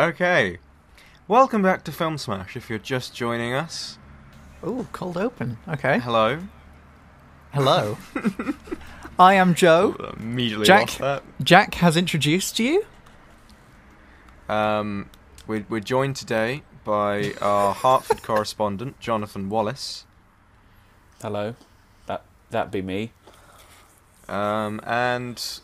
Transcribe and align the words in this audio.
Okay. 0.00 0.56
Welcome 1.28 1.60
back 1.60 1.84
to 1.84 1.92
Film 1.92 2.16
Smash 2.16 2.56
if 2.56 2.70
you're 2.70 2.78
just 2.78 3.14
joining 3.14 3.52
us. 3.52 3.98
Ooh, 4.66 4.88
cold 4.92 5.18
open. 5.18 5.58
Okay. 5.68 5.98
Hello. 5.98 6.38
Hello. 7.52 7.98
I 9.18 9.34
am 9.34 9.54
Joe. 9.54 10.14
Immediately 10.18 10.64
Jack? 10.64 10.80
lost 10.80 10.98
that. 11.00 11.22
Jack 11.42 11.74
has 11.74 11.98
introduced 11.98 12.58
you. 12.58 12.86
Um, 14.48 15.10
we're, 15.46 15.66
we're 15.68 15.80
joined 15.80 16.16
today 16.16 16.62
by 16.82 17.34
our 17.42 17.74
Hertford 17.82 18.22
correspondent, 18.22 19.00
Jonathan 19.00 19.50
Wallace, 19.50 20.06
Hello. 21.20 21.54
That 22.06 22.22
that 22.48 22.70
be 22.72 22.80
me. 22.80 23.12
um, 24.30 24.80
and 24.84 25.60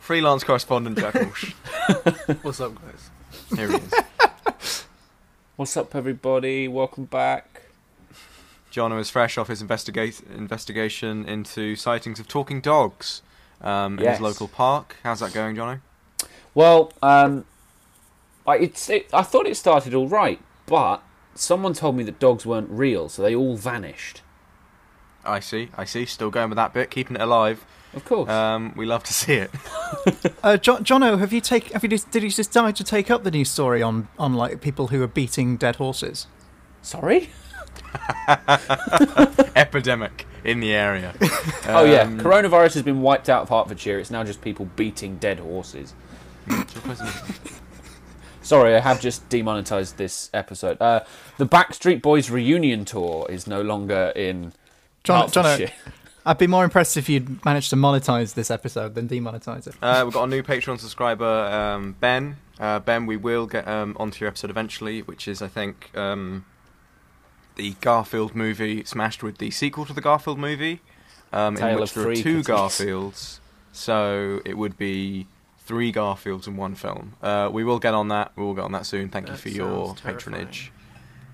freelance 0.00 0.42
correspondent 0.42 0.98
Jack 0.98 1.14
Walsh. 1.14 1.52
What's 2.42 2.60
up, 2.60 2.74
guys? 2.82 3.10
Here 3.54 3.68
he 3.68 3.74
is. 3.76 3.94
What's 5.56 5.76
up, 5.76 5.94
everybody? 5.94 6.66
Welcome 6.68 7.04
back. 7.04 7.62
Jono 8.72 8.98
is 8.98 9.10
fresh 9.10 9.38
off 9.38 9.48
his 9.48 9.62
investigate, 9.62 10.20
investigation 10.34 11.24
into 11.28 11.76
sightings 11.76 12.18
of 12.18 12.26
talking 12.26 12.60
dogs 12.60 13.22
um, 13.60 13.98
in 13.98 14.04
Yes. 14.04 14.16
his 14.16 14.22
local 14.22 14.48
park. 14.48 14.96
How's 15.04 15.20
that 15.20 15.32
going, 15.32 15.54
Jono? 15.56 15.80
Well, 16.54 16.92
um, 17.02 17.44
I 18.46 18.56
it's 18.56 18.88
it, 18.90 19.08
I 19.12 19.22
thought 19.22 19.46
it 19.46 19.56
started 19.56 19.94
all 19.94 20.08
right, 20.08 20.40
but 20.66 21.02
someone 21.34 21.72
told 21.74 21.96
me 21.96 22.04
that 22.04 22.18
dogs 22.18 22.44
weren't 22.44 22.70
real, 22.70 23.08
so 23.08 23.22
they 23.22 23.34
all 23.34 23.56
vanished. 23.56 24.22
I 25.24 25.40
see, 25.40 25.70
I 25.76 25.84
see. 25.84 26.04
Still 26.04 26.30
going 26.30 26.50
with 26.50 26.56
that 26.56 26.72
bit, 26.74 26.90
keeping 26.90 27.16
it 27.16 27.22
alive. 27.22 27.64
Of 27.94 28.04
course. 28.04 28.28
Um, 28.30 28.72
we 28.76 28.86
love 28.86 29.02
to 29.04 29.12
see 29.12 29.34
it. 29.34 29.50
Uh, 30.42 30.58
jo- 30.58 30.76
Jono, 30.78 31.18
have 31.18 31.32
you 31.32 31.40
take? 31.40 31.72
Have 31.72 31.82
you 31.82 31.88
just, 31.88 32.10
did 32.10 32.22
you 32.22 32.28
just 32.28 32.50
decide 32.52 32.76
to 32.76 32.84
take 32.84 33.10
up 33.10 33.24
the 33.24 33.30
news 33.30 33.48
story 33.50 33.80
on 33.82 34.08
on 34.18 34.34
like 34.34 34.60
people 34.60 34.88
who 34.88 35.02
are 35.02 35.06
beating 35.08 35.56
dead 35.56 35.76
horses? 35.76 36.26
Sorry. 36.82 37.30
Epidemic 39.56 40.26
in 40.44 40.60
the 40.60 40.74
area. 40.74 41.14
oh 41.68 41.84
yeah, 41.84 42.02
Um, 42.02 42.20
coronavirus 42.20 42.74
has 42.74 42.82
been 42.82 43.00
wiped 43.00 43.30
out 43.30 43.42
of 43.42 43.48
Hertfordshire. 43.48 43.98
It's 43.98 44.10
now 44.10 44.24
just 44.24 44.42
people 44.42 44.66
beating 44.76 45.16
dead 45.16 45.38
horses. 45.38 45.94
Sorry, 48.42 48.74
I 48.76 48.80
have 48.80 49.00
just 49.00 49.26
demonetized 49.30 49.96
this 49.96 50.28
episode. 50.34 50.76
Uh, 50.80 51.00
the 51.38 51.46
Backstreet 51.46 52.02
Boys 52.02 52.28
reunion 52.28 52.84
tour 52.84 53.26
is 53.30 53.46
no 53.46 53.62
longer 53.62 54.12
in 54.14 54.52
John, 55.02 55.28
Jono, 55.30 55.44
Hertfordshire. 55.44 55.72
I'd 56.26 56.38
be 56.38 56.46
more 56.46 56.64
impressed 56.64 56.96
if 56.96 57.08
you'd 57.08 57.44
managed 57.44 57.70
to 57.70 57.76
monetize 57.76 58.34
this 58.34 58.50
episode 58.50 58.94
than 58.94 59.08
demonetize 59.08 59.66
it. 59.66 59.74
Uh, 59.82 60.02
we've 60.04 60.14
got 60.14 60.24
a 60.24 60.26
new 60.26 60.42
Patreon 60.42 60.80
subscriber, 60.80 61.24
um, 61.24 61.96
Ben. 62.00 62.36
Uh, 62.58 62.78
ben, 62.78 63.04
we 63.06 63.16
will 63.16 63.46
get 63.46 63.68
um, 63.68 63.96
onto 63.98 64.20
your 64.20 64.28
episode 64.28 64.48
eventually, 64.48 65.00
which 65.02 65.28
is, 65.28 65.42
I 65.42 65.48
think, 65.48 65.90
um, 65.96 66.46
the 67.56 67.72
Garfield 67.80 68.34
movie 68.34 68.84
smashed 68.84 69.22
with 69.22 69.38
the 69.38 69.50
sequel 69.50 69.84
to 69.86 69.92
the 69.92 70.00
Garfield 70.00 70.38
movie, 70.38 70.80
um, 71.32 71.56
in 71.56 71.60
Tale 71.60 71.80
which 71.80 71.90
of 71.90 71.94
there 71.94 72.02
are 72.04 72.06
three 72.06 72.22
two 72.22 72.42
critiques. 72.42 72.48
Garfields. 72.48 73.40
So 73.72 74.40
it 74.44 74.56
would 74.56 74.78
be 74.78 75.26
three 75.58 75.92
Garfields 75.92 76.46
in 76.46 76.56
one 76.56 76.74
film. 76.74 77.14
Uh, 77.22 77.50
we 77.52 77.64
will 77.64 77.78
get 77.78 77.92
on 77.92 78.08
that. 78.08 78.32
We 78.36 78.44
will 78.44 78.54
get 78.54 78.64
on 78.64 78.72
that 78.72 78.86
soon. 78.86 79.08
Thank 79.08 79.28
you 79.28 79.36
for 79.36 79.48
your 79.48 79.86
sounds 79.88 80.00
patronage. 80.00 80.72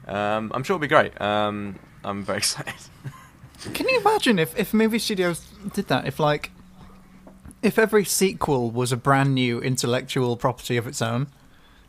Um, 0.08 0.50
I'm 0.54 0.64
sure 0.64 0.74
it'll 0.74 0.80
be 0.80 0.88
great. 0.88 1.20
Um, 1.20 1.78
I'm 2.02 2.24
very 2.24 2.38
excited. 2.38 2.74
Can 3.74 3.88
you 3.88 4.00
imagine 4.00 4.38
if, 4.38 4.58
if 4.58 4.72
movie 4.72 4.98
studios 4.98 5.46
did 5.74 5.88
that? 5.88 6.06
If 6.06 6.18
like, 6.18 6.50
if 7.62 7.78
every 7.78 8.04
sequel 8.04 8.70
was 8.70 8.90
a 8.92 8.96
brand 8.96 9.34
new 9.34 9.60
intellectual 9.60 10.36
property 10.36 10.76
of 10.76 10.86
its 10.86 11.02
own, 11.02 11.28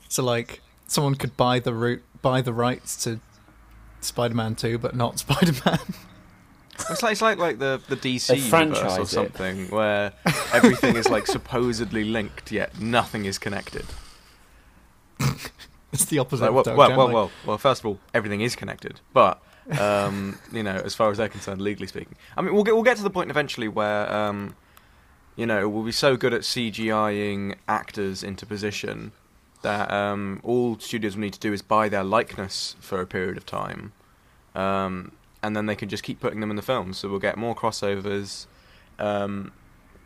so 0.10 0.24
like 0.24 0.62
someone 0.88 1.16
could 1.16 1.38
buy 1.38 1.60
the 1.60 1.74
root, 1.74 2.04
buy 2.22 2.42
the 2.42 2.54
rights 2.54 3.02
to 3.04 3.20
Spider-Man 4.02 4.56
Two, 4.56 4.78
but 4.78 4.96
not 4.96 5.20
Spider-Man. 5.26 5.80
It's 6.90 7.04
like 7.04 7.12
it's 7.12 7.22
like 7.22 7.38
like 7.38 7.60
the 7.60 7.82
the 7.88 7.96
DC 7.96 8.30
universe 8.30 8.50
franchise 8.50 8.98
or 8.98 9.02
it. 9.04 9.08
something 9.08 9.68
where 9.70 10.14
everything 10.52 10.96
is 10.96 11.10
like 11.10 11.28
supposedly 11.38 12.04
linked 12.04 12.52
yet 12.52 12.80
nothing 12.80 13.26
is 13.26 13.38
connected. 13.38 13.86
it's 15.94 16.06
the 16.06 16.20
opposite. 16.20 16.44
Like, 16.44 16.50
of 16.50 16.56
well, 16.56 16.64
Dirk 16.64 16.78
well, 16.78 16.90
well, 16.90 16.98
Gently. 16.98 17.14
well, 17.14 17.32
well, 17.46 17.58
first 17.58 17.82
of 17.82 17.86
all, 17.86 18.00
everything 18.14 18.42
is 18.42 18.56
connected, 18.56 19.00
but 19.14 19.42
um, 19.80 20.38
you 20.52 20.64
know, 20.64 20.82
as 20.84 20.96
far 20.96 21.12
as 21.12 21.18
they're 21.18 21.30
concerned, 21.30 21.62
legally 21.62 21.88
speaking, 21.88 22.16
I 22.36 22.42
mean, 22.42 22.54
we'll 22.54 22.64
get 22.64 22.74
we'll 22.74 22.84
get 22.84 22.98
to 22.98 23.04
the 23.04 23.10
point 23.10 23.30
eventually 23.30 23.68
where 23.68 24.12
um, 24.12 24.56
you 25.36 25.46
know 25.46 25.68
we'll 25.70 25.84
be 25.84 25.92
so 25.92 26.18
good 26.18 26.34
at 26.34 26.42
CGIing 26.42 27.56
actors 27.68 28.24
into 28.24 28.46
position 28.46 29.12
that 29.62 29.92
um, 29.92 30.40
all 30.44 30.80
studios 30.80 31.16
will 31.16 31.22
need 31.22 31.34
to 31.34 31.40
do 31.40 31.54
is 31.54 31.62
buy 31.62 31.88
their 31.88 32.04
likeness 32.04 32.76
for 32.80 33.00
a 33.00 33.08
period 33.08 33.38
of 33.38 33.46
time, 33.46 33.94
um, 34.56 35.12
and 35.44 35.56
then 35.56 35.66
they 35.66 35.76
can 35.76 35.90
just 35.90 36.04
keep 36.04 36.20
putting 36.20 36.40
them 36.40 36.50
in 36.50 36.56
the 36.56 36.62
films. 36.62 36.98
So 36.98 37.10
we'll 37.10 37.20
get 37.20 37.38
more 37.38 37.56
crossovers. 37.56 38.48
Um, 39.00 39.52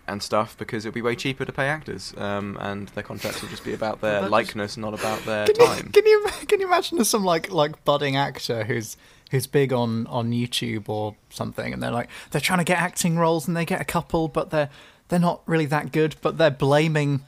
and 0.07 0.21
stuff 0.21 0.57
because 0.57 0.85
it'll 0.85 0.93
be 0.93 1.01
way 1.01 1.15
cheaper 1.15 1.45
to 1.45 1.51
pay 1.51 1.67
actors, 1.67 2.13
um, 2.17 2.57
and 2.61 2.89
their 2.89 3.03
contracts 3.03 3.41
will 3.41 3.49
just 3.49 3.63
be 3.63 3.73
about 3.73 4.01
their 4.01 4.21
likeness, 4.29 4.77
not 4.77 4.93
about 4.93 5.23
their 5.25 5.47
Can 5.47 5.55
time. 5.55 5.85
you, 5.87 5.91
can 5.91 6.05
you 6.05 6.25
can 6.47 6.59
you 6.59 6.67
imagine 6.67 6.97
there's 6.97 7.09
some 7.09 7.23
like 7.23 7.51
like 7.51 7.83
budding 7.85 8.15
actor 8.15 8.63
who's 8.63 8.97
who's 9.31 9.47
big 9.47 9.74
on 9.74 10.08
on 10.08 10.31
YouTube 10.31 10.90
or 10.90 11.16
something, 11.30 11.74
and 11.74 11.81
they're 11.81 11.91
like 11.91 12.09
they're 12.31 12.41
trying 12.41 12.59
to 12.59 12.66
get 12.66 12.80
acting 12.80 13.18
roles 13.18 13.47
and 13.47 13.56
they 13.56 13.66
get 13.66 13.81
a 13.81 13.86
couple, 13.86 14.28
but 14.28 14.50
they're 14.50 14.69
they're 15.08 15.19
not 15.19 15.41
really 15.46 15.66
that 15.68 15.91
good, 15.91 16.16
but 16.22 16.38
they're 16.38 16.52
blaming 16.52 17.22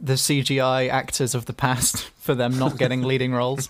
the 0.00 0.14
CGI 0.14 0.88
actors 0.88 1.34
of 1.34 1.46
the 1.46 1.52
past 1.52 2.10
for 2.18 2.34
them 2.34 2.58
not 2.58 2.78
getting 2.78 3.02
leading 3.02 3.32
roles. 3.32 3.68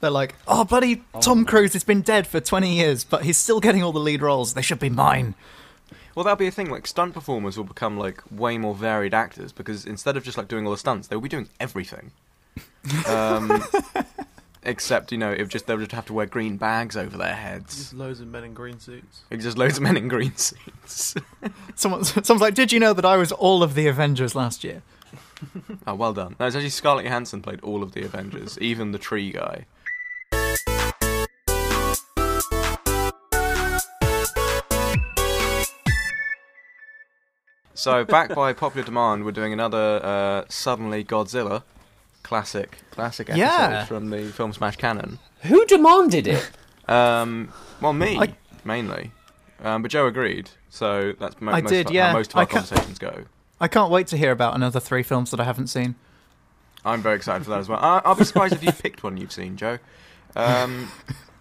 They're 0.00 0.10
like, 0.10 0.36
oh, 0.46 0.64
bloody 0.64 1.02
Tom 1.20 1.44
Cruise 1.44 1.72
has 1.72 1.82
been 1.82 2.02
dead 2.02 2.26
for 2.26 2.40
20 2.40 2.72
years, 2.76 3.02
but 3.04 3.24
he's 3.24 3.36
still 3.36 3.58
getting 3.58 3.82
all 3.82 3.92
the 3.92 3.98
lead 3.98 4.22
roles. 4.22 4.54
They 4.54 4.62
should 4.62 4.78
be 4.78 4.90
mine. 4.90 5.34
Well, 6.14 6.24
that'll 6.24 6.36
be 6.36 6.46
a 6.46 6.52
thing. 6.52 6.70
Like 6.70 6.86
stunt 6.86 7.14
performers 7.14 7.56
will 7.56 7.64
become 7.64 7.98
like 7.98 8.22
way 8.30 8.58
more 8.58 8.74
varied 8.74 9.14
actors 9.14 9.52
because 9.52 9.84
instead 9.84 10.16
of 10.16 10.24
just 10.24 10.38
like 10.38 10.48
doing 10.48 10.66
all 10.66 10.72
the 10.72 10.78
stunts, 10.78 11.08
they'll 11.08 11.20
be 11.20 11.28
doing 11.28 11.48
everything. 11.60 12.12
Um, 13.06 13.62
except 14.68 15.10
you 15.10 15.18
know, 15.18 15.32
if 15.32 15.48
just 15.48 15.66
they'll 15.66 15.78
just 15.78 15.92
have 15.92 16.06
to 16.06 16.12
wear 16.12 16.26
green 16.26 16.56
bags 16.56 16.96
over 16.96 17.16
their 17.16 17.34
heads. 17.34 17.76
Just 17.76 17.94
loads 17.94 18.20
of 18.20 18.28
men 18.28 18.44
in 18.44 18.54
green 18.54 18.78
suits. 18.78 19.22
It's 19.30 19.42
just 19.42 19.56
loads 19.58 19.78
of 19.78 19.82
men 19.82 19.96
in 19.96 20.08
green 20.08 20.36
suits. 20.36 21.14
Someone, 21.74 22.04
someone's 22.04 22.40
like, 22.40 22.54
did 22.54 22.70
you 22.70 22.78
know 22.78 22.92
that 22.92 23.04
I 23.04 23.16
was 23.16 23.32
all 23.32 23.62
of 23.62 23.74
the 23.74 23.86
Avengers 23.86 24.34
last 24.34 24.62
year? 24.62 24.82
oh, 25.86 25.94
well 25.94 26.12
done. 26.12 26.36
No, 26.38 26.46
it's 26.46 26.54
actually 26.54 26.68
Scarlett 26.68 27.06
Johansson 27.06 27.40
played 27.40 27.60
all 27.60 27.82
of 27.82 27.92
the 27.92 28.02
Avengers, 28.04 28.58
even 28.60 28.92
the 28.92 28.98
tree 28.98 29.32
guy. 29.32 29.64
So, 37.74 38.04
back 38.04 38.34
by 38.34 38.52
popular 38.52 38.84
demand, 38.84 39.24
we're 39.24 39.30
doing 39.30 39.52
another 39.52 40.00
uh, 40.02 40.44
Suddenly 40.48 41.04
Godzilla 41.04 41.62
classic, 42.22 42.78
classic 42.90 43.28
episode 43.30 43.40
Yeah. 43.40 43.84
from 43.84 44.10
the 44.10 44.24
Film 44.26 44.52
Smash 44.52 44.76
canon. 44.76 45.18
Who 45.42 45.64
demanded 45.66 46.26
it? 46.26 46.50
Um, 46.88 47.52
well, 47.80 47.92
me 47.92 48.18
I- 48.18 48.34
mainly, 48.64 49.12
um, 49.62 49.82
but 49.82 49.90
Joe 49.90 50.06
agreed. 50.06 50.50
So 50.70 51.12
that's 51.18 51.40
mo- 51.40 51.52
I 51.52 51.60
most 51.62 51.70
did, 51.70 51.86
of, 51.86 51.92
yeah. 51.92 52.08
how 52.08 52.12
most 52.14 52.32
of 52.32 52.36
our 52.38 52.46
conversations 52.46 52.98
go. 52.98 53.24
I 53.60 53.68
can't 53.68 53.90
wait 53.90 54.06
to 54.08 54.16
hear 54.16 54.30
about 54.30 54.54
another 54.54 54.80
three 54.80 55.02
films 55.02 55.30
that 55.30 55.40
I 55.40 55.44
haven't 55.44 55.66
seen. 55.68 55.94
I'm 56.84 57.02
very 57.02 57.16
excited 57.16 57.44
for 57.44 57.50
that 57.50 57.58
as 57.60 57.68
well. 57.68 57.78
I- 57.80 58.02
I'll 58.04 58.14
be 58.14 58.24
surprised 58.24 58.54
if 58.54 58.62
you 58.62 58.72
picked 58.84 59.02
one 59.02 59.16
you've 59.16 59.32
seen, 59.32 59.56
Joe. 59.56 59.78
Um, 60.36 60.90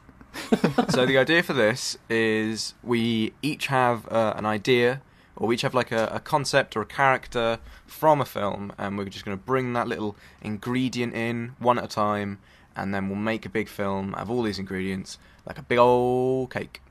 so 0.90 1.06
the 1.06 1.18
idea 1.18 1.44
for 1.44 1.54
this 1.54 1.98
is 2.10 2.74
we 2.84 3.34
each 3.42 3.68
have 3.68 4.08
uh, 4.12 4.34
an 4.36 4.46
idea, 4.46 5.02
or 5.38 5.48
we 5.48 5.56
each 5.56 5.62
have 5.62 5.74
like 5.74 5.92
a, 5.92 6.08
a 6.14 6.20
concept 6.20 6.76
or 6.76 6.82
a 6.82 6.86
character 6.86 7.60
from 7.86 8.20
a 8.22 8.26
film, 8.26 8.74
and 8.78 8.98
we're 8.98 9.06
just 9.06 9.24
going 9.26 9.38
to 9.38 9.44
bring 9.44 9.74
that 9.74 9.88
little 9.88 10.16
ingredient 10.42 11.14
in 11.14 11.56
one 11.60 11.78
at 11.78 11.86
a 11.86 11.88
time, 11.88 12.40
and 12.76 12.94
then 12.94 13.08
we'll 13.08 13.18
make 13.18 13.46
a 13.46 13.50
big 13.50 13.68
film 13.70 14.14
out 14.16 14.22
of 14.22 14.32
all 14.32 14.44
these 14.44 14.60
ingredients, 14.60 15.18
like 15.46 15.58
a 15.58 15.64
big 15.64 15.78
old 15.78 16.52
cake. 16.52 16.82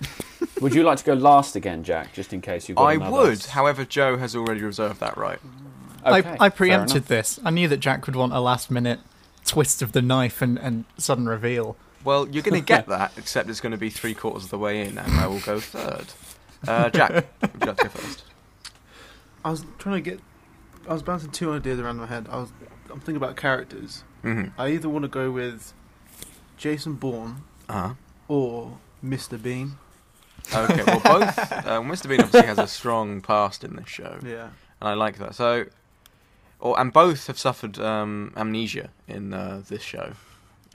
Would 0.60 0.74
you 0.74 0.82
like 0.82 0.98
to 0.98 1.04
go 1.04 1.14
last 1.14 1.56
again, 1.56 1.82
Jack, 1.84 2.12
just 2.12 2.32
in 2.32 2.40
case 2.40 2.68
you've 2.68 2.76
got 2.76 2.84
I 2.84 2.94
another- 2.94 3.12
would, 3.12 3.44
however, 3.46 3.84
Joe 3.84 4.16
has 4.18 4.36
already 4.36 4.62
reserved 4.62 5.00
that 5.00 5.16
right. 5.16 5.38
Okay, 6.04 6.36
I, 6.38 6.46
I 6.46 6.48
preempted 6.50 7.06
this. 7.06 7.40
I 7.44 7.50
knew 7.50 7.66
that 7.68 7.78
Jack 7.78 8.06
would 8.06 8.14
want 8.14 8.32
a 8.32 8.40
last 8.40 8.70
minute 8.70 9.00
twist 9.44 9.82
of 9.82 9.92
the 9.92 10.02
knife 10.02 10.40
and, 10.40 10.58
and 10.58 10.84
sudden 10.98 11.28
reveal. 11.28 11.76
Well, 12.04 12.28
you're 12.28 12.42
going 12.42 12.60
to 12.60 12.64
get 12.64 12.86
that, 12.88 13.12
except 13.16 13.50
it's 13.50 13.60
going 13.60 13.72
to 13.72 13.78
be 13.78 13.90
three 13.90 14.14
quarters 14.14 14.44
of 14.44 14.50
the 14.50 14.58
way 14.58 14.82
in, 14.86 14.98
and 14.98 15.12
I 15.14 15.26
will 15.26 15.40
go 15.40 15.58
third. 15.58 16.06
Uh, 16.68 16.90
Jack, 16.90 17.10
would 17.40 17.50
you 17.60 17.66
like 17.66 17.76
to 17.78 17.82
go 17.84 17.88
first? 17.90 18.24
I 19.44 19.50
was 19.50 19.64
trying 19.78 20.02
to 20.02 20.10
get. 20.10 20.20
I 20.88 20.92
was 20.92 21.02
bouncing 21.02 21.30
two 21.30 21.52
ideas 21.52 21.80
around 21.80 21.96
my 21.98 22.06
head. 22.06 22.26
I 22.30 22.36
was. 22.38 22.50
I'm 22.90 23.00
thinking 23.00 23.16
about 23.16 23.36
characters. 23.36 24.04
Mm-hmm. 24.24 24.60
I 24.60 24.68
either 24.70 24.88
want 24.88 25.02
to 25.02 25.08
go 25.08 25.30
with 25.30 25.72
Jason 26.56 26.94
Bourne 26.94 27.42
Uh-huh. 27.68 27.94
or 28.28 28.78
Mr. 29.04 29.40
Bean. 29.40 29.76
Okay, 30.54 30.82
well, 30.86 31.00
both. 31.00 31.52
Um, 31.66 31.88
Mr. 31.90 32.08
Bean 32.08 32.20
obviously 32.20 32.46
has 32.46 32.58
a 32.58 32.66
strong 32.68 33.20
past 33.20 33.64
in 33.64 33.74
this 33.76 33.88
show, 33.88 34.18
Yeah. 34.22 34.28
and 34.28 34.28
Yeah. 34.30 34.48
I 34.80 34.94
like 34.94 35.18
that. 35.18 35.34
So, 35.34 35.64
or 36.60 36.78
and 36.80 36.92
both 36.92 37.26
have 37.26 37.38
suffered 37.38 37.78
um, 37.80 38.32
amnesia 38.36 38.90
in 39.08 39.34
uh, 39.34 39.62
this 39.68 39.82
show. 39.82 40.12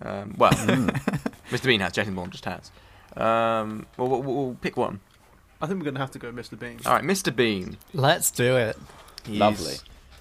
Um, 0.01 0.35
well, 0.37 0.51
Mr. 1.49 1.65
Bean 1.65 1.79
has. 1.79 1.93
Jason 1.93 2.15
Bourne 2.15 2.29
just 2.31 2.45
has. 2.45 2.71
Um, 3.15 3.85
well, 3.97 4.07
we'll, 4.09 4.21
we'll 4.21 4.57
pick 4.61 4.75
one. 4.77 4.99
I 5.61 5.67
think 5.67 5.79
we're 5.79 5.85
gonna 5.85 5.99
have 5.99 6.11
to 6.11 6.19
go 6.19 6.31
Mr. 6.31 6.57
Bean. 6.57 6.79
All 6.85 6.93
right, 6.93 7.03
Mr. 7.03 7.35
Bean. 7.35 7.77
Let's 7.93 8.31
do 8.31 8.55
it. 8.57 8.77
He's 9.25 9.39
Lovely. 9.39 9.75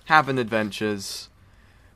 having 0.07 0.39
adventures, 0.39 1.29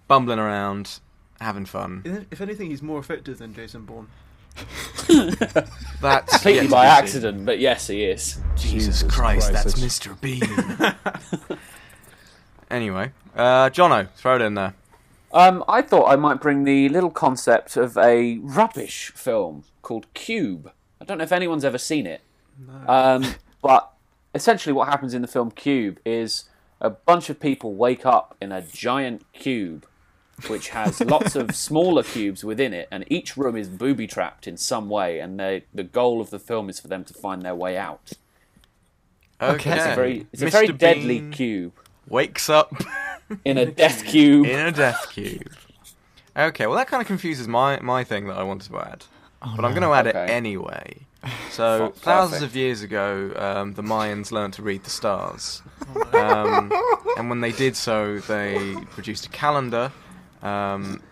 bumbling 0.09 0.39
around, 0.39 1.01
having 1.41 1.67
fun. 1.67 2.03
If- 2.05 2.25
If 2.31 2.41
anything, 2.41 2.71
he's 2.71 2.83
more 2.83 2.99
effective 2.99 3.39
than 3.39 3.55
Jason 3.55 3.85
Bourne. 3.85 4.09
That's 6.01 6.33
Completely 6.33 6.69
by 6.69 6.85
be 6.85 6.89
seen. 6.91 6.99
accident, 7.05 7.45
but 7.47 7.59
yes, 7.59 7.87
he 7.89 8.05
is. 8.05 8.39
Jesus, 8.57 8.71
Jesus 9.01 9.03
Christ, 9.03 9.51
Christ, 9.51 9.53
that's 9.53 9.75
that's- 9.75 9.99
Mr. 9.99 10.21
Bean. 11.51 11.59
anyway, 12.71 13.13
uh, 13.37 13.71
Jono, 13.71 14.09
throw 14.17 14.37
it 14.37 14.43
in 14.43 14.55
there. 14.55 14.75
Um, 15.33 15.65
I 15.69 15.83
thought 15.83 16.07
I 16.09 16.17
might 16.17 16.41
bring 16.41 16.63
the 16.65 16.89
little 16.89 17.11
concept 17.11 17.77
of 17.77 17.99
a 17.99 18.39
rubbish 18.39 19.11
film 19.17 19.65
called 19.83 20.07
Cube. 20.15 20.71
I 21.01 21.05
don't 21.05 21.19
know 21.19 21.25
if 21.25 21.33
anyone's 21.33 21.65
ever 21.65 21.79
seen 21.79 22.07
it. 22.07 22.21
Um, 22.87 23.25
but 23.63 23.91
essentially, 24.35 24.73
what 24.73 24.89
happens 24.89 25.15
in 25.15 25.23
the 25.23 25.29
film 25.29 25.51
Cube 25.51 25.99
is 26.05 26.45
a 26.81 26.91
bunch 26.91 27.31
of 27.31 27.41
people 27.41 27.75
wake 27.75 28.05
up 28.05 28.37
in 28.41 28.53
a 28.53 28.63
giant 28.63 29.23
cube, 29.33 29.87
which 30.49 30.69
has 30.71 31.01
lots 31.05 31.37
of 31.37 31.55
smaller 31.55 32.03
cubes 32.03 32.45
within 32.45 32.73
it, 32.75 32.89
and 32.91 33.05
each 33.09 33.37
room 33.37 33.57
is 33.57 33.69
booby 33.69 34.07
trapped 34.07 34.47
in 34.47 34.57
some 34.57 34.89
way. 34.89 35.19
And 35.19 35.39
they, 35.39 35.65
the 35.73 35.85
goal 35.85 36.21
of 36.21 36.31
the 36.31 36.39
film 36.39 36.69
is 36.69 36.81
for 36.81 36.89
them 36.89 37.05
to 37.05 37.15
find 37.15 37.43
their 37.43 37.55
way 37.55 37.77
out. 37.77 38.13
Okay, 39.41 39.77
It's 39.77 39.87
a 39.87 39.95
very, 39.95 40.27
it's 40.33 40.43
a 40.43 40.49
very 40.49 40.69
deadly 40.69 41.21
Bean 41.21 41.33
cube 41.33 41.73
wakes 42.09 42.49
up 42.49 42.73
in 43.45 43.59
a 43.59 43.67
death 43.67 44.05
cube. 44.05 44.47
in 44.47 44.59
a 44.59 44.73
death 44.73 45.11
cube. 45.11 45.53
Okay, 46.37 46.67
well 46.67 46.77
that 46.77 46.89
kind 46.89 47.01
of 47.01 47.07
confuses 47.07 47.47
my 47.47 47.79
my 47.81 48.05
thing 48.05 48.27
that 48.27 48.37
I 48.37 48.43
wanted 48.43 48.71
to 48.71 48.79
add, 48.79 49.05
but 49.41 49.65
I'm 49.65 49.73
going 49.73 49.83
to 49.83 49.93
add 49.93 50.07
it 50.07 50.17
anyway. 50.17 51.07
So 51.51 51.87
F- 51.87 51.95
thousands 51.97 52.41
perfect. 52.41 52.51
of 52.53 52.57
years 52.57 52.83
ago, 52.83 53.33
um, 53.37 53.75
the 53.75 53.83
Mayans 53.83 54.31
learned 54.33 54.55
to 54.55 54.63
read 54.63 54.85
the 54.85 54.91
stars, 54.91 55.63
um, 56.13 56.73
and 57.17 57.29
when 57.31 57.41
they 57.41 57.53
did 57.53 57.77
so, 57.77 58.19
they 58.19 58.75
produced 58.91 59.27
a 59.27 59.29
calendar, 59.31 59.93
um, 60.43 61.03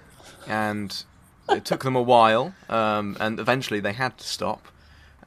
and 0.46 1.04
it 1.48 1.64
took 1.64 1.84
them 1.84 1.96
a 1.96 2.02
while, 2.02 2.54
um, 2.68 3.16
and 3.20 3.38
eventually 3.40 3.80
they 3.80 3.92
had 3.92 4.18
to 4.18 4.26
stop, 4.26 4.66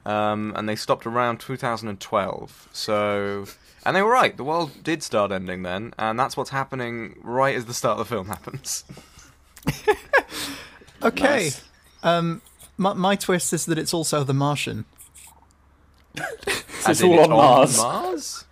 um, 0.04 0.52
and 0.56 0.68
they 0.68 0.76
stopped 0.76 1.06
around 1.06 1.40
2012. 1.40 2.68
So, 2.72 3.46
and 3.84 3.96
they 3.96 4.02
were 4.02 4.10
right. 4.12 4.36
The 4.36 4.44
world 4.44 4.82
did 4.84 5.02
start 5.02 5.32
ending 5.32 5.62
then, 5.62 5.94
and 5.98 6.18
that's 6.18 6.36
what's 6.36 6.50
happening 6.50 7.16
right 7.22 7.56
as 7.56 7.64
the 7.64 7.74
start 7.74 7.98
of 7.98 8.08
the 8.08 8.14
film 8.14 8.28
happens. 8.28 8.84
Okay. 11.02 11.22
Nice. 11.44 11.62
Um, 12.02 12.40
my, 12.76 12.92
my 12.94 13.16
twist 13.16 13.52
is 13.52 13.66
that 13.66 13.78
it's 13.78 13.94
also 13.94 14.24
The 14.24 14.34
Martian. 14.34 14.84
it's 16.88 17.02
all 17.02 17.20
on 17.20 17.30
Mars. 17.30 17.76
Mars? 17.78 18.44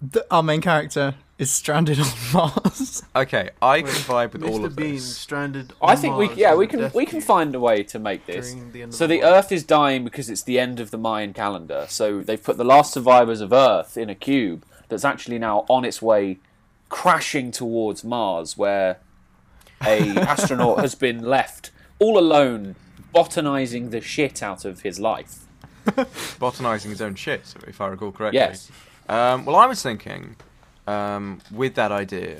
The, 0.00 0.26
our 0.30 0.42
main 0.42 0.60
character 0.60 1.14
is 1.38 1.50
stranded 1.50 1.98
on 1.98 2.06
Mars. 2.34 3.02
Okay, 3.14 3.50
I 3.60 3.82
can 3.82 3.90
vibe 3.90 4.32
with 4.32 4.44
all 4.44 4.64
of 4.64 4.76
Bean 4.76 4.94
this. 4.94 5.16
stranded. 5.16 5.72
I 5.80 5.92
on 5.92 5.96
think 5.96 6.16
we 6.16 6.26
Mars 6.26 6.38
yeah 6.38 6.52
in 6.52 6.58
we 6.58 6.64
a 6.64 6.68
can 6.68 6.78
death 6.80 6.94
we 6.94 7.04
can 7.04 7.12
cube 7.20 7.24
find 7.24 7.54
a 7.54 7.60
way 7.60 7.82
to 7.84 7.98
make 7.98 8.26
this. 8.26 8.52
during 8.52 8.72
the 8.72 8.82
end 8.82 8.92
of 8.92 8.96
So 8.96 9.06
the, 9.06 9.16
the 9.18 9.22
world. 9.24 9.34
Earth 9.44 9.52
is 9.52 9.64
dying 9.64 10.04
because 10.04 10.28
it's 10.28 10.42
the 10.42 10.58
end 10.58 10.80
of 10.80 10.90
the 10.90 10.98
Mayan 10.98 11.32
calendar. 11.32 11.86
So 11.88 12.20
they've 12.20 12.42
put 12.42 12.56
the 12.58 12.64
last 12.64 12.92
survivors 12.92 13.40
of 13.40 13.52
Earth 13.52 13.96
in 13.96 14.10
a 14.10 14.14
cube 14.14 14.64
that's 14.88 15.04
actually 15.04 15.38
now 15.38 15.64
on 15.68 15.84
its 15.84 16.02
way 16.02 16.38
crashing 16.88 17.50
towards 17.50 18.04
Mars, 18.04 18.56
where 18.58 18.98
a 19.82 20.10
astronaut 20.18 20.80
has 20.80 20.94
been 20.94 21.22
left 21.22 21.70
all 21.98 22.18
alone, 22.18 22.74
botanizing 23.12 23.90
the 23.90 24.00
shit 24.00 24.42
out 24.42 24.64
of 24.64 24.82
his 24.82 24.98
life. 24.98 25.46
botanizing 26.38 26.90
his 26.90 27.00
own 27.00 27.14
shit, 27.14 27.54
if 27.66 27.80
I 27.80 27.88
recall 27.88 28.12
correctly. 28.12 28.38
Yes. 28.38 28.70
Um, 29.08 29.44
well, 29.44 29.56
I 29.56 29.66
was 29.66 29.82
thinking, 29.82 30.36
um, 30.86 31.40
with 31.50 31.74
that 31.74 31.92
idea, 31.92 32.38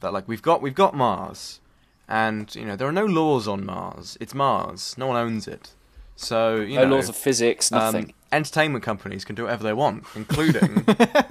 that 0.00 0.12
like 0.12 0.26
we've 0.28 0.42
got 0.42 0.62
we've 0.62 0.74
got 0.74 0.94
Mars, 0.94 1.60
and 2.08 2.54
you 2.54 2.64
know 2.64 2.76
there 2.76 2.88
are 2.88 2.92
no 2.92 3.06
laws 3.06 3.46
on 3.48 3.64
Mars. 3.66 4.16
It's 4.20 4.34
Mars. 4.34 4.94
No 4.96 5.06
one 5.08 5.16
owns 5.16 5.46
it. 5.46 5.72
So 6.16 6.56
you 6.56 6.76
No 6.76 6.84
know, 6.84 6.96
laws 6.96 7.08
of 7.08 7.16
physics, 7.16 7.70
nothing. 7.70 8.04
Um, 8.04 8.10
entertainment 8.32 8.84
companies 8.84 9.24
can 9.24 9.34
do 9.34 9.44
whatever 9.44 9.64
they 9.64 9.72
want, 9.72 10.04
including 10.14 10.84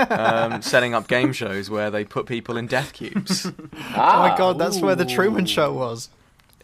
um, 0.09 0.61
setting 0.61 0.93
up 0.93 1.07
game 1.07 1.33
shows 1.33 1.69
where 1.69 1.89
they 1.89 2.03
put 2.03 2.25
people 2.25 2.57
in 2.57 2.67
death 2.67 2.93
cubes. 2.93 3.45
oh 3.73 3.89
my 3.95 4.35
god, 4.37 4.57
that's 4.59 4.81
where 4.81 4.95
the 4.95 5.05
Truman 5.05 5.45
Show 5.45 5.73
was. 5.73 6.09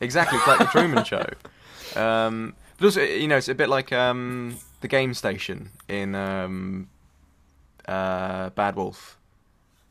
Exactly, 0.01 0.37
it's 0.37 0.47
like 0.47 0.59
the 0.59 0.65
Truman 0.65 1.03
Show. 1.03 1.25
Um, 1.95 2.55
but 2.77 2.85
also, 2.85 3.01
you 3.01 3.27
know, 3.27 3.37
it's 3.37 3.49
a 3.49 3.55
bit 3.55 3.69
like 3.69 3.91
um, 3.93 4.57
the 4.81 4.87
game 4.87 5.13
station 5.13 5.69
in 5.87 6.15
um, 6.15 6.87
uh, 7.87 8.49
Bad 8.51 8.75
Wolf, 8.75 9.17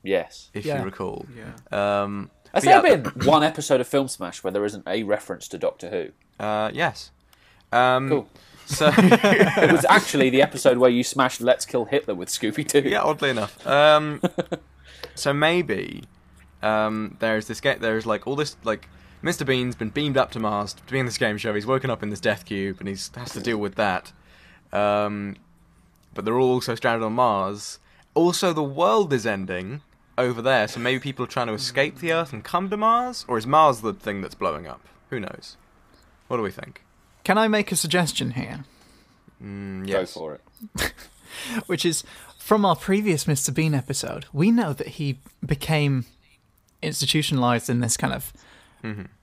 yes. 0.03 0.51
if 0.55 0.65
Yeah. 0.65 0.79
you 0.79 0.85
recall. 0.85 1.27
yeah. 1.37 2.03
Um, 2.03 2.31
Has 2.55 2.65
but 2.65 2.83
there 2.83 2.87
yeah, 2.91 2.97
been 2.97 3.27
one 3.27 3.43
episode 3.43 3.81
of 3.81 3.89
Film 3.89 4.09
Smash 4.09 4.43
where 4.43 4.51
there 4.53 4.65
isn't 4.65 4.85
a 4.87 5.03
reference 5.03 5.49
to 5.49 5.59
Doctor 5.59 5.91
Who? 5.91 6.45
Uh, 6.45 6.71
yes. 6.73 7.11
Um, 7.73 8.09
Cool. 8.09 8.29
So, 8.67 8.91
It 8.97 9.73
was 9.73 9.85
actually 9.87 10.31
the 10.31 10.43
episode 10.43 10.79
where 10.79 10.91
you 10.91 11.03
smashed 11.03 11.41
Let's 11.41 11.65
Kill 11.65 11.87
Hitler 11.87 12.15
with 12.15 12.29
Scooby 12.29 12.67
Doo. 12.67 12.89
yeah, 12.89 13.03
oddly 13.03 13.31
enough. 13.31 13.67
Um, 13.67 14.21
so 15.15 15.33
maybe 15.33 16.05
um, 16.63 17.17
there's 17.21 17.47
this 17.47 17.61
ga- 17.61 17.79
there's 17.79 18.05
like 18.07 18.27
all 18.27 18.37
this 18.37 18.57
like 18.65 18.89
Mr. 19.23 19.45
Bean's 19.45 19.75
been 19.75 19.91
beamed 19.91 20.17
up 20.17 20.31
to 20.33 20.39
Mars 20.39 20.73
to 20.75 20.83
be 20.93 20.99
in 20.99 21.07
this 21.07 21.19
game 21.19 21.39
show. 21.39 21.55
He's 21.55 21.67
woken 21.67 21.91
up 21.91 22.03
in 22.03 22.11
this 22.11 22.21
death 22.21 22.45
cube 22.45 22.77
and 22.79 22.89
he's 22.89 23.11
has 23.17 23.33
to 23.33 23.41
deal 23.41 23.59
with 23.59 23.75
that. 23.75 24.13
Um, 24.73 25.37
but 26.15 26.25
they're 26.25 26.39
all 26.39 26.53
also 26.53 26.75
stranded 26.75 27.05
on 27.05 27.15
Mars. 27.15 27.79
Also, 28.15 28.53
the 28.53 28.63
world 28.63 29.13
is 29.13 29.27
ending 29.27 29.83
over 30.17 30.43
there, 30.43 30.67
so 30.67 30.81
maybe 30.81 30.99
people 30.99 31.25
are 31.25 31.29
trying 31.29 31.47
to 31.47 31.53
escape 31.53 31.99
the 31.99 32.13
Earth 32.13 32.33
and 32.33 32.43
come 32.43 32.69
to 32.71 32.77
Mars, 32.77 33.25
or 33.29 33.39
is 33.39 33.47
Mars 33.47 33.81
the 33.81 33.93
thing 33.93 34.21
that's 34.21 34.35
blowing 34.35 34.67
up? 34.67 34.81
Who 35.11 35.21
knows? 35.21 35.57
What 36.27 36.39
do 36.39 36.43
we 36.43 36.51
think? 36.51 36.83
Can 37.23 37.39
I 37.39 37.47
make 37.47 37.71
a 37.71 37.77
suggestion 37.77 38.33
here? 38.33 38.65
Mm, 39.43 39.89
Go 39.89 40.05
for 40.07 40.35
it. 40.35 40.93
Which 41.67 41.85
is 41.85 42.03
from 42.37 42.65
our 42.65 42.75
previous 42.75 43.25
Mr. 43.27 43.55
Bean 43.55 43.75
episode, 43.75 44.27
we 44.33 44.51
know 44.51 44.73
that 44.73 44.89
he 44.89 45.19
became 45.45 46.07
institutionalized 46.83 47.71
in 47.71 47.81
this 47.81 47.97
kind 47.97 48.13
of 48.13 48.33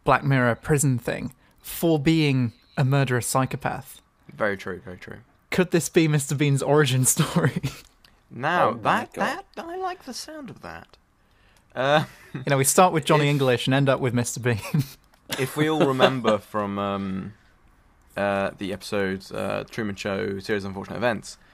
Black 0.03 0.23
Mirror 0.23 0.55
prison 0.55 0.99
thing 0.99 1.33
for 1.59 1.99
being 1.99 2.53
a 2.77 2.83
murderous 2.85 3.25
psychopath. 3.27 4.01
Very 4.33 4.57
true. 4.57 4.79
Very 4.83 4.97
true. 4.97 5.17
Could 5.51 5.71
this 5.71 5.89
be 5.89 6.07
Mr. 6.07 6.37
Bean's 6.37 6.61
origin 6.61 7.05
story? 7.15 7.61
Now 8.29 8.69
Oh 8.69 8.73
that 8.83 9.13
that 9.13 9.45
I 9.57 9.77
like 9.77 10.03
the 10.03 10.13
sound 10.13 10.49
of 10.49 10.61
that. 10.61 10.97
Uh, 11.75 12.05
you 12.33 12.43
know, 12.47 12.57
we 12.57 12.63
start 12.63 12.93
with 12.93 13.05
Johnny 13.05 13.25
If- 13.25 13.31
English 13.31 13.67
and 13.67 13.73
end 13.73 13.89
up 13.89 13.99
with 13.99 14.13
Mr. 14.13 14.41
Bean. 14.41 14.83
if 15.39 15.55
we 15.57 15.69
all 15.69 15.85
remember 15.87 16.37
from 16.37 16.77
um, 16.79 17.33
uh, 18.17 18.51
the 18.57 18.73
episode 18.73 19.23
uh, 19.33 19.63
Truman 19.65 19.95
Show 19.95 20.39
series 20.39 20.63
of 20.63 20.69
unfortunate 20.69 20.97
events, 20.97 21.37
the 21.37 21.44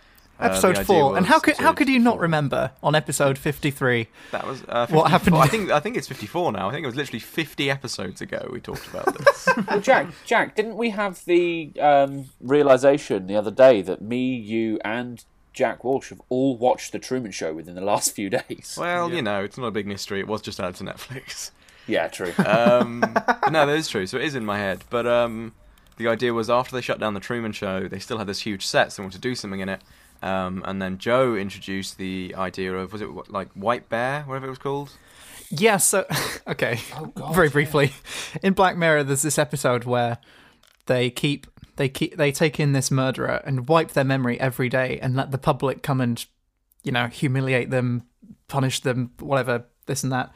episode 0.42 0.72
idea 0.78 0.86
four. 0.86 1.18
And 1.18 1.26
how 1.26 1.40
could 1.40 1.58
how 1.58 1.74
could 1.74 1.88
you 1.90 2.00
not 2.00 2.20
remember 2.20 2.72
on 2.84 2.96
episode 2.96 3.38
fifty-three? 3.38 4.08
That 4.32 4.46
was 4.48 4.64
uh, 4.68 4.88
What 4.88 5.10
happened? 5.12 5.36
I 5.36 5.48
think 5.48 5.70
I 5.72 5.80
think 5.80 5.98
it's 5.98 6.08
fifty-four 6.08 6.52
now. 6.52 6.70
I 6.70 6.72
think 6.72 6.84
it 6.84 6.88
was 6.88 6.96
literally 6.96 7.20
fifty 7.20 7.70
episodes 7.70 8.22
ago 8.22 8.50
we 8.52 8.60
talked 8.60 8.88
about 8.88 9.18
this. 9.18 9.48
Well, 9.68 9.82
Jack, 9.82 10.08
Jack, 10.26 10.56
didn't 10.56 10.78
we 10.78 10.90
have 10.92 11.24
the 11.26 11.72
um, 11.80 12.26
realization 12.40 13.28
the 13.28 13.36
other 13.36 13.52
day 13.52 13.82
that 13.82 14.02
me, 14.02 14.36
you, 14.36 14.80
and 14.84 15.24
Jack 15.54 15.84
Walsh 15.84 16.10
have 16.10 16.22
all 16.30 16.58
watched 16.58 16.92
the 16.94 17.00
Truman 17.00 17.32
Show 17.32 17.54
within 17.54 17.76
the 17.76 17.82
last 17.82 18.14
few 18.16 18.30
days? 18.30 18.78
well, 18.80 19.10
Yeah. 19.10 19.16
you 19.18 19.22
know, 19.22 19.44
it's 19.44 19.58
not 19.58 19.68
a 19.68 19.72
big 19.72 19.86
mystery. 19.88 20.20
It 20.20 20.28
was 20.28 20.42
just 20.42 20.60
added 20.60 20.76
to 20.76 20.84
Netflix. 20.86 21.52
Yeah, 21.88 22.08
true. 22.08 22.34
Um, 22.46 23.00
no, 23.52 23.66
that 23.66 23.76
is 23.76 23.88
true. 23.90 24.06
So 24.06 24.18
it 24.18 24.24
is 24.24 24.36
in 24.36 24.46
my 24.46 24.58
head. 24.58 24.84
But 24.90 25.06
um, 25.08 25.54
the 25.98 26.08
idea 26.08 26.34
was 26.34 26.50
after 26.50 26.76
they 26.76 26.82
shut 26.82 27.00
down 27.00 27.14
the 27.16 27.20
Truman 27.20 27.52
Show, 27.52 27.88
they 27.88 28.00
still 28.00 28.18
had 28.20 28.28
this 28.28 28.42
huge 28.42 28.66
set, 28.66 28.92
so 28.94 29.02
they 29.02 29.06
wanted 29.06 29.16
to 29.16 29.22
do 29.22 29.36
something 29.36 29.60
in 29.60 29.68
it. 29.70 29.82
Um, 30.22 30.64
and 30.66 30.82
then 30.82 30.98
Joe 30.98 31.36
introduced 31.36 31.98
the 31.98 32.36
idea 32.38 32.74
of 32.76 32.94
was 32.94 33.02
it 33.02 33.10
like 33.30 33.50
White 33.54 33.90
Bear, 33.90 34.24
whatever 34.24 34.48
it 34.48 34.50
was 34.50 34.60
called. 34.60 34.92
Yeah, 35.50 35.78
so 35.78 36.06
okay. 36.48 36.80
God, 37.16 37.36
Very 37.36 37.48
yeah. 37.48 37.54
briefly. 37.54 37.94
In 38.44 38.54
Black 38.54 38.78
Mirror 38.78 39.04
there's 39.04 39.24
this 39.24 39.40
episode 39.40 39.84
where 39.84 40.20
they 40.86 41.10
keep 41.10 41.48
they 41.76 41.90
keep 41.90 42.18
they 42.18 42.32
take 42.32 42.60
in 42.60 42.74
this 42.74 42.92
murderer 42.92 43.42
and 43.46 43.68
wipe 43.68 43.92
their 43.92 44.04
memory 44.04 44.40
every 44.40 44.70
day 44.70 45.00
and 45.02 45.16
let 45.16 45.32
the 45.32 45.38
public 45.38 45.82
come 45.82 46.00
and 46.02 46.26
you 46.84 46.92
know, 46.92 47.08
humiliate 47.08 47.70
them, 47.70 48.04
punish 48.48 48.80
them, 48.82 49.12
whatever, 49.20 49.66
this 49.86 50.04
and 50.04 50.12
that. 50.12 50.34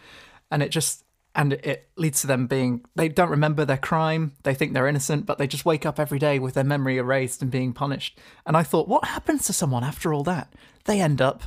And 0.52 0.62
it 0.62 0.70
just 0.70 1.04
and 1.36 1.54
it 1.54 1.90
leads 1.98 2.22
to 2.22 2.28
them 2.28 2.48
being 2.48 2.86
they 2.96 3.10
don't 3.10 3.30
remember 3.30 3.66
their 3.66 3.78
crime, 3.78 4.34
they 4.44 4.54
think 4.54 4.74
they're 4.74 4.88
innocent, 4.88 5.26
but 5.26 5.38
they 5.38 5.48
just 5.48 5.66
wake 5.66 5.86
up 5.86 6.00
every 6.00 6.18
day 6.18 6.40
with 6.40 6.54
their 6.54 6.64
memory 6.64 6.98
erased 6.98 7.42
and 7.42 7.52
being 7.52 7.74
punished. 7.74 8.18
And 8.46 8.56
I 8.56 8.64
thought, 8.64 8.88
what 8.88 9.06
happens 9.06 9.46
to 9.48 9.54
someone 9.54 9.84
after 9.84 10.14
all 10.14 10.24
that? 10.24 10.54
They 10.86 11.02
end 11.02 11.22
up 11.22 11.44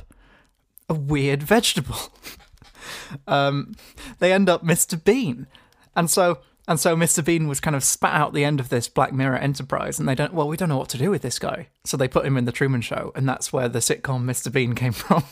a 0.87 0.93
weird 0.93 1.41
vegetable. 1.41 1.97
um, 3.27 3.73
they 4.19 4.31
end 4.31 4.47
up 4.47 4.63
Mr. 4.63 5.01
Bean, 5.03 5.47
and 5.95 6.09
so 6.09 6.39
and 6.67 6.79
so 6.79 6.95
Mr. 6.95 7.25
Bean 7.25 7.47
was 7.47 7.59
kind 7.59 7.75
of 7.75 7.83
spat 7.83 8.13
out 8.13 8.33
the 8.33 8.45
end 8.45 8.59
of 8.59 8.69
this 8.69 8.87
Black 8.87 9.11
Mirror 9.11 9.37
enterprise, 9.37 9.99
and 9.99 10.07
they 10.07 10.15
don't. 10.15 10.33
Well, 10.33 10.47
we 10.47 10.55
don't 10.55 10.69
know 10.69 10.77
what 10.77 10.89
to 10.89 10.99
do 10.99 11.09
with 11.09 11.23
this 11.23 11.39
guy, 11.39 11.67
so 11.83 11.97
they 11.97 12.07
put 12.07 12.25
him 12.25 12.37
in 12.37 12.45
the 12.45 12.51
Truman 12.51 12.81
Show, 12.81 13.11
and 13.15 13.27
that's 13.27 13.51
where 13.51 13.67
the 13.67 13.79
sitcom 13.79 14.23
Mr. 14.23 14.51
Bean 14.51 14.75
came 14.75 14.93
from. 14.93 15.23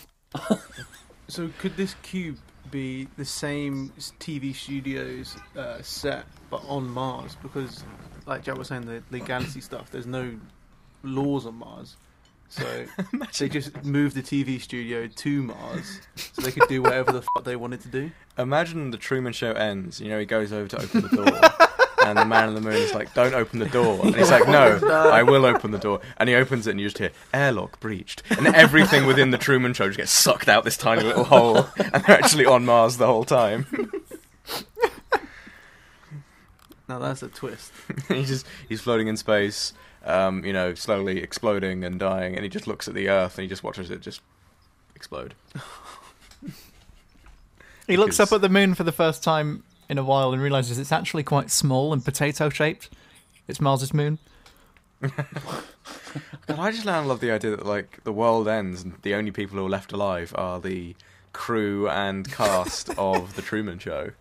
So 1.28 1.50
could 1.60 1.78
this 1.78 1.96
cube 2.04 2.38
be 2.72 3.08
the 3.18 3.26
same 3.26 3.92
TV 4.20 4.56
studios 4.56 5.36
uh, 5.58 5.82
set 5.82 6.26
but 6.50 6.64
on 6.68 6.90
Mars? 6.90 7.36
Because, 7.42 7.84
like 8.26 8.44
Jack 8.44 8.58
was 8.58 8.68
saying, 8.68 8.86
the 8.86 9.04
legality 9.12 9.62
stuff. 9.62 9.92
There's 9.92 10.08
no 10.08 10.38
laws 11.04 11.46
on 11.46 11.56
Mars, 11.56 11.98
so 12.50 12.86
they 13.40 13.50
just 13.50 13.84
moved 13.84 14.16
the 14.16 14.22
TV 14.22 14.62
studio 14.62 15.08
to 15.08 15.44
Mars 15.44 16.02
so 16.16 16.42
they 16.42 16.52
could 16.52 16.68
do 16.70 16.82
whatever 16.82 17.12
the 17.12 17.22
fuck 17.34 17.44
they 17.44 17.56
wanted 17.56 17.82
to 17.82 17.88
do. 17.90 18.12
Imagine 18.38 18.92
the 18.92 18.98
Truman 18.98 19.34
Show 19.34 19.52
ends. 19.52 20.00
You 20.00 20.10
know, 20.10 20.20
he 20.20 20.26
goes 20.26 20.54
over 20.54 20.68
to 20.68 20.82
open 20.82 21.02
the 21.02 21.10
door, 21.10 21.26
and 22.10 22.18
the 22.18 22.26
man 22.26 22.50
on 22.50 22.56
the 22.56 22.62
moon 22.62 22.74
is 22.74 22.94
like, 22.94 23.14
"Don't 23.14 23.34
open 23.34 23.60
the 23.60 23.70
door." 23.70 24.00
And 24.04 24.16
he's 24.16 24.32
like, 24.32 24.48
"No, 24.48 24.80
I 24.88 25.24
will 25.24 25.46
open 25.46 25.72
the 25.72 25.78
door." 25.78 26.02
And 26.18 26.30
he 26.30 26.36
opens 26.36 26.68
it, 26.68 26.72
and 26.72 26.80
you 26.80 26.88
just 26.88 26.98
hear 26.98 27.12
airlock 27.34 27.80
breached, 27.80 28.24
and 28.30 28.48
everything 28.48 29.06
within 29.06 29.32
the 29.32 29.38
Truman 29.38 29.74
Show 29.74 29.88
just 29.88 29.98
gets 29.98 30.12
sucked 30.12 30.48
out 30.48 30.64
this 30.64 30.78
tiny 30.78 31.04
little 31.04 31.26
hole, 31.26 31.68
and 31.78 32.04
they're 32.04 32.18
actually 32.18 32.46
on 32.46 32.66
Mars 32.66 32.98
the 32.98 33.08
whole 33.08 33.26
time. 33.26 33.66
Now 36.88 37.00
that's 37.00 37.22
a 37.22 37.28
twist. 37.28 37.74
he's 38.08 38.30
just 38.30 38.46
he's 38.70 38.82
floating 38.82 39.08
in 39.08 39.18
space, 39.18 39.74
um, 40.06 40.46
you 40.46 40.54
know, 40.54 40.74
slowly 40.74 41.22
exploding 41.22 41.84
and 41.84 42.00
dying, 42.00 42.36
and 42.36 42.44
he 42.44 42.50
just 42.50 42.66
looks 42.66 42.88
at 42.88 42.94
the 42.94 43.10
Earth 43.10 43.38
and 43.38 43.44
he 43.44 43.50
just 43.50 43.64
watches 43.64 43.92
it 43.92 44.00
just 44.02 44.22
explode. 44.96 45.34
He 47.88 47.98
looks 47.98 48.20
up 48.20 48.32
at 48.32 48.42
the 48.42 48.50
moon 48.50 48.74
for 48.74 48.84
the 48.84 48.92
first 48.92 49.24
time 49.24 49.64
in 49.90 49.98
a 49.98 50.04
while 50.04 50.34
and 50.34 50.42
realizes 50.42 50.78
it's 50.78 50.92
actually 50.92 51.24
quite 51.24 51.50
small 51.50 51.94
and 51.94 52.04
potato 52.04 52.50
shaped. 52.50 52.90
It's 53.48 53.62
Mars's 53.62 53.94
moon. 53.94 54.20
But 56.48 56.60
I 56.60 56.72
just 56.72 56.86
now 56.86 57.04
love 57.04 57.20
the 57.20 57.32
idea 57.32 57.52
that 57.52 57.66
like 57.66 58.04
the 58.04 58.12
world 58.12 58.48
ends 58.48 58.84
and 58.84 58.94
the 59.02 59.14
only 59.16 59.32
people 59.32 59.58
who 59.58 59.66
are 59.66 59.70
left 59.70 59.92
alive 59.92 60.34
are 60.36 60.60
the 60.60 60.96
crew 61.34 61.90
and 61.90 62.30
cast 62.32 62.90
of 62.98 63.36
the 63.36 63.42
Truman 63.42 63.80
Show. 63.80 64.12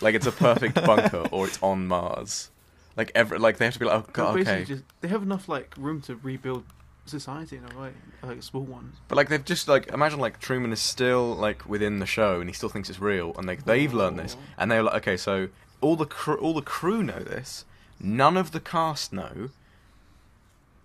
Like 0.00 0.14
it's 0.14 0.26
a 0.26 0.32
perfect 0.32 0.74
bunker, 0.74 1.26
or 1.30 1.46
it's 1.46 1.60
on 1.62 1.86
Mars. 1.86 2.50
Like 2.96 3.12
every 3.14 3.38
like 3.38 3.58
they 3.58 3.64
have 3.64 3.74
to 3.74 3.80
be 3.80 3.86
like, 3.86 4.04
oh 4.04 4.10
god, 4.12 4.40
okay. 4.40 4.64
just, 4.64 4.82
they 5.00 5.08
have 5.08 5.22
enough 5.22 5.48
like 5.48 5.74
room 5.78 6.00
to 6.02 6.16
rebuild 6.16 6.64
society 7.08 7.56
in 7.56 7.64
a 7.64 7.80
way, 7.80 7.90
like 8.22 8.38
a 8.38 8.42
small 8.42 8.62
one. 8.62 8.92
But 9.08 9.16
like 9.16 9.28
they've 9.28 9.44
just 9.44 9.68
like 9.68 9.88
imagine 9.88 10.20
like 10.20 10.40
Truman 10.40 10.72
is 10.72 10.80
still 10.80 11.34
like 11.34 11.68
within 11.68 11.98
the 11.98 12.06
show 12.06 12.40
and 12.40 12.48
he 12.48 12.54
still 12.54 12.68
thinks 12.68 12.88
it's 12.88 13.00
real, 13.00 13.34
and 13.36 13.46
like 13.46 13.64
they've 13.64 13.92
learned 13.92 14.18
this, 14.18 14.36
and 14.56 14.70
they're 14.70 14.82
like, 14.82 14.96
okay, 14.96 15.16
so 15.16 15.48
all 15.80 15.96
the 15.96 16.06
cr- 16.06 16.34
all 16.34 16.54
the 16.54 16.62
crew 16.62 17.02
know 17.02 17.20
this, 17.20 17.64
none 18.00 18.36
of 18.36 18.52
the 18.52 18.60
cast 18.60 19.12
know. 19.12 19.50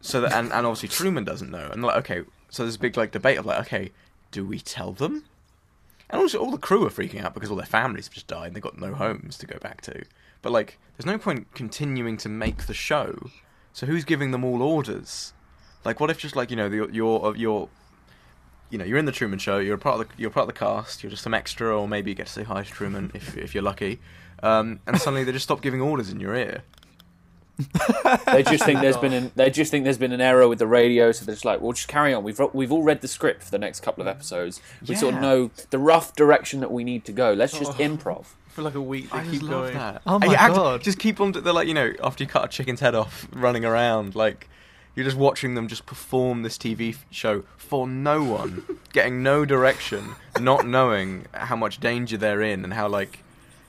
So 0.02 0.22
that 0.22 0.34
and, 0.34 0.52
and 0.52 0.66
obviously 0.66 0.90
Truman 0.90 1.24
doesn't 1.24 1.52
know, 1.52 1.70
and 1.72 1.82
like 1.84 1.98
okay, 1.98 2.24
so 2.50 2.64
there's 2.64 2.76
a 2.76 2.80
big 2.80 2.98
like 2.98 3.12
debate 3.12 3.38
of 3.38 3.46
like, 3.46 3.60
okay, 3.62 3.92
do 4.32 4.46
we 4.46 4.60
tell 4.60 4.92
them? 4.92 5.24
And 6.10 6.22
also 6.22 6.38
all 6.38 6.52
the 6.52 6.58
crew 6.58 6.86
are 6.86 6.92
freaking 6.92 7.24
out 7.24 7.34
because 7.34 7.50
all 7.50 7.56
their 7.56 7.66
families 7.66 8.06
have 8.06 8.14
just 8.14 8.28
died 8.28 8.48
and 8.48 8.56
they've 8.56 8.62
got 8.62 8.80
no 8.80 8.94
homes 8.94 9.38
to 9.40 9.48
go 9.48 9.58
back 9.60 9.82
to. 9.82 10.04
But 10.44 10.52
like, 10.52 10.78
there's 10.96 11.08
no 11.08 11.18
point 11.18 11.48
continuing 11.56 12.18
to 12.18 12.30
make 12.30 12.68
the 12.68 12.74
show. 12.74 13.32
So 13.72 13.88
who's 13.88 14.06
giving 14.06 14.30
them 14.30 14.44
all 14.44 14.62
orders? 14.62 15.34
Like, 15.86 16.00
what 16.00 16.10
if 16.10 16.18
just 16.18 16.36
like 16.36 16.50
you 16.50 16.56
know 16.56 16.70
the, 16.70 16.90
your 16.92 17.36
your 17.36 17.70
you 18.70 18.80
know, 18.80 18.86
you're 18.86 18.98
in 18.98 19.06
the 19.06 19.12
Truman 19.12 19.38
Show. 19.38 19.60
You're 19.60 19.76
a 19.76 19.78
part 19.78 20.00
of 20.02 20.08
the 20.08 20.14
you're 20.22 20.32
part 20.32 20.50
of 20.50 20.54
the 20.56 20.60
cast. 20.60 21.04
You're 21.04 21.12
just 21.12 21.22
some 21.24 21.34
extra, 21.34 21.80
or 21.80 21.88
maybe 21.88 22.10
you 22.12 22.16
get 22.16 22.26
to 22.28 22.32
say 22.32 22.44
hi 22.44 22.64
to 22.64 22.70
Truman 22.72 23.12
if 23.14 23.38
if 23.38 23.54
you're 23.54 23.64
lucky. 23.64 24.00
Um, 24.42 24.80
and 24.88 25.00
suddenly 25.00 25.24
they 25.24 25.32
just 25.32 25.44
stop 25.44 25.62
giving 25.62 25.80
orders 25.82 26.10
in 26.10 26.20
your 26.20 26.36
ear. 26.36 26.64
They 28.26 28.42
just 28.44 28.66
think 28.66 28.82
there's 28.82 28.98
been 28.98 29.14
an 29.14 29.32
they 29.36 29.50
just 29.52 29.70
think 29.70 29.84
there's 29.84 30.00
been 30.00 30.12
an 30.12 30.22
error 30.22 30.48
with 30.48 30.58
the 30.60 30.66
radio, 30.68 31.12
so 31.12 31.24
they're 31.24 31.36
just 31.36 31.46
like, 31.46 31.62
"We'll 31.62 31.74
just 31.74 31.88
carry 31.88 32.14
on. 32.14 32.24
We've 32.24 32.40
we've 32.52 32.72
all 32.72 32.82
read 32.82 33.02
the 33.02 33.08
script 33.08 33.44
for 33.44 33.52
the 33.52 33.60
next 33.60 33.82
couple 33.82 34.02
of 34.02 34.08
episodes. 34.08 34.60
We 34.88 34.96
sort 34.96 35.14
of 35.16 35.22
know 35.22 35.52
the 35.70 35.78
rough 35.78 36.16
direction 36.16 36.60
that 36.62 36.72
we 36.72 36.84
need 36.84 37.06
to 37.06 37.12
go. 37.12 37.34
Let's 37.34 37.58
just 37.58 37.74
Oh. 37.74 37.84
improv." 37.84 38.26
For 38.50 38.62
like 38.64 38.76
a 38.76 38.82
week, 38.82 39.12
they 39.12 39.18
I 39.20 39.24
keep 39.24 39.32
just 39.34 39.44
love 39.44 39.52
going. 39.66 39.74
that. 39.76 40.02
Oh 40.08 40.20
my 40.20 40.26
you 40.28 40.34
act- 40.36 40.56
God. 40.56 40.82
Just 40.84 40.98
keep 41.00 41.20
on. 41.22 41.32
They're 41.32 41.54
like 41.54 41.68
you 41.68 41.74
know, 41.76 41.94
after 42.04 42.24
you 42.24 42.28
cut 42.30 42.44
a 42.46 42.48
chicken's 42.48 42.80
head 42.80 42.96
off, 42.96 43.28
running 43.32 43.66
around 43.66 44.16
like. 44.16 44.50
You're 44.96 45.06
just 45.06 45.18
watching 45.18 45.56
them 45.56 45.68
just 45.68 45.86
perform 45.86 46.44
this 46.44 46.58
TV 46.58 46.96
show 47.10 47.44
for 47.58 47.88
no 47.88 48.24
one, 48.24 48.64
getting 48.94 49.24
no 49.24 49.44
direction, 49.46 50.16
not 50.40 50.68
knowing 50.68 51.26
how 51.34 51.56
much 51.56 51.80
danger 51.80 52.18
they're 52.18 52.42
in, 52.42 52.64
and 52.64 52.74
how 52.74 52.88
like, 52.88 53.20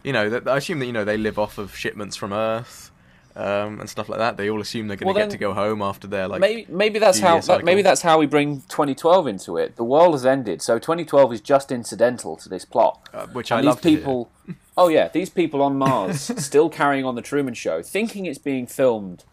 you 0.03 0.13
know, 0.13 0.29
that, 0.29 0.47
I 0.47 0.59
assume 0.59 0.81
that 0.81 0.87
you 0.87 0.93
know 0.93 1.05
they 1.05 1.17
live 1.17 1.39
off 1.39 1.57
of 1.57 1.75
shipments 1.75 2.15
from 2.17 2.33
Earth, 2.35 2.91
um, 3.37 3.81
and 3.81 3.89
stuff 3.89 4.09
like 4.11 4.19
that. 4.19 4.37
They 4.37 4.51
all 4.51 4.61
assume 4.61 4.87
they're 4.87 4.99
going 4.99 5.13
to 5.15 5.19
Well, 5.19 5.27
get 5.27 5.31
to 5.31 5.39
go 5.39 5.55
home 5.55 5.81
after 5.81 6.07
their 6.07 6.29
like. 6.29 6.41
maybe 6.43 6.67
maybe 6.69 6.99
that's 6.99 7.21
how 7.21 7.41
that, 7.41 7.65
maybe 7.65 7.81
that's 7.83 8.03
how 8.03 8.19
we 8.19 8.27
bring 8.27 8.61
2012 8.69 9.27
into 9.27 9.57
it. 9.57 9.77
The 9.77 9.83
world 9.85 10.13
has 10.13 10.27
ended, 10.27 10.61
so 10.61 10.79
2012 10.79 11.33
is 11.33 11.41
just 11.41 11.73
incidental 11.73 12.37
to 12.37 12.49
this 12.51 12.65
plot. 12.67 13.09
uh, 13.15 13.27
which 13.29 13.51
I 13.51 13.59
And 13.59 13.67
love 13.67 13.81
these 13.81 13.95
to 13.95 13.99
people, 13.99 14.31
oh 14.77 14.89
yeah, 14.89 15.09
these 15.09 15.31
people 15.31 15.63
on 15.63 15.79
Mars 15.79 16.21
still 16.45 16.69
carrying 16.69 17.05
on 17.07 17.15
the 17.15 17.23
Truman 17.23 17.55
Show, 17.55 17.83
thinking 17.83 18.27
it's 18.27 18.39
being 18.39 18.67
filmed, 18.67 19.25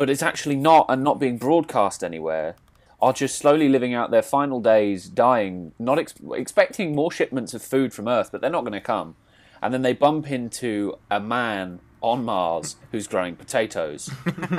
but 0.00 0.08
it's 0.08 0.22
actually 0.22 0.56
not, 0.56 0.86
and 0.88 1.04
not 1.04 1.20
being 1.20 1.36
broadcast 1.36 2.02
anywhere. 2.02 2.56
Are 3.02 3.12
just 3.12 3.36
slowly 3.38 3.68
living 3.68 3.92
out 3.94 4.10
their 4.10 4.22
final 4.22 4.60
days, 4.60 5.08
dying, 5.08 5.72
not 5.78 5.98
ex- 5.98 6.14
expecting 6.32 6.94
more 6.94 7.12
shipments 7.12 7.52
of 7.52 7.62
food 7.62 7.92
from 7.92 8.08
Earth, 8.08 8.30
but 8.32 8.40
they're 8.40 8.48
not 8.50 8.62
going 8.62 8.72
to 8.72 8.80
come. 8.80 9.14
And 9.62 9.72
then 9.74 9.82
they 9.82 9.92
bump 9.92 10.30
into 10.30 10.96
a 11.10 11.20
man 11.20 11.80
on 12.02 12.24
Mars 12.24 12.76
who's 12.92 13.06
growing 13.06 13.36
potatoes. 13.36 14.10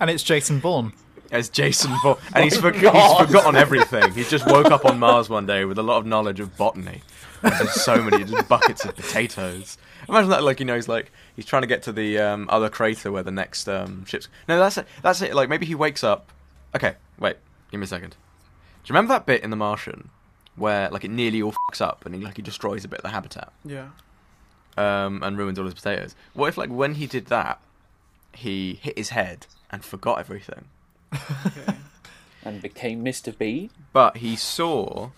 And 0.00 0.08
it's 0.10 0.22
Jason 0.22 0.58
Bourne. 0.60 0.92
as 1.30 1.50
Jason 1.50 1.92
Bourne, 2.02 2.16
and 2.34 2.44
he's, 2.44 2.56
oh 2.56 2.60
for- 2.62 2.72
he's 2.72 3.26
forgotten 3.26 3.56
everything. 3.56 4.12
He's 4.14 4.30
just 4.30 4.46
woke 4.46 4.70
up 4.70 4.84
on 4.86 4.98
Mars 4.98 5.28
one 5.28 5.44
day 5.46 5.66
with 5.66 5.78
a 5.78 5.82
lot 5.82 5.98
of 5.98 6.06
knowledge 6.06 6.40
of 6.40 6.56
botany. 6.56 7.02
And 7.42 7.52
There's 7.52 7.72
so 7.82 8.02
many 8.02 8.24
just 8.24 8.48
buckets 8.48 8.84
of 8.86 8.96
potatoes. 8.96 9.76
Imagine 10.08 10.30
that, 10.30 10.42
like 10.42 10.60
you 10.60 10.66
know, 10.66 10.74
he's 10.76 10.88
like 10.88 11.10
he's 11.36 11.44
trying 11.46 11.62
to 11.62 11.68
get 11.68 11.82
to 11.84 11.92
the 11.92 12.18
um, 12.18 12.46
other 12.50 12.68
crater 12.68 13.10
where 13.12 13.22
the 13.22 13.30
next 13.30 13.68
um, 13.68 14.04
ship's. 14.06 14.28
No, 14.48 14.58
that's 14.58 14.78
it. 14.78 14.86
That's 15.02 15.20
it. 15.22 15.34
Like 15.34 15.48
maybe 15.48 15.66
he 15.66 15.74
wakes 15.74 16.02
up. 16.04 16.30
Okay, 16.74 16.94
wait. 17.18 17.36
Give 17.70 17.80
me 17.80 17.84
a 17.84 17.88
second. 17.88 18.10
Do 18.10 18.16
you 18.86 18.94
remember 18.94 19.12
that 19.14 19.26
bit 19.26 19.42
in 19.42 19.50
The 19.50 19.56
Martian 19.56 20.10
where 20.56 20.88
like 20.90 21.04
it 21.04 21.10
nearly 21.10 21.40
all 21.42 21.52
fucks 21.70 21.80
up 21.80 22.04
and 22.06 22.14
he 22.14 22.20
like 22.20 22.36
he 22.36 22.42
destroys 22.42 22.84
a 22.84 22.88
bit 22.88 22.98
of 22.98 23.02
the 23.04 23.08
habitat 23.10 23.52
Yeah. 23.64 23.88
um, 24.76 25.22
and 25.22 25.36
ruins 25.38 25.58
all 25.58 25.64
his 25.64 25.74
potatoes? 25.74 26.14
What 26.34 26.48
if 26.48 26.56
like 26.58 26.70
when 26.70 26.94
he 26.94 27.06
did 27.06 27.26
that, 27.26 27.60
he 28.34 28.74
hit 28.82 28.96
his 28.98 29.10
head 29.10 29.46
and 29.70 29.84
forgot 29.84 30.18
everything? 30.18 30.64
Okay. 31.14 31.74
and 32.44 32.62
became 32.62 33.04
Mr. 33.04 33.36
B. 33.36 33.70
but 33.92 34.16
he 34.18 34.34
saw 34.34 35.10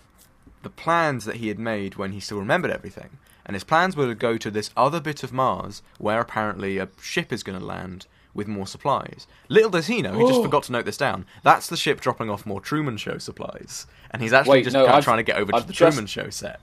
the 0.61 0.69
plans 0.69 1.25
that 1.25 1.37
he 1.37 1.47
had 1.47 1.59
made 1.59 1.95
when 1.95 2.11
he 2.11 2.19
still 2.19 2.37
remembered 2.39 2.71
everything. 2.71 3.17
And 3.45 3.55
his 3.55 3.63
plans 3.63 3.95
were 3.95 4.07
to 4.07 4.15
go 4.15 4.37
to 4.37 4.49
this 4.49 4.71
other 4.77 4.99
bit 4.99 5.23
of 5.23 5.33
Mars 5.33 5.81
where 5.97 6.21
apparently 6.21 6.77
a 6.77 6.89
ship 7.01 7.33
is 7.33 7.43
going 7.43 7.59
to 7.59 7.65
land 7.65 8.07
with 8.33 8.47
more 8.47 8.67
supplies. 8.67 9.27
Little 9.47 9.69
does 9.69 9.87
he 9.87 10.01
know, 10.01 10.17
he 10.17 10.25
just 10.25 10.39
oh. 10.39 10.43
forgot 10.43 10.63
to 10.63 10.71
note 10.71 10.85
this 10.85 10.97
down. 10.97 11.25
That's 11.43 11.67
the 11.67 11.77
ship 11.77 12.01
dropping 12.01 12.29
off 12.29 12.45
more 12.45 12.61
Truman 12.61 12.97
Show 12.97 13.17
supplies. 13.17 13.85
And 14.11 14.21
he's 14.21 14.33
actually 14.33 14.59
Wait, 14.59 14.63
just 14.63 14.73
no, 14.73 14.85
kind 14.85 14.97
of 14.97 15.03
trying 15.03 15.17
to 15.17 15.23
get 15.23 15.37
over 15.37 15.51
to 15.51 15.57
I've 15.57 15.67
the 15.67 15.73
just- 15.73 15.95
Truman 15.95 16.07
Show 16.07 16.29
set. 16.29 16.59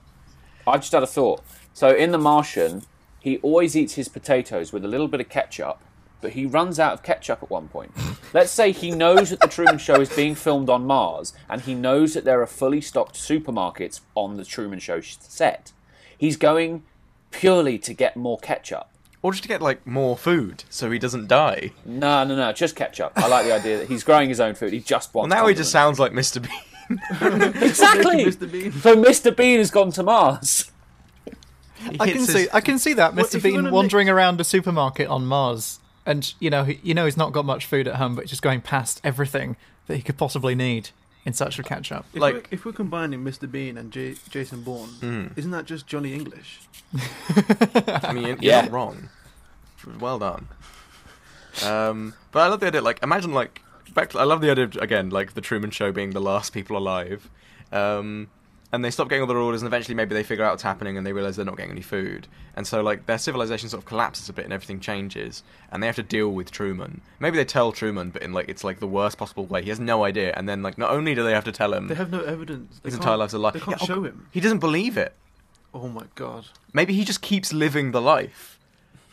I've 0.67 0.81
just 0.81 0.93
had 0.93 1.03
a 1.03 1.07
thought. 1.07 1.43
So 1.73 1.95
in 1.95 2.11
The 2.11 2.19
Martian, 2.19 2.83
he 3.21 3.39
always 3.39 3.77
eats 3.77 3.95
his 3.95 4.09
potatoes 4.09 4.73
with 4.73 4.85
a 4.85 4.89
little 4.89 5.09
bit 5.09 5.21
of 5.21 5.29
ketchup, 5.29 5.81
but 6.21 6.33
he 6.33 6.47
runs 6.47 6.79
out 6.79 6.93
of 6.93 7.03
ketchup 7.03 7.43
at 7.43 7.51
one 7.51 7.69
point. 7.69 7.93
Let's 8.35 8.53
say 8.53 8.73
he 8.73 8.91
knows 8.91 9.31
that 9.31 9.41
the 9.41 9.49
Truman 9.49 9.79
Show 9.79 10.01
is 10.01 10.15
being 10.15 10.35
filmed 10.35 10.69
on 10.69 10.87
Mars, 10.87 11.33
and 11.49 11.61
he 11.63 11.75
knows 11.75 12.15
that 12.15 12.25
there 12.25 12.41
are 12.43 12.47
fully 12.47 12.81
stocked 12.81 13.15
supermarkets 13.15 14.01
on 14.15 14.37
the 14.37 14.45
Truman 14.45 14.79
Show 14.79 15.01
set. 15.01 15.73
He's 16.21 16.37
going 16.37 16.83
purely 17.31 17.79
to 17.79 17.95
get 17.95 18.15
more 18.15 18.39
ketchup. 18.39 18.89
Or 19.23 19.33
just 19.33 19.43
to 19.45 19.49
get, 19.49 19.63
like, 19.63 19.87
more 19.87 20.19
food 20.19 20.65
so 20.69 20.91
he 20.91 20.99
doesn't 20.99 21.29
die. 21.29 21.73
No, 21.87 22.25
no, 22.25 22.37
no, 22.37 22.53
just 22.53 22.77
ketchup. 22.77 23.13
I 23.17 23.27
like 23.27 23.47
the 23.47 23.55
idea 23.55 23.79
that 23.79 23.89
he's 23.89 24.05
growing 24.05 24.29
his 24.29 24.39
own 24.39 24.55
food. 24.55 24.75
He 24.75 24.81
just 24.81 25.15
wants. 25.15 25.15
Well, 25.15 25.23
wants. 25.23 25.35
now 25.35 25.47
he 25.47 25.55
just 25.55 25.73
sounds 25.73 25.99
like 25.99 26.13
Mr. 26.13 26.43
Bean. 26.43 26.53
exactly. 27.63 28.27
Mr. 28.27 28.53
Bean. 28.53 28.71
So 28.71 28.97
Mr. 28.97 29.35
Bean 29.35 29.57
has 29.57 29.71
gone 29.71 29.93
to 29.93 30.03
Mars. 30.03 30.71
I 31.99 32.07
can 32.07 32.19
his- 32.19 32.31
see 32.31 32.47
I 32.53 32.61
can 32.61 32.79
see 32.79 32.93
that 32.93 33.15
Mr. 33.15 33.37
if 33.37 33.43
Bean 33.43 33.55
gonna 33.55 33.71
wandering 33.71 34.11
around 34.11 34.39
a 34.43 34.45
supermarket 34.45 35.09
on 35.09 35.25
Mars, 35.25 35.81
and 36.05 36.35
you 36.39 36.51
know 36.51 36.65
he, 36.65 36.79
you 36.83 36.93
know 36.93 37.07
he's 37.07 37.17
not 37.17 37.33
got 37.33 37.47
much 37.47 37.65
food 37.65 37.89
at 37.89 37.95
home, 37.95 38.15
but 38.15 38.27
just 38.27 38.43
going 38.43 38.61
past 38.61 39.01
everything 39.03 39.57
that 39.87 39.97
he 39.97 40.03
could 40.03 40.19
possibly 40.19 40.55
need 40.55 40.91
in 41.25 41.33
search 41.33 41.59
of 41.59 41.65
ketchup. 41.67 42.05
If, 42.15 42.21
Like- 42.21 42.35
we're, 42.35 42.43
if 42.51 42.65
we're 42.65 42.73
combining 42.73 43.23
Mr. 43.25 43.51
Bean 43.51 43.77
and 43.77 43.91
J- 43.93 44.17
Jason 44.31 44.63
Bourne, 44.63 44.89
Hmm. 45.01 45.27
isn't 45.37 45.51
that 45.51 45.67
just 45.67 45.87
Johnny 45.87 46.15
English? 46.15 46.61
I 47.87 48.13
mean, 48.13 48.25
you're 48.27 48.37
Yeah. 48.41 48.63
not 48.63 48.71
wrong. 48.73 49.09
Well 49.99 50.19
done. 50.19 50.49
Um, 51.65 52.15
but 52.33 52.41
I 52.41 52.47
love 52.49 52.61
the 52.61 52.67
idea. 52.69 52.81
Like, 52.83 53.03
imagine 53.03 53.33
like 53.33 53.63
back. 53.95 54.11
To, 54.11 54.19
I 54.19 54.25
love 54.25 54.41
the 54.41 54.51
idea 54.51 54.65
of, 54.65 54.77
again, 54.77 55.11
like 55.11 55.35
the 55.35 55.41
Truman 55.41 55.71
Show 55.71 55.91
being 55.93 56.11
the 56.11 56.21
last 56.21 56.53
people 56.53 56.77
alive, 56.77 57.29
um, 57.73 58.29
and 58.73 58.85
they 58.85 58.91
stop 58.91 59.09
getting 59.09 59.23
all 59.23 59.27
their 59.27 59.39
orders, 59.39 59.63
and 59.63 59.67
eventually 59.67 59.95
maybe 59.95 60.15
they 60.15 60.23
figure 60.23 60.45
out 60.45 60.53
what's 60.53 60.63
happening, 60.63 60.97
and 60.97 61.07
they 61.07 61.13
realize 61.13 61.37
they're 61.37 61.45
not 61.45 61.57
getting 61.57 61.73
any 61.73 61.81
food, 61.83 62.27
and 62.55 62.67
so 62.67 62.83
like 62.83 63.07
their 63.07 63.19
civilization 63.19 63.69
sort 63.69 63.83
of 63.83 63.87
collapses 63.87 64.29
a 64.29 64.33
bit, 64.33 64.45
and 64.45 64.53
everything 64.55 64.81
changes, 64.81 65.43
and 65.73 65.83
they 65.83 65.87
have 65.87 65.97
to 65.97 66.03
deal 66.03 66.31
with 66.31 66.51
Truman. 66.51 67.01
Maybe 67.19 67.37
they 67.37 67.45
tell 67.45 67.73
Truman, 67.73 68.11
but 68.11 68.23
in 68.23 68.33
like 68.33 68.49
it's 68.49 68.63
like 68.65 68.79
the 68.81 68.87
worst 68.87 69.19
possible 69.19 69.47
way. 69.47 69.63
He 69.63 69.69
has 69.71 69.81
no 69.81 70.05
idea, 70.05 70.33
and 70.37 70.49
then 70.49 70.63
like 70.63 70.79
not 70.79 70.91
only 70.91 71.15
do 71.15 71.23
they 71.25 71.33
have 71.33 71.45
to 71.45 71.53
tell 71.53 71.75
him 71.75 71.89
They 71.89 71.95
have 71.95 72.13
no 72.13 72.21
evidence. 72.21 72.79
They 72.83 72.89
his 72.89 72.95
entire 72.95 73.17
life's 73.17 73.33
a 73.33 73.39
lie, 73.39 73.51
They 73.53 73.61
can't 73.61 73.73
Yeah, 73.81 73.83
oh, 73.83 73.87
show 73.87 74.05
him. 74.05 74.27
he 74.31 74.41
doesn't 74.41 74.59
believe 74.61 74.97
it. 74.97 75.15
Oh 75.75 75.89
my 75.89 76.05
god. 76.15 76.47
Maybe 76.73 76.95
he 76.95 77.05
just 77.05 77.23
keeps 77.23 77.53
living 77.53 77.93
the 77.93 78.01
life 78.01 78.59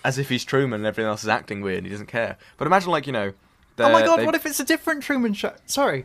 as 0.04 0.18
if 0.18 0.30
he's 0.30 0.46
Truman 0.46 0.82
and 0.82 0.86
everything 0.88 1.10
else 1.10 1.24
is 1.24 1.30
acting 1.30 1.62
weird 1.62 1.80
and 1.80 1.86
he 1.88 1.92
doesn't 1.92 2.08
care. 2.08 2.38
But 2.58 2.66
imagine, 2.68 2.92
like, 2.92 3.08
you 3.08 3.14
know. 3.14 3.34
Oh 3.80 3.92
my 3.92 4.02
god! 4.04 4.26
What 4.26 4.34
if 4.34 4.46
it's 4.48 4.60
a 4.60 4.64
different 4.66 5.04
Truman 5.04 5.34
Show? 5.34 5.54
Sorry, 5.68 6.04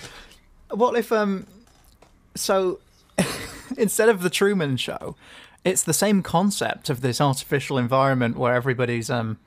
what 0.71 0.95
if 0.95 1.11
um, 1.11 1.47
so 2.35 2.81
instead 3.77 4.09
of 4.09 4.23
the 4.23 4.31
Truman 4.31 4.77
Show, 4.77 5.17
it's 5.65 5.83
the 5.83 5.93
same 5.95 6.23
concept 6.23 6.91
of 6.91 7.01
this 7.01 7.21
artificial 7.21 7.79
environment 7.79 8.37
where 8.37 8.55
everybody's 8.55 9.11
um 9.11 9.39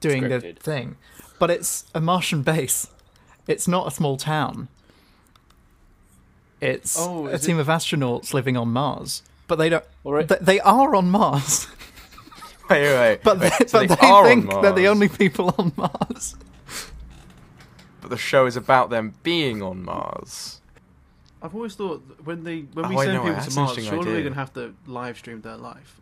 doing 0.00 0.28
the 0.28 0.54
thing, 0.58 0.96
but 1.38 1.50
it's 1.50 1.84
a 1.94 2.00
Martian 2.00 2.42
base. 2.42 2.88
It's 3.46 3.68
not 3.68 3.86
a 3.86 3.90
small 3.90 4.16
town. 4.16 4.68
It's 6.60 6.96
Oh, 6.98 7.26
a 7.26 7.38
team 7.38 7.58
of 7.58 7.66
astronauts 7.66 8.32
living 8.32 8.56
on 8.56 8.68
Mars, 8.72 9.22
but 9.46 9.56
they 9.56 9.68
don't. 9.68 9.84
Alright. 10.04 10.28
They, 10.28 10.38
they 10.40 10.60
are 10.60 10.94
on 10.96 11.10
Mars, 11.10 11.68
Wait, 12.70 12.82
wait, 12.82 12.98
wait. 12.98 13.20
but 13.22 13.38
they, 13.38 13.50
Wait, 13.60 13.70
so 13.70 13.86
but 13.86 13.88
they 13.88 13.94
they 14.10 14.22
think 14.24 14.50
they're 14.62 14.72
the 14.72 14.88
only 14.88 15.08
people 15.08 15.54
on 15.58 15.72
Mars. 15.76 16.34
But 18.00 18.10
the 18.10 18.16
show 18.16 18.46
is 18.46 18.56
about 18.56 18.90
them 18.90 19.14
being 19.22 19.62
on 19.62 19.84
Mars. 19.84 20.60
I've 21.42 21.54
always 21.54 21.74
thought 21.74 22.02
when 22.24 22.44
they 22.44 22.60
when 22.72 22.86
Oh, 22.86 22.88
we 22.88 22.96
I 22.96 23.04
send 23.04 23.14
know, 23.18 23.22
people 23.24 23.44
to 23.44 23.54
Mars, 23.60 23.74
surely 23.84 24.00
idea. 24.00 24.12
we're 24.14 24.22
gonna 24.22 24.34
have 24.36 24.52
to 24.54 24.74
live 24.86 25.18
stream 25.18 25.40
their 25.42 25.56
life. 25.56 26.00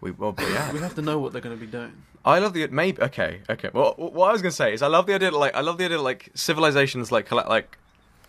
We, 0.00 0.10
well, 0.12 0.32
but 0.32 0.48
yeah. 0.50 0.72
We 0.72 0.78
have 0.80 0.94
to 0.96 1.02
know 1.02 1.18
what 1.18 1.32
they're 1.32 1.42
gonna 1.42 1.56
be 1.56 1.66
doing. 1.66 1.92
I 2.24 2.38
love 2.38 2.52
the 2.54 2.66
maybe 2.68 3.00
okay 3.02 3.40
okay. 3.50 3.70
Well, 3.72 3.94
what 3.96 4.28
I 4.28 4.32
was 4.32 4.42
gonna 4.42 4.52
say 4.52 4.72
is 4.72 4.82
I 4.82 4.86
love 4.86 5.06
the 5.06 5.14
idea 5.14 5.30
that, 5.32 5.36
like 5.36 5.54
I 5.54 5.60
love 5.60 5.78
the 5.78 5.84
idea 5.84 5.96
that, 5.96 6.02
like 6.02 6.30
civilizations 6.34 7.10
like 7.10 7.26
colla- 7.26 7.46
like 7.48 7.78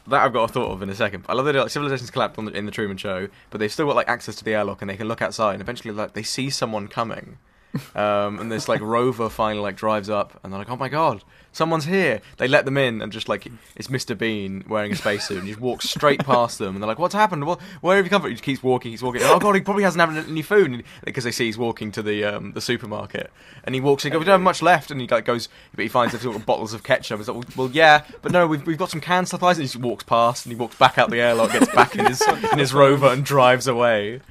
that 0.08 0.22
I've 0.24 0.34
got 0.34 0.50
a 0.50 0.54
thought 0.54 0.72
of 0.72 0.82
in 0.82 0.90
a 0.90 0.96
second. 0.96 1.25
I 1.30 1.34
love 1.34 1.46
the 1.46 1.50
idea 1.50 1.62
like 1.62 1.72
civilizations 1.72 2.10
collapse 2.12 2.38
on 2.38 2.46
the, 2.46 2.52
in 2.52 2.66
the 2.66 2.72
Truman 2.72 2.98
Show, 2.98 3.28
but 3.52 3.60
they've 3.60 3.72
still 3.72 3.86
got 3.86 3.96
like 3.96 4.10
access 4.10 4.36
to 4.38 4.44
the 4.44 4.54
airlock 4.54 4.82
and 4.82 4.90
they 4.90 4.98
can 4.98 5.08
look 5.08 5.22
outside 5.22 5.54
and 5.54 5.62
eventually 5.62 5.94
like 5.94 6.13
they 6.13 6.24
see 6.24 6.50
someone 6.50 6.88
coming. 6.88 7.38
Um, 7.96 8.38
and 8.40 8.52
this 8.52 8.70
like 8.70 8.82
rover 8.82 9.30
finally 9.30 9.63
like 9.63 9.75
drives 9.75 10.08
up 10.08 10.40
and 10.44 10.54
they're 10.54 10.60
like, 10.60 10.70
oh 10.70 10.75
my 10.75 10.90
god, 10.90 11.24
someone's 11.54 11.86
here. 11.86 12.22
They 12.38 12.48
let 12.48 12.66
them 12.66 12.78
in 12.78 13.02
and 13.02 13.12
just 13.12 13.30
like 13.30 13.48
it's 13.76 13.88
Mr. 13.88 14.18
Bean 14.18 14.66
wearing 14.68 14.92
a 14.92 14.96
spacesuit 14.96 15.38
and 15.38 15.48
he 15.48 15.54
just 15.54 15.62
walks 15.62 15.90
straight 15.90 16.20
past 16.26 16.60
them 16.60 16.76
and 16.76 16.84
they're 16.84 16.88
like, 16.88 17.00
what's 17.00 17.16
happened? 17.16 17.46
What, 17.46 17.62
where 17.82 17.96
have 17.96 18.06
you 18.06 18.10
come 18.10 18.22
from? 18.22 18.32
He 18.32 18.36
just 18.36 18.44
keeps 18.44 18.62
walking, 18.62 18.92
he's 18.92 19.02
walking. 19.02 19.22
Oh 19.24 19.40
god, 19.40 19.56
he 19.56 19.62
probably 19.62 19.84
hasn't 19.84 20.02
had 20.02 20.28
any 20.28 20.42
food 20.42 20.84
because 21.06 21.24
they 21.24 21.32
see 21.32 21.46
he's 21.46 21.58
walking 21.58 21.92
to 21.94 22.04
the 22.04 22.26
um, 22.26 22.52
the 22.54 22.62
supermarket 22.62 23.32
and 23.64 23.74
he 23.76 23.82
walks. 23.82 24.04
He 24.04 24.10
goes, 24.10 24.20
we 24.20 24.26
don't 24.26 24.34
have 24.34 24.42
much 24.42 24.62
left 24.62 24.92
and 24.92 25.00
he 25.00 25.08
like 25.08 25.26
goes, 25.26 25.48
but 25.74 25.84
he 25.84 25.90
finds 25.90 26.14
a 26.14 26.20
few 26.20 26.38
bottles 26.40 26.74
of 26.74 26.84
ketchup. 26.84 27.20
He's 27.20 27.28
like, 27.28 27.38
well, 27.38 27.46
well, 27.56 27.70
yeah, 27.72 28.04
but 28.22 28.32
no, 28.32 28.48
we've 28.48 28.66
we've 28.66 28.78
got 28.78 28.90
some 28.90 29.02
canned 29.02 29.28
supplies. 29.30 29.58
And 29.58 29.64
he 29.64 29.68
just 29.68 29.78
walks 29.78 30.04
past 30.04 30.46
and 30.46 30.54
he 30.54 30.60
walks 30.60 30.76
back 30.76 30.98
out 30.98 31.10
the 31.10 31.22
airlock, 31.22 31.52
gets 31.52 31.74
back 31.74 31.96
in 31.96 32.06
his 32.06 32.22
in 32.52 32.60
his 32.60 32.74
rover 32.74 33.08
and 33.08 33.24
drives 33.24 33.68
away. 33.68 34.22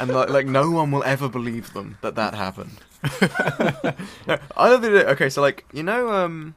And 0.00 0.12
like, 0.12 0.28
like 0.28 0.46
no 0.46 0.70
one 0.70 0.90
will 0.90 1.04
ever 1.04 1.28
believe 1.28 1.72
them 1.72 1.98
that 2.00 2.14
that 2.16 2.34
happened. 2.34 2.78
no, 4.26 4.38
okay. 4.56 5.28
So 5.28 5.40
like 5.40 5.64
you 5.72 5.82
know, 5.82 6.12
um, 6.12 6.54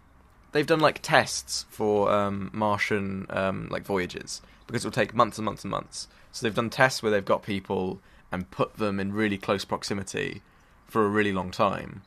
they've 0.55 0.65
done 0.65 0.79
like 0.79 1.01
tests 1.01 1.65
for 1.69 2.09
um, 2.09 2.49
Martian 2.53 3.27
um, 3.29 3.67
like 3.69 3.83
voyages 3.83 4.41
because 4.67 4.85
it 4.85 4.87
will 4.87 4.93
take 4.93 5.13
months 5.13 5.37
and 5.37 5.43
months 5.43 5.65
and 5.65 5.71
months. 5.71 6.07
So 6.31 6.45
they've 6.45 6.55
done 6.55 6.69
tests 6.69 7.03
where 7.03 7.11
they've 7.11 7.25
got 7.25 7.43
people 7.43 7.99
and 8.31 8.49
put 8.51 8.77
them 8.77 8.99
in 8.99 9.11
really 9.11 9.37
close 9.37 9.65
proximity 9.65 10.41
for 10.87 11.05
a 11.05 11.09
really 11.09 11.33
long 11.33 11.51
time, 11.51 12.03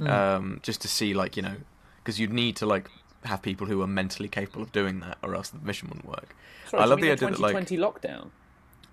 um, 0.00 0.58
just 0.64 0.82
to 0.82 0.88
see 0.88 1.14
like 1.14 1.36
you 1.36 1.42
know, 1.42 1.54
because 2.02 2.18
you'd 2.18 2.32
need 2.32 2.56
to 2.56 2.66
like 2.66 2.90
have 3.24 3.40
people 3.40 3.68
who 3.68 3.80
are 3.82 3.86
mentally 3.86 4.28
capable 4.28 4.62
of 4.62 4.72
doing 4.72 4.98
that, 5.00 5.16
or 5.22 5.36
else 5.36 5.50
the 5.50 5.64
mission 5.64 5.88
wouldn't 5.88 6.06
work. 6.06 6.34
Sorry, 6.68 6.82
I 6.82 6.86
love 6.86 7.00
the 7.00 7.12
idea 7.12 7.30
that 7.30 7.38
like 7.38 7.54
2020 7.54 7.78
lockdown. 7.78 8.30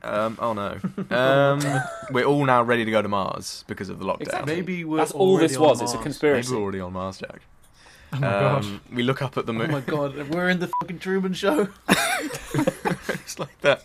um, 0.04 0.38
oh 0.40 0.54
no, 0.54 0.80
um, 1.16 1.82
we're 2.12 2.26
all 2.26 2.46
now 2.46 2.62
ready 2.62 2.86
to 2.86 2.92
go 2.92 3.02
to 3.02 3.08
Mars 3.10 3.64
because 3.68 3.90
of 3.90 3.98
the 3.98 4.06
lockdown. 4.06 4.22
Exactly. 4.22 4.56
Maybe 4.56 4.84
we're 4.86 4.98
That's 4.98 5.14
all 5.14 5.38
this 5.38 5.58
on 5.58 5.64
was. 5.64 5.82
It's 5.82 5.96
a 5.96 5.98
conspiracy. 5.98 6.50
Maybe 6.50 6.58
we're 6.58 6.64
already 6.64 6.80
on 6.80 6.94
Mars, 6.94 7.18
Jack. 7.18 7.42
Oh 8.14 8.20
my 8.20 8.28
gosh. 8.28 8.66
Um, 8.66 8.82
we 8.94 9.04
look 9.04 9.22
up 9.22 9.38
at 9.38 9.46
the 9.46 9.54
moon. 9.54 9.70
Oh 9.70 9.74
my 9.74 9.82
god, 9.82 10.30
we're 10.30 10.50
in 10.50 10.60
the 10.60 10.68
fucking 10.80 11.00
Truman 11.00 11.34
Show. 11.34 11.70
it's 11.90 13.38
like 13.38 13.60
that 13.62 13.84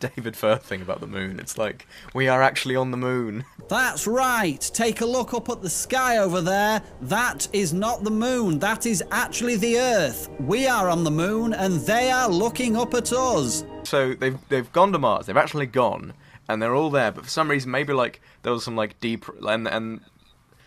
David 0.00 0.36
Firth 0.36 0.64
thing 0.64 0.82
about 0.82 1.00
the 1.00 1.06
moon. 1.06 1.40
It's 1.40 1.56
like 1.56 1.86
we 2.14 2.28
are 2.28 2.42
actually 2.42 2.76
on 2.76 2.90
the 2.90 2.96
moon. 2.96 3.44
That's 3.68 4.06
right. 4.06 4.60
Take 4.60 5.00
a 5.00 5.06
look 5.06 5.32
up 5.32 5.48
at 5.48 5.62
the 5.62 5.70
sky 5.70 6.18
over 6.18 6.40
there. 6.40 6.82
That 7.02 7.48
is 7.52 7.72
not 7.72 8.04
the 8.04 8.10
moon. 8.10 8.58
That 8.58 8.86
is 8.86 9.02
actually 9.10 9.56
the 9.56 9.78
Earth. 9.78 10.28
We 10.40 10.66
are 10.66 10.88
on 10.88 11.04
the 11.04 11.10
moon 11.10 11.54
and 11.54 11.80
they 11.80 12.10
are 12.10 12.28
looking 12.28 12.76
up 12.76 12.94
at 12.94 13.12
us. 13.12 13.64
So 13.84 14.14
they've 14.14 14.38
they've 14.48 14.70
gone 14.72 14.92
to 14.92 14.98
Mars. 14.98 15.26
They've 15.26 15.36
actually 15.36 15.66
gone, 15.66 16.12
and 16.48 16.60
they're 16.60 16.74
all 16.74 16.90
there. 16.90 17.12
But 17.12 17.24
for 17.24 17.30
some 17.30 17.50
reason, 17.50 17.70
maybe 17.70 17.92
like 17.92 18.20
there 18.42 18.52
was 18.52 18.64
some 18.64 18.76
like 18.76 19.00
deep 19.00 19.24
and 19.46 19.66
and 19.66 20.00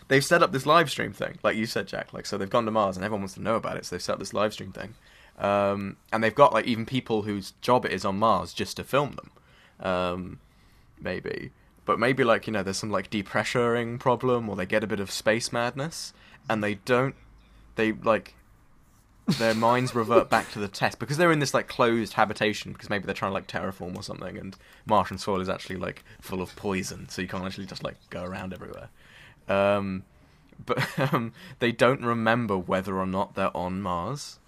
they've 0.08 0.24
set 0.24 0.44
up 0.44 0.52
this 0.52 0.66
live 0.66 0.90
stream 0.90 1.14
thing, 1.14 1.38
like 1.44 1.56
you 1.56 1.66
said, 1.66 1.88
Jack. 1.88 2.14
Like 2.14 2.26
so, 2.26 2.38
they've 2.38 2.50
gone 2.50 2.66
to 2.66 2.72
Mars, 2.72 2.96
and 2.96 3.06
everyone 3.06 3.22
wants 3.22 3.36
to 3.36 3.42
know 3.42 3.56
about 3.56 3.78
it. 3.78 3.86
So 3.86 3.96
they've 3.96 4.02
set 4.02 4.14
up 4.14 4.20
this 4.20 4.34
live 4.34 4.54
stream 4.54 4.72
thing, 4.72 4.96
um, 5.38 5.98
and 6.12 6.24
they've 6.24 6.34
got 6.34 6.54
like 6.54 6.66
even 6.66 6.86
people 6.86 7.24
whose 7.24 7.54
job 7.62 7.86
it 7.86 7.92
is 7.92 8.06
on 8.06 8.18
Mars 8.18 8.54
just 8.54 8.78
to 8.78 8.84
film 8.84 9.16
them, 9.16 9.88
um, 9.88 10.40
maybe. 11.00 11.52
But 11.86 12.00
maybe 12.00 12.24
like 12.24 12.48
you 12.48 12.54
know, 12.54 12.64
there's 12.64 12.78
some 12.78 12.92
like 12.92 13.10
depressuring 13.10 14.00
problem, 14.00 14.50
or 14.50 14.56
they 14.56 14.66
get 14.66 14.84
a 14.84 14.88
bit 14.88 15.00
of 15.00 15.12
space 15.12 15.52
madness, 15.52 16.14
and 16.50 16.64
they 16.64 16.76
don't. 16.76 17.16
They 17.76 17.92
like 17.92 18.34
their 19.38 19.54
minds 19.56 19.94
revert 19.94 20.30
back 20.30 20.52
to 20.52 20.60
the 20.60 20.68
test 20.68 21.00
because 21.00 21.18
they're 21.18 21.32
in 21.32 21.40
this 21.40 21.54
like 21.54 21.68
closed 21.68 22.14
habitation 22.14 22.72
because 22.72 22.90
maybe 22.90 23.06
they're 23.06 23.14
trying 23.14 23.32
to 23.32 23.34
like 23.34 23.48
terraform 23.48 23.96
or 23.96 24.02
something 24.02 24.38
and 24.38 24.56
Martian 24.86 25.18
soil 25.18 25.42
is 25.42 25.50
actually 25.50 25.76
like 25.76 26.04
full 26.22 26.42
of 26.42 26.56
poison 26.56 27.10
so 27.10 27.22
you 27.22 27.28
can't 27.28 27.44
actually 27.44 27.66
just 27.66 27.84
like 27.84 27.98
go 28.10 28.24
around 28.24 28.54
everywhere. 28.54 28.90
Um, 29.48 30.04
but 30.66 31.00
um, 31.14 31.34
they 31.60 31.72
don't 31.72 32.04
remember 32.04 32.58
whether 32.58 32.98
or 32.98 33.06
not 33.06 33.36
they're 33.36 33.56
on 33.56 33.82
Mars. 33.82 34.40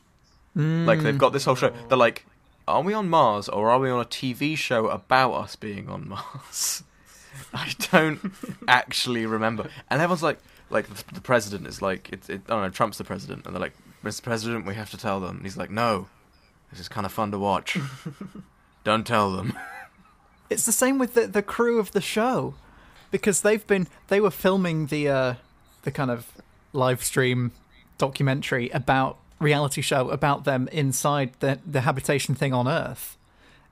Like 0.55 1.01
they've 1.01 1.17
got 1.17 1.31
this 1.31 1.45
whole 1.45 1.55
show. 1.55 1.71
They're 1.87 1.97
like, 1.97 2.25
are 2.67 2.81
we 2.81 2.93
on 2.93 3.09
Mars 3.09 3.47
or 3.47 3.69
are 3.69 3.79
we 3.79 3.89
on 3.89 4.01
a 4.01 4.05
TV 4.05 4.57
show 4.57 4.87
about 4.87 5.33
us 5.33 5.55
being 5.55 5.87
on 5.89 6.09
Mars? 6.09 6.83
I 7.53 7.73
don't 7.91 8.19
actually 8.67 9.25
remember. 9.25 9.69
And 9.89 10.01
everyone's 10.01 10.23
like, 10.23 10.39
like 10.69 10.87
the, 10.87 11.13
the 11.13 11.21
president 11.21 11.67
is 11.67 11.81
like, 11.81 12.09
it's, 12.11 12.29
it, 12.29 12.41
I 12.47 12.53
don't 12.53 12.61
know, 12.63 12.69
Trump's 12.69 12.97
the 12.97 13.03
president, 13.03 13.45
and 13.45 13.55
they're 13.55 13.61
like, 13.61 13.75
Mr. 14.03 14.21
President, 14.21 14.65
we 14.65 14.75
have 14.75 14.91
to 14.91 14.97
tell 14.97 15.19
them. 15.19 15.37
And 15.37 15.45
he's 15.45 15.57
like, 15.57 15.71
no, 15.71 16.07
this 16.71 16.79
is 16.79 16.87
kind 16.87 17.05
of 17.05 17.11
fun 17.11 17.31
to 17.31 17.39
watch. 17.39 17.77
don't 18.83 19.05
tell 19.05 19.31
them. 19.31 19.57
It's 20.49 20.65
the 20.65 20.71
same 20.71 20.97
with 20.97 21.13
the 21.13 21.27
the 21.27 21.43
crew 21.43 21.79
of 21.79 21.91
the 21.91 22.01
show, 22.01 22.55
because 23.11 23.41
they've 23.41 23.65
been 23.67 23.87
they 24.07 24.19
were 24.19 24.31
filming 24.31 24.87
the 24.87 25.09
uh, 25.09 25.33
the 25.83 25.91
kind 25.91 26.11
of 26.11 26.27
live 26.73 27.03
stream 27.03 27.51
documentary 27.97 28.69
about 28.69 29.17
reality 29.39 29.81
show 29.81 30.09
about 30.09 30.43
them 30.43 30.67
inside 30.71 31.31
the 31.39 31.59
the 31.65 31.81
habitation 31.81 32.35
thing 32.35 32.53
on 32.53 32.67
Earth, 32.67 33.17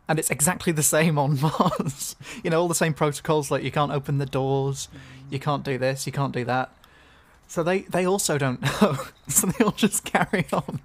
and 0.07 0.19
it's 0.19 0.29
exactly 0.29 0.71
the 0.73 0.83
same 0.83 1.17
on 1.17 1.39
Mars. 1.41 2.15
you 2.43 2.49
know, 2.49 2.61
all 2.61 2.67
the 2.67 2.75
same 2.75 2.93
protocols 2.93 3.51
like 3.51 3.63
you 3.63 3.71
can't 3.71 3.91
open 3.91 4.17
the 4.17 4.25
doors, 4.25 4.87
you 5.29 5.39
can't 5.39 5.63
do 5.63 5.77
this, 5.77 6.05
you 6.05 6.11
can't 6.13 6.33
do 6.33 6.43
that. 6.45 6.73
So 7.47 7.63
they 7.63 7.79
they 7.81 8.05
also 8.05 8.37
don't 8.37 8.61
know. 8.81 8.97
so 9.27 9.47
they 9.47 9.63
all 9.63 9.71
just 9.71 10.03
carry 10.03 10.45
on. 10.51 10.79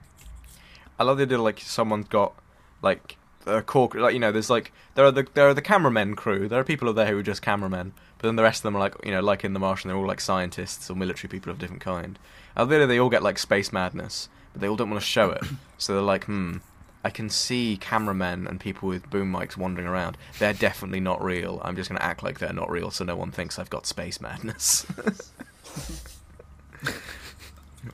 I 0.99 1.05
love 1.05 1.19
the 1.19 1.25
idea 1.25 1.41
like 1.41 1.61
someone's 1.61 2.09
got 2.09 2.35
like 2.83 3.17
a 3.47 3.63
core 3.63 3.91
like 3.95 4.15
you 4.15 4.21
know 4.21 4.31
there's 4.31 4.51
like 4.51 4.73
there 4.95 5.05
are 5.05 5.11
the 5.11 5.27
there 5.35 5.49
are 5.49 5.55
the 5.55 5.63
cameramen 5.63 6.15
crew 6.15 6.49
there 6.49 6.61
are 6.61 6.65
people 6.65 6.89
over 6.89 7.03
there 7.03 7.13
who 7.13 7.19
are 7.19 7.23
just 7.25 7.43
cameramen 7.43 7.93
but 8.23 8.29
then 8.29 8.37
the 8.37 8.43
rest 8.43 8.61
of 8.61 8.63
them 8.63 8.77
are 8.77 8.81
like 8.81 8.95
you 9.05 9.11
know 9.11 9.21
like 9.21 9.45
in 9.45 9.53
the 9.53 9.61
Martian 9.61 9.89
they're 9.89 9.97
all 9.97 10.07
like 10.07 10.21
scientists 10.21 10.89
or 10.89 10.95
military 10.95 11.29
people 11.29 11.53
of 11.53 11.59
different 11.59 11.83
kind. 11.83 12.19
Love 12.57 12.69
they 12.69 12.99
all 12.99 13.11
get 13.11 13.23
like 13.23 13.39
space 13.39 13.73
madness 13.73 14.29
but 14.53 14.63
they 14.63 14.69
all 14.69 14.77
don't 14.77 14.91
want 14.91 15.03
to 15.03 15.07
show 15.07 15.31
it 15.31 15.43
so 15.79 15.93
they're 15.93 16.03
like 16.03 16.25
hmm 16.25 16.59
I 17.05 17.11
can 17.11 17.29
see 17.29 17.79
cameramen 17.81 18.47
and 18.47 18.61
people 18.61 18.89
with 18.89 19.11
boom 19.11 19.33
mics 19.33 19.57
wandering 19.57 19.89
around 19.89 20.17
they're 20.39 20.53
definitely 20.53 21.01
not 21.01 21.23
real 21.23 21.61
I'm 21.65 21.75
just 21.75 21.91
going 21.91 21.99
to 21.99 22.05
act 22.05 22.23
like 22.23 22.39
they're 22.39 22.53
not 22.53 22.71
real 22.71 22.93
so 22.93 23.05
no 23.05 23.17
one 23.17 23.33
thinks 23.33 23.59
I've 23.59 23.71
got 23.71 23.87
space 23.87 24.21
madness. 24.21 24.87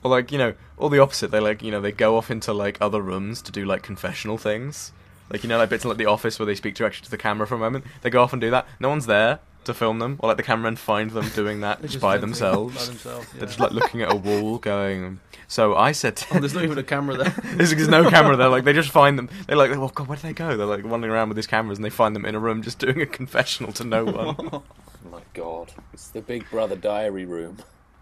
Or 0.03 0.11
like 0.11 0.31
you 0.31 0.37
know, 0.37 0.53
all 0.77 0.89
the 0.89 0.99
opposite. 0.99 1.31
They 1.31 1.39
like 1.39 1.63
you 1.63 1.71
know 1.71 1.81
they 1.81 1.91
go 1.91 2.17
off 2.17 2.29
into 2.29 2.53
like 2.53 2.77
other 2.79 3.01
rooms 3.01 3.41
to 3.43 3.51
do 3.51 3.65
like 3.65 3.81
confessional 3.81 4.37
things. 4.37 4.91
Like 5.31 5.43
you 5.43 5.49
know, 5.49 5.57
like 5.57 5.69
bits 5.69 5.85
like 5.85 5.97
the 5.97 6.05
office 6.05 6.39
where 6.39 6.45
they 6.45 6.55
speak 6.55 6.75
directly 6.75 7.03
to 7.05 7.11
the 7.11 7.17
camera 7.17 7.47
for 7.47 7.55
a 7.55 7.59
moment. 7.59 7.85
They 8.01 8.09
go 8.09 8.21
off 8.21 8.33
and 8.33 8.41
do 8.41 8.51
that. 8.51 8.67
No 8.79 8.89
one's 8.89 9.07
there. 9.07 9.39
To 9.65 9.73
film 9.73 9.99
them, 9.99 10.17
or 10.19 10.27
like 10.29 10.37
the 10.37 10.43
cameramen 10.43 10.75
find 10.77 11.11
them 11.11 11.29
doing 11.35 11.61
that 11.61 11.81
just 11.81 11.99
by 11.99 12.17
themselves. 12.17 12.75
By 12.77 12.85
themselves. 12.85 13.27
They're 13.33 13.45
just 13.47 13.59
like 13.59 13.71
looking 13.71 14.01
at 14.01 14.11
a 14.11 14.15
wall, 14.15 14.57
going. 14.57 15.19
So 15.47 15.75
I 15.75 15.91
said, 15.93 16.15
to- 16.17 16.37
Oh, 16.37 16.39
there's 16.39 16.53
not 16.53 16.63
even 16.63 16.77
a 16.77 16.83
camera 16.83 17.17
there. 17.17 17.35
there's, 17.55 17.73
there's 17.75 17.87
no 17.87 18.09
camera 18.09 18.35
there. 18.35 18.49
Like 18.49 18.63
they 18.63 18.73
just 18.73 18.91
find 18.91 19.17
them. 19.17 19.29
They're 19.47 19.57
like, 19.57 19.71
oh 19.71 19.87
god, 19.89 20.07
where 20.07 20.15
did 20.15 20.23
they 20.23 20.33
go? 20.33 20.55
They're 20.55 20.65
like 20.67 20.85
wandering 20.85 21.11
around 21.13 21.29
with 21.29 21.35
these 21.35 21.47
cameras, 21.47 21.77
and 21.77 21.85
they 21.85 21.89
find 21.89 22.15
them 22.15 22.25
in 22.25 22.35
a 22.35 22.39
room 22.39 22.61
just 22.61 22.79
doing 22.79 23.01
a 23.01 23.05
confessional 23.05 23.71
to 23.73 23.83
no 23.83 24.05
one. 24.05 24.63
Oh 25.05 25.11
my 25.11 25.21
god. 25.33 25.71
It's 25.93 26.09
the 26.09 26.21
Big 26.21 26.49
Brother 26.51 26.75
diary 26.75 27.23
room. 27.25 27.57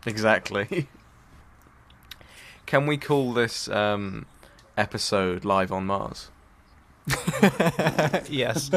exactly. 0.07 0.87
Can 2.65 2.87
we 2.87 2.97
call 2.97 3.33
this 3.33 3.69
um, 3.69 4.25
episode 4.75 5.45
live 5.45 5.71
on 5.71 5.85
Mars? 5.85 6.29
yes. 8.29 8.69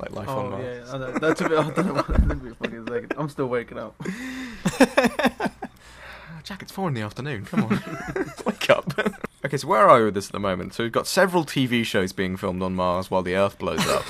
Like 0.00 0.12
life 0.12 0.28
on 0.28 0.46
Oh 0.46 0.50
Mars. 0.50 0.64
yeah, 0.88 0.94
I 0.94 0.98
know. 0.98 1.12
that's 1.18 1.40
a 1.40 1.48
bit. 1.48 1.58
I 1.58 1.70
don't 1.70 1.86
know. 1.86 1.94
What, 1.94 2.06
that's 2.06 2.22
a 2.32 2.34
bit 2.36 2.56
fucking 2.56 2.86
second. 2.86 3.14
I'm 3.18 3.28
still 3.28 3.46
waking 3.48 3.78
up. 3.78 3.94
Jack, 6.44 6.62
it's 6.62 6.72
four 6.72 6.88
in 6.88 6.94
the 6.94 7.02
afternoon. 7.02 7.44
Come 7.44 7.64
on, 7.64 7.70
wake 8.46 8.70
up. 8.70 8.98
okay, 9.44 9.56
so 9.58 9.68
where 9.68 9.86
are 9.86 9.98
we 9.98 10.04
with 10.06 10.14
this 10.14 10.26
at 10.26 10.32
the 10.32 10.40
moment? 10.40 10.72
So 10.72 10.82
we've 10.82 10.92
got 10.92 11.06
several 11.06 11.44
TV 11.44 11.84
shows 11.84 12.12
being 12.12 12.36
filmed 12.38 12.62
on 12.62 12.74
Mars 12.74 13.10
while 13.10 13.22
the 13.22 13.34
Earth 13.34 13.58
blows 13.58 13.86
up. 13.86 14.04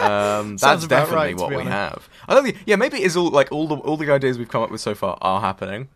um, 0.00 0.56
that's 0.56 0.86
definitely 0.86 1.16
right, 1.34 1.36
what 1.36 1.50
we 1.50 1.56
honest. 1.56 1.68
have. 1.70 2.08
I 2.26 2.34
don't 2.34 2.44
think. 2.44 2.58
Yeah, 2.64 2.76
maybe 2.76 2.98
it's 2.98 3.16
all 3.16 3.28
like 3.28 3.52
all 3.52 3.68
the 3.68 3.74
all 3.76 3.96
the 3.98 4.10
ideas 4.10 4.38
we've 4.38 4.48
come 4.48 4.62
up 4.62 4.70
with 4.70 4.80
so 4.80 4.94
far 4.94 5.18
are 5.20 5.40
happening, 5.42 5.88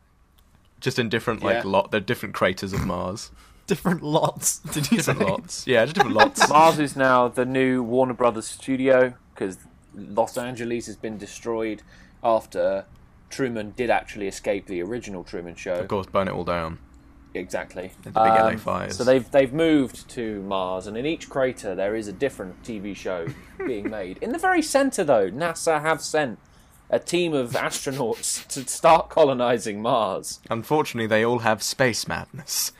just 0.81 0.99
in 0.99 1.09
different 1.09 1.43
like 1.43 1.65
Yeah. 1.65 1.71
lot. 1.71 1.91
They're 1.91 2.01
different 2.01 2.35
craters 2.35 2.75
of 2.75 2.85
Mars, 2.85 3.31
Different 3.67 4.03
lots. 4.03 4.59
Did 4.73 4.91
you 4.91 4.99
different 4.99 5.21
say? 5.21 5.25
lots. 5.27 5.67
Yeah, 5.67 5.85
just 5.85 5.95
different 5.97 6.17
lots. 6.17 6.49
Mars 6.49 6.79
is 6.79 6.97
now 6.97 7.29
the 7.29 7.45
new 7.47 7.83
Warner 7.83 8.13
Brothers 8.15 8.47
studio 8.47 9.15
because 9.35 9.59
Los 9.95 10.37
Angeles 10.37 10.87
has 10.87 10.97
been 10.97 11.17
destroyed 11.19 11.83
after 12.23 12.85
Truman 13.31 13.73
did 13.77 13.91
actually 13.91 14.29
escape 14.29 14.67
the 14.67 14.83
original 14.83 15.25
Truman 15.25 15.55
Show. 15.55 15.75
Of 15.75 15.89
course, 15.89 16.07
burn 16.07 16.29
it 16.29 16.33
all 16.33 16.45
down. 16.45 16.79
Exactly. 17.35 17.91
Um, 18.07 18.13
The 18.13 18.21
big 18.21 18.33
LA 18.33 18.57
fires. 18.57 18.97
So 18.97 19.03
they've 19.05 19.29
they've 19.31 19.53
moved 19.53 20.09
to 20.11 20.41
Mars, 20.43 20.87
and 20.87 20.97
in 20.97 21.05
each 21.07 21.29
crater 21.29 21.75
there 21.75 21.97
is 21.97 22.07
a 22.07 22.13
different 22.13 22.63
TV 22.63 22.95
show 22.95 23.27
being 23.67 23.91
made. 23.91 24.19
In 24.19 24.31
the 24.33 24.39
very 24.39 24.63
center, 24.63 25.03
though, 25.05 25.31
NASA 25.31 25.81
have 25.81 26.01
sent 26.01 26.39
a 26.91 26.99
team 27.01 27.33
of 27.35 27.53
astronauts 27.53 28.47
to 28.49 28.69
start 28.69 29.09
colonizing 29.09 29.83
Mars. 29.83 30.39
Unfortunately, 30.49 31.09
they 31.09 31.25
all 31.25 31.41
have 31.41 31.63
space 31.63 32.07
madness. 32.07 32.71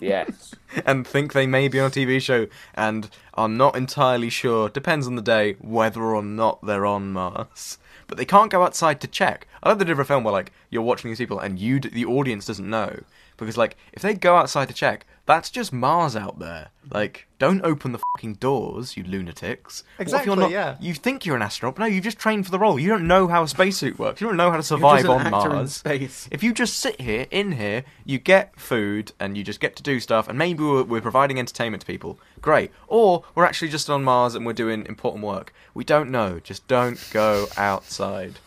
Yes. 0.00 0.54
and 0.86 1.06
think 1.06 1.32
they 1.32 1.46
may 1.46 1.68
be 1.68 1.80
on 1.80 1.86
a 1.86 1.90
TV 1.90 2.20
show 2.20 2.46
and 2.74 3.10
are 3.34 3.48
not 3.48 3.76
entirely 3.76 4.30
sure, 4.30 4.68
depends 4.68 5.06
on 5.06 5.16
the 5.16 5.22
day, 5.22 5.54
whether 5.60 6.02
or 6.02 6.22
not 6.22 6.64
they're 6.64 6.86
on 6.86 7.12
Mars. 7.12 7.78
But 8.06 8.16
they 8.16 8.24
can't 8.24 8.50
go 8.50 8.62
outside 8.62 9.00
to 9.02 9.06
check. 9.06 9.46
I 9.62 9.68
love 9.68 9.78
the 9.78 9.84
different 9.84 10.08
film 10.08 10.24
where 10.24 10.32
like 10.32 10.52
you're 10.70 10.82
watching 10.82 11.10
these 11.10 11.18
people 11.18 11.38
and 11.38 11.58
you, 11.58 11.80
d- 11.80 11.90
the 11.90 12.06
audience, 12.06 12.46
doesn't 12.46 12.68
know 12.68 13.00
because 13.36 13.56
like 13.56 13.76
if 13.92 14.02
they 14.02 14.14
go 14.14 14.36
outside 14.36 14.68
to 14.68 14.74
check, 14.74 15.06
that's 15.28 15.50
just 15.50 15.72
Mars 15.72 16.16
out 16.16 16.38
there. 16.40 16.70
Like, 16.90 17.28
don't 17.38 17.62
open 17.62 17.92
the 17.92 18.00
fucking 18.16 18.34
doors, 18.36 18.96
you 18.96 19.04
lunatics. 19.04 19.82
What 19.82 19.94
if 19.94 20.00
Exactly, 20.08 20.26
you're 20.32 20.36
not- 20.40 20.50
yeah. 20.50 20.76
You 20.80 20.94
think 20.94 21.26
you're 21.26 21.36
an 21.36 21.42
astronaut, 21.42 21.76
but 21.76 21.82
no, 21.82 21.86
you've 21.86 22.02
just 22.02 22.18
trained 22.18 22.46
for 22.46 22.50
the 22.50 22.58
role. 22.58 22.78
You 22.78 22.88
don't 22.88 23.06
know 23.06 23.28
how 23.28 23.42
a 23.42 23.48
spacesuit 23.48 23.98
works. 23.98 24.20
You 24.22 24.26
don't 24.26 24.38
know 24.38 24.50
how 24.50 24.56
to 24.56 24.62
survive 24.62 25.04
You're 25.04 25.14
just 25.18 25.20
on 25.20 25.26
an 25.26 25.34
actor 25.34 25.50
in 25.50 25.56
Mars. 25.56 25.74
space. 25.76 26.28
If 26.32 26.42
you 26.42 26.52
just 26.54 26.78
sit 26.78 27.00
here, 27.00 27.26
in 27.30 27.52
here, 27.52 27.84
you 28.06 28.18
get 28.18 28.58
food 28.58 29.12
and 29.20 29.36
you 29.36 29.44
just 29.44 29.60
get 29.60 29.76
to 29.76 29.82
do 29.82 30.00
stuff, 30.00 30.28
and 30.28 30.38
maybe 30.38 30.64
we're, 30.64 30.82
we're 30.82 31.00
providing 31.02 31.38
entertainment 31.38 31.82
to 31.82 31.86
people, 31.86 32.18
great. 32.40 32.70
Or 32.86 33.22
we're 33.34 33.44
actually 33.44 33.68
just 33.68 33.90
on 33.90 34.02
Mars 34.02 34.34
and 34.34 34.46
we're 34.46 34.54
doing 34.54 34.86
important 34.86 35.22
work. 35.22 35.52
We 35.74 35.84
don't 35.84 36.10
know. 36.10 36.40
Just 36.40 36.66
don't 36.68 36.98
go 37.12 37.46
outside. 37.58 38.38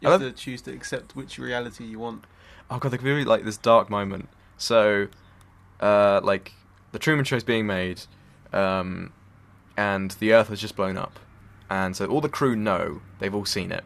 You 0.00 0.08
have 0.10 0.20
to 0.20 0.32
choose 0.32 0.62
to 0.62 0.72
accept 0.72 1.14
which 1.16 1.38
reality 1.38 1.84
you 1.84 1.98
want. 1.98 2.24
Oh 2.70 2.78
god, 2.78 2.90
there 2.92 2.98
could 2.98 3.04
be 3.04 3.24
like 3.24 3.44
this 3.44 3.56
dark 3.56 3.90
moment. 3.90 4.28
So, 4.58 5.08
uh, 5.80 6.20
like 6.22 6.52
the 6.92 6.98
Truman 6.98 7.24
Show's 7.24 7.44
being 7.44 7.66
made, 7.66 8.02
um, 8.52 9.12
and 9.76 10.10
the 10.12 10.32
Earth 10.32 10.48
has 10.48 10.60
just 10.60 10.76
blown 10.76 10.96
up, 10.96 11.18
and 11.70 11.96
so 11.96 12.06
all 12.06 12.20
the 12.20 12.28
crew 12.28 12.54
know 12.56 13.00
they've 13.18 13.34
all 13.34 13.44
seen 13.44 13.72
it. 13.72 13.84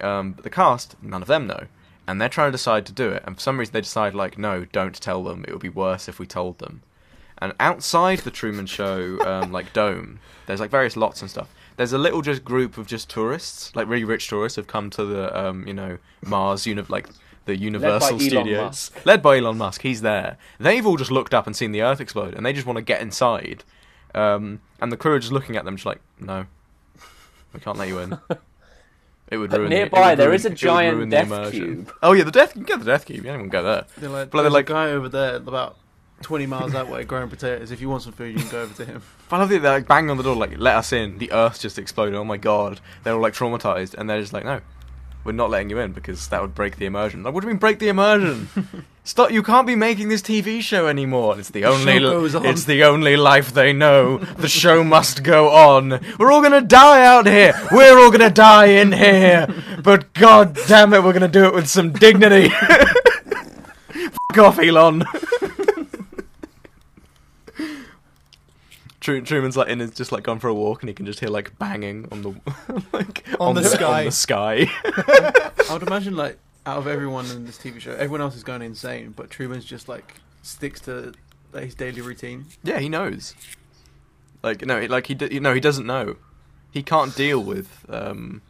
Um, 0.00 0.32
but 0.32 0.44
the 0.44 0.50
cast, 0.50 0.94
none 1.02 1.22
of 1.22 1.28
them 1.28 1.46
know, 1.46 1.66
and 2.06 2.20
they're 2.20 2.28
trying 2.28 2.48
to 2.48 2.52
decide 2.52 2.86
to 2.86 2.92
do 2.92 3.10
it. 3.10 3.22
And 3.26 3.36
for 3.36 3.40
some 3.40 3.58
reason, 3.58 3.72
they 3.72 3.80
decide 3.80 4.14
like, 4.14 4.38
no, 4.38 4.66
don't 4.66 4.94
tell 4.94 5.24
them. 5.24 5.44
It 5.48 5.52
would 5.52 5.62
be 5.62 5.68
worse 5.68 6.08
if 6.08 6.18
we 6.18 6.26
told 6.26 6.58
them. 6.58 6.82
And 7.38 7.52
outside 7.60 8.20
the 8.20 8.30
Truman 8.30 8.66
Show, 8.66 9.18
um, 9.26 9.52
like 9.52 9.72
dome, 9.72 10.20
there's 10.46 10.60
like 10.60 10.70
various 10.70 10.96
lots 10.96 11.20
and 11.20 11.30
stuff. 11.30 11.52
There's 11.76 11.92
a 11.92 11.98
little 11.98 12.22
just 12.22 12.44
group 12.44 12.78
of 12.78 12.86
just 12.86 13.10
tourists, 13.10 13.74
like 13.76 13.88
really 13.88 14.04
rich 14.04 14.28
tourists, 14.28 14.56
have 14.56 14.66
come 14.66 14.88
to 14.90 15.04
the 15.04 15.38
um, 15.38 15.66
you 15.66 15.74
know 15.74 15.98
Mars, 16.22 16.66
uni- 16.66 16.82
like 16.88 17.08
the 17.46 17.56
Universal 17.56 18.16
Elon 18.16 18.20
Studios, 18.20 18.64
Musk. 18.92 19.06
led 19.06 19.22
by 19.22 19.38
Elon 19.38 19.56
Musk. 19.58 19.82
He's 19.82 20.02
there. 20.02 20.36
They've 20.60 20.86
all 20.86 20.96
just 20.96 21.10
looked 21.10 21.32
up 21.34 21.46
and 21.46 21.56
seen 21.56 21.72
the 21.72 21.82
Earth 21.82 22.00
explode, 22.00 22.34
and 22.34 22.44
they 22.44 22.52
just 22.52 22.66
want 22.66 22.76
to 22.76 22.82
get 22.82 23.00
inside. 23.00 23.64
Um, 24.14 24.60
and 24.80 24.92
the 24.92 24.96
crew 24.96 25.12
are 25.12 25.18
just 25.18 25.32
looking 25.32 25.56
at 25.56 25.64
them, 25.64 25.76
just 25.76 25.86
like, 25.86 26.00
no, 26.20 26.46
we 27.54 27.60
can't 27.60 27.78
let 27.78 27.88
you 27.88 27.98
in. 27.98 28.18
It 29.28 29.38
would 29.38 29.50
But 29.50 29.58
ruin. 29.58 29.70
the- 29.70 29.76
nearby 29.76 30.10
would 30.10 30.18
there 30.20 30.28
ruin- 30.28 30.36
is 30.36 30.44
a 30.44 30.50
giant 30.50 31.10
death 31.10 31.26
immersion. 31.26 31.86
cube. 31.86 31.92
Oh 32.00 32.12
yeah, 32.12 32.22
the 32.22 32.30
death. 32.30 32.54
You 32.54 32.62
can 32.64 32.76
get 32.76 32.78
the 32.78 32.84
death 32.92 33.06
cube. 33.06 33.16
You 33.16 33.22
don't 33.24 33.40
even 33.40 33.48
go 33.48 33.60
there. 33.64 33.84
They're 33.98 34.08
like, 34.08 34.30
But 34.30 34.36
they're 34.38 34.42
there's 34.44 34.52
like- 34.52 34.70
a 34.70 34.72
guy 34.72 34.90
over 34.92 35.08
there 35.08 35.34
about 35.34 35.76
20 36.22 36.46
miles 36.46 36.70
that 36.74 36.88
way 36.88 37.02
growing 37.02 37.28
potatoes. 37.28 37.72
If 37.72 37.80
you 37.80 37.88
want 37.88 38.04
some 38.04 38.12
food, 38.12 38.34
you 38.36 38.38
can 38.40 38.50
go 38.52 38.62
over 38.62 38.74
to 38.74 38.84
him. 38.84 39.02
But 39.28 39.36
I 39.36 39.38
love 39.40 39.48
that 39.48 39.62
they're 39.62 39.72
like 39.72 39.88
banging 39.88 40.10
on 40.10 40.16
the 40.16 40.22
door, 40.22 40.36
like 40.36 40.56
let 40.58 40.76
us 40.76 40.92
in. 40.92 41.18
The 41.18 41.32
Earth 41.32 41.60
just 41.60 41.76
exploded. 41.76 42.14
Oh 42.14 42.22
my 42.22 42.36
god! 42.36 42.78
They're 43.02 43.14
all 43.14 43.20
like 43.20 43.34
traumatized, 43.34 43.94
and 43.94 44.08
they're 44.08 44.20
just 44.20 44.32
like, 44.32 44.44
no, 44.44 44.60
we're 45.26 45.32
not 45.32 45.50
letting 45.50 45.70
you 45.70 45.78
in 45.78 45.92
because 45.92 46.28
that 46.28 46.40
would 46.40 46.54
break 46.54 46.76
the 46.76 46.86
immersion. 46.86 47.22
Like, 47.22 47.34
what 47.34 47.40
do 47.42 47.48
you 47.48 47.52
mean 47.52 47.58
break 47.58 47.78
the 47.78 47.88
immersion? 47.88 48.48
Stop! 49.04 49.30
You 49.30 49.42
can't 49.42 49.66
be 49.66 49.76
making 49.76 50.08
this 50.08 50.22
TV 50.22 50.60
show 50.60 50.88
anymore. 50.88 51.38
It's 51.38 51.50
the 51.50 51.64
only. 51.64 52.04
on. 52.04 52.46
It's 52.46 52.64
the 52.64 52.82
only 52.84 53.16
life 53.16 53.52
they 53.52 53.72
know. 53.72 54.18
The 54.18 54.48
show 54.48 54.82
must 54.82 55.22
go 55.22 55.50
on. 55.50 56.00
We're 56.18 56.32
all 56.32 56.42
gonna 56.42 56.60
die 56.60 57.04
out 57.04 57.26
here. 57.26 57.54
We're 57.70 57.98
all 57.98 58.10
gonna 58.10 58.30
die 58.30 58.66
in 58.66 58.92
here. 58.92 59.46
But 59.82 60.12
god 60.14 60.58
damn 60.66 60.92
it, 60.92 61.04
we're 61.04 61.12
gonna 61.12 61.28
do 61.28 61.44
it 61.44 61.54
with 61.54 61.68
some 61.68 61.92
dignity. 61.92 62.48
Fuck 63.88 64.38
off, 64.38 64.58
Elon. 64.58 65.04
Truman's 69.20 69.56
like 69.56 69.68
in 69.68 69.80
his 69.80 69.90
just 69.92 70.12
like 70.12 70.22
gone 70.24 70.38
for 70.38 70.48
a 70.48 70.54
walk 70.54 70.82
and 70.82 70.88
he 70.88 70.94
can 70.94 71.06
just 71.06 71.20
hear 71.20 71.28
like 71.28 71.58
banging 71.58 72.08
on 72.12 72.22
the 72.22 72.34
like 72.92 73.24
On 73.40 73.54
the 73.54 73.64
sky. 73.64 73.98
on 74.00 74.04
the 74.06 74.10
sky. 74.12 74.66
I 74.84 75.72
would 75.72 75.82
imagine, 75.82 76.16
like, 76.16 76.38
out 76.64 76.78
of 76.78 76.86
everyone 76.86 77.26
in 77.30 77.44
this 77.46 77.58
TV 77.58 77.80
show, 77.80 77.92
everyone 77.92 78.20
else 78.20 78.34
is 78.36 78.42
going 78.44 78.62
insane, 78.62 79.12
but 79.16 79.30
Truman's 79.30 79.64
just, 79.64 79.88
like, 79.88 80.14
sticks 80.42 80.80
to 80.82 81.12
like, 81.52 81.64
his 81.64 81.74
daily 81.74 82.00
routine. 82.00 82.46
yeah, 82.64 82.78
he 82.78 82.88
knows. 82.88 83.34
Like 84.42 84.64
no, 84.64 84.80
like 84.86 85.06
he 85.08 85.14
d- 85.14 85.28
you 85.32 85.40
know 85.40 85.54
he 85.54 85.60
doesn't 85.60 85.86
know. 85.86 86.16
He 86.70 86.82
can't 86.82 87.14
deal 87.16 87.42
with 87.42 87.84
um 87.88 88.42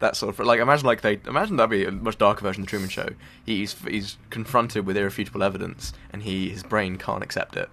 that 0.00 0.14
sort 0.14 0.38
of 0.38 0.44
like 0.44 0.60
imagine 0.60 0.84
like 0.84 1.00
they 1.00 1.18
imagine 1.26 1.56
that'd 1.56 1.70
be 1.70 1.84
a 1.86 1.90
much 1.90 2.18
darker 2.18 2.42
version 2.42 2.62
of 2.62 2.66
the 2.66 2.70
Truman 2.70 2.90
Show. 2.90 3.08
He's 3.46 3.74
he's 3.88 4.18
confronted 4.28 4.84
with 4.84 4.96
irrefutable 4.96 5.42
evidence 5.42 5.94
and 6.12 6.22
he 6.24 6.50
his 6.50 6.62
brain 6.62 6.96
can't 6.98 7.22
accept 7.22 7.56
it. 7.56 7.70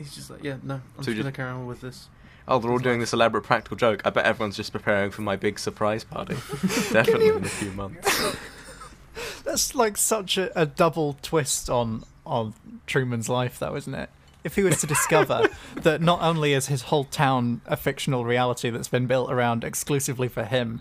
He's 0.00 0.14
just 0.14 0.30
like, 0.30 0.42
yeah, 0.42 0.56
no, 0.64 0.74
I'm 0.74 0.82
So 0.96 0.96
just 0.96 1.06
just- 1.08 1.16
going 1.22 1.32
to 1.32 1.36
carry 1.36 1.50
on 1.50 1.66
with 1.66 1.80
this. 1.80 2.08
Oh, 2.48 2.58
they're 2.58 2.72
all 2.72 2.78
doing 2.78 2.98
this 2.98 3.12
elaborate 3.12 3.42
practical 3.44 3.76
joke. 3.76 4.02
I 4.04 4.10
bet 4.10 4.24
everyone's 4.24 4.56
just 4.56 4.72
preparing 4.72 5.12
for 5.12 5.22
my 5.22 5.36
big 5.36 5.56
surprise 5.60 6.02
party. 6.02 6.34
Definitely 6.90 7.28
in 7.28 7.44
a 7.44 7.48
few 7.48 7.70
months. 7.72 8.34
That's 9.44 9.74
like 9.74 9.96
such 9.96 10.36
a, 10.38 10.60
a 10.60 10.66
double 10.66 11.16
twist 11.22 11.68
on 11.70 12.02
on 12.26 12.54
Truman's 12.86 13.28
life, 13.28 13.58
though, 13.58 13.76
isn't 13.76 13.94
it? 13.94 14.10
If 14.42 14.56
he 14.56 14.62
was 14.62 14.80
to 14.80 14.86
discover 14.86 15.48
that 15.76 16.00
not 16.00 16.22
only 16.22 16.52
is 16.54 16.66
his 16.66 16.82
whole 16.82 17.04
town 17.04 17.60
a 17.66 17.76
fictional 17.76 18.24
reality 18.24 18.70
that's 18.70 18.88
been 18.88 19.06
built 19.06 19.30
around 19.30 19.62
exclusively 19.62 20.28
for 20.28 20.44
him, 20.44 20.80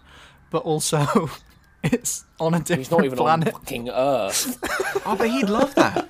but 0.49 0.59
also 0.63 1.29
it's 1.83 2.25
on 2.39 2.53
a 2.53 2.59
different 2.59 2.79
He's 2.79 2.91
not 2.91 3.03
even 3.05 3.17
planet. 3.17 3.53
on 3.53 3.59
fucking 3.61 3.89
Earth. 3.89 4.57
Oh, 5.05 5.15
but 5.17 5.29
he'd 5.29 5.49
love 5.49 5.75
that. 5.75 6.07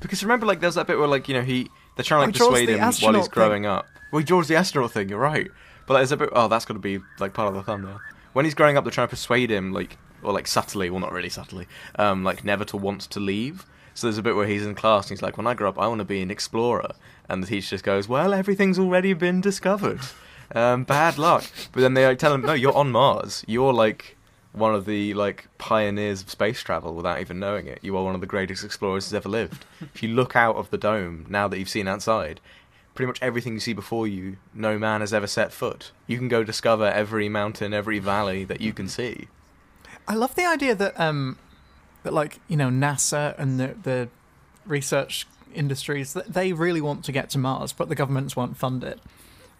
Because 0.00 0.22
remember, 0.22 0.46
like, 0.46 0.60
there's 0.60 0.74
that 0.76 0.86
bit 0.86 0.98
where, 0.98 1.08
like, 1.08 1.28
you 1.28 1.34
know, 1.34 1.42
he 1.42 1.70
they're 1.96 2.04
trying 2.04 2.20
to 2.20 2.26
like 2.26 2.34
dissuade 2.34 2.68
him 2.68 2.78
while 2.78 2.90
he's 2.90 3.02
thing. 3.02 3.30
growing 3.30 3.66
up. 3.66 3.86
Well, 4.10 4.20
he 4.20 4.24
draws 4.24 4.48
the 4.48 4.56
astronaut 4.56 4.92
thing. 4.92 5.08
You're 5.08 5.18
right. 5.18 5.50
But 5.86 5.94
like, 5.94 6.00
there's 6.00 6.12
a 6.12 6.16
bit. 6.16 6.30
Oh, 6.32 6.48
that's 6.48 6.64
got 6.64 6.74
to 6.74 6.80
be 6.80 7.00
like 7.18 7.34
part 7.34 7.48
of 7.48 7.54
the 7.54 7.62
thumbnail. 7.62 8.00
When 8.32 8.44
he's 8.44 8.54
growing 8.54 8.76
up, 8.76 8.84
they're 8.84 8.90
trying 8.90 9.08
to 9.08 9.10
persuade 9.10 9.50
him, 9.50 9.72
like, 9.72 9.98
or 10.22 10.32
like 10.32 10.46
subtly, 10.46 10.88
well, 10.90 11.00
not 11.00 11.12
really 11.12 11.28
subtly, 11.28 11.66
um, 11.96 12.24
like 12.24 12.44
never 12.44 12.64
to 12.66 12.76
want 12.76 13.02
to 13.02 13.20
leave. 13.20 13.66
So 13.94 14.06
there's 14.06 14.18
a 14.18 14.22
bit 14.22 14.36
where 14.36 14.46
he's 14.46 14.64
in 14.64 14.74
class 14.74 15.04
and 15.04 15.10
he's 15.10 15.22
like, 15.22 15.36
"When 15.36 15.46
I 15.46 15.54
grow 15.54 15.68
up, 15.68 15.78
I 15.78 15.86
want 15.86 15.98
to 15.98 16.04
be 16.04 16.22
an 16.22 16.30
explorer." 16.30 16.92
And 17.28 17.42
the 17.42 17.46
teacher 17.46 17.70
just 17.70 17.84
goes, 17.84 18.08
"Well, 18.08 18.32
everything's 18.32 18.78
already 18.78 19.12
been 19.12 19.40
discovered. 19.40 20.00
Um, 20.54 20.84
bad 20.84 21.18
luck." 21.18 21.44
But 21.72 21.80
then 21.80 21.94
they 21.94 22.06
like, 22.06 22.18
tell 22.18 22.32
him, 22.32 22.42
"No, 22.42 22.52
you're 22.54 22.76
on 22.76 22.90
Mars. 22.90 23.44
You're 23.46 23.72
like." 23.72 24.16
One 24.52 24.74
of 24.74 24.84
the 24.84 25.14
like 25.14 25.48
pioneers 25.58 26.22
of 26.22 26.30
space 26.30 26.62
travel 26.62 26.94
without 26.94 27.20
even 27.20 27.38
knowing 27.38 27.66
it. 27.66 27.78
You 27.82 27.96
are 27.96 28.04
one 28.04 28.14
of 28.14 28.20
the 28.20 28.26
greatest 28.26 28.64
explorers 28.64 29.06
who's 29.06 29.14
ever 29.14 29.28
lived. 29.28 29.64
if 29.80 30.02
you 30.02 30.10
look 30.10 30.36
out 30.36 30.56
of 30.56 30.70
the 30.70 30.78
dome 30.78 31.26
now 31.28 31.48
that 31.48 31.58
you've 31.58 31.68
seen 31.68 31.88
outside, 31.88 32.40
pretty 32.94 33.06
much 33.06 33.22
everything 33.22 33.54
you 33.54 33.60
see 33.60 33.72
before 33.72 34.06
you, 34.06 34.36
no 34.54 34.78
man 34.78 35.00
has 35.00 35.14
ever 35.14 35.26
set 35.26 35.52
foot. 35.52 35.92
You 36.06 36.18
can 36.18 36.28
go 36.28 36.44
discover 36.44 36.86
every 36.86 37.28
mountain, 37.28 37.72
every 37.72 37.98
valley 37.98 38.44
that 38.44 38.60
you 38.60 38.72
can 38.72 38.88
see. 38.88 39.28
I 40.06 40.14
love 40.14 40.34
the 40.34 40.46
idea 40.46 40.74
that 40.74 40.98
um 41.00 41.38
that 42.02 42.12
like 42.12 42.38
you 42.48 42.56
know 42.56 42.68
NASA 42.68 43.38
and 43.38 43.58
the 43.58 43.74
the 43.82 44.08
research 44.66 45.26
industries 45.54 46.12
that 46.14 46.32
they 46.32 46.52
really 46.52 46.80
want 46.80 47.04
to 47.04 47.12
get 47.12 47.30
to 47.30 47.38
Mars, 47.38 47.72
but 47.72 47.88
the 47.88 47.94
governments 47.94 48.36
won't 48.36 48.56
fund 48.56 48.84
it. 48.84 49.00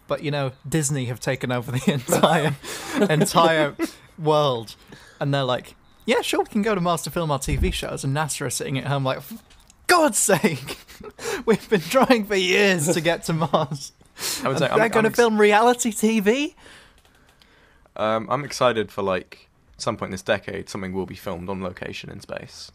But 0.07 0.21
you 0.23 0.31
know 0.31 0.51
Disney 0.67 1.05
have 1.05 1.19
taken 1.19 1.51
over 1.51 1.71
the 1.71 1.91
entire 1.91 2.55
entire 3.09 3.75
world, 4.17 4.75
and 5.19 5.33
they're 5.33 5.43
like, 5.43 5.75
yeah, 6.05 6.21
sure, 6.21 6.39
we 6.41 6.45
can 6.45 6.61
go 6.61 6.75
to 6.75 6.81
Mars 6.81 7.01
to 7.03 7.11
film 7.11 7.31
our 7.31 7.39
TV 7.39 7.71
shows, 7.73 8.03
and 8.03 8.15
NASA 8.15 8.45
are 8.45 8.49
sitting 8.49 8.77
at 8.77 8.85
home 8.87 9.03
like, 9.03 9.19
God's 9.87 10.17
sake, 10.17 10.77
we've 11.45 11.69
been 11.69 11.81
trying 11.81 12.25
for 12.25 12.35
years 12.35 12.87
to 12.93 13.01
get 13.01 13.23
to 13.25 13.33
Mars. 13.33 13.91
I 14.43 14.47
would 14.47 14.59
say 14.59 14.67
they're 14.67 14.89
going 14.89 15.03
to 15.03 15.09
ex- 15.09 15.15
film 15.17 15.39
reality 15.39 15.91
TV. 15.91 16.53
Um, 17.95 18.27
I'm 18.29 18.43
excited 18.43 18.91
for 18.91 19.01
like 19.03 19.49
some 19.77 19.97
point 19.97 20.11
this 20.11 20.21
decade, 20.21 20.69
something 20.69 20.93
will 20.93 21.05
be 21.05 21.15
filmed 21.15 21.49
on 21.49 21.61
location 21.61 22.09
in 22.09 22.19
space, 22.21 22.71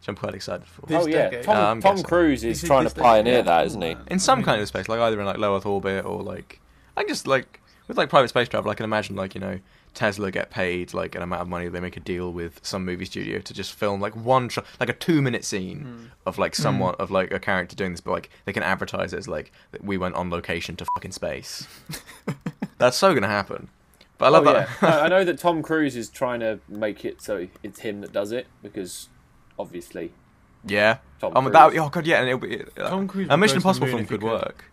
which 0.00 0.08
I'm 0.08 0.16
quite 0.16 0.34
excited 0.34 0.66
for. 0.66 0.86
This 0.86 1.04
oh 1.04 1.06
yeah, 1.06 1.30
decade. 1.30 1.44
Tom, 1.44 1.78
Uh, 1.78 1.80
Tom. 1.82 2.02
Cruise 2.02 2.42
You 2.42 2.50
is 2.50 2.62
trying 2.62 2.80
to 2.80 2.84
this 2.84 2.92
decade. 2.94 3.04
pioneer 3.04 3.42
that, 3.42 3.66
isn't 3.66 3.82
he? 3.82 3.96
in 4.08 4.18
some 4.18 4.42
kind 4.42 4.60
of 4.60 4.66
space, 4.68 4.88
like 4.88 5.00
either 5.00 5.20
in 5.20 5.26
like 5.26 5.38
low 5.38 5.56
Earth 5.56 5.66
orbit 5.66 6.04
or 6.04 6.22
like 6.22 6.60
I 6.96 7.04
just 7.04 7.26
like 7.26 7.60
with 7.86 7.96
like 7.96 8.08
private 8.08 8.28
space 8.28 8.48
travel, 8.48 8.70
I 8.70 8.74
can 8.74 8.84
imagine 8.84 9.14
like 9.16 9.34
you 9.34 9.40
know 9.40 9.60
Tesla 9.94 10.30
get 10.30 10.50
paid 10.50 10.94
like 10.94 11.14
an 11.14 11.22
amount 11.22 11.42
of 11.42 11.48
money. 11.48 11.68
They 11.68 11.80
make 11.80 11.96
a 11.96 12.00
deal 12.00 12.32
with 12.32 12.60
some 12.62 12.84
movie 12.84 13.04
studio 13.04 13.40
to 13.40 13.54
just 13.54 13.72
film 13.72 14.00
like 14.00 14.14
one 14.16 14.48
tr- 14.48 14.60
like 14.78 14.88
a 14.88 14.92
two 14.92 15.20
minute 15.20 15.44
scene 15.44 16.10
of 16.26 16.38
like 16.38 16.54
someone 16.54 16.94
of 16.98 17.10
like 17.10 17.32
a 17.32 17.40
character 17.40 17.76
doing 17.76 17.92
this, 17.92 18.00
but 18.00 18.12
like 18.12 18.30
they 18.44 18.52
can 18.52 18.62
advertise 18.62 19.12
it 19.12 19.18
as 19.18 19.28
like 19.28 19.52
we 19.82 19.98
went 19.98 20.14
on 20.14 20.30
location 20.30 20.76
to 20.76 20.86
fucking 20.94 21.12
space. 21.12 21.66
That's 22.78 22.96
so 22.96 23.12
gonna 23.14 23.26
happen. 23.28 23.68
But 24.18 24.26
I 24.26 24.28
love 24.28 24.46
oh, 24.46 24.52
that. 24.52 24.68
yeah. 24.82 24.88
I 25.00 25.04
I 25.04 25.08
know 25.08 25.24
that 25.24 25.38
Tom 25.38 25.62
Cruise 25.62 25.96
is 25.96 26.08
trying 26.08 26.40
to 26.40 26.60
make 26.68 27.04
it 27.04 27.22
so 27.22 27.48
it's 27.62 27.80
him 27.80 28.00
that 28.02 28.12
does 28.12 28.32
it 28.32 28.46
because 28.62 29.08
obviously 29.58 30.12
Yeah. 30.64 30.98
Tom 31.20 31.36
um, 31.36 31.44
Cruise. 31.44 31.52
that, 31.54 31.76
oh 31.78 31.88
god, 31.88 32.06
yeah, 32.06 32.20
and 32.20 32.28
it'll 32.28 32.38
be 32.40 32.62
Tom 32.76 33.08
Cruise 33.08 33.28
a 33.30 33.36
Mission 33.36 33.56
go 33.60 33.72
to 33.72 33.78
the 33.78 33.84
Impossible 33.84 33.86
film 33.88 34.00
could 34.06 34.20
could. 34.20 34.22
work. 34.22 34.64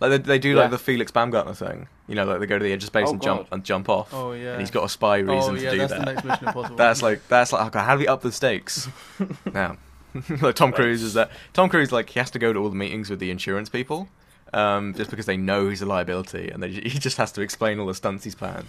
Like 0.00 0.10
they, 0.10 0.18
they 0.18 0.38
do 0.38 0.50
Yeah. 0.50 0.62
like 0.62 0.70
the 0.70 0.78
Felix 0.78 1.10
Baumgartner 1.10 1.54
thing, 1.54 1.88
you 2.06 2.14
know, 2.14 2.24
like 2.24 2.40
they 2.40 2.46
go 2.46 2.58
to 2.58 2.64
the 2.64 2.72
edge 2.72 2.82
of 2.84 2.86
space 2.88 3.06
Oh, 3.08 3.12
and 3.12 3.22
jump 3.22 3.40
God. 3.42 3.48
and 3.54 3.64
jump 3.64 3.88
off. 3.88 4.12
Oh, 4.14 4.32
yeah. 4.32 4.52
and 4.52 4.60
he's 4.60 4.70
got 4.70 4.84
a 4.84 4.88
spy 4.88 5.18
reason 5.18 5.56
oh 5.56 5.58
yeah, 5.58 5.70
to 5.70 5.70
do 5.72 5.78
that's 5.78 5.92
that. 5.92 6.00
the 6.04 6.12
next 6.12 6.24
Mission 6.24 6.46
Impossible. 6.48 6.76
That's 6.84 7.02
like 7.02 7.26
that's 7.28 7.52
like 7.52 7.66
okay, 7.68 7.80
how 7.84 7.94
do 7.94 8.00
we 8.00 8.08
up 8.08 8.22
the 8.22 8.30
stakes? 8.32 8.88
now, 9.52 9.76
like 10.40 10.54
Tom 10.54 10.72
Cruise 10.72 11.02
is 11.02 11.14
that 11.14 11.30
Tom 11.52 11.68
Cruise 11.68 11.90
like 11.92 12.10
he 12.10 12.20
has 12.20 12.30
to 12.30 12.38
go 12.38 12.52
to 12.52 12.58
all 12.58 12.68
the 12.68 12.76
meetings 12.76 13.10
with 13.10 13.18
the 13.18 13.30
insurance 13.30 13.68
people, 13.68 14.08
um, 14.52 14.94
just 14.94 15.10
because 15.10 15.26
they 15.26 15.36
know 15.36 15.68
he's 15.68 15.82
a 15.82 15.86
liability, 15.86 16.48
and 16.50 16.62
they, 16.62 16.70
he 16.70 16.98
just 16.98 17.16
has 17.16 17.32
to 17.32 17.40
explain 17.40 17.78
all 17.80 17.86
the 17.86 17.94
stunts 17.94 18.24
he's 18.24 18.34
planned. 18.36 18.68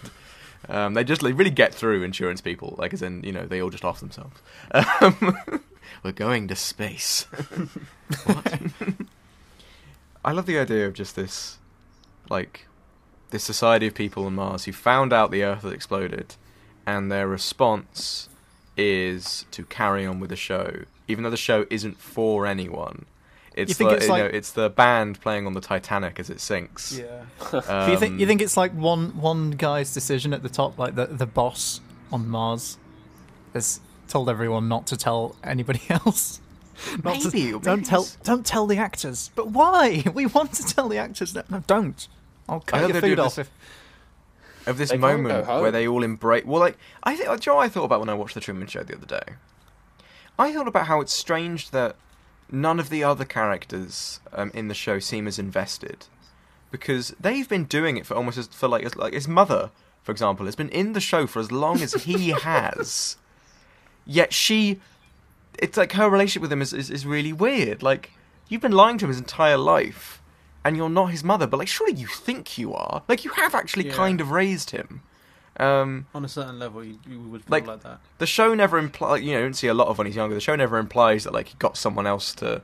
Um, 0.68 0.94
they 0.94 1.04
just 1.06 1.22
they 1.22 1.32
really 1.32 1.52
get 1.52 1.74
through 1.74 2.04
insurance 2.04 2.42
people, 2.42 2.76
like 2.78 2.92
as 2.94 3.02
in 3.02 3.24
you 3.24 3.32
know 3.32 3.46
they 3.46 3.62
all 3.62 3.70
just 3.70 3.86
off 3.86 4.00
themselves. 4.00 4.42
Um, 4.72 5.38
we're 6.04 6.12
going 6.12 6.48
to 6.50 6.56
space. 6.56 7.24
what? 8.26 8.60
I 10.24 10.32
love 10.32 10.46
the 10.46 10.60
idea 10.60 10.86
of 10.88 10.94
just 10.94 11.16
this, 11.16 11.58
like, 12.30 12.68
this 13.32 13.44
society 13.44 13.88
of 13.88 13.94
people 13.94 14.26
on 14.26 14.36
Mars 14.36 14.66
who 14.66 14.72
found 14.74 15.14
out 15.14 15.32
the 15.32 15.44
Earth 15.44 15.62
had 15.64 15.74
exploded, 15.74 16.36
and 16.86 17.12
their 17.12 17.28
response 17.28 18.28
is 18.76 19.46
to 19.52 19.64
carry 19.66 20.06
on 20.06 20.20
with 20.20 20.30
the 20.30 20.36
show, 20.36 20.84
even 21.08 21.24
though 21.24 21.30
the 21.30 21.38
show 21.38 21.66
isn't 21.70 21.98
for 22.00 22.46
anyone. 22.46 23.06
It's 23.56 23.76
think 23.78 23.90
the, 23.90 23.96
it's 23.98 24.06
you 24.08 24.14
know, 24.14 24.24
like- 24.26 24.34
it's 24.34 24.52
the 24.52 24.70
band 24.70 25.20
playing 25.22 25.46
on 25.46 25.54
the 25.54 25.62
Titanic 25.62 26.20
as 26.20 26.30
it 26.30 26.40
sinks. 26.40 26.98
yeah. 26.98 27.24
Do 27.86 27.92
you 27.92 27.98
think 27.98 28.20
you 28.20 28.26
Um, 28.26 28.28
think 28.28 28.42
it's 28.42 28.56
like 28.56 28.72
one 28.74 29.20
one 29.20 29.52
guy's 29.52 29.94
decision 29.94 30.34
at 30.34 30.44
the 30.44 30.50
top, 30.50 30.78
like 30.78 30.96
the 30.96 31.08
the 31.08 31.26
boss 31.26 31.82
on 32.12 32.28
Mars, 32.30 32.78
has 33.54 33.82
told 34.08 34.30
everyone 34.30 34.68
not 34.70 34.88
to 34.88 34.98
tell 34.98 35.36
anybody 35.44 35.82
else? 35.90 36.40
Not 37.04 37.20
to- 37.22 37.26
Maybe, 37.32 37.54
or 37.54 37.60
don't 37.60 37.86
tell 37.86 38.08
don't 38.24 38.46
tell 38.46 38.66
the 38.68 38.78
actors. 38.78 39.32
But 39.36 39.50
why? 39.50 40.04
We 40.14 40.26
want 40.26 40.54
to 40.54 40.64
tell 40.64 40.88
the 40.90 40.98
actors. 40.98 41.34
that 41.34 41.50
no 41.52 41.64
don't. 41.68 42.08
I'll 42.48 42.60
cut 42.62 42.82
hope 42.82 42.92
your 42.94 43.02
food 43.02 43.20
off 43.20 43.36
this- 43.36 43.48
if. 43.48 44.68
of 44.68 44.78
this 44.78 44.90
They 44.90 44.98
moment 44.98 45.48
where 45.48 45.72
they 45.72 45.88
all 45.88 46.04
embrace. 46.04 46.46
Well, 46.46 46.60
like 46.60 46.78
I 47.04 47.16
think, 47.16 47.28
do 47.28 47.34
you 47.34 47.52
know 47.52 47.58
what 47.58 47.66
I 47.66 47.70
thought 47.70 47.84
about 47.86 48.00
when 48.00 48.10
I 48.10 48.14
watched 48.14 48.36
the 48.36 48.42
Truman 48.42 48.68
Show 48.68 48.84
the 48.84 48.96
other 48.96 49.06
day? 49.06 49.34
I 50.38 50.54
thought 50.54 50.68
about 50.68 50.88
how 50.88 51.02
it's 51.02 51.14
strange 51.14 51.72
that 51.72 51.96
none 52.52 52.80
of 52.80 52.90
the 52.90 53.04
other 53.04 53.26
characters 53.26 54.20
um, 54.34 54.52
in 54.54 54.70
the 54.70 54.74
show 54.74 54.98
seem 55.00 55.28
as 55.28 55.38
invested, 55.38 56.06
because 56.72 57.14
they've 57.20 57.48
been 57.48 57.66
doing 57.66 57.98
it 57.98 58.06
for 58.06 58.16
almost 58.16 58.38
as 58.38 58.48
for 58.48 58.68
like 58.70 58.84
as, 58.86 58.96
like 58.96 59.14
his 59.14 59.28
mother, 59.28 59.70
for 60.02 60.12
example, 60.14 60.46
has 60.46 60.56
been 60.56 60.70
in 60.70 60.94
the 60.94 61.02
show 61.02 61.28
for 61.28 61.40
as 61.40 61.52
long 61.52 61.82
as 61.82 61.94
he 62.06 62.30
has. 62.44 63.18
Yet 64.06 64.34
she, 64.34 64.80
it's 65.62 65.78
like 65.78 65.92
her 65.94 66.10
relationship 66.10 66.42
with 66.42 66.52
him 66.52 66.62
is, 66.62 66.74
is, 66.74 66.90
is 66.90 67.06
really 67.06 67.34
weird. 67.34 67.82
Like 67.84 68.12
you've 68.48 68.62
been 68.62 68.72
lying 68.72 68.98
to 69.00 69.06
him 69.06 69.10
his 69.10 69.20
entire 69.20 69.58
life, 69.58 70.22
and 70.66 70.76
you're 70.78 70.90
not 70.90 71.08
his 71.08 71.24
mother. 71.24 71.48
But 71.48 71.58
like, 71.58 71.68
surely 71.68 71.94
you 71.94 72.08
think 72.08 72.58
you 72.58 72.74
are. 72.74 73.04
Like 73.08 73.24
you 73.26 73.32
have 73.32 73.54
actually 73.56 73.88
Yeah. 73.88 73.94
kind 73.94 74.22
of 74.22 74.32
raised 74.32 74.72
him. 74.72 75.02
Um, 75.58 76.06
On 76.16 76.24
a 76.24 76.30
certain 76.30 76.58
level, 76.58 76.84
you, 76.84 76.98
you 77.06 77.20
would 77.20 77.42
feel 77.44 77.52
Like- 77.52 77.68
like, 77.68 77.84
that. 77.84 78.00
the 78.18 78.26
show 78.26 78.54
never 78.56 78.78
implies. 78.78 79.22
You 79.24 79.34
know, 79.34 79.40
you 79.40 79.44
don't 79.46 79.54
see 79.54 79.68
a 79.68 79.74
lot 79.74 79.88
of 79.90 79.98
when 79.98 80.08
he's 80.08 80.16
younger. 80.16 80.34
The 80.34 80.40
show 80.42 80.56
never 80.56 80.78
implies 80.78 81.26
that 81.26 81.34
like 81.34 81.50
he 81.50 81.56
got 81.60 81.76
someone 81.76 82.08
else 82.08 82.34
to, 82.36 82.62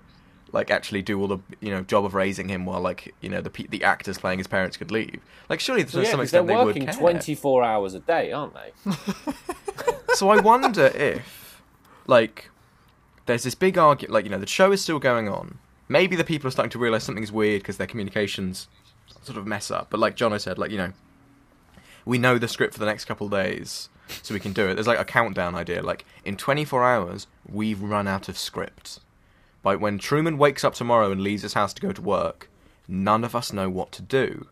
like, 0.54 0.72
actually 0.72 1.02
do 1.02 1.20
all 1.20 1.28
the 1.28 1.40
you 1.60 1.72
know 1.72 1.82
job 1.82 2.06
of 2.06 2.14
raising 2.14 2.48
him 2.48 2.66
while 2.66 2.80
like 2.80 3.14
you 3.20 3.28
know 3.28 3.42
the 3.42 3.50
pe- 3.50 3.68
the 3.68 3.84
actors 3.84 4.18
playing 4.18 4.38
his 4.40 4.48
parents 4.48 4.78
could 4.78 4.92
leave. 4.92 5.20
Like 5.50 5.60
surely 5.60 5.84
to 5.84 5.94
Well, 5.98 6.06
yeah, 6.06 6.12
some 6.12 6.20
'cause 6.22 6.32
they're 6.32 6.42
extent 6.42 6.48
they 6.48 6.56
would 6.56 6.66
working 6.68 6.86
care. 6.86 6.94
24 6.94 7.64
hours 7.66 7.94
a 7.96 8.00
day, 8.00 8.32
aren't 8.32 8.54
they? 8.54 8.72
So 10.16 10.30
I 10.30 10.40
wonder 10.40 10.86
if, 10.96 11.62
like, 12.08 12.50
there's 13.26 13.44
this 13.44 13.56
big 13.56 13.78
argument. 13.78 14.14
Like, 14.14 14.26
you 14.26 14.32
know, 14.32 14.40
the 14.40 14.48
show 14.48 14.72
is 14.72 14.82
still 14.82 15.00
going 15.00 15.28
on. 15.28 15.60
Maybe 15.88 16.16
the 16.16 16.24
people 16.24 16.48
are 16.48 16.52
starting 16.52 16.72
to 16.72 16.80
realize 16.80 17.04
something's 17.04 17.32
weird 17.32 17.62
because 17.62 17.78
their 17.78 17.88
communications 17.88 18.68
sort 19.24 19.38
of 19.38 19.46
mess 19.46 19.70
up. 19.72 19.90
But 19.90 20.00
like 20.00 20.16
John 20.16 20.34
I 20.34 20.38
said, 20.38 20.58
like 20.58 20.72
you 20.72 20.78
know, 20.78 20.94
we 22.06 22.18
know 22.18 22.38
the 22.38 22.48
script 22.48 22.74
for 22.74 22.80
the 22.80 22.86
next 22.86 23.06
couple 23.06 23.30
days, 23.30 23.90
so 24.22 24.34
we 24.34 24.40
can 24.40 24.54
do 24.54 24.68
it. 24.68 24.76
There's 24.76 24.88
like 24.88 25.00
a 25.00 25.06
countdown 25.06 25.56
idea. 25.56 25.82
Like 25.84 26.06
in 26.24 26.38
24 26.38 26.84
hours, 26.84 27.28
we've 27.48 27.82
run 27.82 28.08
out 28.08 28.30
of 28.30 28.38
script. 28.38 29.00
By 29.62 29.76
when 29.76 29.98
Truman 29.98 30.38
wakes 30.38 30.64
up 30.64 30.76
tomorrow 30.76 31.12
and 31.12 31.22
leaves 31.22 31.42
his 31.42 31.54
house 31.54 31.74
to 31.74 31.82
go 31.82 31.92
to 31.92 32.02
work, 32.02 32.50
none 32.88 33.24
of 33.24 33.36
us 33.36 33.52
know 33.52 33.70
what 33.70 33.92
to 33.94 34.02
do. 34.02 34.48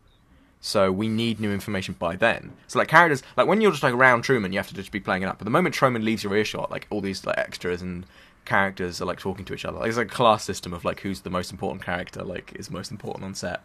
So 0.59 0.91
we 0.91 1.09
need 1.09 1.39
new 1.39 1.51
information 1.51 1.95
by 1.99 2.15
then. 2.15 2.53
So 2.67 2.79
like 2.79 2.87
characters, 2.87 3.21
like 3.35 3.47
when 3.47 3.59
you're 3.59 3.71
just 3.71 3.83
like 3.83 3.93
around 3.93 4.21
Truman, 4.21 4.53
you 4.53 4.59
have 4.59 4.69
to 4.69 4.73
just 4.73 4.91
be 4.91 4.99
playing 4.99 5.21
it 5.23 5.27
up. 5.27 5.37
But 5.37 5.43
the 5.43 5.51
moment 5.51 5.75
Truman 5.75 6.05
leaves 6.05 6.23
your 6.23 6.35
earshot, 6.35 6.71
like 6.71 6.87
all 6.89 7.01
these 7.01 7.25
like 7.25 7.37
extras 7.37 7.81
and 7.81 8.05
characters 8.45 9.01
are 9.01 9.05
like 9.05 9.19
talking 9.19 9.45
to 9.45 9.53
each 9.53 9.65
other. 9.65 9.79
Like, 9.79 9.95
like 9.95 10.07
a 10.07 10.09
class 10.09 10.43
system 10.43 10.73
of 10.73 10.85
like 10.85 11.01
who's 11.01 11.21
the 11.21 11.29
most 11.29 11.51
important 11.51 11.83
character, 11.83 12.23
like 12.23 12.53
is 12.55 12.69
most 12.69 12.91
important 12.91 13.25
on 13.25 13.35
set. 13.35 13.61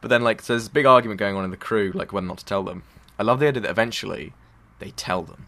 But 0.00 0.08
then 0.08 0.22
like 0.22 0.42
so 0.42 0.54
there's 0.54 0.66
a 0.66 0.70
big 0.70 0.86
argument 0.86 1.18
going 1.18 1.36
on 1.36 1.44
in 1.44 1.50
the 1.50 1.56
crew, 1.56 1.92
like 1.94 2.12
whether 2.12 2.26
not 2.26 2.38
to 2.38 2.44
tell 2.44 2.62
them. 2.62 2.82
I 3.18 3.22
love 3.22 3.40
the 3.40 3.48
idea 3.48 3.62
that 3.62 3.70
eventually 3.70 4.32
they 4.78 4.90
tell 4.92 5.22
them. 5.22 5.46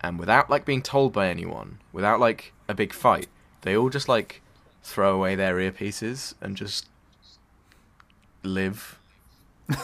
And 0.00 0.18
without 0.18 0.50
like 0.50 0.64
being 0.64 0.82
told 0.82 1.12
by 1.12 1.28
anyone, 1.28 1.78
without 1.92 2.20
like 2.20 2.52
a 2.68 2.74
big 2.74 2.92
fight, 2.92 3.28
they 3.62 3.76
all 3.76 3.90
just 3.90 4.08
like 4.08 4.42
throw 4.82 5.14
away 5.14 5.34
their 5.34 5.56
earpieces 5.56 6.34
and 6.40 6.56
just 6.56 6.88
live 8.42 8.98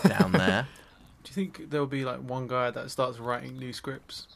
down 0.06 0.32
there. 0.32 0.66
Do 1.24 1.30
you 1.30 1.34
think 1.34 1.70
there'll 1.70 1.86
be 1.86 2.04
like 2.04 2.20
one 2.20 2.46
guy 2.46 2.70
that 2.70 2.90
starts 2.90 3.18
writing 3.18 3.58
new 3.58 3.72
scripts? 3.72 4.26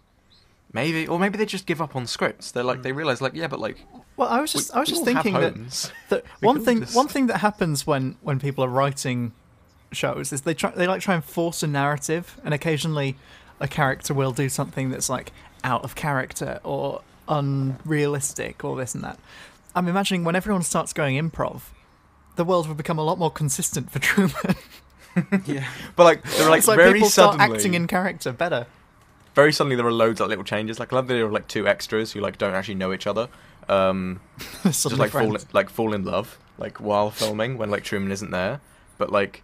Maybe, 0.73 1.07
or 1.07 1.19
maybe 1.19 1.37
they 1.37 1.45
just 1.45 1.67
give 1.67 1.83
up 1.83 1.95
on 1.95 2.07
scripts. 2.07 2.51
They're 2.51 2.65
like 2.65 2.79
hmm. 2.79 2.83
they 2.83 2.93
realize, 2.93 3.21
like, 3.21 3.35
yeah, 3.35 3.47
but 3.47 3.61
like, 3.61 3.79
Well, 4.17 4.29
I 4.29 4.41
was 4.41 4.55
we- 4.55 4.61
just 4.61 4.75
I 4.75 4.81
was 4.81 4.89
just 4.89 5.05
thinking 5.05 5.35
that 5.35 5.93
that 6.09 6.25
one 6.41 6.65
thing 6.65 6.81
just- 6.81 6.97
one 6.97 7.09
thing 7.09 7.27
that 7.27 7.39
happens 7.39 7.87
when 7.87 8.17
when 8.23 8.39
people 8.39 8.65
are 8.65 8.69
writing 8.69 9.33
shows 9.93 10.33
is 10.33 10.43
they 10.43 10.55
try 10.55 10.71
they 10.71 10.87
like 10.87 11.03
try 11.03 11.15
and 11.15 11.25
force 11.25 11.63
a 11.63 11.67
narrative 11.67 12.41
and 12.45 12.55
occasionally 12.55 13.17
a 13.61 13.69
character 13.69 14.15
will 14.15 14.33
do 14.33 14.49
something 14.49 14.89
that's 14.89 15.11
like 15.11 15.33
out 15.65 15.85
of 15.85 15.95
character 15.95 16.61
or 16.65 17.03
unrealistic 17.29 18.65
or 18.65 18.75
this 18.75 18.95
and 18.95 19.05
that 19.05 19.19
i'm 19.77 19.87
imagining 19.87 20.25
when 20.25 20.35
everyone 20.35 20.63
starts 20.63 20.95
going 20.95 21.17
improv 21.23 21.65
the 22.37 22.45
world 22.45 22.69
would 22.69 22.77
become 22.77 22.99
a 22.99 23.03
lot 23.03 23.19
more 23.19 23.31
consistent 23.31 23.91
for 23.91 23.99
Truman. 24.01 24.57
yeah. 25.47 25.69
But 25.97 26.05
like, 26.05 26.23
there 26.23 26.47
are 26.47 26.51
like 26.51 26.59
it's 26.59 26.69
like 26.69 26.79
very 26.79 26.95
people 26.95 27.11
start 27.11 27.39
suddenly, 27.39 27.57
acting 27.57 27.75
in 27.75 27.87
character 27.87 28.33
better. 28.33 28.67
Very 29.35 29.53
suddenly 29.53 29.77
there 29.77 29.87
are 29.87 29.93
loads 29.93 30.21
of 30.21 30.29
little 30.29 30.45
changes. 30.45 30.79
Like, 30.79 30.93
I 30.93 30.97
love 30.97 31.09
the 31.09 31.15
idea 31.15 31.27
of 31.27 31.33
like 31.33 31.49
two 31.49 31.67
extras 31.67 32.13
who 32.13 32.21
like 32.21 32.39
don't 32.39 32.55
actually 32.55 32.75
know 32.75 32.93
each 32.93 33.07
other. 33.07 33.29
Um, 33.69 34.21
just 34.63 34.85
like 34.99 35.11
fall 35.11 35.37
like 35.53 35.71
fall 35.71 35.95
in 35.95 36.05
love 36.05 36.39
like 36.59 36.81
while 36.81 37.11
filming 37.11 37.59
when 37.59 37.71
like 37.71 37.85
Truman 37.85 38.13
isn't 38.13 38.31
there. 38.31 38.61
But 38.99 39.11
like 39.11 39.43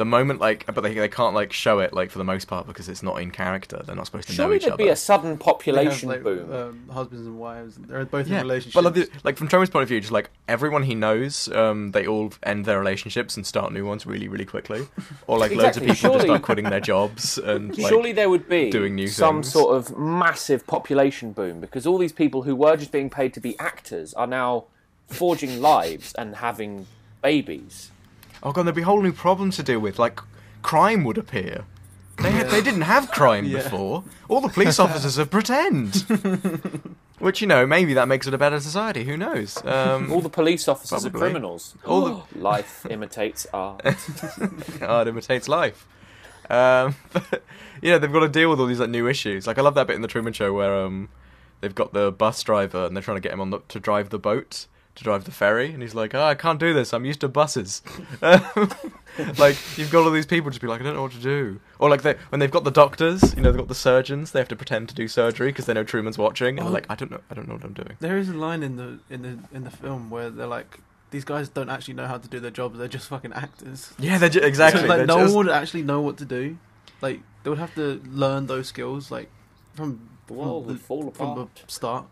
the 0.00 0.04
moment 0.06 0.40
like, 0.40 0.64
but 0.74 0.80
they 0.80 0.94
they 0.94 1.08
can't 1.08 1.34
like 1.34 1.52
show 1.52 1.78
it 1.80 1.92
like 1.92 2.10
for 2.10 2.16
the 2.18 2.24
most 2.24 2.48
part 2.48 2.66
because 2.66 2.88
it's 2.88 3.02
not 3.02 3.20
in 3.20 3.30
character. 3.30 3.82
They're 3.84 3.94
not 3.94 4.06
supposed 4.06 4.28
to 4.28 4.32
know 4.32 4.36
Surely 4.44 4.56
each 4.56 4.62
there'd 4.62 4.72
other. 4.72 4.84
be 4.84 4.88
a 4.88 4.96
sudden 4.96 5.24
They 5.26 5.30
have, 5.32 5.40
population 5.40 6.08
like, 6.08 6.22
boom. 6.22 6.50
Um, 6.52 6.88
husbands 6.90 7.26
and 7.26 7.38
wives. 7.38 7.76
They're 7.76 8.06
both 8.06 8.26
yeah, 8.26 8.36
in 8.40 8.42
relationships. 8.44 8.74
but 8.74 8.84
like, 8.84 8.94
the- 8.94 9.08
like 9.24 9.36
from 9.36 9.48
Truman's 9.48 9.68
point 9.70 9.82
of 9.82 9.88
view, 9.90 10.00
just 10.00 10.10
like 10.12 10.30
everyone 10.48 10.84
he 10.84 10.94
knows, 10.94 11.48
um, 11.52 11.90
they 11.92 12.06
all 12.06 12.32
end 12.42 12.64
their 12.64 12.78
relationships 12.78 13.36
and 13.36 13.46
start 13.46 13.72
new 13.74 13.84
ones 13.84 14.06
really, 14.06 14.26
really 14.26 14.46
quickly, 14.46 14.88
or 15.26 15.38
like 15.38 15.50
loads 15.52 15.76
of 15.76 15.82
Exactly, 15.82 15.82
people 15.82 15.94
just 15.94 16.00
surely- 16.00 16.24
start 16.24 16.42
quitting 16.42 16.64
their 16.70 16.80
jobs 16.80 17.36
and 17.36 17.76
like, 17.78 17.90
Surely 17.90 18.12
there 18.12 18.30
would 18.30 18.48
be 18.48 18.70
doing 18.70 18.94
new 18.94 19.06
some 19.08 19.36
things. 19.42 19.52
sort 19.52 19.76
of 19.76 19.96
massive 19.98 20.66
population 20.66 21.32
boom 21.32 21.60
because 21.60 21.86
all 21.86 21.98
these 21.98 22.12
people 22.12 22.42
who 22.42 22.56
were 22.56 22.76
just 22.76 22.90
being 22.90 23.10
paid 23.10 23.34
to 23.34 23.40
be 23.40 23.58
actors 23.58 24.14
are 24.14 24.26
now 24.26 24.64
forging 25.08 25.60
lives 25.60 26.14
and 26.14 26.36
having 26.36 26.86
babies. 27.22 27.90
Oh 28.42 28.52
god, 28.52 28.64
there'd 28.64 28.74
be 28.74 28.82
whole 28.82 29.02
new 29.02 29.12
problems 29.12 29.56
to 29.56 29.62
deal 29.62 29.80
with. 29.80 29.98
Like 29.98 30.20
crime 30.62 31.04
would 31.04 31.18
appear. 31.18 31.64
They 32.22 32.30
had, 32.32 32.50
they 32.50 32.60
didn't 32.60 32.82
have 32.82 33.10
crime 33.10 33.46
Yeah. 33.46 33.62
before. 33.62 34.04
All 34.28 34.42
the 34.42 34.48
police 34.50 34.78
officers 34.84 35.18
are 35.18 35.24
pretend. 35.24 36.04
Which 37.18 37.40
you 37.40 37.46
know, 37.46 37.66
maybe 37.66 37.94
that 37.94 38.08
makes 38.08 38.26
it 38.26 38.34
a 38.34 38.38
better 38.38 38.60
society. 38.60 39.04
Who 39.04 39.16
knows? 39.16 39.62
Um, 39.64 40.12
All 40.12 40.20
the 40.20 40.28
police 40.30 40.68
officers 40.68 41.04
are 41.06 41.10
criminals. 41.10 41.74
All 41.86 42.04
the- 42.04 42.22
Life 42.38 42.84
imitates 42.90 43.46
art. 43.52 43.82
art 44.82 45.08
imitates 45.08 45.48
life. 45.48 45.86
Um, 46.50 46.94
but 47.12 47.42
you 47.80 47.90
know, 47.90 47.98
they've 47.98 48.12
got 48.12 48.20
to 48.20 48.28
deal 48.28 48.50
with 48.50 48.60
all 48.60 48.66
these 48.66 48.80
like 48.80 48.90
new 48.90 49.06
issues. 49.06 49.46
Like 49.46 49.58
I 49.58 49.62
love 49.62 49.74
that 49.76 49.86
bit 49.86 49.96
in 49.96 50.02
the 50.02 50.08
Truman 50.08 50.32
Show 50.34 50.52
where 50.52 50.74
um, 50.84 51.08
they've 51.60 51.74
got 51.74 51.92
the 51.94 52.10
bus 52.12 52.42
driver 52.42 52.84
and 52.86 52.94
they're 52.96 53.02
trying 53.02 53.16
to 53.16 53.20
get 53.22 53.32
him 53.32 53.40
on 53.40 53.50
the, 53.50 53.60
to 53.68 53.80
drive 53.80 54.10
the 54.10 54.18
boat, 54.18 54.66
to 54.96 55.04
drive 55.04 55.24
the 55.24 55.30
ferry, 55.30 55.72
and 55.72 55.82
he's 55.82 55.94
like, 55.94 56.14
"Oh, 56.14 56.22
I 56.22 56.34
can't 56.34 56.58
do 56.60 56.72
this. 56.74 56.92
I'm 56.92 57.04
used 57.04 57.20
to 57.20 57.28
buses." 57.28 57.82
Um, 58.22 58.44
like 59.38 59.56
you've 59.78 59.90
got 59.90 60.04
all 60.04 60.10
these 60.10 60.26
people 60.26 60.50
just 60.50 60.60
be 60.60 60.66
like, 60.66 60.80
"I 60.80 60.84
don't 60.84 60.94
know 60.94 61.02
what 61.02 61.12
to 61.12 61.18
do," 61.18 61.60
or 61.78 61.88
like 61.88 62.02
they, 62.02 62.14
when 62.30 62.38
they've 62.40 62.50
got 62.50 62.64
the 62.64 62.70
doctors, 62.70 63.34
you 63.34 63.42
know, 63.42 63.50
they've 63.50 63.58
got 63.58 63.68
the 63.68 63.74
surgeons, 63.74 64.32
they 64.32 64.38
have 64.40 64.48
to 64.48 64.56
pretend 64.56 64.88
to 64.90 64.94
do 64.94 65.08
surgery 65.08 65.48
because 65.48 65.66
they 65.66 65.74
know 65.74 65.84
Truman's 65.84 66.18
watching, 66.18 66.58
and 66.58 66.60
Oh. 66.60 66.64
they're 66.64 66.72
like, 66.74 66.86
"I 66.90 66.94
don't 66.94 67.10
know, 67.10 67.20
I 67.30 67.34
don't 67.34 67.48
know 67.48 67.54
what 67.54 67.64
I'm 67.64 67.72
doing." 67.72 67.96
There 68.00 68.18
is 68.18 68.28
a 68.28 68.34
line 68.34 68.62
in 68.62 68.76
the 68.76 68.98
in 69.08 69.22
the 69.22 69.38
in 69.56 69.64
the 69.64 69.70
film 69.70 70.10
where 70.10 70.28
they're 70.30 70.46
like, 70.46 70.78
these 71.10 71.24
guys 71.24 71.48
don't 71.48 71.70
actually 71.70 71.94
know 71.94 72.06
how 72.06 72.18
to 72.18 72.28
do 72.28 72.40
their 72.40 72.50
jobs. 72.50 72.78
They're 72.78 72.88
just 72.88 73.08
fucking 73.08 73.32
actors. 73.32 73.92
Yeah, 73.98 74.18
they're 74.18 74.28
ju- 74.28 74.40
exactly. 74.40 74.86
Like 74.86 74.98
they're 74.98 75.06
no 75.06 75.20
just- 75.20 75.34
one 75.34 75.46
would 75.46 75.54
actually 75.54 75.82
know 75.82 76.00
what 76.00 76.18
to 76.18 76.24
do. 76.24 76.58
Like 77.00 77.20
they 77.42 77.50
would 77.50 77.58
have 77.58 77.74
to 77.76 78.02
learn 78.10 78.46
those 78.46 78.66
skills 78.68 79.10
like 79.10 79.28
from 79.74 80.08
The 80.26 80.34
world 80.34 80.64
from 80.64 80.72
would 80.74 80.80
fall 80.82 81.10
from 81.12 81.34
the 81.36 81.48
start. 81.72 82.04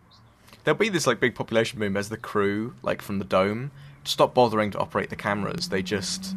There'll 0.69 0.79
be 0.79 0.91
this 0.91 1.07
like 1.07 1.19
big 1.19 1.35
population 1.35 1.79
boom 1.79 1.97
as 1.97 2.11
the 2.11 2.19
crew, 2.19 2.75
like 2.83 3.01
from 3.01 3.19
the 3.19 3.25
dome, 3.25 3.71
stop 4.05 4.35
bothering 4.35 4.71
to 4.73 4.79
operate 4.79 5.09
the 5.09 5.17
cameras. 5.17 5.71
They 5.71 5.83
just, 5.83 6.37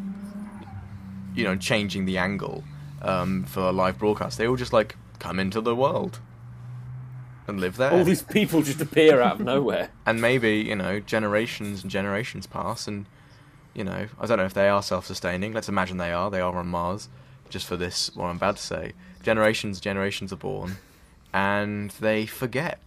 you 1.36 1.44
know, 1.44 1.58
changing 1.58 2.06
the 2.06 2.18
angle 2.18 2.64
um, 3.02 3.44
for 3.44 3.60
a 3.60 3.72
live 3.74 4.00
broadcast. 4.00 4.38
They 4.38 4.48
all 4.48 4.56
just 4.56 4.72
like 4.72 4.96
come 5.20 5.38
into 5.38 5.60
the 5.60 5.76
world 5.76 6.22
and 7.46 7.60
live 7.60 7.76
there. 7.76 7.92
All 7.92 8.06
these 8.06 8.22
people 8.22 8.62
just 8.62 8.80
appear 8.80 9.20
out 9.20 9.34
of 9.34 9.42
nowhere. 9.42 9.90
and 10.06 10.22
maybe 10.22 10.60
you 10.60 10.78
know 10.78 11.02
generations 11.02 11.84
and 11.84 11.92
generations 11.92 12.48
pass, 12.48 12.88
and 12.88 13.08
you 13.74 13.84
know 13.84 14.08
I 14.18 14.26
don't 14.26 14.38
know 14.38 14.46
if 14.46 14.54
they 14.54 14.70
are 14.70 14.82
self-sustaining. 14.82 15.52
Let's 15.52 15.68
imagine 15.68 15.98
they 15.98 16.14
are. 16.14 16.32
They 16.32 16.40
are 16.40 16.56
on 16.56 16.68
Mars. 16.68 17.10
Just 17.50 17.68
for 17.68 17.76
this, 17.76 18.16
what 18.16 18.28
I'm 18.28 18.38
about 18.38 18.56
to 18.56 18.64
say, 18.64 18.94
generations, 19.24 19.82
generations 19.82 20.32
are 20.32 20.38
born, 20.38 20.78
and 21.34 21.92
they 22.00 22.26
forget. 22.26 22.80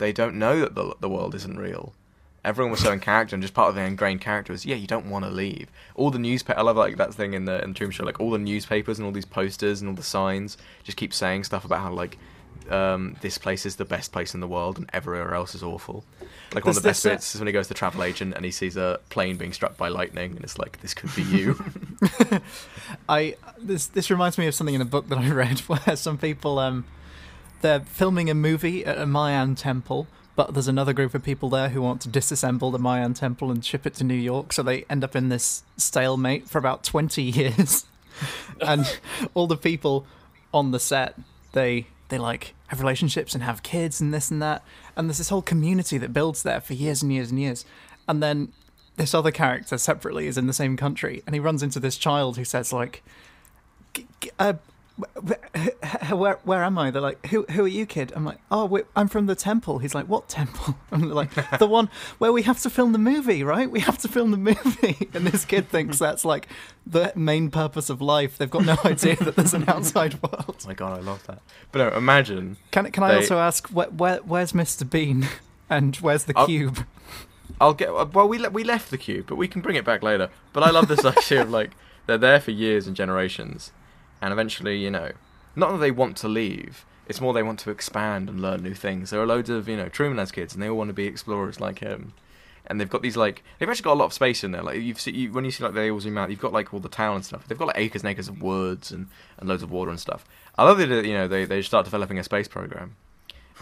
They 0.00 0.12
don't 0.12 0.36
know 0.36 0.60
that 0.60 0.74
the 0.74 0.94
the 0.98 1.10
world 1.10 1.34
isn't 1.34 1.58
real. 1.58 1.92
Everyone 2.42 2.70
was 2.70 2.80
so 2.80 2.90
in 2.90 3.00
character, 3.00 3.36
and 3.36 3.42
just 3.42 3.52
part 3.52 3.68
of 3.68 3.74
the 3.74 3.82
ingrained 3.82 4.22
character 4.22 4.54
is, 4.54 4.64
yeah, 4.64 4.74
you 4.74 4.86
don't 4.86 5.10
want 5.10 5.26
to 5.26 5.30
leave. 5.30 5.68
All 5.94 6.10
the 6.10 6.18
newspaper, 6.18 6.58
I 6.58 6.62
love 6.62 6.78
like 6.78 6.96
that 6.96 7.12
thing 7.12 7.34
in 7.34 7.44
the 7.44 7.62
in 7.62 7.72
the 7.72 7.74
Truman 7.74 7.92
Show, 7.92 8.04
like 8.04 8.18
all 8.18 8.30
the 8.30 8.38
newspapers 8.38 8.98
and 8.98 9.04
all 9.04 9.12
these 9.12 9.26
posters 9.26 9.82
and 9.82 9.90
all 9.90 9.94
the 9.94 10.02
signs 10.02 10.56
just 10.82 10.96
keep 10.96 11.12
saying 11.12 11.44
stuff 11.44 11.66
about 11.66 11.80
how 11.80 11.92
like 11.92 12.16
um, 12.70 13.16
this 13.20 13.36
place 13.36 13.66
is 13.66 13.76
the 13.76 13.84
best 13.84 14.10
place 14.10 14.32
in 14.32 14.40
the 14.40 14.48
world 14.48 14.78
and 14.78 14.88
everywhere 14.94 15.34
else 15.34 15.54
is 15.54 15.62
awful. 15.62 16.02
Like 16.54 16.64
one 16.64 16.74
of 16.76 16.82
the 16.82 16.88
best 16.88 17.04
uh, 17.04 17.10
bits 17.10 17.34
is 17.34 17.40
when 17.42 17.46
he 17.46 17.52
goes 17.52 17.68
to 17.68 17.74
travel 17.74 18.02
agent 18.02 18.32
and 18.34 18.42
he 18.42 18.50
sees 18.50 18.78
a 18.78 19.00
plane 19.10 19.36
being 19.36 19.52
struck 19.52 19.76
by 19.76 19.88
lightning, 19.88 20.32
and 20.32 20.42
it's 20.42 20.58
like 20.58 20.80
this 20.80 20.94
could 20.94 21.14
be 21.14 21.22
you. 21.22 21.62
I 23.08 23.36
this 23.58 23.86
this 23.88 24.10
reminds 24.10 24.38
me 24.38 24.46
of 24.46 24.54
something 24.54 24.74
in 24.74 24.80
a 24.80 24.86
book 24.86 25.10
that 25.10 25.18
I 25.18 25.30
read 25.30 25.58
where 25.68 25.94
some 25.94 26.16
people 26.16 26.58
um 26.58 26.86
they're 27.60 27.80
filming 27.80 28.30
a 28.30 28.34
movie 28.34 28.84
at 28.84 28.98
a 28.98 29.06
Mayan 29.06 29.54
temple, 29.54 30.06
but 30.36 30.54
there's 30.54 30.68
another 30.68 30.92
group 30.92 31.14
of 31.14 31.22
people 31.22 31.50
there 31.50 31.68
who 31.70 31.82
want 31.82 32.00
to 32.02 32.08
disassemble 32.08 32.72
the 32.72 32.78
Mayan 32.78 33.14
temple 33.14 33.50
and 33.50 33.64
ship 33.64 33.86
it 33.86 33.94
to 33.94 34.04
New 34.04 34.14
York, 34.14 34.52
so 34.52 34.62
they 34.62 34.84
end 34.88 35.04
up 35.04 35.14
in 35.14 35.28
this 35.28 35.62
stalemate 35.76 36.48
for 36.48 36.58
about 36.58 36.82
20 36.84 37.22
years. 37.30 37.86
and 38.60 38.98
all 39.34 39.46
the 39.46 39.56
people 39.56 40.06
on 40.52 40.70
the 40.70 40.80
set, 40.80 41.18
they 41.52 41.86
they 42.08 42.18
like 42.18 42.54
have 42.68 42.80
relationships 42.80 43.34
and 43.34 43.44
have 43.44 43.62
kids 43.62 44.00
and 44.00 44.12
this 44.12 44.30
and 44.30 44.42
that, 44.42 44.64
and 44.96 45.08
there's 45.08 45.18
this 45.18 45.28
whole 45.28 45.42
community 45.42 45.96
that 45.98 46.12
builds 46.12 46.42
there 46.42 46.60
for 46.60 46.74
years 46.74 47.02
and 47.02 47.12
years 47.12 47.30
and 47.30 47.40
years. 47.40 47.64
And 48.08 48.22
then 48.22 48.52
this 48.96 49.14
other 49.14 49.30
character 49.30 49.78
separately 49.78 50.26
is 50.26 50.36
in 50.36 50.46
the 50.46 50.52
same 50.52 50.76
country, 50.76 51.22
and 51.26 51.34
he 51.34 51.40
runs 51.40 51.62
into 51.62 51.78
this 51.80 51.96
child 51.96 52.36
who 52.36 52.44
says 52.44 52.72
like, 52.72 53.02
"G- 53.94 54.06
g- 54.20 54.30
uh, 54.38 54.54
where 56.10 56.38
where 56.44 56.62
am 56.64 56.78
I? 56.78 56.90
They're 56.90 57.02
like, 57.02 57.26
who 57.26 57.44
who 57.50 57.64
are 57.64 57.68
you, 57.68 57.86
kid? 57.86 58.12
I'm 58.14 58.24
like, 58.24 58.38
oh, 58.50 58.64
we 58.66 58.82
I'm 58.96 59.08
from 59.08 59.26
the 59.26 59.34
temple. 59.34 59.78
He's 59.78 59.94
like, 59.94 60.06
what 60.06 60.28
temple? 60.28 60.76
I'm 60.92 61.10
like, 61.10 61.30
the 61.58 61.66
one 61.66 61.88
where 62.18 62.32
we 62.32 62.42
have 62.42 62.60
to 62.60 62.70
film 62.70 62.92
the 62.92 62.98
movie, 62.98 63.42
right? 63.42 63.70
We 63.70 63.80
have 63.80 63.98
to 63.98 64.08
film 64.08 64.30
the 64.30 64.36
movie. 64.36 65.08
And 65.14 65.26
this 65.26 65.44
kid 65.44 65.68
thinks 65.68 65.98
that's 65.98 66.24
like 66.24 66.48
the 66.86 67.12
main 67.16 67.50
purpose 67.50 67.90
of 67.90 68.00
life. 68.00 68.38
They've 68.38 68.50
got 68.50 68.64
no 68.64 68.76
idea 68.84 69.16
that 69.16 69.36
there's 69.36 69.54
an 69.54 69.64
outside 69.68 70.14
world. 70.22 70.56
oh 70.64 70.66
my 70.68 70.74
god, 70.74 70.98
I 70.98 71.02
love 71.02 71.26
that. 71.26 71.40
But 71.72 71.78
no, 71.90 71.96
imagine 71.96 72.56
Can 72.70 72.90
can 72.92 73.02
I 73.02 73.16
also 73.16 73.38
ask 73.38 73.68
where, 73.68 73.88
where 73.88 74.18
where's 74.18 74.52
Mr. 74.52 74.88
Bean 74.88 75.26
and 75.68 75.96
where's 75.96 76.24
the 76.24 76.32
I'll- 76.36 76.46
cube? 76.46 76.86
I'll 77.60 77.74
get. 77.74 77.90
Uh, 77.90 78.06
well, 78.12 78.28
we 78.28 78.38
le- 78.38 78.48
we 78.50 78.64
left 78.64 78.90
the 78.90 78.96
cube, 78.96 79.26
but 79.26 79.36
we 79.36 79.46
can 79.48 79.60
bring 79.60 79.76
it 79.76 79.84
back 79.84 80.02
later. 80.02 80.30
But 80.52 80.62
I 80.62 80.70
love 80.70 80.88
this 80.88 81.04
idea 81.04 81.42
of 81.42 81.50
like 81.50 81.72
they're 82.06 82.16
there 82.16 82.40
for 82.40 82.52
years 82.52 82.86
and 82.86 82.96
generations, 82.96 83.72
and 84.20 84.32
eventually, 84.32 84.78
you 84.78 84.90
know, 84.90 85.12
not 85.56 85.72
that 85.72 85.78
they 85.78 85.90
want 85.90 86.16
to 86.18 86.28
leave. 86.28 86.84
It's 87.08 87.20
more 87.20 87.32
they 87.32 87.42
want 87.42 87.58
to 87.60 87.70
expand 87.70 88.28
and 88.28 88.40
learn 88.40 88.62
new 88.62 88.74
things. 88.74 89.10
There 89.10 89.20
are 89.20 89.26
loads 89.26 89.50
of 89.50 89.68
you 89.68 89.76
know 89.76 89.88
Truman 89.88 90.18
has 90.18 90.30
kids, 90.30 90.54
and 90.54 90.62
they 90.62 90.68
all 90.68 90.78
want 90.78 90.88
to 90.88 90.94
be 90.94 91.06
explorers 91.06 91.60
like 91.60 91.80
him. 91.80 92.12
And 92.66 92.80
they've 92.80 92.88
got 92.88 93.02
these 93.02 93.16
like 93.16 93.42
they've 93.58 93.68
actually 93.68 93.82
got 93.82 93.94
a 93.94 94.00
lot 94.00 94.04
of 94.06 94.12
space 94.12 94.44
in 94.44 94.52
there. 94.52 94.62
Like 94.62 94.80
you've 94.80 95.00
see, 95.00 95.10
you, 95.10 95.32
when 95.32 95.44
you 95.44 95.50
see 95.50 95.64
like 95.64 95.74
they 95.74 95.90
all 95.90 96.00
zoom 96.00 96.18
out, 96.18 96.30
you've 96.30 96.40
got 96.40 96.52
like 96.52 96.72
all 96.72 96.80
the 96.80 96.88
town 96.88 97.16
and 97.16 97.24
stuff. 97.24 97.48
They've 97.48 97.58
got 97.58 97.66
like 97.66 97.78
acres 97.78 98.02
and 98.02 98.10
acres 98.10 98.28
of 98.28 98.40
woods 98.40 98.92
and, 98.92 99.08
and 99.38 99.48
loads 99.48 99.64
of 99.64 99.72
water 99.72 99.90
and 99.90 99.98
stuff. 99.98 100.24
I 100.56 100.64
love 100.64 100.78
that 100.78 101.04
you 101.04 101.14
know 101.14 101.26
they 101.26 101.44
they 101.44 101.62
start 101.62 101.84
developing 101.84 102.18
a 102.18 102.24
space 102.24 102.46
program 102.46 102.94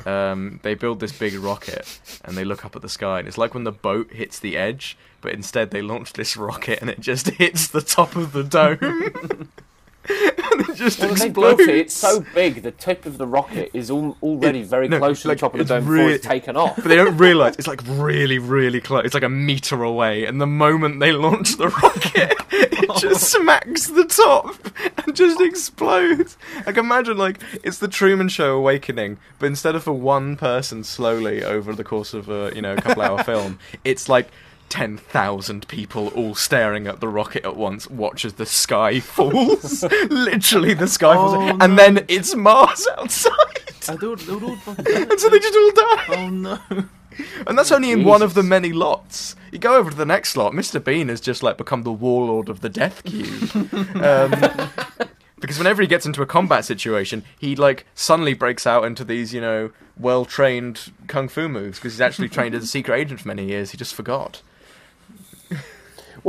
um, 0.07 0.61
they 0.63 0.75
build 0.75 1.01
this 1.01 1.13
big 1.13 1.35
rocket 1.35 2.01
and 2.25 2.37
they 2.37 2.45
look 2.45 2.65
up 2.65 2.77
at 2.77 2.83
the 2.83 2.89
sky 2.89 3.19
and 3.19 3.29
it's 3.29 3.39
like 3.39 3.55
when 3.55 3.65
the 3.65 3.73
boat 3.73 4.13
hits 4.13 4.39
the 4.39 4.57
edge 4.57 4.97
but 5.21 5.33
instead 5.33 5.71
they 5.71 5.83
launch 5.83 6.13
this 6.13 6.37
rocket 6.37 6.81
and 6.81 6.91
it 6.91 7.01
just 7.01 7.29
hits 7.31 7.69
the 7.69 7.81
top 7.81 8.17
of 8.17 8.33
the 8.33 8.45
dome 8.45 9.51
it 10.09 10.77
just 10.77 11.01
Well, 11.01 11.11
explodes 11.13 11.61
it. 11.61 11.69
It's 11.71 11.95
so 11.95 12.25
big. 12.35 12.63
The 12.63 12.71
tip 12.73 13.07
of 13.07 13.19
the 13.19 13.27
rocket 13.27 13.71
is 13.75 13.91
al- 13.91 14.17
already 14.23 14.63
very 14.63 14.89
no, 14.89 14.99
close 14.99 15.23
to 15.23 15.29
like, 15.29 15.37
the 15.39 15.41
top 15.41 15.55
of 15.55 15.59
the 15.59 15.65
dome 15.65 15.85
before 15.85 15.95
really- 15.97 16.13
it's 16.15 16.27
taken 16.27 16.57
off. 16.57 16.77
but 16.77 16.87
they 16.87 16.97
don't 16.97 17.17
realize 17.17 17.57
it's 17.57 17.67
like 17.69 17.81
really 17.87 18.39
really 18.39 18.81
close 18.81 19.05
it's 19.05 19.15
like 19.15 19.23
a 19.23 19.29
meter 19.29 19.83
away 19.83 20.25
and 20.25 20.41
the 20.41 20.47
moment 20.47 21.01
they 21.01 21.13
launch 21.13 21.57
the 21.57 21.69
rocket 21.69 22.35
it 22.51 22.91
just 22.99 23.31
smacks 23.33 23.89
the 23.89 24.05
top 24.05 24.57
and 25.07 25.15
just 25.17 25.41
explodes 25.41 26.37
like 26.67 26.77
imagine 26.77 27.17
like 27.19 27.41
it's 27.63 27.79
the 27.79 27.89
truman 27.89 28.29
show 28.29 28.57
awakening 28.57 29.19
but 29.39 29.47
instead 29.47 29.75
of 29.75 29.83
for 29.85 29.93
one 29.93 30.37
person 30.37 30.83
slowly 30.85 31.43
over 31.45 31.75
the 31.75 31.85
course 31.85 32.15
of 32.15 32.29
a 32.29 32.53
you 32.55 32.63
know 32.63 32.75
a 32.75 32.77
couple 32.81 33.03
hour 33.03 33.23
film 33.25 33.59
it's 33.85 34.09
like 34.09 34.29
10,000 34.69 35.67
people 35.69 36.09
all 36.09 36.35
staring 36.35 36.87
at 36.87 37.01
the 37.01 37.09
rocket 37.09 37.45
at 37.45 37.57
once 37.57 37.89
watch 37.89 38.25
as 38.25 38.35
the 38.35 38.47
sky 38.47 39.01
falls 39.17 39.83
literally 40.11 40.75
the 40.75 40.87
sky 40.89 41.15
falls 41.15 41.35
Oh, 41.35 41.59
and 41.61 41.79
then 41.79 42.05
it's 42.09 42.35
mars 42.35 42.87
outside 42.99 43.33
they 44.01 44.07
would 44.07 44.29
all 44.43 44.57
fucking 44.57 44.87
and 45.11 45.19
so 45.21 45.29
they 45.29 45.39
just 45.39 45.57
all 45.57 45.71
die 45.73 46.05
Oh 46.11 46.29
no! 46.31 46.59
and 47.47 47.59
that's 47.59 47.73
only 47.73 47.91
in 47.91 48.05
one 48.05 48.23
of 48.23 48.35
the 48.35 48.43
many 48.43 48.73
lots. 48.73 49.35
You 49.51 49.59
go 49.59 49.77
over 49.77 49.91
to 49.91 49.97
the 49.97 50.07
next 50.07 50.37
lot, 50.37 50.53
Mr. 50.53 50.83
Bean 50.83 51.09
has 51.09 51.21
just 51.21 51.43
like 51.43 51.57
become 51.57 51.83
the 51.83 51.91
warlord 51.93 52.49
of 52.49 52.61
the 52.61 52.69
Death 52.69 53.03
Cube. 53.05 53.51
um, 53.97 54.69
because 55.41 55.59
whenever 55.59 55.81
he 55.83 55.89
gets 55.89 56.07
into 56.07 56.23
a 56.23 56.27
combat 56.27 56.65
situation, 56.65 57.25
he 57.39 57.57
like 57.57 57.87
suddenly 57.95 58.35
breaks 58.35 58.67
out 58.67 58.85
into 58.85 59.05
these, 59.05 59.33
you 59.35 59.41
know, 59.41 59.71
well-trained 59.99 60.93
kung 61.07 61.29
fu 61.29 61.49
moves 61.49 61.79
because 61.79 61.95
he's 61.95 62.01
actually 62.01 62.29
trained 62.29 62.55
as 62.55 62.63
a 62.65 62.67
secret 62.69 62.97
agent 62.97 63.21
for 63.21 63.29
many 63.29 63.47
years. 63.47 63.71
He 63.73 63.77
just 63.79 63.95
forgot. 63.95 64.43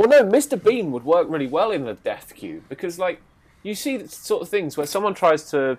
Well, 0.00 0.08
no, 0.08 0.22
Mr. 0.24 0.62
Bean 0.62 0.92
would 0.92 1.04
work 1.04 1.26
really 1.28 1.46
well 1.46 1.70
in 1.70 1.84
the 1.84 1.92
Death 1.92 2.32
Cube 2.34 2.64
because, 2.70 2.98
like, 2.98 3.20
you 3.62 3.74
see 3.74 3.98
the 3.98 4.08
sort 4.08 4.40
of 4.40 4.48
things 4.48 4.78
where 4.78 4.86
someone 4.86 5.12
tries 5.12 5.50
to, 5.50 5.76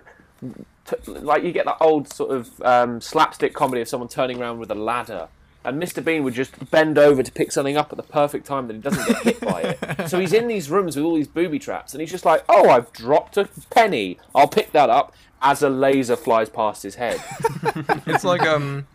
to 0.84 1.10
like, 1.10 1.42
you 1.42 1.50
get 1.50 1.64
that 1.64 1.78
old 1.80 2.06
sort 2.06 2.30
of 2.30 2.62
um, 2.62 3.00
slapstick 3.00 3.52
comedy 3.52 3.80
of 3.80 3.88
someone 3.88 4.08
turning 4.08 4.40
around 4.40 4.60
with 4.60 4.70
a 4.70 4.76
ladder 4.76 5.26
and 5.64 5.82
Mr. 5.82 6.04
Bean 6.04 6.22
would 6.22 6.34
just 6.34 6.70
bend 6.70 6.98
over 6.98 7.20
to 7.24 7.32
pick 7.32 7.50
something 7.50 7.76
up 7.76 7.90
at 7.90 7.96
the 7.96 8.04
perfect 8.04 8.46
time 8.46 8.68
that 8.68 8.74
he 8.74 8.80
doesn't 8.80 9.08
get 9.08 9.22
hit 9.24 9.40
by 9.40 9.60
it. 9.62 9.78
So 10.08 10.20
he's 10.20 10.32
in 10.32 10.46
these 10.46 10.70
rooms 10.70 10.94
with 10.94 11.04
all 11.04 11.16
these 11.16 11.26
booby 11.26 11.58
traps, 11.58 11.92
and 11.92 12.00
he's 12.00 12.10
just 12.10 12.24
like, 12.24 12.44
"Oh, 12.48 12.68
I've 12.68 12.92
dropped 12.92 13.36
a 13.36 13.48
penny. 13.70 14.18
I'll 14.34 14.48
pick 14.48 14.70
that 14.70 14.88
up." 14.88 15.14
As 15.40 15.62
a 15.62 15.68
laser 15.68 16.14
flies 16.14 16.48
past 16.48 16.84
his 16.84 16.94
head. 16.94 17.20
It's 18.06 18.22
like 18.22 18.42
um, 18.42 18.86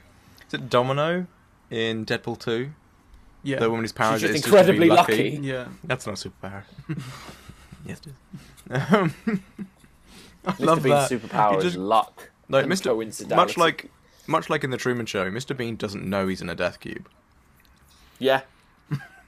is 0.47 0.53
it 0.53 0.69
Domino 0.69 1.27
in 1.69 2.05
Deadpool 2.05 2.39
two? 2.39 2.71
Yeah. 3.43 3.59
The 3.59 3.69
woman 3.69 3.83
whose 3.83 3.91
power 3.91 4.17
She's 4.19 4.29
is 4.29 4.41
just 4.41 4.45
to 4.45 4.49
be 4.51 4.57
incredibly 4.57 4.89
lucky. 4.89 5.11
lucky. 5.31 5.47
yeah. 5.47 5.67
That's 5.83 6.05
not 6.07 6.23
a 6.23 6.29
superpower. 6.29 6.63
yes, 7.85 8.01
it 8.05 8.07
is. 8.07 8.93
Um, 8.93 9.13
I 10.45 10.51
Mr. 10.51 10.59
love 10.65 10.83
Bean's 10.83 11.09
that. 11.09 11.11
superpower 11.21 11.51
He 11.51 11.57
is 11.57 11.63
just- 11.63 11.77
luck. 11.77 12.29
Like 12.49 12.65
Mr. 12.65 13.35
Much 13.35 13.57
like, 13.57 13.91
much 14.25 14.49
like 14.49 14.63
in 14.63 14.69
the 14.69 14.77
Truman 14.77 15.05
Show, 15.05 15.29
Mr. 15.29 15.55
Bean 15.55 15.75
doesn't 15.75 16.05
know 16.05 16.27
he's 16.27 16.41
in 16.41 16.49
a 16.49 16.55
death 16.55 16.79
cube. 16.79 17.09
Yeah. 18.19 18.41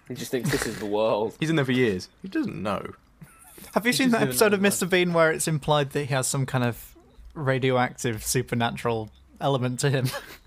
He 0.07 0.16
just 0.16 0.32
thinks 0.32 0.49
this 0.51 0.66
is 0.66 0.80
the 0.80 0.86
world. 0.88 1.36
He's 1.39 1.49
in 1.49 1.55
there 1.57 1.66
for 1.66 1.72
years. 1.74 2.10
He 2.22 2.30
doesn't 2.30 2.62
know. 2.64 2.93
Have 3.74 3.86
you 3.86 3.91
He 3.91 3.97
seen 3.97 4.10
that 4.12 4.22
episode 4.24 4.53
of. 4.53 4.60
Mr. 4.62 4.89
Bean 4.89 5.14
where 5.14 5.32
it's 5.32 5.47
implied 5.47 5.91
that 5.91 6.05
he 6.05 6.14
has 6.14 6.28
some 6.28 6.45
kind 6.47 6.64
of 6.64 6.95
radioactive 7.36 8.26
supernatural 8.26 9.12
element 9.39 9.80
to 9.82 9.89
him? 9.89 10.07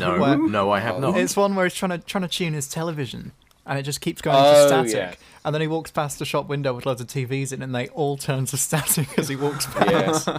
No, 0.00 0.18
Where- 0.20 0.36
no, 0.38 0.70
I 0.70 0.80
have 0.80 0.98
not. 1.00 1.16
It's 1.18 1.36
one 1.36 1.54
where 1.54 1.64
he's 1.66 1.74
trying 1.74 1.90
to 1.90 1.98
trying 1.98 2.22
to 2.22 2.28
tune 2.28 2.52
his 2.54 2.68
television, 2.68 3.32
and 3.66 3.78
it 3.78 3.82
just 3.82 4.00
keeps 4.00 4.20
going 4.22 4.36
Oh, 4.38 4.52
to 4.62 4.68
static. 4.68 4.92
yeah. 4.94 5.14
And 5.44 5.54
then 5.54 5.60
he 5.62 5.68
walks 5.68 5.90
past 5.90 6.20
a 6.20 6.24
shop 6.24 6.48
window 6.48 6.74
with 6.74 6.84
loads 6.86 7.00
of 7.00 7.06
TVs 7.06 7.52
in, 7.52 7.62
and 7.62 7.74
they 7.74 7.88
all 7.88 8.16
turn 8.16 8.44
to 8.46 8.56
static 8.58 9.18
as 9.18 9.28
he 9.28 9.36
walks 9.36 9.66
past. 9.66 10.26
Yes. 10.26 10.28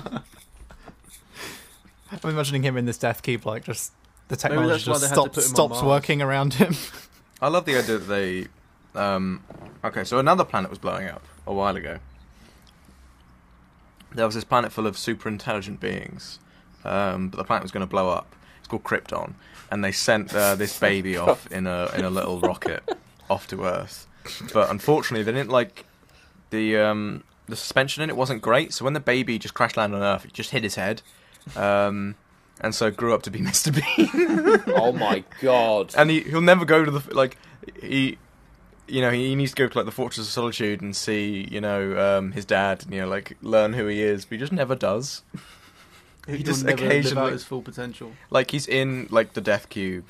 I'm 2.24 2.30
imagining 2.32 2.64
him 2.64 2.76
in 2.78 2.86
this 2.86 2.98
death 2.98 3.22
cube, 3.22 3.46
like 3.46 3.64
just 3.64 3.92
the 4.30 4.36
technology 4.36 4.84
just 4.84 5.02
they 5.02 5.08
stops 5.08 5.36
put 5.36 5.44
him 5.44 5.50
on 5.50 5.56
stops 5.56 5.82
working 5.84 6.22
around 6.22 6.56
him. 6.56 6.74
I 7.42 7.48
love 7.50 7.66
the 7.66 7.78
idea 7.78 7.98
that 8.00 8.08
they. 8.08 8.48
Um, 9.00 9.44
okay, 9.84 10.04
so 10.04 10.18
another 10.18 10.44
planet 10.44 10.70
was 10.72 10.80
blowing 10.80 11.08
up 11.08 11.24
a 11.46 11.54
while 11.54 11.76
ago. 11.76 12.00
There 14.16 14.26
was 14.26 14.34
this 14.36 14.44
planet 14.44 14.72
full 14.72 14.88
of 14.88 14.98
super 14.98 15.30
intelligent 15.30 15.80
beings, 15.80 16.40
um, 16.84 17.30
but 17.30 17.38
the 17.38 17.44
planet 17.44 17.62
was 17.64 17.72
going 17.72 17.82
to 17.82 17.88
blow 17.88 18.10
up. 18.10 18.36
Called 18.70 18.84
Krypton, 18.84 19.34
and 19.72 19.84
they 19.84 19.92
sent 19.92 20.34
uh, 20.34 20.56
this 20.56 20.80
baby 20.90 21.18
off 21.18 21.52
in 21.52 21.68
a 21.68 21.90
in 21.96 22.06
a 22.06 22.10
little 22.10 22.40
rocket 22.40 22.84
off 23.30 23.48
to 23.48 23.66
Earth. 23.66 24.08
But 24.54 24.70
unfortunately, 24.70 25.24
they 25.24 25.32
didn't 25.38 25.50
like 25.52 25.86
the 26.52 26.78
um, 26.78 27.24
the 27.48 27.56
suspension 27.56 28.02
in 28.04 28.10
it 28.10 28.16
wasn't 28.16 28.42
great. 28.42 28.74
So 28.74 28.86
when 28.86 28.94
the 28.94 29.00
baby 29.00 29.38
just 29.40 29.54
crash 29.54 29.76
landed 29.76 29.98
on 29.98 30.04
Earth, 30.04 30.26
it 30.26 30.34
just 30.34 30.52
hit 30.52 30.64
his 30.64 30.76
head, 30.76 31.02
um, 31.56 32.16
and 32.62 32.74
so 32.76 32.92
grew 32.92 33.14
up 33.14 33.24
to 33.24 33.32
be 33.32 33.40
Mr. 33.52 33.74
Bean. 33.74 34.64
oh 34.76 34.92
my 34.94 35.24
god. 35.42 35.94
and 35.98 36.10
he 36.10 36.22
he'll 36.22 36.42
never 36.42 36.66
go 36.66 36.86
to 36.86 36.92
the 36.92 37.14
like 37.16 37.38
he 37.82 38.18
you 38.88 39.02
know 39.02 39.12
he 39.12 39.36
needs 39.36 39.52
to 39.52 39.56
go 39.56 39.68
to 39.68 39.78
like 39.78 39.86
the 39.86 39.92
fortress 39.92 40.26
of 40.26 40.32
solitude 40.34 40.82
and 40.82 40.96
see 40.96 41.48
you 41.52 41.62
know 41.62 42.18
um, 42.18 42.32
his 42.32 42.44
dad 42.46 42.84
and 42.84 42.94
you 42.94 43.02
know 43.02 43.08
like 43.08 43.38
learn 43.42 43.74
who 43.74 43.86
he 43.88 44.02
is 44.02 44.26
but 44.26 44.32
he 44.34 44.38
just 44.40 44.52
never 44.52 44.76
does 44.76 45.22
He 46.30 46.38
just 46.44 46.46
just 46.46 46.66
never 46.66 46.82
live 46.82 46.92
occasionally- 46.92 47.32
his 47.32 47.44
full 47.44 47.62
potential. 47.62 48.12
like 48.30 48.52
he's 48.52 48.68
in 48.68 49.08
like 49.10 49.34
the 49.34 49.42
death 49.42 49.70
cube 49.70 50.06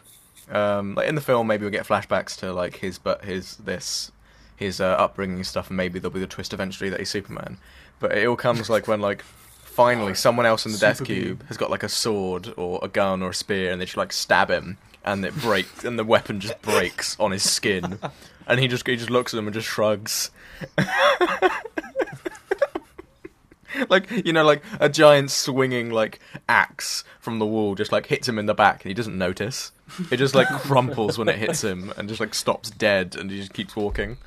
um 0.51 0.95
like 0.95 1.07
in 1.07 1.13
the 1.15 1.21
film 1.21 1.45
maybe 1.47 1.61
we'll 1.61 1.71
get 1.71 1.85
flashbacks 1.85 2.35
to 2.39 2.51
like 2.51 2.77
his 2.77 2.97
but 2.97 3.23
his 3.23 3.55
this 3.57 4.11
his 4.55 4.81
uh, 4.81 4.85
upbringing 4.97 5.43
stuff 5.43 5.67
and 5.69 5.77
maybe 5.77 5.99
there'll 5.99 6.13
be 6.13 6.19
the 6.19 6.25
twist 6.27 6.53
eventually 6.53 6.89
that 6.89 6.99
he's 6.99 7.09
superman 7.09 7.57
but 7.99 8.11
it 8.17 8.25
all 8.27 8.35
comes 8.35 8.69
like 8.69 8.87
when 8.87 8.99
like 8.99 9.21
finally 9.61 10.13
someone 10.15 10.45
else 10.47 10.65
in 10.65 10.71
the 10.71 10.77
death 10.79 10.97
Super 10.97 11.07
Bean. 11.13 11.23
cube 11.23 11.47
has 11.47 11.55
got 11.57 11.69
like 11.69 11.83
a 11.83 11.89
sword 11.89 12.51
or 12.57 12.79
a 12.81 12.87
gun 12.87 13.21
or 13.21 13.29
a 13.29 13.33
spear 13.33 13.71
and 13.71 13.79
they 13.79 13.85
just 13.85 13.95
like 13.95 14.11
stab 14.11 14.49
him 14.49 14.77
and 15.05 15.23
it 15.23 15.35
breaks 15.35 15.83
and 15.85 15.97
the 15.99 16.03
weapon 16.03 16.39
just 16.39 16.59
breaks 16.63 17.15
on 17.19 17.31
his 17.31 17.43
skin 17.49 17.99
and 18.47 18.59
he 18.59 18.67
just 18.67 18.85
he 18.87 18.95
just 18.97 19.09
looks 19.11 19.33
at 19.33 19.37
them 19.37 19.45
and 19.47 19.53
just 19.53 19.67
shrugs 19.67 20.31
like 23.89 24.09
you 24.11 24.33
know 24.33 24.43
like 24.43 24.63
a 24.79 24.89
giant 24.89 25.31
swinging 25.31 25.89
like 25.89 26.19
axe 26.47 27.03
from 27.19 27.39
the 27.39 27.45
wall 27.45 27.75
just 27.75 27.91
like 27.91 28.05
hits 28.07 28.27
him 28.27 28.37
in 28.39 28.45
the 28.45 28.53
back 28.53 28.83
and 28.83 28.89
he 28.89 28.93
doesn't 28.93 29.17
notice 29.17 29.71
it 30.11 30.17
just 30.17 30.35
like 30.35 30.47
crumples 30.61 31.17
when 31.17 31.27
it 31.29 31.37
hits 31.37 31.63
him 31.63 31.93
and 31.97 32.09
just 32.09 32.19
like 32.19 32.33
stops 32.33 32.69
dead 32.69 33.15
and 33.15 33.31
he 33.31 33.37
just 33.37 33.53
keeps 33.53 33.75
walking 33.75 34.17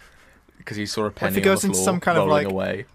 because 0.58 0.76
he 0.76 0.86
saw 0.86 1.04
a 1.04 1.10
penny 1.10 1.34
he 1.34 1.40
goes 1.40 1.64
on 1.64 1.70
the 1.72 1.76
into 1.76 1.84
some 1.84 2.00
kind 2.00 2.18
of, 2.18 2.28
like- 2.28 2.46
away 2.46 2.86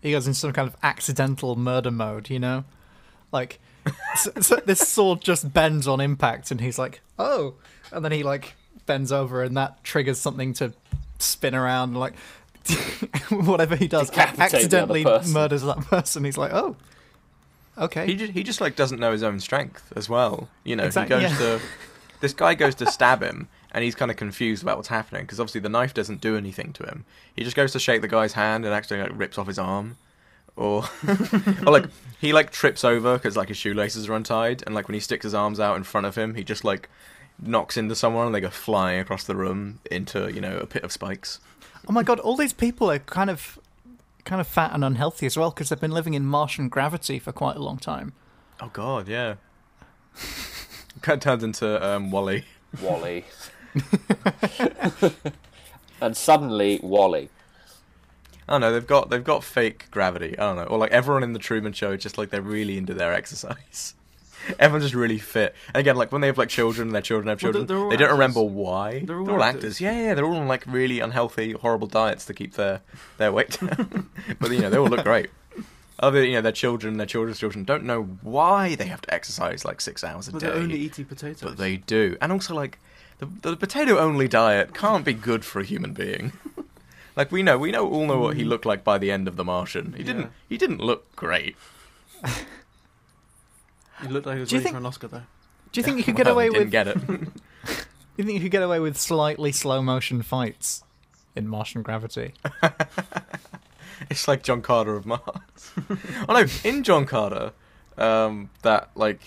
he 0.00 0.12
goes 0.12 0.26
in 0.26 0.34
some 0.34 0.52
kind 0.52 0.68
of 0.68 0.76
accidental 0.82 1.56
murder 1.56 1.90
mode, 1.90 2.30
you 2.30 2.38
know? 2.38 2.64
Like, 3.32 3.60
so, 4.16 4.32
so 4.40 4.56
this 4.56 4.80
sword 4.88 5.20
just 5.20 5.52
bends 5.52 5.86
on 5.86 6.00
impact, 6.00 6.50
and 6.50 6.60
he's 6.60 6.78
like, 6.78 7.00
oh. 7.18 7.54
And 7.92 8.04
then 8.04 8.12
he, 8.12 8.22
like, 8.22 8.54
bends 8.86 9.12
over, 9.12 9.42
and 9.42 9.56
that 9.56 9.84
triggers 9.84 10.18
something 10.18 10.54
to 10.54 10.72
spin 11.18 11.54
around, 11.54 11.96
like, 11.96 12.14
whatever 13.30 13.76
he 13.76 13.88
does, 13.88 14.10
Decapitate 14.10 14.36
the 14.36 14.44
other 14.44 14.56
accidentally 14.56 15.04
murders 15.32 15.62
that 15.62 15.78
person. 15.78 16.24
He's 16.24 16.38
like, 16.38 16.52
oh, 16.52 16.76
okay. 17.80 18.06
he 18.06 18.14
just 18.14 18.32
he 18.32 18.42
just 18.42 18.60
like 18.60 18.76
doesn't 18.76 19.00
know 19.00 19.12
his 19.12 19.22
own 19.22 19.40
strength 19.40 19.92
as 19.96 20.08
well 20.08 20.48
you 20.64 20.76
know 20.76 20.84
Exact- 20.84 21.08
he 21.08 21.18
goes 21.18 21.30
yeah. 21.30 21.38
to 21.38 21.60
this 22.20 22.32
guy 22.32 22.54
goes 22.54 22.74
to 22.76 22.86
stab 22.86 23.22
him 23.22 23.48
and 23.72 23.84
he's 23.84 23.94
kind 23.94 24.10
of 24.10 24.16
confused 24.16 24.62
about 24.62 24.76
what's 24.76 24.88
happening 24.88 25.22
because 25.22 25.40
obviously 25.40 25.60
the 25.60 25.68
knife 25.68 25.94
doesn't 25.94 26.20
do 26.20 26.36
anything 26.36 26.72
to 26.74 26.84
him 26.84 27.04
he 27.34 27.42
just 27.42 27.56
goes 27.56 27.72
to 27.72 27.78
shake 27.78 28.02
the 28.02 28.08
guy's 28.08 28.34
hand 28.34 28.64
and 28.64 28.74
actually 28.74 29.00
like 29.00 29.12
rips 29.14 29.38
off 29.38 29.46
his 29.46 29.58
arm 29.58 29.96
or 30.56 30.84
or 31.66 31.72
like 31.72 31.86
he 32.20 32.32
like 32.32 32.50
trips 32.50 32.84
over 32.84 33.14
because 33.14 33.36
like 33.36 33.48
his 33.48 33.56
shoelaces 33.56 34.08
are 34.08 34.14
untied 34.14 34.62
and 34.66 34.74
like 34.74 34.88
when 34.88 34.94
he 34.94 35.00
sticks 35.00 35.24
his 35.24 35.34
arms 35.34 35.58
out 35.58 35.76
in 35.76 35.84
front 35.84 36.06
of 36.06 36.16
him 36.16 36.34
he 36.34 36.44
just 36.44 36.64
like 36.64 36.88
knocks 37.42 37.76
into 37.78 37.94
someone 37.94 38.26
and 38.26 38.34
they 38.34 38.40
go 38.40 38.50
flying 38.50 39.00
across 39.00 39.24
the 39.24 39.34
room 39.34 39.78
into 39.90 40.30
you 40.30 40.40
know 40.40 40.58
a 40.58 40.66
pit 40.66 40.82
of 40.82 40.92
spikes 40.92 41.40
Oh 41.90 41.92
my 41.92 42.04
god, 42.04 42.20
all 42.20 42.36
these 42.36 42.52
people 42.52 42.88
are 42.88 43.00
kind 43.00 43.28
of 43.28 43.58
kind 44.22 44.40
of 44.40 44.46
fat 44.46 44.70
and 44.72 44.84
unhealthy 44.84 45.26
as 45.26 45.36
well 45.36 45.50
because 45.50 45.70
they've 45.70 45.80
been 45.80 45.90
living 45.90 46.14
in 46.14 46.24
Martian 46.24 46.68
gravity 46.68 47.18
for 47.18 47.32
quite 47.32 47.56
a 47.56 47.58
long 47.58 47.78
time. 47.78 48.12
oh 48.60 48.70
god 48.72 49.08
yeah 49.08 49.34
kind 51.00 51.16
of 51.16 51.20
turns 51.20 51.42
into 51.42 51.84
um, 51.84 52.12
WALL-E 52.12 52.44
WALL-E. 52.80 53.24
and 56.00 56.16
suddenly, 56.16 56.78
WALL-E. 56.80 57.28
I 58.48 58.52
don't 58.52 58.60
know. 58.60 58.72
They've 58.72 58.86
got 58.86 59.10
they've 59.10 59.24
got 59.24 59.42
fake 59.42 59.90
gravity. 59.90 60.38
I 60.38 60.42
don't 60.42 60.56
know, 60.58 60.64
or 60.66 60.78
like 60.78 60.92
everyone 60.92 61.24
in 61.24 61.32
the 61.32 61.40
Truman 61.40 61.72
Show, 61.72 61.96
just 61.96 62.16
like 62.16 62.30
they're 62.30 62.40
really 62.40 62.78
into 62.78 62.94
their 62.94 63.12
exercise. 63.12 63.94
Everyone's 64.58 64.84
just 64.84 64.94
really 64.94 65.18
fit. 65.18 65.54
And 65.68 65.76
again, 65.76 65.96
like 65.96 66.12
when 66.12 66.20
they 66.20 66.26
have 66.26 66.38
like 66.38 66.48
children, 66.48 66.88
and 66.88 66.94
their 66.94 67.02
children 67.02 67.28
have 67.28 67.42
Well, 67.42 67.52
children. 67.52 67.66
they're- 67.66 67.76
they're 67.78 67.90
they 67.90 67.96
don't 67.96 68.06
actors. 68.06 68.18
remember 68.18 68.42
why. 68.42 69.00
They're 69.04 69.20
all 69.20 69.42
actors. 69.42 69.56
actors. 69.56 69.80
Yeah, 69.80 69.92
yeah. 70.06 70.14
They're 70.14 70.24
all 70.24 70.36
on 70.36 70.48
like 70.48 70.64
really 70.66 71.00
unhealthy, 71.00 71.52
horrible 71.52 71.86
diets 71.86 72.24
to 72.26 72.34
keep 72.34 72.54
their 72.54 72.80
their 73.18 73.32
weight 73.32 73.58
down. 73.60 74.08
but 74.40 74.50
you 74.50 74.60
know, 74.60 74.70
they 74.70 74.78
all 74.78 74.88
look 74.88 75.04
great. 75.04 75.30
Other, 75.98 76.24
you 76.24 76.32
know, 76.32 76.40
their 76.40 76.52
children, 76.52 76.96
their 76.96 77.06
children's 77.06 77.38
children 77.38 77.64
don't 77.64 77.84
know 77.84 78.04
why 78.22 78.74
they 78.74 78.86
have 78.86 79.02
to 79.02 79.12
exercise 79.12 79.66
like 79.66 79.82
six 79.82 80.02
hours 80.02 80.28
a 80.28 80.32
But 80.32 80.40
day, 80.40 80.46
they're 80.46 80.56
only 80.56 80.78
eating 80.78 81.04
potatoes. 81.04 81.42
but 81.42 81.58
they 81.58 81.76
do. 81.76 82.16
And 82.22 82.32
also, 82.32 82.54
like 82.54 82.78
the 83.18 83.26
the 83.42 83.56
potato 83.56 83.98
only 83.98 84.26
diet 84.26 84.72
can't 84.74 85.04
be 85.04 85.12
good 85.12 85.44
for 85.44 85.60
a 85.60 85.64
human 85.64 85.92
being. 85.92 86.32
like 87.16 87.30
we 87.30 87.42
know, 87.42 87.58
we 87.58 87.70
know 87.70 87.86
all 87.86 88.06
know 88.06 88.18
what 88.18 88.36
he 88.36 88.44
mm. 88.44 88.48
looked 88.48 88.64
like 88.64 88.82
by 88.82 88.96
the 88.96 89.10
end 89.10 89.28
of 89.28 89.36
The 89.36 89.44
Martian. 89.44 89.92
He 89.94 90.02
didn't. 90.02 90.30
He 90.48 90.56
didn't 90.56 90.80
look 90.80 91.14
great. 91.16 91.54
He 94.02 94.08
looked 94.08 94.26
like 94.26 94.34
he 94.36 94.40
was 94.40 94.48
Do 94.48 94.56
you 94.56 94.58
ready 94.60 94.64
think- 94.64 94.74
for 94.74 94.78
an 94.78 94.86
Oscar, 94.86 95.08
though. 95.08 95.22
Do 95.72 95.80
you 95.80 95.84
think 95.84 95.98
you 95.98 96.04
could 96.04 96.16
get 96.16 96.26
away 96.26 96.44
he 96.46 96.50
didn't 96.50 96.64
with? 96.64 96.70
get 96.72 96.88
it. 96.88 96.98
You 98.16 98.24
think 98.24 98.34
you 98.34 98.42
could 98.42 98.50
get 98.52 98.62
away 98.62 98.80
with 98.80 98.98
slightly 98.98 99.50
slow 99.50 99.80
motion 99.80 100.20
fights 100.20 100.82
in 101.34 101.48
Martian 101.48 101.80
gravity? 101.82 102.34
it's 104.10 104.28
like 104.28 104.42
John 104.42 104.60
Carter 104.60 104.94
of 104.96 105.06
Mars. 105.06 105.22
oh 106.28 106.34
no, 106.34 106.44
in 106.64 106.82
John 106.82 107.06
Carter, 107.06 107.52
um, 107.96 108.50
that 108.62 108.90
like 108.94 109.20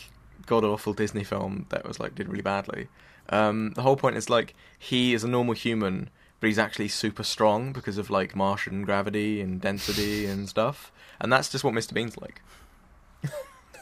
god 0.45 0.63
awful 0.63 0.93
Disney 0.93 1.23
film 1.23 1.65
that 1.69 1.87
was 1.87 1.99
like 1.99 2.13
did 2.13 2.27
really 2.29 2.43
badly. 2.43 2.87
Um, 3.29 3.71
the 3.71 3.81
whole 3.81 3.95
point 3.95 4.15
is 4.15 4.29
like 4.29 4.53
he 4.77 5.13
is 5.15 5.23
a 5.23 5.27
normal 5.27 5.55
human, 5.55 6.09
but 6.39 6.47
he's 6.47 6.59
actually 6.59 6.89
super 6.89 7.23
strong 7.23 7.71
because 7.73 7.97
of 7.97 8.11
like 8.11 8.35
Martian 8.35 8.83
gravity 8.83 9.41
and 9.41 9.59
density 9.59 10.25
and 10.27 10.47
stuff. 10.47 10.91
And 11.19 11.31
that's 11.33 11.49
just 11.49 11.63
what 11.63 11.73
Mr. 11.73 11.93
Bean's 11.95 12.17
like. 12.17 12.41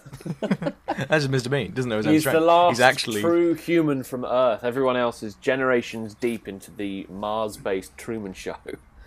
that's 0.42 1.26
just 1.26 1.32
Mr. 1.32 1.50
Bean. 1.50 1.72
Doesn't 1.74 1.90
know 1.90 1.98
his 1.98 2.08
own 2.08 2.14
He's 2.14 2.22
strength. 2.24 2.40
the 2.40 2.46
last 2.46 2.72
he's 2.74 2.80
actually 2.82 3.22
true 3.22 3.54
human 3.54 4.04
from 4.04 4.26
Earth. 4.26 4.64
Everyone 4.64 4.98
else 4.98 5.24
is 5.24 5.36
generations 5.36 6.14
deep 6.16 6.48
into 6.48 6.72
the 6.72 7.06
Mars-based 7.10 7.98
Truman 7.98 8.34
Show. 8.34 8.56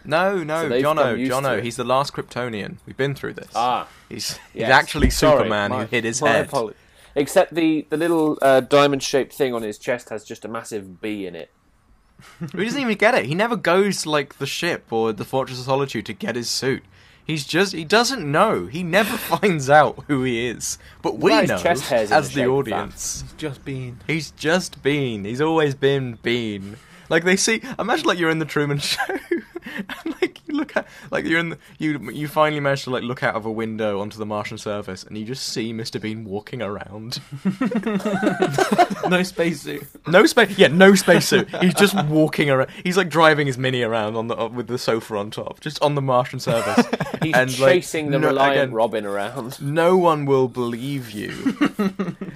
no, 0.04 0.38
So 0.38 0.44
no, 0.44 0.68
they've 0.68 0.84
Jono, 0.84 1.02
come 1.02 1.18
used 1.18 1.30
to 1.32 1.36
Jono. 1.38 1.58
it. 1.58 1.64
He's 1.64 1.76
the 1.76 1.84
last 1.84 2.12
Kryptonian. 2.12 2.76
We've 2.86 2.96
been 2.96 3.14
through 3.14 3.34
this. 3.34 3.48
Ah, 3.54 3.88
he's 4.08 4.30
yes. 4.30 4.38
he's 4.52 4.62
actually 4.64 5.10
Sorry, 5.10 5.38
Superman 5.38 5.70
my- 5.70 5.80
who 5.82 5.86
hit 5.86 6.04
his 6.04 6.20
my 6.22 6.28
head. 6.30 6.50
apolo- 6.50 6.74
Except 7.16 7.54
the 7.54 7.86
the 7.90 7.96
little 7.96 8.38
uh, 8.42 8.60
diamond-shaped 8.60 9.32
thing 9.32 9.54
on 9.54 9.62
his 9.62 9.78
chest 9.78 10.08
has 10.08 10.24
just 10.24 10.44
a 10.44 10.48
massive 10.48 11.00
B 11.00 11.26
in 11.26 11.34
it. 11.36 11.50
He 12.52 12.64
doesn't 12.64 12.80
even 12.80 12.96
get 12.96 13.14
it. 13.14 13.26
He 13.26 13.34
never 13.34 13.54
goes 13.56 14.02
to, 14.02 14.10
like 14.10 14.38
the 14.38 14.46
ship 14.46 14.86
or 14.92 15.12
the 15.12 15.24
Fortress 15.24 15.58
of 15.58 15.66
Solitude 15.66 16.06
to 16.06 16.12
get 16.12 16.36
his 16.36 16.48
suit. 16.48 16.82
He's 17.26 17.44
just 17.44 17.72
he 17.72 17.84
doesn't 17.84 18.30
know. 18.30 18.66
He 18.66 18.82
never 18.82 19.16
finds 19.16 19.70
out 19.70 20.04
who 20.08 20.22
he 20.24 20.46
is. 20.46 20.78
But 21.02 21.18
we 21.18 21.30
know 21.42 21.56
as 21.64 21.88
the 21.88 22.34
the 22.34 22.46
audience. 22.46 23.22
He's 23.22 23.32
just 23.32 23.64
been. 23.64 23.98
He's 24.06 24.30
just 24.32 24.82
Bean. 24.82 25.24
He's 25.24 25.40
always 25.40 25.74
been 25.74 26.18
Bean. 26.22 26.76
Like 27.08 27.24
they 27.24 27.36
see, 27.36 27.62
imagine 27.78 28.06
like 28.06 28.18
you're 28.18 28.30
in 28.30 28.38
the 28.38 28.44
Truman 28.44 28.78
Show, 28.80 29.02
and 29.76 30.14
like 30.20 30.40
you 30.46 30.56
look 30.56 30.76
at, 30.76 30.86
like 31.10 31.24
you're 31.24 31.38
in, 31.38 31.50
the, 31.50 31.58
you 31.78 32.10
you 32.10 32.28
finally 32.28 32.60
manage 32.60 32.84
to 32.84 32.90
like 32.90 33.02
look 33.02 33.22
out 33.22 33.34
of 33.34 33.46
a 33.46 33.50
window 33.50 34.00
onto 34.00 34.18
the 34.18 34.26
Martian 34.26 34.58
surface, 34.58 35.04
and 35.04 35.16
you 35.16 35.24
just 35.24 35.48
see 35.48 35.72
Mr. 35.72 36.00
Bean 36.00 36.24
walking 36.24 36.62
around. 36.62 37.20
No 39.08 39.22
spacesuit. 39.22 39.86
No 40.06 40.26
space, 40.26 40.58
yeah, 40.58 40.68
no 40.68 40.94
spacesuit. 40.94 41.48
He's 41.56 41.74
just 41.74 41.94
walking 42.06 42.50
around. 42.50 42.70
He's 42.82 42.96
like 42.96 43.08
driving 43.08 43.46
his 43.46 43.58
mini 43.58 43.82
around 43.82 44.16
on 44.16 44.28
the 44.28 44.36
uh, 44.36 44.48
with 44.48 44.66
the 44.66 44.78
sofa 44.78 45.16
on 45.16 45.30
top, 45.30 45.60
just 45.60 45.80
on 45.82 45.94
the 45.94 46.02
Martian 46.02 46.40
surface. 46.40 46.86
He's 47.22 47.34
and, 47.34 47.58
like, 47.58 47.74
chasing 47.74 48.10
the 48.10 48.18
no- 48.18 48.28
Reliant 48.28 48.60
again, 48.60 48.72
Robin 48.74 49.06
around. 49.06 49.60
no 49.62 49.96
one 49.96 50.26
will 50.26 50.48
believe 50.48 51.10
you. 51.10 51.32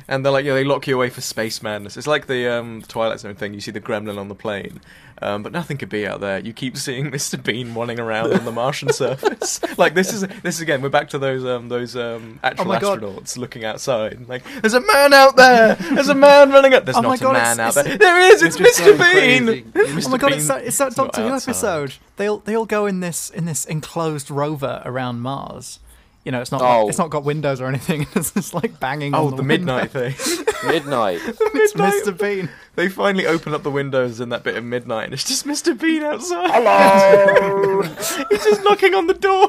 and 0.08 0.24
they're 0.24 0.32
like, 0.32 0.46
yeah, 0.46 0.54
they 0.54 0.64
lock 0.64 0.86
you 0.86 0.94
away 0.94 1.10
for 1.10 1.20
space 1.20 1.62
madness. 1.62 1.96
It's 1.98 2.06
like 2.06 2.26
the 2.26 2.46
um, 2.50 2.82
Twilight 2.88 3.20
Zone 3.20 3.34
thing. 3.34 3.52
You 3.52 3.60
see 3.60 3.70
the 3.70 3.80
gremlin 3.82 4.16
on 4.18 4.28
the 4.28 4.34
plane, 4.34 4.80
um, 5.22 5.42
but 5.42 5.52
nothing 5.52 5.76
could 5.76 5.88
be 5.88 6.06
out 6.06 6.20
there. 6.20 6.38
You 6.38 6.52
keep 6.52 6.76
seeing 6.76 7.10
Mr. 7.10 7.42
Bean 7.42 7.74
running 7.74 7.98
around 7.98 8.32
on 8.32 8.44
the 8.44 8.52
Martian 8.52 8.92
surface. 8.92 9.60
like 9.78 9.94
this 9.94 10.12
is 10.12 10.22
this 10.42 10.56
is 10.56 10.60
again. 10.60 10.82
We're 10.82 10.88
back 10.88 11.08
to 11.10 11.18
those 11.18 11.44
um, 11.44 11.68
those 11.68 11.96
um, 11.96 12.40
actual 12.42 12.66
my 12.66 12.78
God. 12.78 13.00
astronauts 13.00 13.36
looking 13.36 13.64
outside. 13.64 14.28
Like, 14.28 14.44
there's 14.60 14.74
a 14.74 14.80
man 14.80 15.12
out 15.12 15.36
there. 15.36 15.74
There's 15.74 16.08
a 16.08 16.14
man 16.14 16.50
running 16.50 16.74
up. 16.74 16.84
There's 16.84 16.96
Oh 16.96 17.00
not 17.02 17.20
God, 17.20 17.30
a 17.30 17.32
man 17.34 17.60
it's- 17.60 17.76
out 17.76 17.86
it's- 17.86 17.98
there. 17.98 17.98
There 17.98 18.32
is. 18.32 18.42
It's 18.42 18.56
They're 18.56 18.66
Mr. 18.94 19.14
Bean. 19.14 19.72
Mr. 19.72 20.04
Oh 20.08 20.10
my 20.10 20.18
god, 20.18 20.32
it's 20.32 20.48
that, 20.48 20.64
it's 20.64 20.78
that 20.78 20.94
Doctor 20.94 21.22
Who 21.28 21.34
episode. 21.34 21.94
They 22.16 22.28
all 22.28 22.38
they 22.38 22.54
all 22.56 22.66
go 22.66 22.86
in 22.86 23.00
this 23.00 23.30
in 23.30 23.44
this 23.44 23.64
enclosed 23.64 24.30
rover 24.30 24.82
around 24.84 25.20
Mars. 25.20 25.80
You 26.24 26.32
know, 26.32 26.40
it's 26.42 26.52
not 26.52 26.60
Oh. 26.62 26.88
it's 26.88 26.98
not 26.98 27.08
got 27.10 27.24
windows 27.24 27.60
or 27.60 27.66
anything. 27.66 28.06
It's 28.14 28.32
just 28.32 28.52
like 28.52 28.78
banging. 28.80 29.14
Oh, 29.14 29.26
on 29.26 29.30
the, 29.30 29.36
the 29.38 29.42
midnight 29.44 29.90
thing. 29.90 30.14
Midnight. 30.66 31.20
It's 31.26 31.74
midnight. 31.74 32.02
Mr. 32.04 32.18
Bean. 32.18 32.50
They 32.74 32.88
finally 32.88 33.26
open 33.26 33.54
up 33.54 33.62
the 33.62 33.70
windows 33.70 34.20
in 34.20 34.28
that 34.30 34.42
bit 34.42 34.56
of 34.56 34.64
midnight, 34.64 35.04
and 35.04 35.14
it's 35.14 35.24
just 35.24 35.46
Mr. 35.46 35.78
Bean 35.78 36.02
outside. 36.02 36.50
Hello. 36.50 37.82
He's 38.30 38.44
just 38.44 38.62
knocking 38.64 38.94
on 38.94 39.06
the 39.06 39.14
door. 39.14 39.48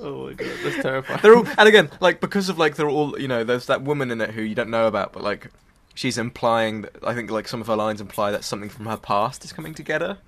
Oh 0.00 0.26
my 0.26 0.32
god, 0.34 0.50
that's 0.64 0.82
terrifying. 0.82 1.20
They're 1.22 1.36
all, 1.36 1.46
and 1.56 1.68
again, 1.68 1.90
like 2.00 2.20
because 2.20 2.48
of 2.48 2.58
like 2.58 2.76
they're 2.76 2.88
all, 2.88 3.18
you 3.18 3.28
know, 3.28 3.44
there's 3.44 3.66
that 3.66 3.82
woman 3.82 4.10
in 4.10 4.20
it 4.20 4.30
who 4.30 4.42
you 4.42 4.54
don't 4.54 4.70
know 4.70 4.86
about, 4.86 5.12
but 5.12 5.22
like 5.22 5.50
she's 5.94 6.18
implying 6.18 6.82
that 6.82 6.96
I 7.04 7.14
think 7.14 7.30
like 7.30 7.46
some 7.48 7.60
of 7.60 7.68
her 7.68 7.76
lines 7.76 8.00
imply 8.00 8.30
that 8.32 8.44
something 8.44 8.68
from 8.68 8.86
her 8.86 8.96
past 8.96 9.44
is 9.44 9.52
coming 9.52 9.72
to 9.74 9.82
get 9.82 10.00
her. 10.00 10.18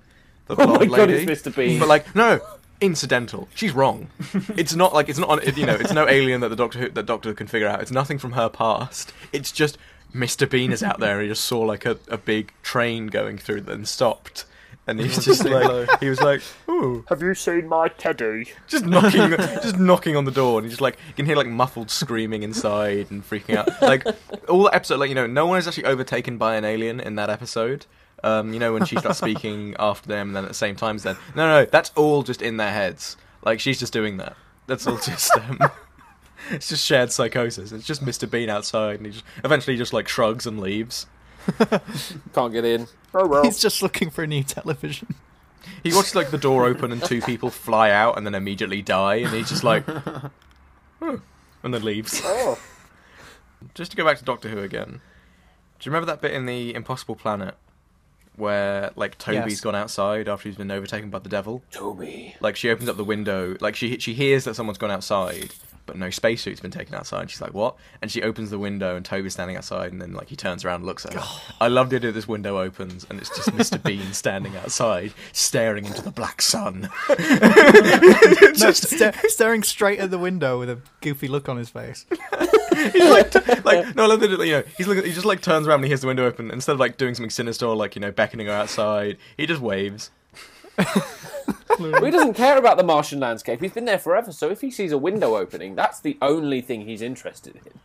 The 0.47 0.55
Oh 0.55 0.65
my 0.67 0.85
blonde 0.85 0.89
god, 0.95 1.09
it's 1.11 1.29
Mr. 1.29 1.53
Bean. 1.55 1.77
But 1.79 1.89
like, 1.89 2.15
no, 2.15 2.39
incidental. 2.81 3.47
She's 3.55 3.71
wrong. 3.73 4.07
It's 4.57 4.75
not 4.75 4.93
like 4.93 5.09
it's 5.09 5.19
not 5.19 5.29
on. 5.29 5.39
You 5.55 5.65
know, 5.65 5.75
it's 5.75 5.93
no 5.93 6.07
alien 6.07 6.41
that 6.41 6.49
the 6.49 6.55
doctor 6.55 6.89
that 6.89 7.05
doctor 7.05 7.33
can 7.33 7.47
figure 7.47 7.67
out. 7.67 7.81
It's 7.81 7.91
nothing 7.91 8.17
from 8.17 8.33
her 8.33 8.49
past. 8.49 9.13
It's 9.33 9.51
just 9.51 9.77
Mr. 10.13 10.49
Bean 10.49 10.71
is 10.71 10.81
out 10.83 10.99
there. 10.99 11.13
and 11.19 11.23
He 11.23 11.27
just 11.29 11.43
saw 11.45 11.59
like 11.61 11.85
a, 11.85 11.97
a 12.09 12.17
big 12.17 12.53
train 12.63 13.07
going 13.07 13.37
through, 13.37 13.61
then 13.61 13.85
stopped, 13.85 14.45
and 14.87 14.99
he's 14.99 15.23
just 15.25 15.43
like 15.45 15.99
he 15.99 16.09
was 16.09 16.21
like, 16.21 16.41
ooh, 16.69 17.03
Have 17.09 17.21
you 17.21 17.33
seen 17.35 17.67
my 17.67 17.89
teddy? 17.89 18.51
just 18.67 18.85
knocking, 18.85 19.31
just 19.61 19.77
knocking 19.77 20.15
on 20.15 20.25
the 20.25 20.31
door, 20.31 20.59
and 20.59 20.65
you 20.65 20.69
just 20.69 20.81
like 20.81 20.97
you 21.09 21.13
can 21.13 21.25
hear 21.25 21.35
like 21.35 21.47
muffled 21.47 21.91
screaming 21.91 22.43
inside 22.43 23.11
and 23.11 23.27
freaking 23.29 23.55
out. 23.57 23.69
Like 23.81 24.05
all 24.49 24.63
that 24.63 24.75
episode, 24.75 24.99
like 24.99 25.09
you 25.09 25.15
know, 25.15 25.27
no 25.27 25.45
one 25.45 25.59
is 25.59 25.67
actually 25.67 25.85
overtaken 25.85 26.37
by 26.37 26.55
an 26.55 26.65
alien 26.65 26.99
in 26.99 27.15
that 27.15 27.29
episode. 27.29 27.85
Um, 28.23 28.53
you 28.53 28.59
know, 28.59 28.73
when 28.73 28.85
she 28.85 28.95
starts 28.97 29.19
speaking 29.19 29.75
after 29.79 30.07
them, 30.07 30.29
and 30.29 30.35
then 30.35 30.43
at 30.43 30.49
the 30.49 30.55
same 30.55 30.75
time, 30.75 30.95
as 30.95 31.03
them. 31.03 31.17
No, 31.35 31.47
no, 31.47 31.65
that's 31.65 31.91
all 31.95 32.23
just 32.23 32.41
in 32.41 32.57
their 32.57 32.71
heads. 32.71 33.17
Like 33.43 33.59
she's 33.59 33.79
just 33.79 33.93
doing 33.93 34.17
that. 34.17 34.35
That's 34.65 34.87
all 34.87 34.97
just 34.97 35.31
um, 35.37 35.59
it's 36.51 36.69
just 36.69 36.85
shared 36.85 37.11
psychosis. 37.11 37.71
It's 37.71 37.85
just 37.85 38.03
Mr. 38.03 38.29
Bean 38.29 38.49
outside, 38.49 38.97
and 38.97 39.05
he 39.05 39.11
just 39.11 39.25
eventually 39.43 39.77
just 39.77 39.93
like 39.93 40.07
shrugs 40.07 40.45
and 40.47 40.59
leaves. 40.59 41.05
Can't 42.33 42.51
get 42.51 42.65
in. 42.65 42.87
Oh 43.13 43.27
well. 43.27 43.43
He's 43.43 43.59
just 43.59 43.81
looking 43.81 44.09
for 44.09 44.23
a 44.23 44.27
new 44.27 44.43
television. 44.43 45.15
He 45.83 45.93
watches 45.93 46.15
like 46.15 46.31
the 46.31 46.37
door 46.37 46.65
open 46.65 46.91
and 46.91 47.03
two 47.03 47.21
people 47.21 47.49
fly 47.49 47.91
out 47.91 48.17
and 48.17 48.25
then 48.25 48.35
immediately 48.35 48.81
die, 48.81 49.15
and 49.15 49.29
he's 49.29 49.49
just 49.49 49.63
like, 49.63 49.85
oh, 49.87 51.21
and 51.63 51.73
then 51.73 51.83
leaves. 51.83 52.21
Oh. 52.23 52.57
Just 53.73 53.91
to 53.91 53.97
go 53.97 54.05
back 54.05 54.17
to 54.17 54.23
Doctor 54.23 54.49
Who 54.49 54.59
again, 54.59 55.01
do 55.79 55.87
you 55.87 55.91
remember 55.91 56.05
that 56.07 56.21
bit 56.21 56.31
in 56.31 56.45
the 56.45 56.73
Impossible 56.73 57.15
Planet 57.15 57.55
where 58.37 58.91
like 58.95 59.17
Toby's 59.17 59.53
Yes. 59.53 59.61
gone 59.61 59.75
outside 59.75 60.29
after 60.29 60.47
he's 60.47 60.57
been 60.57 60.71
overtaken 60.71 61.09
by 61.09 61.19
the 61.19 61.29
devil? 61.29 61.61
Toby. 61.71 62.35
Like 62.39 62.55
she 62.55 62.69
opens 62.69 62.87
up 62.89 62.95
the 62.97 63.03
window, 63.03 63.57
like 63.59 63.75
she 63.75 63.97
she 63.99 64.13
hears 64.13 64.45
that 64.45 64.55
someone's 64.55 64.77
gone 64.77 64.91
outside, 64.91 65.53
but 65.87 65.95
no 65.97 66.09
spacesuit's 66.11 66.59
been 66.59 66.69
taken 66.69 66.93
outside. 66.93 67.31
She's 67.31 67.41
like, 67.41 67.53
"What?" 67.53 67.75
And 68.01 68.11
she 68.11 68.21
opens 68.21 68.51
the 68.51 68.59
window, 68.59 68.95
and 68.95 69.03
Toby's 69.03 69.33
standing 69.33 69.57
outside, 69.57 69.91
and 69.91 70.01
then 70.01 70.13
like 70.13 70.27
he 70.29 70.35
turns 70.35 70.63
around 70.63 70.81
and 70.81 70.85
looks 70.85 71.05
at 71.05 71.13
her. 71.13 71.23
I 71.59 71.67
love 71.69 71.89
the 71.89 71.95
idea 71.95 72.11
this 72.11 72.27
window 72.27 72.59
opens, 72.59 73.07
and 73.09 73.19
it's 73.19 73.35
just 73.35 73.49
Mr. 73.49 73.81
Bean 73.81 74.13
standing 74.13 74.55
outside, 74.55 75.13
staring 75.31 75.85
into 75.85 76.03
the 76.03 76.11
black 76.11 76.41
sun. 76.41 76.89
Just 78.55 78.89
sta- 78.89 79.13
staring 79.27 79.63
straight 79.63 79.99
at 79.99 80.11
the 80.11 80.17
window 80.17 80.59
with 80.59 80.69
a 80.69 80.79
goofy 81.01 81.27
look 81.27 81.47
on 81.47 81.57
his 81.57 81.69
face. 81.69 82.05
he's 82.75 83.09
like, 83.09 83.31
t- 83.31 83.39
like 83.63 83.95
no, 83.95 84.03
I 84.03 84.07
love 84.07 84.19
that, 84.19 84.29
you 84.29 84.51
know, 84.51 84.63
he's 84.77 84.87
looking, 84.87 85.05
he 85.05 85.13
just 85.13 85.25
like 85.25 85.41
turns 85.41 85.67
around 85.67 85.77
and 85.77 85.85
he 85.85 85.89
hears 85.89 86.01
the 86.01 86.07
window 86.07 86.25
open. 86.25 86.51
Instead 86.51 86.73
of 86.73 86.79
like 86.79 86.97
doing 86.97 87.15
something 87.15 87.29
sinister 87.29 87.65
or 87.65 87.75
like 87.75 87.95
you 87.95 88.01
know 88.01 88.11
beckoning 88.11 88.47
her 88.47 88.53
outside, 88.53 89.17
he 89.37 89.45
just 89.45 89.61
waves. 89.61 90.11
Well, 91.79 92.03
he 92.03 92.11
doesn't 92.11 92.33
care 92.33 92.57
about 92.57 92.77
the 92.77 92.83
Martian 92.83 93.19
landscape. 93.19 93.61
He's 93.61 93.71
been 93.71 93.85
there 93.85 93.99
forever, 93.99 94.31
so 94.31 94.49
if 94.49 94.61
he 94.61 94.71
sees 94.71 94.91
a 94.91 94.97
window 94.97 95.35
opening, 95.37 95.75
that's 95.75 95.99
the 95.99 96.17
only 96.21 96.59
thing 96.61 96.81
he's 96.85 97.01
interested 97.01 97.55
in. 97.55 97.79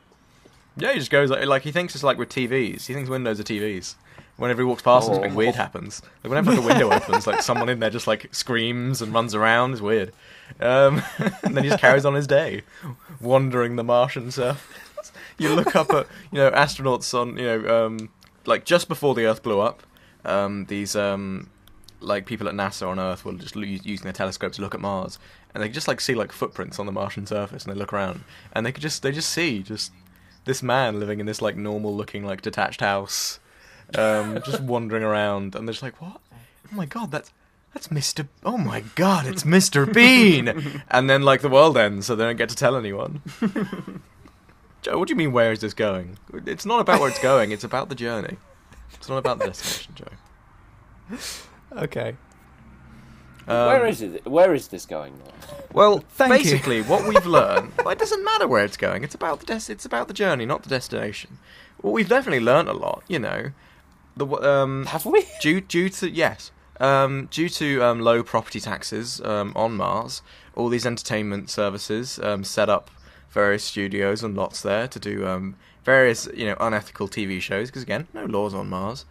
Yeah, 0.76 0.92
he 0.92 0.98
just 0.98 1.10
goes 1.10 1.28
like, 1.30 1.44
like 1.46 1.62
he 1.62 1.72
thinks 1.72 1.94
it's 1.94 2.02
like 2.02 2.16
with 2.16 2.30
TVs. 2.30 2.86
He 2.86 2.94
thinks 2.94 3.10
windows 3.10 3.38
are 3.38 3.42
TVs. 3.44 3.94
Whenever 4.38 4.62
he 4.62 4.64
walks 4.66 4.80
past 4.80 5.06
them, 5.06 5.16
something 5.16 5.32
Oh. 5.32 5.36
weird 5.36 5.54
happens. 5.56 6.00
Like 6.24 6.30
whenever 6.30 6.52
like, 6.52 6.60
a 6.60 6.66
window 6.66 6.90
opens, 6.90 7.26
like 7.26 7.42
someone 7.42 7.68
in 7.68 7.80
there 7.80 7.90
just 7.90 8.06
like 8.06 8.28
screams 8.34 9.02
and 9.02 9.12
runs 9.12 9.34
around. 9.34 9.72
It's 9.72 9.82
weird. 9.82 10.12
Um, 10.58 11.02
and 11.42 11.54
then 11.54 11.64
he 11.64 11.68
just 11.70 11.80
carries 11.82 12.06
on 12.06 12.14
his 12.14 12.26
day, 12.26 12.62
wandering 13.20 13.76
the 13.76 13.84
Martian 13.84 14.30
surface. 14.30 15.12
you 15.36 15.54
look 15.54 15.76
up 15.76 15.90
at 15.92 16.06
you 16.30 16.38
know 16.38 16.50
astronauts 16.52 17.12
on 17.18 17.36
you 17.36 17.44
know 17.44 17.86
um, 17.86 18.08
like 18.46 18.64
just 18.64 18.88
before 18.88 19.14
the 19.14 19.26
Earth 19.26 19.42
blew 19.42 19.60
up. 19.60 19.82
Um, 20.24 20.64
these 20.66 20.96
um, 20.96 21.50
like 22.02 22.26
people 22.26 22.48
at 22.48 22.54
NASA 22.54 22.88
on 22.88 22.98
Earth 22.98 23.24
were 23.24 23.32
just 23.34 23.56
lo- 23.56 23.62
using 23.62 24.04
their 24.04 24.12
telescope 24.12 24.52
to 24.54 24.62
look 24.62 24.74
at 24.74 24.80
Mars, 24.80 25.18
and 25.54 25.62
they 25.62 25.68
just 25.68 25.88
like 25.88 26.00
see 26.00 26.14
like 26.14 26.32
footprints 26.32 26.78
on 26.78 26.86
the 26.86 26.92
Martian 26.92 27.26
surface, 27.26 27.64
and 27.64 27.74
they 27.74 27.78
look 27.78 27.92
around, 27.92 28.24
and 28.52 28.64
they 28.66 28.72
could 28.72 28.82
just 28.82 29.02
they 29.02 29.12
just 29.12 29.30
see 29.30 29.62
just 29.62 29.92
this 30.44 30.62
man 30.62 30.98
living 30.98 31.20
in 31.20 31.26
this 31.26 31.40
like 31.42 31.56
normal 31.56 31.94
looking 31.94 32.24
like 32.24 32.42
detached 32.42 32.80
house, 32.80 33.40
um, 33.96 34.40
just 34.46 34.60
wandering 34.60 35.02
around, 35.02 35.54
and 35.54 35.66
they're 35.66 35.72
just 35.72 35.82
like, 35.82 36.00
what? 36.00 36.20
Oh 36.72 36.74
my 36.76 36.86
god, 36.86 37.10
that's 37.10 37.32
that's 37.72 37.88
Mr. 37.88 38.28
Oh 38.44 38.58
my 38.58 38.80
god, 38.94 39.26
it's 39.26 39.44
Mr. 39.44 39.92
Bean! 39.92 40.82
and 40.90 41.08
then 41.08 41.22
like 41.22 41.40
the 41.40 41.48
world 41.48 41.76
ends, 41.76 42.06
so 42.06 42.16
they 42.16 42.24
don't 42.24 42.36
get 42.36 42.48
to 42.48 42.56
tell 42.56 42.76
anyone. 42.76 43.22
Joe, 44.82 44.98
what 44.98 45.06
do 45.06 45.12
you 45.12 45.16
mean? 45.16 45.32
Where 45.32 45.52
is 45.52 45.60
this 45.60 45.74
going? 45.74 46.18
It's 46.44 46.66
not 46.66 46.80
about 46.80 47.00
where 47.00 47.08
it's 47.08 47.20
going. 47.20 47.52
It's 47.52 47.62
about 47.62 47.88
the 47.88 47.94
journey. 47.94 48.36
It's 48.94 49.08
not 49.08 49.18
about 49.18 49.38
the 49.38 49.46
destination, 49.46 49.94
Joe. 49.94 51.18
Okay. 51.76 52.16
Um, 53.48 53.66
where 53.66 53.86
is 53.86 54.02
it? 54.02 54.26
Where 54.26 54.54
is 54.54 54.68
this 54.68 54.86
going 54.86 55.14
now? 55.18 55.32
Well, 55.72 55.98
Thank 56.10 56.44
you. 56.44 56.50
basically, 56.52 56.82
what 56.82 57.08
we've 57.08 57.26
learned, 57.26 57.72
well, 57.78 57.88
it 57.90 57.98
doesn't 57.98 58.24
matter 58.24 58.46
where 58.46 58.64
it's 58.64 58.76
going. 58.76 59.02
It's 59.02 59.14
about 59.14 59.40
the 59.40 59.46
des- 59.46 59.72
It's 59.72 59.84
about 59.84 60.08
the 60.08 60.14
journey, 60.14 60.46
not 60.46 60.62
the 60.62 60.68
destination. 60.68 61.38
Well, 61.82 61.92
we've 61.92 62.08
definitely 62.08 62.44
learned 62.44 62.68
a 62.68 62.72
lot. 62.72 63.02
You 63.08 63.18
know, 63.18 63.50
the 64.16 64.26
um, 64.26 64.86
Have 64.86 65.06
we? 65.06 65.24
due 65.40 65.60
due 65.60 65.88
to 65.88 66.08
yes, 66.10 66.52
um, 66.78 67.28
due 67.32 67.48
to 67.48 67.82
um, 67.82 68.00
low 68.00 68.22
property 68.22 68.60
taxes 68.60 69.20
um, 69.22 69.52
on 69.56 69.76
Mars, 69.76 70.22
all 70.54 70.68
these 70.68 70.86
entertainment 70.86 71.50
services 71.50 72.20
um, 72.22 72.44
set 72.44 72.68
up 72.68 72.90
various 73.30 73.64
studios 73.64 74.22
and 74.22 74.36
lots 74.36 74.60
there 74.60 74.86
to 74.86 75.00
do 75.00 75.26
um, 75.26 75.56
various 75.84 76.28
you 76.34 76.44
know 76.44 76.56
unethical 76.60 77.08
TV 77.08 77.40
shows 77.40 77.70
because 77.70 77.82
again, 77.82 78.06
no 78.14 78.24
laws 78.24 78.54
on 78.54 78.68
Mars. 78.68 79.04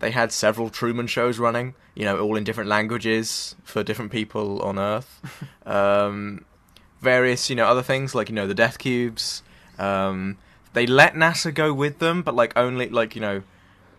They 0.00 0.10
had 0.10 0.32
several 0.32 0.70
Truman 0.70 1.06
shows 1.06 1.38
running, 1.38 1.74
you 1.94 2.04
know, 2.04 2.18
all 2.18 2.36
in 2.36 2.44
different 2.44 2.68
languages 2.68 3.54
for 3.62 3.82
different 3.82 4.10
people 4.10 4.60
on 4.62 4.78
Earth. 4.78 5.20
um, 5.66 6.44
various, 7.00 7.48
you 7.48 7.56
know, 7.56 7.66
other 7.66 7.82
things 7.82 8.14
like 8.14 8.28
you 8.28 8.34
know 8.34 8.46
the 8.46 8.54
Death 8.54 8.78
Cubes. 8.78 9.42
Um, 9.78 10.38
they 10.72 10.86
let 10.86 11.14
NASA 11.14 11.52
go 11.54 11.72
with 11.72 11.98
them, 11.98 12.22
but 12.22 12.34
like 12.34 12.52
only 12.56 12.88
like 12.88 13.14
you 13.14 13.20
know, 13.20 13.42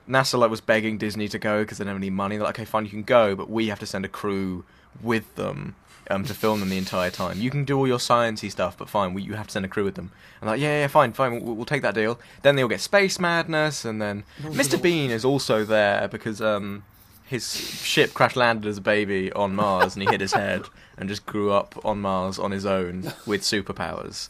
NASA 0.10 0.38
like 0.40 0.50
was 0.50 0.62
begging 0.62 0.98
Disney 0.98 1.28
to 1.28 1.40
go 1.40 1.64
because 1.64 1.78
they 1.78 1.84
don't 1.84 1.94
have 1.94 2.02
any 2.02 2.10
money. 2.10 2.38
They're 2.38 2.46
like, 2.46 2.60
okay, 2.60 2.66
fine, 2.66 2.86
you 2.86 2.92
can 2.92 3.04
go, 3.04 3.36
but 3.36 3.50
we 3.50 3.68
have 3.68 3.80
to 3.80 3.86
send 3.86 4.04
a 4.04 4.10
crew 4.10 4.66
with 5.02 5.36
them. 5.36 5.76
Um, 6.12 6.26
to 6.26 6.34
film 6.34 6.60
them 6.60 6.68
the 6.70 6.78
entire 6.78 7.10
time. 7.10 7.40
You 7.40 7.50
can 7.50 7.64
do 7.64 7.78
all 7.78 7.88
your 7.88 7.98
sciencey 7.98 8.52
stuff, 8.52 8.78
but 8.78 8.90
fine, 8.90 9.14
we, 9.14 9.22
you 9.22 9.34
have 9.36 9.48
to 9.48 9.54
send 9.54 9.64
a 9.64 9.70
crew 9.70 9.86
with 9.86 9.96
them. 9.96 10.12
And 10.42 10.50
like, 10.50 10.60
yeah, 10.60 10.82
yeah, 10.82 10.88
fine, 10.88 11.14
fine, 11.14 11.42
we'll, 11.42 11.56
we'll 11.56 11.66
take 11.66 11.84
that 11.84 11.96
deal. 11.96 12.20
Then 12.42 12.56
they 12.58 12.64
all 12.64 12.68
get 12.68 12.82
space 12.82 13.18
madness, 13.18 13.86
and 13.86 14.02
then 14.02 14.26
Mr. 14.42 14.82
Bean 14.82 15.10
is 15.10 15.24
also 15.24 15.64
there 15.64 16.10
because 16.10 16.42
um, 16.42 16.84
his 17.26 17.56
ship 17.56 18.14
crash 18.14 18.36
landed 18.36 18.68
as 18.68 18.78
a 18.78 18.82
baby 18.82 19.32
on 19.32 19.56
Mars, 19.56 19.96
and 19.96 20.04
he 20.04 20.10
hit 20.10 20.20
his 20.20 20.34
head 20.34 20.64
and 20.98 21.08
just 21.08 21.26
grew 21.26 21.52
up 21.54 21.80
on 21.86 22.02
Mars 22.02 22.38
on 22.38 22.52
his 22.52 22.66
own 22.66 23.14
with 23.26 23.42
superpowers. 23.42 24.28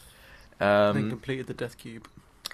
Um, 0.59 1.09
completed 1.09 1.47
the 1.47 1.55
Death 1.55 1.77
Cube. 1.79 2.07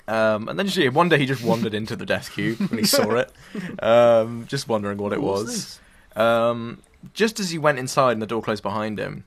um, 0.07 0.47
and 0.47 0.57
then 0.57 0.65
just, 0.67 0.77
yeah, 0.77 0.87
one 0.87 1.09
day 1.09 1.17
he 1.17 1.25
just 1.25 1.43
wandered 1.43 1.73
into 1.73 1.97
the 1.97 2.05
Death 2.05 2.31
Cube 2.33 2.61
and 2.61 2.79
he 2.79 2.85
saw 2.85 3.11
it, 3.15 3.29
um, 3.83 4.45
just 4.47 4.69
wondering 4.69 4.97
what 4.97 5.11
it 5.11 5.21
What 5.21 5.33
was. 5.33 5.47
this? 5.47 5.79
Um, 6.15 6.81
just 7.13 7.39
as 7.39 7.51
he 7.51 7.57
went 7.57 7.79
inside 7.79 8.13
and 8.13 8.21
the 8.21 8.27
door 8.27 8.41
closed 8.41 8.63
behind 8.63 8.99
him, 8.99 9.23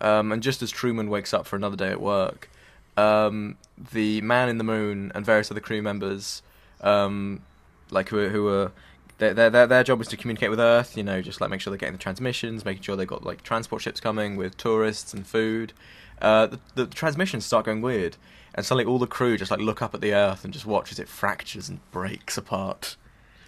um, 0.00 0.32
and 0.32 0.42
just 0.42 0.62
as 0.62 0.70
Truman 0.70 1.08
wakes 1.08 1.32
up 1.32 1.46
for 1.46 1.56
another 1.56 1.76
day 1.76 1.90
at 1.90 2.00
work, 2.00 2.50
um, 2.96 3.56
the 3.92 4.20
man 4.20 4.48
in 4.48 4.58
the 4.58 4.64
moon 4.64 5.12
and 5.14 5.24
various 5.24 5.50
other 5.50 5.60
crew 5.60 5.82
members, 5.82 6.42
um, 6.80 7.42
like 7.90 8.08
who 8.08 8.18
are, 8.18 8.28
who 8.28 8.70
their 9.18 9.50
their 9.50 9.66
their 9.66 9.84
job 9.84 10.00
is 10.00 10.08
to 10.08 10.16
communicate 10.16 10.50
with 10.50 10.60
Earth. 10.60 10.96
You 10.96 11.02
know, 11.02 11.22
just 11.22 11.40
like 11.40 11.50
make 11.50 11.60
sure 11.60 11.70
they're 11.70 11.78
getting 11.78 11.94
the 11.94 12.02
transmissions, 12.02 12.64
making 12.64 12.82
sure 12.82 12.96
they've 12.96 13.06
got 13.06 13.24
like 13.24 13.42
transport 13.42 13.82
ships 13.82 14.00
coming 14.00 14.36
with 14.36 14.56
tourists 14.56 15.14
and 15.14 15.26
food. 15.26 15.72
Uh, 16.20 16.46
the, 16.46 16.60
the 16.74 16.86
transmissions 16.86 17.44
start 17.44 17.66
going 17.66 17.82
weird, 17.82 18.16
and 18.54 18.66
suddenly 18.66 18.84
all 18.84 18.98
the 18.98 19.06
crew 19.06 19.36
just 19.36 19.50
like 19.50 19.60
look 19.60 19.82
up 19.82 19.94
at 19.94 20.00
the 20.00 20.14
Earth 20.14 20.44
and 20.44 20.52
just 20.52 20.66
watch 20.66 20.92
as 20.92 20.98
it 20.98 21.08
fractures 21.08 21.68
and 21.68 21.80
breaks 21.90 22.36
apart. 22.36 22.96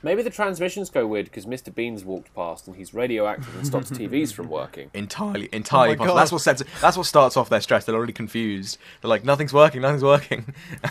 Maybe 0.05 0.23
the 0.23 0.31
transmissions 0.31 0.91
go 0.91 1.07
weird 1.07 1.25
because 1.27 1.47
Mr. 1.47 1.75
Bean's 1.75 2.05
walked 2.05 2.33
past 2.35 2.69
and 2.69 2.77
he's 2.77 2.95
radioactive 2.95 3.55
and 3.57 3.67
stops 3.67 3.91
TVs 3.91 4.33
from 4.33 4.49
working. 4.49 4.91
entirely 4.95 5.49
entirely 5.53 5.95
Oh 5.95 5.97
possible. 5.97 6.15
God. 6.15 6.21
That's 6.21 6.33
what 6.33 6.41
sets 6.43 6.63
that's 6.81 6.97
what 6.97 7.07
starts 7.07 7.37
off 7.37 7.49
their 7.49 7.61
stress. 7.61 7.85
They're 7.87 7.95
already 7.97 8.13
confused. 8.13 8.79
They're 9.01 9.09
like, 9.09 9.25
nothing's 9.25 9.53
working, 9.53 9.81
nothing's 9.83 10.05
working, 10.05 10.55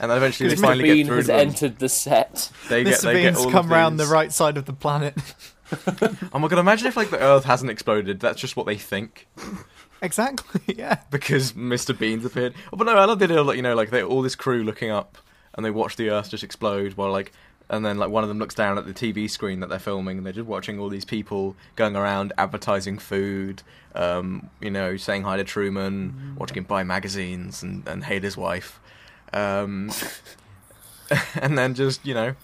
and 0.00 0.10
then 0.10 0.16
eventually 0.18 0.48
they 0.50 0.56
Mr. 0.56 0.60
finally 0.60 0.82
Bean 0.84 0.96
get 0.98 1.06
through 1.06 1.16
has 1.16 1.26
to 1.26 1.32
them. 1.32 1.40
entered 1.48 1.78
the 1.78 1.88
set. 1.88 2.50
They 2.68 2.84
get 2.84 2.94
Mr. 2.94 3.02
they 3.04 3.22
get 3.22 3.34
Bean's 3.34 3.46
all 3.46 3.50
come 3.52 3.68
round 3.70 3.98
the 4.00 4.06
right 4.06 4.32
side 4.32 4.56
of 4.58 4.66
the 4.66 4.72
planet. 4.74 5.14
Oh 6.32 6.40
my 6.40 6.48
god! 6.48 6.58
Imagine 6.58 6.88
if 6.88 6.96
like 6.96 7.10
the 7.10 7.20
Earth 7.20 7.44
hasn't 7.44 7.70
exploded. 7.70 8.18
That's 8.18 8.40
just 8.40 8.56
what 8.56 8.66
they 8.66 8.74
think 8.76 9.28
exactly. 10.02 10.74
Yeah. 10.76 10.98
because 11.12 11.52
Mr. 11.52 11.96
Bean's 11.96 12.24
appeared. 12.24 12.54
Oh, 12.72 12.76
but 12.76 12.84
no, 12.88 12.96
I 12.96 13.04
love 13.04 13.20
the 13.20 13.26
idea. 13.26 13.42
Like 13.42 13.54
you 13.54 13.62
know, 13.62 13.76
like 13.76 13.90
they 13.90 14.02
all 14.02 14.20
this 14.22 14.34
crew 14.34 14.64
looking 14.64 14.90
up 14.90 15.16
and 15.54 15.64
they 15.64 15.70
watch 15.70 15.94
the 15.94 16.10
Earth 16.10 16.30
just 16.30 16.42
explode 16.44 16.94
while 16.94 17.12
like. 17.12 17.32
And 17.72 17.84
then, 17.86 17.98
like 17.98 18.10
one 18.10 18.24
of 18.24 18.28
them 18.28 18.40
looks 18.40 18.56
down 18.56 18.78
at 18.78 18.84
the 18.84 18.92
TV 18.92 19.30
screen 19.30 19.60
that 19.60 19.68
they're 19.68 19.78
filming, 19.78 20.16
and 20.18 20.26
they're 20.26 20.32
just 20.32 20.48
watching 20.48 20.80
all 20.80 20.88
these 20.88 21.04
people 21.04 21.54
going 21.76 21.94
around 21.94 22.32
advertising 22.36 22.98
food, 22.98 23.62
um, 23.94 24.50
you 24.60 24.70
know, 24.72 24.96
saying 24.96 25.22
hi 25.22 25.36
to 25.36 25.44
Truman, 25.44 26.34
watching 26.36 26.56
him 26.56 26.64
buy 26.64 26.82
magazines 26.82 27.62
and, 27.62 27.86
and 27.86 28.02
hate 28.04 28.24
his 28.24 28.36
wife, 28.36 28.80
um, 29.32 29.92
and 31.40 31.56
then 31.56 31.74
just 31.74 32.04
you 32.04 32.12
know, 32.12 32.34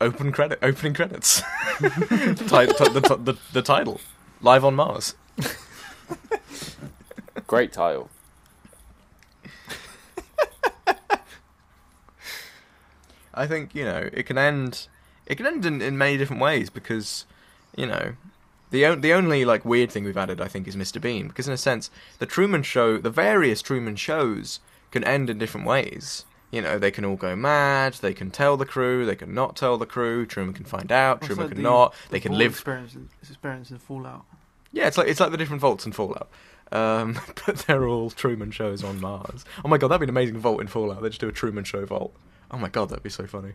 open 0.00 0.32
credit, 0.32 0.58
opening 0.62 0.94
credits, 0.94 1.42
Ti- 1.78 1.84
ti- 1.86 2.66
the, 2.66 3.04
the, 3.06 3.32
the, 3.32 3.38
the 3.52 3.62
title, 3.62 4.00
live 4.40 4.64
on 4.64 4.74
Mars. 4.74 5.14
Great 7.46 7.74
title. 7.74 8.08
I 13.38 13.46
think 13.46 13.74
you 13.74 13.84
know 13.84 14.08
it 14.12 14.24
can 14.24 14.38
end. 14.38 14.88
It 15.26 15.36
can 15.36 15.46
end 15.46 15.66
in, 15.66 15.82
in 15.82 15.98
many 15.98 16.16
different 16.16 16.40
ways 16.42 16.70
because, 16.70 17.26
you 17.76 17.84
know, 17.86 18.14
the 18.70 18.86
o- 18.86 18.94
the 18.94 19.12
only 19.12 19.44
like 19.44 19.64
weird 19.64 19.90
thing 19.90 20.04
we've 20.04 20.16
added, 20.16 20.40
I 20.40 20.48
think, 20.48 20.66
is 20.66 20.74
Mr. 20.76 21.00
Bean 21.00 21.28
because 21.28 21.46
in 21.46 21.52
a 21.52 21.58
sense, 21.58 21.90
the 22.18 22.26
Truman 22.26 22.62
Show, 22.62 22.96
the 22.98 23.10
various 23.10 23.60
Truman 23.62 23.96
shows, 23.96 24.60
can 24.90 25.04
end 25.04 25.28
in 25.30 25.38
different 25.38 25.66
ways. 25.66 26.24
You 26.50 26.62
know, 26.62 26.78
they 26.78 26.90
can 26.90 27.04
all 27.04 27.16
go 27.16 27.36
mad. 27.36 27.94
They 28.00 28.14
can 28.14 28.30
tell 28.30 28.56
the 28.56 28.64
crew. 28.64 29.04
They 29.04 29.16
can 29.16 29.34
not 29.34 29.54
tell 29.54 29.76
the 29.76 29.84
crew. 29.84 30.24
Truman 30.24 30.54
can 30.54 30.64
find 30.64 30.90
out. 30.90 31.20
Truman 31.20 31.44
like 31.44 31.48
can 31.54 31.62
the- 31.62 31.68
not. 31.68 31.92
the 31.92 32.12
They 32.12 32.20
can 32.20 32.32
live. 32.38 32.52
Experience, 32.52 32.96
experience 33.22 33.70
in 33.70 33.78
Fallout. 33.78 34.24
Yeah, 34.72 34.86
it's 34.86 34.96
like 34.96 35.08
it's 35.08 35.20
like 35.20 35.30
the 35.30 35.36
different 35.36 35.60
vaults 35.60 35.84
in 35.84 35.92
Fallout. 35.92 36.28
Um, 36.72 37.18
but 37.46 37.56
they're 37.66 37.86
all 37.86 38.08
Truman 38.08 38.50
shows 38.50 38.82
on 38.82 38.98
Mars. 38.98 39.44
Oh 39.62 39.68
my 39.68 39.76
god, 39.76 39.88
that'd 39.88 40.00
be 40.00 40.04
an 40.04 40.10
amazing 40.10 40.38
vault 40.38 40.62
in 40.62 40.66
Fallout. 40.68 41.02
They 41.02 41.08
just 41.10 41.20
do 41.20 41.28
a 41.28 41.32
Truman 41.32 41.64
Show 41.64 41.84
vault. 41.84 42.14
Oh 42.50 42.58
my 42.58 42.68
god, 42.68 42.90
that'd 42.90 43.02
be 43.02 43.10
so 43.10 43.26
funny. 43.26 43.52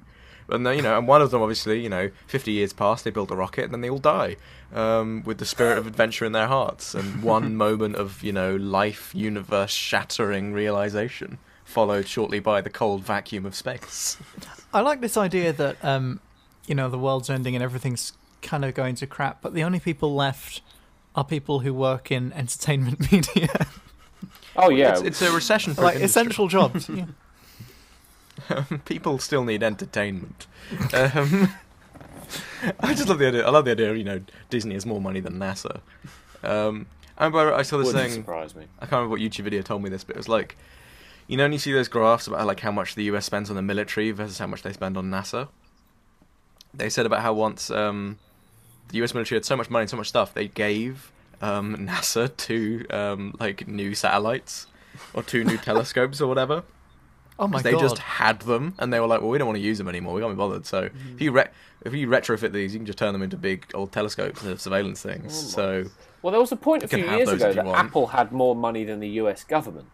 And 0.49 0.65
then, 0.65 0.75
you 0.75 0.81
know, 0.81 0.97
and 0.97 1.07
one 1.07 1.21
of 1.21 1.31
them 1.31 1.41
obviously, 1.41 1.79
you 1.81 1.89
know, 1.89 2.11
fifty 2.27 2.51
years 2.51 2.73
past, 2.73 3.03
they 3.03 3.11
build 3.11 3.31
a 3.31 3.35
rocket, 3.35 3.65
and 3.65 3.73
then 3.73 3.81
they 3.81 3.89
all 3.89 3.97
die 3.97 4.35
um, 4.73 5.23
with 5.25 5.37
the 5.37 5.45
spirit 5.45 5.77
of 5.77 5.87
adventure 5.87 6.25
in 6.25 6.31
their 6.33 6.47
hearts, 6.47 6.93
and 6.93 7.23
one 7.35 7.55
moment 7.55 7.95
of 7.95 8.23
you 8.23 8.31
know 8.31 8.55
life, 8.55 9.13
universe 9.15 9.71
shattering 9.71 10.53
realization, 10.53 11.37
followed 11.63 12.07
shortly 12.07 12.39
by 12.39 12.61
the 12.61 12.69
cold 12.69 13.03
vacuum 13.03 13.45
of 13.45 13.55
space. 13.55 14.17
I 14.73 14.81
like 14.81 15.01
this 15.01 15.15
idea 15.17 15.53
that 15.53 15.83
um, 15.83 16.19
you 16.67 16.75
know 16.75 16.89
the 16.89 16.99
world's 16.99 17.29
ending 17.29 17.55
and 17.55 17.63
everything's 17.63 18.13
kind 18.41 18.65
of 18.65 18.73
going 18.73 18.95
to 18.95 19.07
crap, 19.07 19.41
but 19.41 19.53
the 19.53 19.63
only 19.63 19.79
people 19.79 20.13
left 20.13 20.61
are 21.15 21.23
people 21.23 21.59
who 21.59 21.73
work 21.73 22.11
in 22.11 22.33
entertainment 22.33 23.11
media, 23.11 23.67
Oh 24.55 24.69
yeah, 24.69 24.91
It's, 24.91 25.01
it's 25.01 25.21
a 25.21 25.31
recession 25.31 25.73
like 25.75 25.95
essential 25.97 26.47
jobs. 26.47 26.89
Yeah. 26.89 27.05
People 28.85 29.19
still 29.19 29.43
need 29.43 29.63
entertainment. 29.63 30.47
Um, 30.93 31.53
I 32.79 32.93
just 32.93 33.07
love 33.07 33.19
the 33.19 33.27
idea. 33.27 33.45
I 33.45 33.49
love 33.49 33.65
the 33.65 33.71
idea. 33.71 33.93
You 33.93 34.03
know, 34.03 34.21
Disney 34.49 34.73
has 34.73 34.85
more 34.85 35.01
money 35.01 35.19
than 35.19 35.33
NASA. 35.33 35.81
Um, 36.43 36.87
I 37.17 37.25
remember 37.25 37.53
I 37.53 37.61
saw 37.61 37.77
this 37.77 37.87
wouldn't 37.87 38.03
thing. 38.03 38.13
surprise 38.13 38.55
me. 38.55 38.65
I 38.79 38.81
can't 38.81 38.93
remember 38.93 39.11
what 39.11 39.21
YouTube 39.21 39.43
video 39.43 39.61
told 39.61 39.83
me 39.83 39.89
this, 39.89 40.03
but 40.03 40.15
it 40.15 40.19
was 40.19 40.29
like, 40.29 40.57
you 41.27 41.37
know, 41.37 41.43
when 41.43 41.53
you 41.53 41.59
see 41.59 41.71
those 41.71 41.87
graphs 41.87 42.27
about 42.27 42.45
like 42.47 42.61
how 42.61 42.71
much 42.71 42.95
the 42.95 43.03
US 43.05 43.25
spends 43.25 43.49
on 43.49 43.55
the 43.55 43.61
military 43.61 44.11
versus 44.11 44.39
how 44.39 44.47
much 44.47 44.63
they 44.63 44.73
spend 44.73 44.97
on 44.97 45.09
NASA. 45.09 45.49
They 46.73 46.89
said 46.89 47.05
about 47.05 47.21
how 47.21 47.33
once 47.33 47.69
um, 47.69 48.17
the 48.89 49.03
US 49.03 49.13
military 49.13 49.37
had 49.37 49.45
so 49.45 49.55
much 49.55 49.69
money 49.69 49.83
and 49.83 49.89
so 49.89 49.97
much 49.97 50.09
stuff, 50.09 50.33
they 50.33 50.47
gave 50.47 51.11
um, 51.41 51.75
NASA 51.87 52.35
two 52.35 52.85
um, 52.89 53.35
like 53.39 53.67
new 53.67 53.93
satellites 53.93 54.67
or 55.13 55.21
two 55.23 55.43
new 55.43 55.57
telescopes 55.69 56.19
or 56.19 56.27
whatever. 56.27 56.63
Oh 57.39 57.47
my 57.47 57.53
'Cause 57.57 57.63
they 57.63 57.71
god! 57.71 57.79
just 57.81 57.97
had 57.97 58.39
them, 58.41 58.75
and 58.77 58.93
they 58.93 58.99
were 58.99 59.07
like, 59.07 59.21
"Well, 59.21 59.29
we 59.29 59.37
don't 59.37 59.47
want 59.47 59.57
to 59.57 59.63
use 59.63 59.77
them 59.79 59.87
anymore. 59.87 60.13
We 60.13 60.21
can't 60.21 60.33
be 60.33 60.37
bothered." 60.37 60.65
So 60.65 60.89
if 61.15 61.21
you 61.21 61.31
re- 61.31 61.49
if 61.83 61.93
you 61.93 62.07
retrofit 62.07 62.51
these, 62.51 62.73
you 62.73 62.79
can 62.79 62.85
just 62.85 62.99
turn 62.99 63.11
them 63.13 63.21
into 63.23 63.37
big 63.37 63.65
old 63.73 63.91
telescopes 63.91 64.43
and 64.43 64.59
surveillance 64.59 65.01
things. 65.01 65.33
Oh 65.33 65.47
so 65.47 65.83
Well, 66.21 66.31
there 66.31 66.39
was 66.41 66.51
a 66.51 66.55
point 66.55 66.83
a 66.83 66.87
few 66.87 67.05
years 67.05 67.29
ago 67.29 67.51
that 67.53 67.65
want. 67.65 67.79
Apple 67.79 68.07
had 68.07 68.31
more 68.31 68.55
money 68.55 68.83
than 68.83 68.99
the 68.99 69.09
U.S. 69.09 69.43
government. 69.43 69.87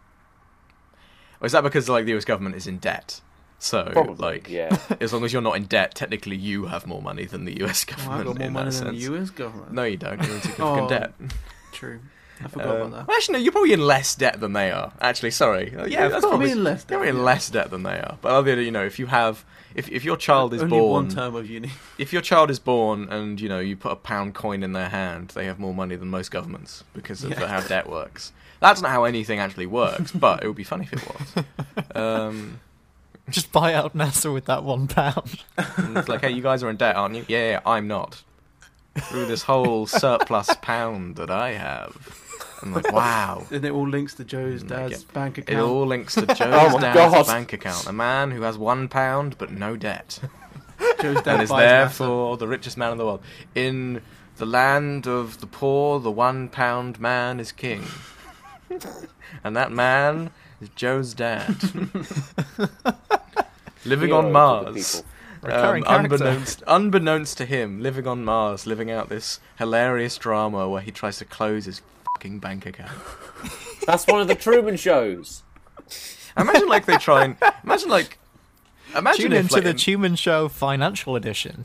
or 1.40 1.46
is 1.46 1.52
that 1.52 1.62
because 1.62 1.88
like 1.88 2.04
the 2.04 2.16
US 2.16 2.24
government 2.24 2.54
is 2.56 2.66
in 2.66 2.78
debt? 2.78 3.20
So 3.58 3.84
Probably, 3.92 4.16
like, 4.16 4.48
yeah. 4.48 4.74
as 5.00 5.12
long 5.12 5.22
as 5.24 5.32
you're 5.34 5.42
not 5.42 5.56
in 5.56 5.64
debt, 5.64 5.94
technically 5.94 6.36
you 6.36 6.66
have 6.66 6.86
more 6.86 7.02
money 7.02 7.24
than 7.26 7.44
the 7.44 7.62
US 7.62 7.84
Oh, 7.88 7.94
government. 7.94 8.20
I've 8.20 8.26
got 8.26 8.38
more 8.38 8.46
in 8.46 8.52
money 8.54 8.70
that 8.70 8.84
than 8.84 8.94
the. 8.94 9.00
US 9.14 9.30
government. 9.30 9.72
No, 9.72 9.84
you 9.84 9.96
don't. 9.98 10.22
You're 10.22 10.34
in 10.36 10.40
significant 10.42 10.80
Oh, 10.82 10.88
debt. 10.88 11.14
True. 11.72 12.00
I 12.44 12.48
forgot 12.48 12.68
Um, 12.68 12.92
about 12.92 13.06
that. 13.06 13.14
actually, 13.14 13.32
no. 13.34 13.38
You're 13.40 13.52
probably 13.52 13.72
in 13.72 13.86
less 13.86 14.14
debt 14.14 14.40
than 14.40 14.52
they 14.54 14.70
are. 14.70 14.92
Actually, 15.00 15.30
sorry. 15.32 15.74
Uh, 15.76 15.86
Yeah, 15.86 16.06
of 16.06 16.12
that's 16.12 16.22
course, 16.24 16.30
probably 16.32 16.52
I'm 16.52 16.58
in 16.58 16.64
less 16.64 16.84
debt, 16.84 16.96
You're 16.98 17.06
in 17.06 17.24
less 17.24 17.50
debt 17.50 17.70
than 17.70 17.82
they 17.82 17.98
are. 18.00 18.18
But 18.22 18.32
other 18.32 18.56
than 18.56 18.64
you 18.64 18.70
know, 18.70 18.84
if 18.84 18.98
you 18.98 19.06
have, 19.06 19.44
if 19.74 19.88
if 19.90 20.04
your 20.04 20.16
child 20.16 20.54
is 20.54 20.62
Only 20.62 20.78
born, 20.78 21.06
one 21.06 21.08
term 21.14 21.34
of 21.34 21.48
uni. 21.50 21.70
if 21.98 22.12
your 22.12 22.22
child 22.22 22.50
is 22.50 22.58
born 22.58 23.08
and 23.10 23.40
you 23.40 23.48
know 23.48 23.60
you 23.60 23.76
put 23.76 23.92
a 23.92 23.96
pound 23.96 24.34
coin 24.34 24.62
in 24.62 24.72
their 24.72 24.88
hand, 24.88 25.28
they 25.34 25.44
have 25.46 25.58
more 25.58 25.74
money 25.74 25.96
than 25.96 26.08
most 26.08 26.30
governments 26.30 26.84
because 26.94 27.22
of 27.24 27.30
Yeah. 27.30 27.46
how 27.46 27.60
debt 27.60 27.88
works. 27.88 28.32
That's 28.60 28.82
not 28.82 28.90
how 28.90 29.04
anything 29.04 29.38
actually 29.38 29.66
works, 29.66 30.12
but 30.12 30.42
it 30.42 30.46
would 30.46 30.56
be 30.56 30.64
funny 30.64 30.88
if 30.90 30.92
it 30.92 31.08
was. 31.08 31.44
Um, 31.94 32.60
Just 33.30 33.52
buy 33.52 33.74
out 33.74 33.96
NASA 33.96 34.32
with 34.34 34.46
that 34.46 34.64
one 34.64 34.88
pound. 34.88 35.44
it's 35.56 36.08
like, 36.08 36.20
hey, 36.22 36.30
you 36.32 36.42
guys 36.42 36.62
are 36.64 36.68
in 36.70 36.76
debt, 36.76 36.96
aren't 36.96 37.14
you? 37.14 37.24
Yeah, 37.28 37.50
yeah, 37.50 37.60
I'm 37.64 37.86
not. 37.86 38.22
Through 38.98 39.26
this 39.26 39.42
whole 39.44 39.86
surplus 39.86 40.50
pound 40.62 41.14
that 41.16 41.30
I 41.30 41.52
have, 41.52 41.96
I'm 42.62 42.72
like, 42.74 42.92
wow. 42.92 43.46
And 43.50 43.64
it 43.64 43.72
all 43.72 43.88
links 43.88 44.14
to 44.16 44.24
Joe's 44.24 44.62
Mm, 44.64 44.68
dad's 44.68 44.94
okay. 45.02 45.04
bank 45.14 45.38
account. 45.38 45.58
It 45.58 45.62
all 45.62 45.86
links 45.86 46.14
to 46.14 46.26
Joe's 46.26 46.38
Oh 46.40 46.78
dad's 46.78 46.94
God. 47.14 47.26
bank 47.26 47.52
account. 47.52 47.86
A 47.86 47.92
man 47.92 48.30
who 48.30 48.42
has 48.42 48.58
one 48.58 48.88
pound 48.88 49.36
but 49.38 49.50
no 49.50 49.76
debt. 49.76 50.18
Joe's 51.02 51.22
dad 51.22 51.34
and 51.34 51.42
is 51.42 51.48
therefore 51.50 52.36
the 52.36 52.48
richest 52.48 52.76
man 52.76 52.92
in 52.92 52.98
the 52.98 53.04
world. 53.04 53.22
In 53.54 54.02
the 54.36 54.46
land 54.46 55.06
of 55.06 55.40
the 55.40 55.46
poor, 55.46 56.00
the 56.00 56.10
one 56.10 56.48
pound 56.48 56.98
man 57.00 57.40
is 57.40 57.52
king. 57.52 57.84
and 59.44 59.56
that 59.56 59.70
man 59.72 60.30
is 60.60 60.68
Joe's 60.70 61.12
dad. 61.14 61.56
living 63.84 64.08
Hero 64.08 64.18
on 64.26 64.32
Mars. 64.32 65.02
Um, 65.42 65.82
unbeknownst, 65.86 66.62
unbeknownst 66.66 67.38
to 67.38 67.46
him, 67.46 67.80
living 67.82 68.06
on 68.06 68.24
Mars, 68.24 68.66
living 68.66 68.90
out 68.90 69.08
this 69.08 69.40
hilarious 69.56 70.18
drama 70.18 70.68
where 70.68 70.82
he 70.82 70.90
tries 70.90 71.16
to 71.18 71.24
close 71.24 71.64
his 71.64 71.80
fucking 72.20 72.38
bank 72.38 72.66
account. 72.66 72.92
That's 73.86 74.06
one 74.06 74.20
of 74.20 74.28
the 74.28 74.34
Truman 74.34 74.76
shows. 74.76 75.42
Imagine 76.36 76.68
like 76.68 76.84
they 76.84 76.98
try 76.98 77.24
and 77.24 77.36
imagine 77.64 77.88
like 77.88 78.18
imagine 78.94 79.22
Tune 79.22 79.32
if 79.32 79.40
into 79.40 79.54
like, 79.54 79.64
the 79.64 79.70
in- 79.70 79.76
Truman 79.76 80.16
Show 80.16 80.48
Financial 80.48 81.16
Edition. 81.16 81.64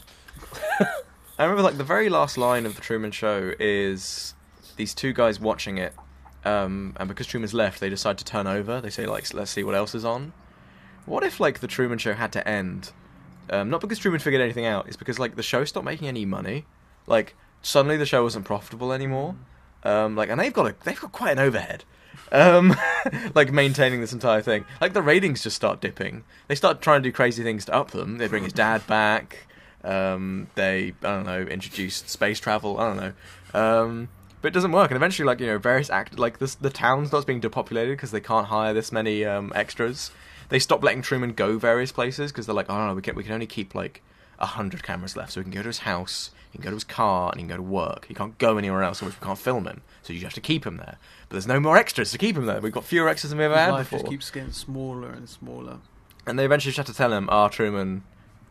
I 1.38 1.44
remember 1.44 1.62
like 1.62 1.78
the 1.78 1.84
very 1.84 2.08
last 2.08 2.38
line 2.38 2.66
of 2.66 2.76
the 2.76 2.82
Truman 2.82 3.12
Show 3.12 3.52
is 3.60 4.34
these 4.78 4.94
two 4.94 5.12
guys 5.12 5.42
watching 5.42 5.78
it, 5.78 5.94
um, 6.46 6.96
and 6.98 7.10
because 7.10 7.28
Truman's 7.28 7.54
left, 7.54 7.82
they 7.82 7.90
decide 7.90 8.18
to 8.20 8.26
turn 8.26 8.48
over. 8.48 8.80
They 8.80 8.90
say 8.90 9.06
like, 9.06 9.34
"Let's 9.34 9.52
see 9.52 9.64
what 9.64 9.76
else 9.76 9.94
is 9.94 10.06
on." 10.06 10.32
What 11.06 11.26
if 11.26 11.42
like 11.42 11.60
the 11.60 11.68
Truman 11.68 11.98
Show 11.98 12.14
had 12.14 12.32
to 12.32 12.48
end? 12.48 12.94
Um, 13.50 13.70
not 13.70 13.82
because 13.82 14.00
Truman 14.00 14.22
figured 14.22 14.42
anything 14.42 14.66
out. 14.66 14.88
It's 14.88 14.96
because 14.96 15.20
like 15.20 15.36
the 15.36 15.44
show 15.44 15.66
stopped 15.66 15.86
making 15.86 16.08
any 16.08 16.24
money, 16.26 16.66
like 17.08 17.36
suddenly 17.62 17.98
the 17.98 18.06
show 18.06 18.24
wasn't 18.24 18.46
profitable 18.46 18.94
anymore. 18.94 19.36
Um, 19.86 20.16
like, 20.16 20.30
and 20.30 20.40
they've 20.40 20.52
got 20.52 20.68
a 20.68 20.76
they've 20.84 21.00
got 21.00 21.12
quite 21.12 21.32
an 21.32 21.40
overhead. 21.40 21.84
Um, 22.32 22.76
like 23.36 23.52
maintaining 23.52 24.02
this 24.02 24.12
entire 24.12 24.42
thing. 24.42 24.66
Like 24.82 24.94
the 24.94 25.02
ratings 25.02 25.44
just 25.44 25.56
start 25.56 25.80
dipping. 25.80 26.24
They 26.48 26.56
start 26.56 26.82
trying 26.82 27.04
to 27.04 27.10
do 27.10 27.14
crazy 27.14 27.44
things 27.44 27.66
to 27.66 27.74
up 27.74 27.92
them. 27.92 28.18
They 28.18 28.28
bring 28.28 28.44
his 28.44 28.54
dad 28.54 28.86
back. 28.88 29.48
Um, 29.84 30.48
they 30.56 30.94
I 31.04 31.08
don't 31.08 31.26
know 31.26 31.42
introduce 31.42 31.98
space 31.98 32.40
travel. 32.40 32.80
I 32.80 32.88
don't 32.88 32.98
know. 32.98 33.14
Um, 33.54 34.10
but 34.42 34.50
it 34.50 34.54
doesn't 34.54 34.74
work, 34.74 34.92
and 34.92 34.96
eventually, 34.96 35.26
like 35.26 35.40
you 35.40 35.48
know, 35.48 35.58
various 35.58 35.90
act 35.90 36.20
like 36.20 36.38
this, 36.38 36.54
the 36.54 36.70
town 36.70 37.08
starts 37.08 37.26
being 37.26 37.40
depopulated 37.40 37.98
because 37.98 38.12
they 38.12 38.22
can't 38.22 38.46
hire 38.48 38.74
this 38.74 38.92
many 38.92 39.26
um, 39.26 39.52
extras. 39.56 40.12
They 40.50 40.60
stop 40.60 40.84
letting 40.84 41.02
Truman 41.02 41.34
go 41.34 41.58
various 41.58 41.92
places 41.92 42.32
because 42.32 42.46
they're 42.46 42.54
like, 42.54 42.70
oh 42.70 42.88
no, 42.88 42.94
we 42.94 43.02
can 43.02 43.16
we 43.16 43.24
can 43.24 43.34
only 43.34 43.48
keep 43.48 43.74
like 43.74 44.04
a 44.38 44.46
hundred 44.46 44.84
cameras 44.84 45.18
left, 45.18 45.32
so 45.32 45.40
we 45.40 45.46
can 45.46 45.52
go 45.52 45.62
to 45.62 45.70
his 45.70 45.80
house, 45.80 46.30
he 46.56 46.62
can 46.62 46.64
go 46.64 46.70
to 46.72 46.76
his 46.76 46.84
car, 46.84 47.32
and 47.32 47.40
he 47.40 47.44
can 47.44 47.50
go 47.50 47.58
to 47.58 47.62
work. 47.64 48.06
He 48.08 48.14
can't 48.14 48.38
go 48.38 48.58
anywhere 48.58 48.82
else, 48.84 49.02
in 49.02 49.08
which 49.08 49.20
we 49.20 49.26
can't 49.26 49.38
film 49.38 49.68
him. 49.68 49.82
So 50.04 50.14
you 50.14 50.20
just 50.20 50.32
have 50.36 50.44
to 50.44 50.48
keep 50.48 50.66
him 50.66 50.78
there. 50.78 50.98
But 51.28 51.36
there's 51.36 51.48
no 51.48 51.60
more 51.60 51.78
extras 51.78 52.12
to 52.12 52.18
keep 52.18 52.38
him 52.38 52.46
there. 52.46 52.62
We've 52.62 52.72
got 52.72 52.86
fewer 52.86 53.10
extras 53.10 53.32
than 53.32 53.40
we 53.40 53.46
ever 53.46 53.58
had 53.58 53.72
Life 53.72 53.90
before. 53.90 54.00
just 54.00 54.10
keeps 54.12 54.32
getting 54.32 54.52
smaller 54.52 55.10
and 55.10 55.28
smaller. 55.28 55.80
And 56.26 56.40
they 56.40 56.46
eventually 56.46 56.70
just 56.72 56.78
have 56.78 56.86
to 56.88 56.94
tell 56.94 57.12
him, 57.14 57.28
"Ah, 57.32 57.50
Truman, 57.50 58.04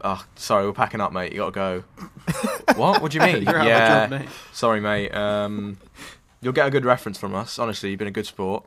oh, 0.02 0.24
sorry, 0.36 0.66
we're 0.66 0.72
packing 0.72 1.00
up, 1.00 1.12
mate. 1.12 1.32
You 1.32 1.38
got 1.38 1.46
to 1.46 1.50
go." 1.52 1.84
what? 2.76 3.00
What 3.00 3.10
do 3.12 3.18
you 3.18 3.24
mean? 3.24 3.42
You're 3.44 3.56
out 3.56 3.60
of 3.62 3.66
yeah, 3.66 4.06
job, 4.06 4.20
mate. 4.20 4.28
sorry, 4.52 4.80
mate. 4.80 5.14
Um, 5.14 5.78
you'll 6.40 6.52
get 6.52 6.66
a 6.66 6.70
good 6.70 6.84
reference 6.84 7.16
from 7.18 7.34
us. 7.34 7.58
Honestly, 7.58 7.90
you've 7.90 7.98
been 7.98 8.08
a 8.08 8.12
good 8.12 8.26
sport. 8.26 8.64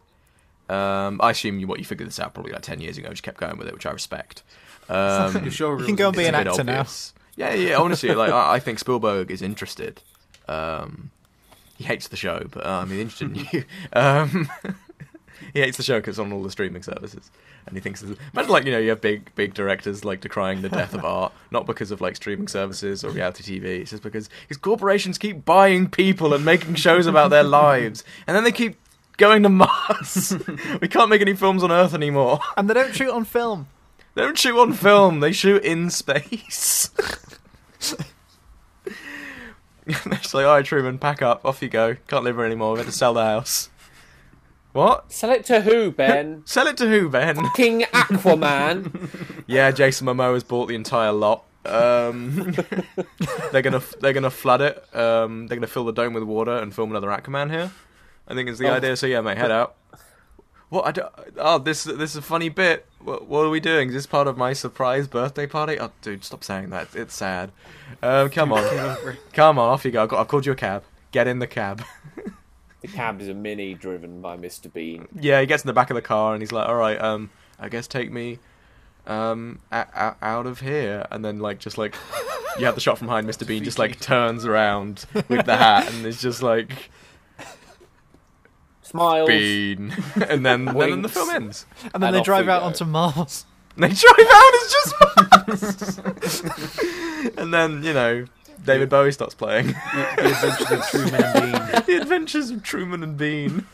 Um, 0.69 1.21
I 1.23 1.31
assume 1.31 1.59
you 1.59 1.67
what 1.67 1.79
you 1.79 1.85
figured 1.85 2.09
this 2.09 2.19
out 2.19 2.33
probably 2.33 2.51
like 2.51 2.63
ten 2.63 2.81
years 2.81 2.97
ago. 2.97 3.09
Just 3.09 3.23
kept 3.23 3.39
going 3.39 3.57
with 3.57 3.67
it, 3.67 3.73
which 3.73 3.85
I 3.85 3.91
respect. 3.91 4.43
Um, 4.89 5.43
You're 5.43 5.51
sure 5.51 5.77
You 5.77 5.85
can 5.85 5.97
go 5.97 6.07
and 6.07 6.15
be 6.15 6.25
an 6.27 6.33
a 6.33 6.37
bit 6.37 6.47
actor 6.47 6.63
now. 6.63 6.79
obvious. 6.79 7.13
Yeah, 7.37 7.53
yeah. 7.53 7.77
Honestly, 7.77 8.13
like 8.13 8.31
I, 8.31 8.55
I 8.55 8.59
think 8.59 8.79
Spielberg 8.79 9.31
is 9.31 9.41
interested. 9.41 10.01
Um, 10.47 11.11
he 11.77 11.83
hates 11.83 12.07
the 12.07 12.17
show, 12.17 12.47
but 12.51 12.65
I 12.65 12.83
mean, 12.83 12.99
interested 12.99 13.37
in 13.37 13.47
you. 13.53 13.63
Um, 13.93 14.49
he 15.53 15.61
hates 15.61 15.77
the 15.77 15.83
show 15.83 15.99
because 15.99 16.13
it's 16.13 16.19
on 16.19 16.33
all 16.33 16.41
the 16.41 16.49
streaming 16.49 16.81
services, 16.81 17.29
and 17.67 17.75
he 17.77 17.81
thinks. 17.81 18.01
It's, 18.01 18.19
imagine 18.33 18.51
like 18.51 18.65
you 18.65 18.71
know 18.71 18.79
you 18.79 18.89
have 18.89 19.01
big 19.01 19.33
big 19.35 19.53
directors 19.53 20.03
like 20.03 20.19
decrying 20.19 20.63
the 20.63 20.69
death 20.69 20.95
of 20.95 21.05
art, 21.05 21.31
not 21.51 21.67
because 21.67 21.91
of 21.91 22.01
like 22.01 22.15
streaming 22.15 22.47
services 22.47 23.03
or 23.03 23.11
reality 23.11 23.59
TV. 23.59 23.81
It's 23.81 23.91
just 23.91 24.03
because 24.03 24.29
his 24.47 24.57
corporations 24.57 25.19
keep 25.19 25.45
buying 25.45 25.87
people 25.87 26.33
and 26.33 26.43
making 26.43 26.75
shows 26.75 27.05
about 27.05 27.29
their 27.29 27.43
lives, 27.43 28.03
and 28.25 28.35
then 28.35 28.43
they 28.43 28.51
keep 28.51 28.77
going 29.17 29.43
to 29.43 29.49
Mars. 29.49 30.33
we 30.81 30.87
can't 30.87 31.09
make 31.09 31.21
any 31.21 31.35
films 31.35 31.63
on 31.63 31.71
Earth 31.71 31.93
anymore. 31.93 32.39
And 32.55 32.69
they 32.69 32.73
don't 32.73 32.95
shoot 32.95 33.11
on 33.11 33.25
film. 33.25 33.67
They 34.17 34.23
don't 34.23 34.35
shoot 34.35 34.59
on 34.59 34.73
film, 34.73 35.19
they 35.19 35.31
shoot 35.31 35.63
in 35.63 35.91
space. 35.91 36.89
it's 39.85 40.33
like, 40.33 40.43
alright, 40.43 40.65
Truman, 40.65 40.97
pack 40.97 41.21
up, 41.21 41.45
off 41.45 41.61
you 41.61 41.69
go. 41.69 41.97
Can't 42.07 42.23
live 42.23 42.35
here 42.35 42.45
anymore, 42.45 42.73
we 42.73 42.79
have 42.79 42.87
to 42.87 42.91
sell 42.91 43.13
the 43.13 43.23
house. 43.23 43.69
What? 44.73 45.11
Sell 45.13 45.29
it 45.29 45.45
to 45.45 45.61
who, 45.61 45.91
Ben? 45.91 46.41
Sell 46.47 46.65
it 46.65 46.77
to 46.77 46.89
who, 46.89 47.09
Ben? 47.09 47.37
King 47.55 47.81
Aquaman. 47.81 49.43
yeah, 49.45 49.69
Jason 49.69 50.07
Momoa 50.07 50.33
has 50.33 50.43
bought 50.43 50.65
the 50.65 50.73
entire 50.73 51.11
lot. 51.11 51.43
Um, 51.63 52.55
they're 53.51 53.61
gonna 53.61 53.83
they're 54.01 54.13
gonna 54.13 54.31
flood 54.31 54.61
it. 54.61 54.95
Um, 54.95 55.45
they're 55.45 55.57
gonna 55.57 55.67
fill 55.67 55.85
the 55.85 55.93
dome 55.93 56.13
with 56.13 56.23
water 56.23 56.57
and 56.57 56.73
film 56.73 56.89
another 56.89 57.09
Aquaman 57.09 57.51
here. 57.51 57.69
I 58.27 58.33
think 58.33 58.49
it's 58.49 58.57
the 58.57 58.67
Oh. 58.69 58.73
idea. 58.73 58.97
So 58.97 59.05
yeah, 59.05 59.21
mate, 59.21 59.37
head 59.37 59.51
out. 59.51 59.75
What? 60.69 60.85
I 60.85 60.91
don't, 60.91 61.11
oh, 61.37 61.59
this 61.59 61.85
this 61.85 62.11
is 62.11 62.17
a 62.17 62.21
funny 62.21 62.49
bit. 62.49 62.85
What, 62.99 63.27
what 63.27 63.45
are 63.45 63.49
we 63.49 63.59
doing? 63.59 63.89
Is 63.89 63.93
this 63.93 64.05
part 64.05 64.27
of 64.27 64.37
my 64.37 64.53
surprise 64.53 65.07
birthday 65.07 65.47
party? 65.47 65.79
Oh, 65.79 65.91
dude, 66.01 66.25
stop 66.25 66.43
saying 66.43 66.71
that. 66.71 66.93
It's 66.93 67.15
sad. 67.15 67.51
Um, 68.03 68.29
come 68.29 68.51
on, 68.51 69.07
come 69.33 69.59
on, 69.59 69.69
off 69.69 69.85
you 69.85 69.91
go. 69.91 70.03
I've, 70.03 70.09
got, 70.09 70.19
I've 70.19 70.27
called 70.27 70.45
you 70.45 70.51
a 70.51 70.55
cab. 70.55 70.83
Get 71.11 71.27
in 71.27 71.39
the 71.39 71.47
cab. 71.47 71.83
the 72.81 72.87
cab 72.89 73.21
is 73.21 73.29
a 73.29 73.33
mini 73.33 73.73
driven 73.73 74.21
by 74.21 74.35
Mr. 74.35 74.71
Bean. 74.71 75.07
Yeah, 75.17 75.39
he 75.39 75.45
gets 75.45 75.63
in 75.63 75.67
the 75.67 75.73
back 75.73 75.89
of 75.89 75.95
the 75.95 76.01
car 76.01 76.33
and 76.33 76.41
he's 76.41 76.51
like, 76.51 76.67
"All 76.67 76.75
right, 76.75 76.99
um, 77.01 77.29
I 77.59 77.69
guess 77.69 77.87
take 77.87 78.11
me, 78.11 78.39
um, 79.05 79.59
out 79.71 80.45
of 80.45 80.59
here." 80.59 81.07
And 81.09 81.23
then 81.23 81.39
like 81.39 81.59
just 81.59 81.77
like 81.77 81.95
you 82.59 82.65
have 82.65 82.75
the 82.75 82.81
shot 82.81 82.97
from 82.97 83.07
behind, 83.07 83.25
Mr. 83.27 83.47
Bean 83.47 83.63
just 83.63 83.79
like 83.79 83.99
turns 84.01 84.45
around 84.45 85.05
with 85.29 85.45
the 85.45 85.55
hat 85.55 85.91
and 85.93 86.05
it's 86.05 86.21
just 86.21 86.43
like 86.43 86.89
Smiles. 88.87 89.27
Bean, 89.27 89.93
and 90.29 90.45
then 90.45 90.67
and 90.67 90.79
then 90.79 91.01
the 91.01 91.09
film 91.09 91.29
ends. 91.29 91.65
And 91.93 92.01
then 92.01 92.03
And 92.03 92.15
they 92.15 92.19
off 92.19 92.25
drive 92.25 92.45
we 92.45 92.51
out 92.51 92.61
go. 92.61 92.65
onto 92.67 92.85
Mars. 92.85 93.45
And 93.75 93.83
they 93.83 93.89
drive 93.89 94.27
out. 94.33 94.51
It's 94.53 94.73
just 94.73 95.99
Mars. 96.01 97.31
and 97.37 97.53
then 97.53 97.83
you 97.83 97.93
know 97.93 98.25
David 98.65 98.89
Bowie 98.89 99.11
starts 99.11 99.35
playing 99.35 99.67
The 99.67 99.75
Adventures 100.19 100.71
of 100.71 100.81
Truman 100.89 101.23
and 101.23 101.33
Bean. 101.51 101.81
the 101.85 102.01
Adventures 102.01 102.49
of 102.51 102.63
Truman 102.63 103.03
and 103.03 103.17
Bean. 103.17 103.65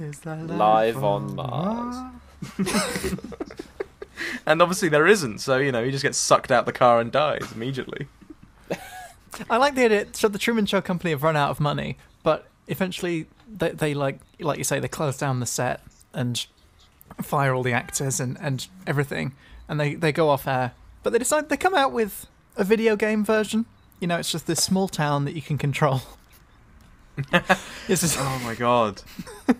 Is 0.00 0.20
that 0.20 0.46
Live 0.46 1.02
on 1.04 1.34
Mars. 1.36 1.96
And 4.46 4.60
obviously 4.62 4.88
there 4.88 5.06
isn't, 5.06 5.38
so 5.38 5.58
you 5.58 5.72
know 5.72 5.84
he 5.84 5.90
just 5.90 6.02
gets 6.02 6.18
sucked 6.18 6.50
out 6.50 6.66
the 6.66 6.72
car 6.72 7.00
and 7.00 7.10
dies 7.10 7.50
immediately. 7.54 8.06
I 9.48 9.56
like 9.56 9.74
the 9.74 9.84
idea. 9.84 10.06
So 10.12 10.28
the 10.28 10.38
Truman 10.38 10.66
Show 10.66 10.80
Company 10.80 11.10
have 11.12 11.22
run 11.22 11.36
out 11.36 11.50
of 11.50 11.60
money, 11.60 11.96
but 12.22 12.46
eventually 12.68 13.26
they, 13.56 13.70
they 13.70 13.94
like 13.94 14.20
like 14.38 14.58
you 14.58 14.64
say 14.64 14.80
they 14.80 14.88
close 14.88 15.18
down 15.18 15.40
the 15.40 15.46
set 15.46 15.82
and 16.12 16.46
fire 17.22 17.54
all 17.54 17.62
the 17.62 17.72
actors 17.72 18.20
and, 18.20 18.36
and 18.40 18.66
everything, 18.86 19.32
and 19.68 19.78
they, 19.78 19.94
they 19.94 20.12
go 20.12 20.28
off 20.28 20.46
air. 20.46 20.72
But 21.02 21.12
they 21.12 21.18
decide 21.18 21.48
they 21.48 21.56
come 21.56 21.74
out 21.74 21.92
with 21.92 22.26
a 22.56 22.64
video 22.64 22.96
game 22.96 23.24
version. 23.24 23.66
You 24.00 24.06
know, 24.06 24.18
it's 24.18 24.32
just 24.32 24.46
this 24.46 24.62
small 24.62 24.88
town 24.88 25.24
that 25.24 25.34
you 25.34 25.42
can 25.42 25.58
control. 25.58 26.02
this 27.86 28.02
is 28.02 28.16
Oh 28.18 28.40
my 28.44 28.54
god. 28.54 29.02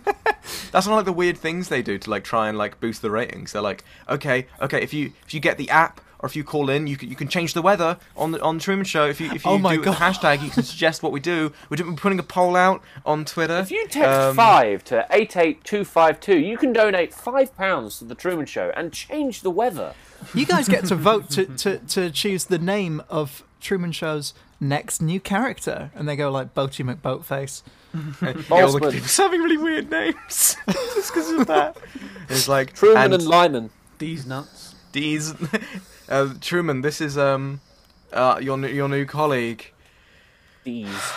That's 0.71 0.87
one 0.87 0.93
of 0.93 0.97
like 0.97 1.05
the 1.05 1.13
weird 1.13 1.37
things 1.37 1.69
they 1.69 1.81
do 1.81 1.97
to 1.97 2.09
like 2.09 2.23
try 2.23 2.49
and 2.49 2.57
like 2.57 2.79
boost 2.79 3.01
the 3.01 3.11
ratings. 3.11 3.51
They're 3.51 3.61
like, 3.61 3.83
okay, 4.09 4.47
okay, 4.59 4.81
if 4.81 4.93
you 4.93 5.13
if 5.25 5.33
you 5.33 5.39
get 5.39 5.57
the 5.57 5.69
app 5.69 6.01
or 6.21 6.27
if 6.27 6.35
you 6.35 6.43
call 6.43 6.69
in, 6.69 6.87
you 6.87 6.97
can 6.97 7.09
you 7.09 7.15
can 7.15 7.27
change 7.27 7.53
the 7.53 7.61
weather 7.61 7.97
on 8.15 8.31
the 8.31 8.41
on 8.41 8.57
the 8.57 8.63
Truman 8.63 8.85
Show. 8.85 9.07
If 9.07 9.19
you 9.19 9.27
if 9.31 9.43
you 9.45 9.51
Oh 9.51 9.57
my 9.57 9.75
do 9.75 9.83
God. 9.83 9.95
a 9.95 9.97
hashtag, 9.97 10.43
you 10.43 10.49
can 10.49 10.63
suggest 10.63 11.01
what 11.03 11.11
we 11.11 11.19
do. 11.19 11.51
We're, 11.69 11.77
putting 11.95 12.19
a 12.19 12.23
poll 12.23 12.55
out 12.55 12.81
on 13.05 13.25
Twitter. 13.25 13.57
If 13.59 13.71
you 13.71 13.87
text 13.87 14.09
Um, 14.09 14.35
5 14.35 14.83
to 14.85 15.05
88252, 15.09 16.37
you 16.37 16.57
can 16.57 16.73
donate 16.73 17.11
£5 17.11 17.97
to 17.99 18.05
The 18.05 18.15
Truman 18.15 18.45
Show 18.45 18.71
and 18.75 18.91
change 18.93 19.41
the 19.41 19.49
weather. 19.51 19.93
you 20.33 20.45
guys 20.45 20.67
get 20.67 20.85
to 20.85 20.95
vote 20.95 21.29
to, 21.31 21.45
to, 21.45 21.77
to 21.79 22.09
choose 22.11 22.45
the 22.45 22.59
name 22.59 23.01
of 23.09 23.43
Truman 23.59 23.91
Show's 23.91 24.33
next 24.59 25.01
new 25.01 25.19
character, 25.19 25.91
and 25.95 26.07
they 26.07 26.15
go 26.15 26.29
like 26.31 26.53
Boaty 26.53 26.85
McBoatface. 26.85 27.63
and 27.93 28.45
all 28.51 28.71
the 28.71 28.79
Boltzmann. 28.79 28.91
people 28.93 29.07
having 29.17 29.41
really 29.41 29.57
weird 29.57 29.89
names 29.89 30.55
just 30.69 31.13
because 31.13 31.31
of 31.31 31.47
that. 31.47 31.77
It's 32.29 32.47
like 32.47 32.73
Truman 32.73 33.13
and, 33.13 33.23
Lyman. 33.27 33.69
These 33.97 34.25
nuts. 34.25 34.75
D's 34.91 35.33
uh, 36.11 36.33
Truman. 36.41 36.81
This 36.81 37.01
is 37.01 37.17
um 37.17 37.61
uh, 38.13 38.37
your 38.41 38.57
new- 38.57 38.67
your 38.67 38.89
new 38.89 39.05
colleague. 39.05 39.71
These. 40.63 41.11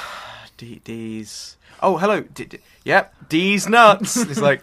D- 0.56 0.80
D's. 0.84 1.56
Oh, 1.82 1.98
hello. 1.98 2.20
D- 2.22 2.44
D- 2.46 2.58
yep, 2.84 3.14
D's 3.28 3.68
nuts. 3.68 4.16
It's 4.16 4.40
like, 4.40 4.62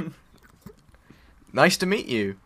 nice 1.53 1.77
to 1.77 1.85
meet 1.85 2.07
you. 2.07 2.37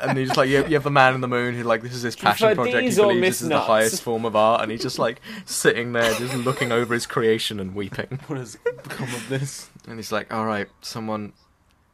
and 0.00 0.16
he's 0.16 0.28
just 0.28 0.38
like, 0.38 0.48
you 0.48 0.56
have, 0.58 0.68
you 0.68 0.74
have 0.74 0.84
the 0.84 0.90
man 0.90 1.14
in 1.14 1.20
the 1.20 1.28
moon 1.28 1.54
who 1.54 1.62
like 1.64 1.82
this 1.82 1.92
is 1.94 2.02
his 2.02 2.16
passion 2.16 2.54
project. 2.54 2.88
He 2.88 2.94
believes 2.94 3.20
this 3.20 3.42
is 3.42 3.48
the 3.48 3.60
highest 3.60 4.02
form 4.02 4.24
of 4.24 4.36
art, 4.36 4.62
and 4.62 4.70
he's 4.70 4.82
just 4.82 4.98
like 4.98 5.20
sitting 5.44 5.92
there, 5.92 6.14
just 6.14 6.34
looking 6.34 6.72
over 6.72 6.94
his 6.94 7.06
creation 7.06 7.60
and 7.60 7.74
weeping. 7.74 8.20
What 8.26 8.38
has 8.38 8.56
become 8.56 9.08
of 9.12 9.28
this? 9.28 9.68
And 9.86 9.96
he's 9.98 10.12
like, 10.12 10.32
all 10.32 10.46
right, 10.46 10.68
someone, 10.80 11.32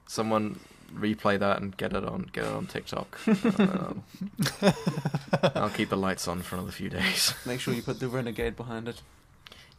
someone 0.06 0.60
replay 0.94 1.38
that 1.38 1.60
and 1.60 1.76
get 1.76 1.92
it 1.92 2.04
on, 2.04 2.30
get 2.32 2.44
it 2.44 2.52
on 2.52 2.66
TikTok. 2.66 3.18
Um, 3.58 4.02
I'll 5.54 5.70
keep 5.70 5.88
the 5.88 5.96
lights 5.96 6.26
on 6.28 6.42
for 6.42 6.56
another 6.56 6.72
few 6.72 6.88
days. 6.88 7.34
Make 7.46 7.60
sure 7.60 7.74
you 7.74 7.82
put 7.82 8.00
the 8.00 8.08
renegade 8.08 8.56
behind 8.56 8.88
it. 8.88 9.02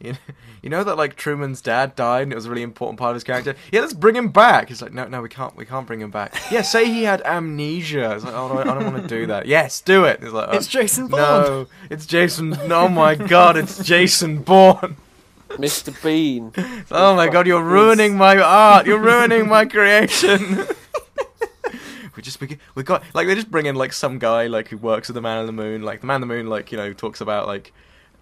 You 0.00 0.14
you 0.60 0.70
know 0.70 0.82
that 0.82 0.96
like 0.96 1.14
Truman's 1.16 1.60
dad 1.60 1.94
died 1.94 2.24
and 2.24 2.32
it 2.32 2.34
was 2.34 2.46
a 2.46 2.50
really 2.50 2.62
important 2.62 2.98
part 2.98 3.10
of 3.10 3.16
his 3.16 3.24
character. 3.24 3.54
Yeah, 3.70 3.80
let's 3.80 3.92
bring 3.92 4.16
him 4.16 4.30
back. 4.30 4.68
He's 4.68 4.82
like, 4.82 4.92
no, 4.92 5.06
no, 5.06 5.22
we 5.22 5.28
can't, 5.28 5.54
we 5.56 5.64
can't 5.64 5.86
bring 5.86 6.00
him 6.00 6.10
back. 6.10 6.34
Yeah, 6.50 6.62
say 6.62 6.86
he 6.86 7.04
had 7.04 7.22
amnesia. 7.22 8.12
It's 8.14 8.24
like, 8.24 8.34
oh, 8.34 8.48
no, 8.48 8.58
I 8.60 8.64
don't 8.64 8.92
want 8.92 9.02
to 9.02 9.08
do 9.08 9.26
that. 9.26 9.46
Yes, 9.46 9.80
do 9.80 10.04
it. 10.04 10.22
He's 10.22 10.32
like, 10.32 10.48
oh, 10.50 10.56
It's 10.56 10.66
Jason 10.66 11.08
Bourne. 11.08 11.20
No, 11.20 11.66
it's 11.90 12.06
Jason. 12.06 12.56
Oh 12.72 12.88
my 12.88 13.14
God, 13.14 13.56
it's 13.56 13.82
Jason 13.82 14.42
Bourne. 14.42 14.96
Mr. 15.50 16.02
Bean. 16.02 16.52
Oh 16.90 17.14
my 17.14 17.28
God, 17.28 17.46
you're 17.46 17.62
ruining 17.62 18.16
my 18.16 18.38
art. 18.38 18.86
You're 18.86 18.98
ruining 18.98 19.48
my 19.48 19.64
creation. 19.64 20.66
We 22.16 22.22
just 22.22 22.40
we, 22.40 22.58
we 22.74 22.82
got 22.82 23.02
like 23.14 23.26
they 23.26 23.34
just 23.34 23.50
bring 23.50 23.66
in 23.66 23.74
like 23.74 23.92
some 23.92 24.18
guy 24.18 24.46
like 24.46 24.68
who 24.68 24.76
works 24.76 25.08
with 25.08 25.14
the 25.14 25.20
Man 25.20 25.40
in 25.40 25.46
the 25.46 25.52
Moon. 25.52 25.82
Like 25.82 26.00
the 26.00 26.06
Man 26.06 26.16
in 26.16 26.20
the 26.28 26.34
Moon, 26.34 26.48
like 26.48 26.72
you 26.72 26.78
know, 26.78 26.92
talks 26.92 27.20
about 27.20 27.46
like 27.46 27.72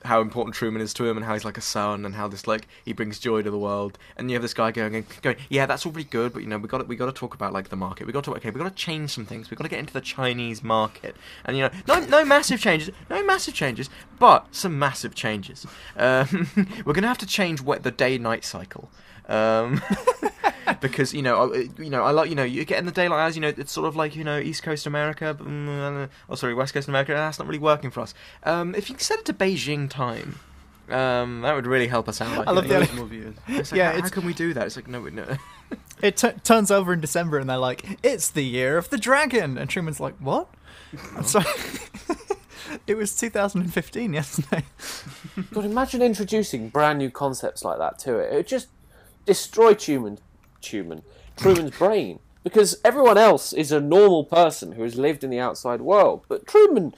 how 0.05 0.21
important 0.21 0.55
Truman 0.55 0.83
is 0.83 0.93
to 0.95 1.07
him 1.07 1.17
and 1.17 1.25
how 1.25 1.33
he's 1.35 1.45
like 1.45 1.57
a 1.57 1.63
son 1.63 2.05
and 2.05 2.15
how 2.15 2.27
this 2.29 2.47
like 2.47 2.67
he 2.85 2.93
brings 2.93 3.19
joy 3.19 3.43
to 3.43 3.51
the 3.51 3.59
world. 3.59 3.99
And 4.17 4.31
you 4.31 4.35
have 4.35 4.43
this 4.43 4.55
guy 4.55 4.71
going 4.71 5.05
going, 5.23 5.37
yeah, 5.49 5.67
that's 5.67 5.87
all 5.87 5.93
really 5.93 6.05
good, 6.05 6.33
but 6.33 6.43
you 6.43 6.49
know 6.49 6.59
we 6.59 6.69
got 6.69 6.87
we 6.89 6.97
got 6.97 7.07
to 7.07 7.13
talk 7.13 7.35
about 7.35 7.53
like 7.53 7.69
the 7.69 7.77
market. 7.77 8.07
We 8.07 8.13
got 8.13 8.25
to 8.25 8.35
okay, 8.37 8.51
we 8.51 8.59
got 8.59 8.69
to 8.69 8.83
change 8.83 9.11
some 9.11 9.25
things. 9.25 9.51
We 9.51 9.57
got 9.57 9.65
to 9.65 9.71
get 9.71 9.79
into 9.79 9.93
the 9.93 10.01
Chinese 10.01 10.63
market. 10.63 11.17
And 11.45 11.57
you 11.57 11.65
know, 11.65 11.71
no 11.87 12.01
no 12.01 12.25
massive 12.25 12.61
changes, 12.61 12.91
no 13.09 13.25
massive 13.25 13.55
changes, 13.55 13.89
but 14.19 14.47
some 14.55 14.79
massive 14.79 15.15
changes. 15.15 15.67
Um, 15.97 16.49
we're 16.85 16.95
gonna 16.95 17.09
have 17.09 17.19
to 17.19 17.27
change 17.27 17.61
what 17.61 17.83
the 17.83 17.91
day 17.91 18.19
night 18.19 18.45
cycle. 18.45 18.91
Um, 19.29 19.83
because 20.81 21.15
you 21.15 21.23
know, 21.23 21.53
I, 21.53 21.69
you 21.81 21.91
know, 21.91 22.03
I 22.03 22.11
like 22.11 22.29
you 22.29 22.35
know, 22.35 22.45
you 22.45 22.65
get 22.65 22.79
in 22.79 22.87
the 22.87 22.93
daylight 22.93 23.21
hours. 23.21 23.37
You 23.37 23.43
know, 23.43 23.53
it's 23.57 23.73
sort 23.73 23.87
of 23.87 23.97
like 23.97 24.17
you 24.17 24.25
know, 24.25 24.39
East 24.39 24.63
Coast 24.63 24.87
America, 24.87 25.35
but, 25.37 25.47
mm, 25.47 26.05
uh, 26.05 26.09
oh 26.29 26.35
sorry, 26.35 26.55
West 26.55 26.75
Coast 26.75 26.89
America. 26.89 27.13
That's 27.13 27.39
not 27.39 27.47
really 27.49 27.59
working 27.59 27.91
for 27.91 28.01
us. 28.01 28.15
Um, 28.45 28.75
if 28.75 28.91
you 28.91 28.97
set 28.99 29.21
it 29.21 29.25
to 29.27 29.33
Beijing 29.33 29.89
time, 29.89 30.39
um, 30.89 31.43
that 31.43 31.55
would 31.55 31.67
really 31.67 31.89
help 31.89 32.09
us 32.09 32.21
out. 32.21 32.47
I 32.47 32.51
love 32.51 32.69
the 32.69 32.75
English 32.75 32.93
movies. 32.93 33.35
It's 33.49 33.73
like, 33.73 33.79
Yeah, 33.79 33.93
how, 33.93 34.03
how 34.03 34.09
can 34.09 34.27
we 34.27 34.35
do 34.35 34.53
that? 34.55 34.67
It's 34.67 34.77
like 34.77 34.89
no, 34.89 35.01
no. 35.01 35.25
It 36.03 36.17
t- 36.17 36.33
turns 36.43 36.73
over 36.73 36.93
in 36.93 37.01
December, 37.01 37.39
and 37.39 37.49
they're 37.49 37.57
like, 37.57 37.99
"It's 38.03 38.29
the 38.29 38.43
year 38.43 38.77
of 38.77 38.91
the 38.91 38.99
dragon," 38.99 39.57
and 39.57 39.71
Truman's 39.71 40.01
like, 40.01 40.17
"What?" 40.19 40.49
I'm 41.17 41.23
sorry. 41.23 41.47
it 42.89 42.97
was 42.97 43.15
2015 43.17 44.13
yesterday. 44.13 44.65
God, 45.53 45.65
imagine 45.65 46.03
introducing 46.03 46.71
brand 46.71 46.99
new 46.99 47.09
concepts 47.09 47.65
like 47.65 47.79
that 47.79 48.01
to 48.01 48.19
it. 48.19 48.33
It 48.33 48.49
just 48.49 48.67
destroy 49.25 49.75
Truman, 49.75 50.19
Truman, 50.61 51.03
Truman's 51.37 51.71
brain 51.79 52.19
because 52.45 52.81
everyone 52.85 53.19
else 53.19 53.53
is 53.53 53.71
a 53.71 53.81
normal 53.81 54.25
person 54.25 54.73
who 54.73 54.83
has 54.83 54.97
lived 54.97 55.23
in 55.23 55.31
the 55.31 55.39
outside 55.39 55.81
world, 55.81 56.25
but 56.29 56.47
Truman 56.47 56.95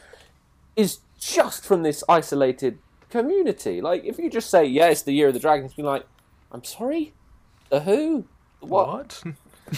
is 0.76 1.00
just 1.18 1.64
from 1.64 1.82
this 1.82 2.02
isolated 2.08 2.78
community. 3.10 3.80
Like, 3.80 4.04
if 4.04 4.18
you 4.18 4.30
just 4.30 4.50
say, 4.50 4.64
"Yeah, 4.64 4.88
it's 4.88 5.02
the 5.02 5.12
year 5.12 5.28
of 5.28 5.34
the 5.34 5.40
dragon," 5.40 5.66
he's 5.66 5.74
be 5.74 5.82
like, 5.82 6.06
"I'm 6.50 6.64
sorry, 6.64 7.12
the 7.68 7.80
who, 7.80 8.24
what?" 8.60 9.22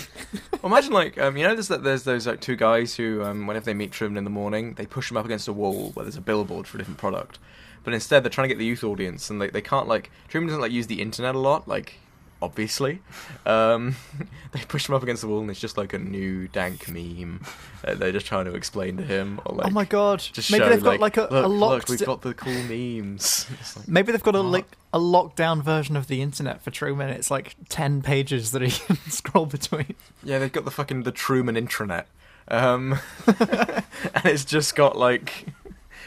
well, 0.53 0.73
imagine 0.73 0.93
like 0.93 1.19
um, 1.19 1.37
you 1.37 1.45
know, 1.45 1.55
there's 1.55 1.69
that 1.69 1.83
there's 1.83 2.05
those 2.05 2.27
like 2.27 2.41
two 2.41 2.57
guys 2.57 2.97
who 2.97 3.23
um, 3.23 3.47
whenever 3.47 3.67
they 3.67 3.75
meet 3.75 3.93
Truman 3.93 4.19
in 4.19 4.25
the 4.25 4.31
morning, 4.31 4.75
they 4.75 4.87
push 4.87 5.11
him 5.11 5.17
up 5.17 5.25
against 5.25 5.49
a 5.49 5.53
wall 5.53 5.91
where 5.95 6.05
there's 6.05 6.17
a 6.17 6.21
billboard 6.21 6.67
for 6.67 6.77
a 6.77 6.79
different 6.79 6.99
product, 6.99 7.39
but 7.85 7.93
instead 7.93 8.23
they're 8.23 8.31
trying 8.31 8.49
to 8.49 8.55
get 8.55 8.59
the 8.59 8.67
youth 8.67 8.85
audience, 8.85 9.31
and 9.31 9.41
they 9.41 9.51
they 9.51 9.63
can't 9.63 9.89
like 9.89 10.11
Truman 10.29 10.49
doesn't 10.49 10.63
like 10.63 10.73
use 10.73 10.87
the 10.87 11.03
internet 11.03 11.35
a 11.35 11.39
lot, 11.39 11.67
like 11.67 11.95
obviously. 12.43 13.01
Um, 13.45 13.97
they 14.53 14.61
push 14.61 14.89
him 14.89 14.95
up 14.95 15.03
against 15.03 15.23
the 15.23 15.29
wall, 15.29 15.41
and 15.41 15.51
it's 15.51 15.61
just 15.61 15.77
like 15.77 15.93
a 15.93 15.99
new 15.99 16.49
dank 16.49 16.89
meme. 16.89 17.43
Uh, 17.85 17.95
they're 17.95 18.13
just 18.13 18.27
trying 18.27 18.45
to 18.47 18.55
explain 18.55 18.97
to 18.97 19.03
him, 19.03 19.41
or 19.45 19.57
like 19.57 19.67
oh 19.67 19.71
my 19.71 19.85
god! 19.85 20.21
just 20.21 20.51
Maybe 20.51 20.65
show, 20.65 20.71
they've 20.71 20.83
got 20.83 21.01
like, 21.01 21.17
a, 21.17 21.23
look, 21.23 21.31
a 21.31 21.49
look, 21.49 21.61
locked. 21.71 21.91
we've 21.91 22.05
got 22.05 22.23
the 22.23 22.35
cool 22.35 22.63
memes. 22.65 23.47
Like, 23.77 23.89
Maybe 23.89 24.13
they've 24.13 24.23
got 24.23 24.35
a 24.35 24.41
like 24.41 24.77
a 24.93 24.99
lockdown 24.99 25.63
version 25.63 25.97
of 25.97 26.07
the 26.07 26.23
internet 26.23 26.63
for 26.63 26.71
Truman. 26.71 27.11
It's 27.11 27.31
like 27.31 27.57
ten 27.69 28.03
pages 28.03 28.53
that 28.53 28.63
he 28.63 28.71
can 28.87 28.97
scroll 29.11 29.47
between. 29.47 29.95
Yeah, 30.23 30.39
they've 30.39 30.53
got 30.53 30.65
the 30.65 30.71
fucking 30.71 31.03
the 31.03 31.13
Truman 31.13 31.57
intranet, 31.57 32.05
um, 32.49 32.99
and 33.27 34.25
it's 34.25 34.45
just 34.45 34.75
got 34.77 34.97
like 34.97 35.47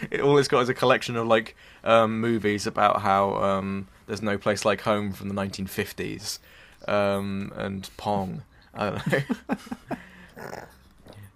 it, 0.10 0.22
all 0.22 0.38
it's 0.38 0.48
got 0.48 0.62
is 0.62 0.70
a 0.70 0.74
collection 0.74 1.16
of 1.16 1.28
like 1.28 1.56
um, 1.84 2.20
movies 2.20 2.68
about 2.68 3.02
how 3.02 3.36
um, 3.36 3.88
there's 4.10 4.22
no 4.24 4.38
place 4.38 4.66
like 4.66 4.82
home 4.82 5.14
from 5.14 5.30
the 5.30 5.36
1950s 5.36 6.40
um, 6.88 7.54
and 7.56 7.90
Pong. 7.96 8.42
I 8.74 8.90
don't 8.90 9.08
know. 9.08 9.22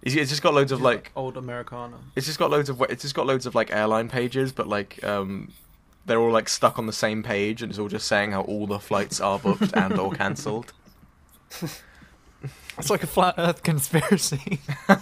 it's 0.02 0.14
it's 0.14 0.30
just 0.30 0.42
got 0.42 0.54
loads 0.54 0.72
of 0.72 0.82
like 0.82 1.12
old 1.14 1.36
Americana. 1.36 1.96
it's 2.16 2.26
just 2.26 2.38
got 2.38 2.50
loads 2.50 2.68
of 2.68 2.82
it's 2.82 3.02
just 3.02 3.14
got 3.14 3.26
loads 3.26 3.46
of 3.46 3.54
like 3.54 3.72
airline 3.72 4.08
pages, 4.08 4.52
but 4.52 4.66
like 4.66 5.02
um, 5.04 5.52
they're 6.04 6.18
all 6.20 6.32
like 6.32 6.48
stuck 6.48 6.78
on 6.78 6.86
the 6.86 6.92
same 6.92 7.22
page, 7.22 7.62
and 7.62 7.70
it's 7.70 7.78
all 7.78 7.88
just 7.88 8.08
saying 8.08 8.32
how 8.32 8.42
all 8.42 8.66
the 8.66 8.80
flights 8.80 9.20
are 9.20 9.38
booked 9.38 9.72
and 9.74 9.98
or 9.98 10.12
cancelled. 10.12 10.72
It's 12.76 12.90
like 12.90 13.04
a 13.04 13.06
flat 13.06 13.36
Earth 13.38 13.62
conspiracy. 13.62 14.58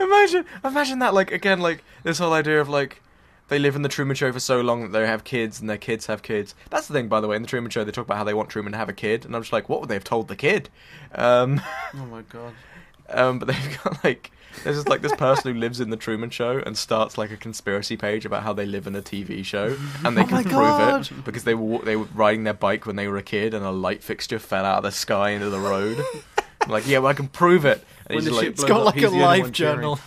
Imagine, 0.00 0.44
imagine 0.64 0.98
that. 1.00 1.14
Like 1.14 1.30
again, 1.30 1.60
like 1.60 1.84
this 2.02 2.18
whole 2.18 2.32
idea 2.32 2.60
of 2.60 2.68
like 2.68 3.00
they 3.48 3.58
live 3.58 3.76
in 3.76 3.82
the 3.82 3.88
Truman 3.88 4.16
Show 4.16 4.32
for 4.32 4.40
so 4.40 4.60
long 4.60 4.82
that 4.82 4.98
they 4.98 5.06
have 5.06 5.24
kids 5.24 5.60
and 5.60 5.68
their 5.68 5.76
kids 5.78 6.06
have 6.06 6.22
kids. 6.22 6.54
That's 6.70 6.86
the 6.88 6.94
thing, 6.94 7.08
by 7.08 7.20
the 7.20 7.28
way. 7.28 7.36
In 7.36 7.42
the 7.42 7.48
Truman 7.48 7.70
Show, 7.70 7.84
they 7.84 7.92
talk 7.92 8.06
about 8.06 8.16
how 8.18 8.24
they 8.24 8.34
want 8.34 8.48
Truman 8.48 8.72
to 8.72 8.78
have 8.78 8.88
a 8.88 8.92
kid, 8.94 9.24
and 9.24 9.34
I'm 9.36 9.42
just 9.42 9.52
like, 9.52 9.68
what 9.68 9.80
would 9.80 9.88
they 9.90 9.94
have 9.94 10.04
told 10.04 10.28
the 10.28 10.36
kid? 10.36 10.70
Um, 11.14 11.60
Oh 11.94 12.06
my 12.06 12.22
god. 12.22 12.52
um, 13.10 13.38
but 13.38 13.48
they've 13.48 13.78
got 13.84 14.02
like 14.04 14.30
there's 14.62 14.76
just 14.76 14.88
like 14.88 15.02
this 15.02 15.14
person 15.16 15.52
who 15.52 15.58
lives 15.58 15.80
in 15.80 15.90
the 15.90 15.96
Truman 15.96 16.30
Show 16.30 16.62
and 16.64 16.78
starts 16.78 17.18
like 17.18 17.32
a 17.32 17.36
conspiracy 17.36 17.96
page 17.96 18.24
about 18.24 18.44
how 18.44 18.52
they 18.52 18.66
live 18.66 18.86
in 18.86 18.94
a 18.94 19.02
TV 19.02 19.44
show, 19.44 19.76
and 20.04 20.16
they 20.16 20.22
Oh 20.24 20.26
can 20.26 20.34
my 20.36 20.42
prove 20.44 20.52
God. 20.54 21.10
it 21.10 21.24
because 21.24 21.42
they 21.44 21.54
were 21.54 21.78
they 21.84 21.96
were 21.96 22.06
riding 22.14 22.44
their 22.44 22.54
bike 22.54 22.86
when 22.86 22.96
they 22.96 23.08
were 23.08 23.16
a 23.18 23.22
kid, 23.22 23.52
and 23.52 23.64
a 23.64 23.70
light 23.72 24.02
fixture 24.02 24.38
fell 24.38 24.64
out 24.64 24.78
of 24.78 24.84
the 24.84 24.92
sky 24.92 25.30
into 25.30 25.50
the 25.50 25.60
road. 25.60 26.02
Like, 26.66 26.86
yeah, 26.86 26.96
well, 27.00 27.08
I 27.08 27.12
can 27.12 27.28
prove 27.28 27.66
it. 27.66 27.84
And 28.06 28.16
When 28.16 28.20
he's 28.20 28.24
the 28.24 28.30
like, 28.32 28.44
ship 28.44 28.52
It's 28.54 28.64
blows 28.64 28.68
got 28.70 28.80
up, 28.80 28.86
like 28.86 28.94
he's 28.94 29.04
a 29.04 29.08
the 29.08 29.14
only 29.16 29.26
live 29.26 29.40
one 29.42 29.52
cheering. 29.52 29.74
journal. 29.76 29.98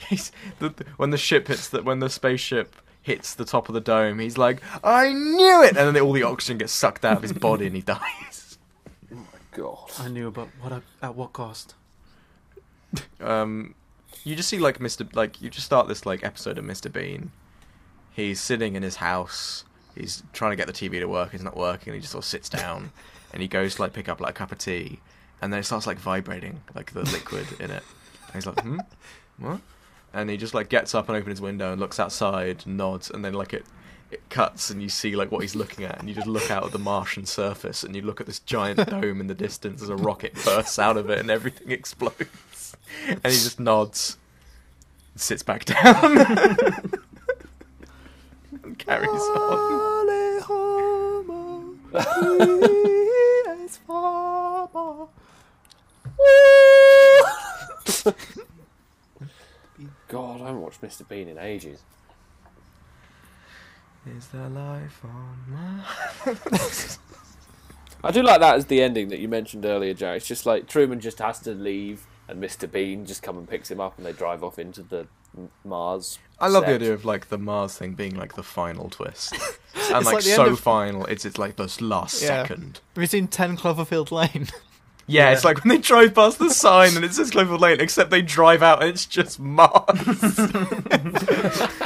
He's, 0.08 0.32
the, 0.58 0.68
the- 0.70 0.84
when 0.96 1.10
the 1.10 1.18
ship 1.18 1.48
hits 1.48 1.68
the 1.68 1.82
when 1.82 1.98
the 2.00 2.08
spaceship 2.10 2.74
hits 3.02 3.34
the 3.34 3.44
top 3.44 3.68
of 3.68 3.74
the 3.74 3.80
dome, 3.80 4.18
he's 4.18 4.36
like, 4.36 4.60
"I 4.82 5.12
knew 5.12 5.62
it!" 5.62 5.76
And 5.76 5.94
then 5.94 6.02
all 6.02 6.12
the 6.12 6.24
oxygen 6.24 6.58
gets 6.58 6.72
sucked 6.72 7.04
out 7.04 7.16
of 7.18 7.22
his 7.22 7.32
body, 7.32 7.66
and 7.66 7.76
he 7.76 7.82
dies. 7.96 8.58
Oh 9.12 9.16
my 9.16 9.22
god. 9.56 9.90
I 10.00 10.08
knew, 10.08 10.30
but 10.30 10.48
what 10.60 10.72
at- 10.72 10.82
at 11.02 11.14
what 11.14 11.32
cost? 11.32 11.74
Um, 13.20 13.74
you 14.24 14.34
just 14.36 14.48
see 14.48 14.58
like 14.58 14.78
Mr. 14.78 15.12
Like 15.14 15.40
you 15.42 15.50
just 15.50 15.66
start 15.66 15.88
this 15.88 16.06
like 16.06 16.24
episode 16.24 16.58
of 16.58 16.64
Mr. 16.64 16.92
Bean. 16.92 17.30
He's 18.12 18.40
sitting 18.40 18.74
in 18.76 18.82
his 18.82 18.96
house. 18.96 19.64
He's 19.94 20.22
trying 20.32 20.52
to 20.52 20.56
get 20.56 20.66
the 20.66 20.72
TV 20.72 20.98
to 21.00 21.06
work. 21.06 21.32
It's 21.34 21.42
not 21.42 21.56
working. 21.56 21.94
He 21.94 22.00
just 22.00 22.12
sort 22.12 22.24
of 22.24 22.28
sits 22.28 22.48
down, 22.48 22.92
and 23.32 23.40
he 23.42 23.48
goes 23.48 23.76
to 23.76 23.82
like 23.82 23.92
pick 23.92 24.08
up 24.08 24.20
like 24.20 24.30
a 24.30 24.34
cup 24.34 24.52
of 24.52 24.58
tea, 24.58 25.00
and 25.40 25.52
then 25.52 25.60
it 25.60 25.64
starts 25.64 25.86
like 25.86 25.98
vibrating, 25.98 26.60
like 26.74 26.92
the 26.92 27.02
liquid 27.02 27.46
in 27.60 27.70
it. 27.70 27.82
And 28.26 28.34
he's 28.34 28.46
like, 28.46 28.60
"Hmm, 28.60 28.78
what?" 29.38 29.60
And 30.16 30.30
he 30.30 30.38
just 30.38 30.54
like 30.54 30.70
gets 30.70 30.94
up 30.94 31.08
and 31.08 31.16
opens 31.16 31.34
his 31.34 31.40
window 31.42 31.72
and 31.72 31.80
looks 31.80 32.00
outside, 32.00 32.66
nods, 32.66 33.10
and 33.10 33.22
then 33.22 33.34
like 33.34 33.52
it 33.52 33.66
it 34.10 34.22
cuts 34.30 34.70
and 34.70 34.80
you 34.80 34.88
see 34.88 35.16
like 35.16 35.32
what 35.32 35.42
he's 35.42 35.54
looking 35.54 35.84
at, 35.84 35.98
and 35.98 36.08
you 36.08 36.14
just 36.14 36.26
look 36.26 36.50
out 36.50 36.64
at 36.64 36.72
the 36.72 36.78
Martian 36.78 37.26
surface, 37.26 37.82
and 37.84 37.94
you 37.94 38.02
look 38.02 38.20
at 38.20 38.26
this 38.26 38.38
giant 38.38 38.88
dome 38.90 39.20
in 39.20 39.26
the 39.26 39.34
distance 39.34 39.82
as 39.82 39.90
a 39.90 39.96
rocket 39.96 40.34
bursts 40.44 40.78
out 40.78 40.96
of 40.96 41.10
it, 41.10 41.18
and 41.18 41.30
everything 41.30 41.70
explodes. 41.72 42.76
And 43.06 43.20
he 43.24 43.30
just 43.30 43.60
nods, 43.60 44.16
and 45.12 45.20
sits 45.20 45.42
back 45.42 45.64
down, 45.66 46.18
and 48.62 48.78
carries 48.78 49.10
on. 49.10 49.66
God, 60.16 60.40
I 60.40 60.46
haven't 60.46 60.62
watched 60.62 60.80
Mr. 60.82 61.06
Bean 61.08 61.28
in 61.28 61.38
ages. 61.38 61.80
Is 64.16 64.28
there 64.28 64.48
life 64.48 65.00
on 65.04 65.38
Mars? 65.48 66.98
I 68.04 68.10
do 68.12 68.22
like 68.22 68.40
that 68.40 68.54
as 68.56 68.66
the 68.66 68.80
ending 68.82 69.08
that 69.08 69.18
you 69.18 69.28
mentioned 69.28 69.64
earlier, 69.64 69.94
Joe. 69.94 70.12
It's 70.12 70.26
just 70.28 70.46
like 70.46 70.68
Truman 70.68 71.00
just 71.00 71.18
has 71.18 71.40
to 71.40 71.52
leave, 71.54 72.06
and 72.28 72.40
Mr. 72.42 72.70
Bean 72.70 73.04
just 73.04 73.22
come 73.22 73.36
and 73.36 73.48
picks 73.48 73.70
him 73.70 73.80
up, 73.80 73.96
and 73.98 74.06
they 74.06 74.12
drive 74.12 74.44
off 74.44 74.58
into 74.60 74.82
the 74.82 75.08
Mars. 75.64 76.18
I 76.38 76.48
love 76.48 76.66
the 76.66 76.74
idea 76.74 76.92
of 76.94 77.04
like 77.04 77.28
the 77.28 77.38
Mars 77.38 77.76
thing 77.76 77.94
being 77.94 78.14
like 78.14 78.34
the 78.36 78.42
final 78.44 78.90
twist, 78.90 79.34
and 79.90 80.04
like, 80.04 80.14
like 80.16 80.22
so 80.22 80.46
of- 80.46 80.60
final. 80.60 81.04
It's 81.06 81.24
it's 81.24 81.38
like 81.38 81.56
this 81.56 81.80
last 81.80 82.22
Yeah. 82.22 82.42
second. 82.44 82.80
Have 82.94 83.02
you 83.02 83.06
seen 83.08 83.26
10 83.28 83.56
Cloverfield 83.56 84.10
Lane? 84.12 84.48
Yeah, 85.08 85.30
it's 85.30 85.44
like 85.44 85.62
when 85.62 85.68
they 85.68 85.78
drive 85.78 86.14
past 86.14 86.38
the 86.40 86.50
sign 86.50 86.96
and 86.96 87.04
it 87.04 87.12
says 87.14 87.30
Cloverfield 87.30 87.60
Lane, 87.60 87.80
except 87.80 88.10
they 88.10 88.22
drive 88.22 88.62
out 88.62 88.80
and 88.82 88.90
it's 88.90 89.06
just 89.06 89.38
Mars. 89.38 90.38
and 90.90 91.78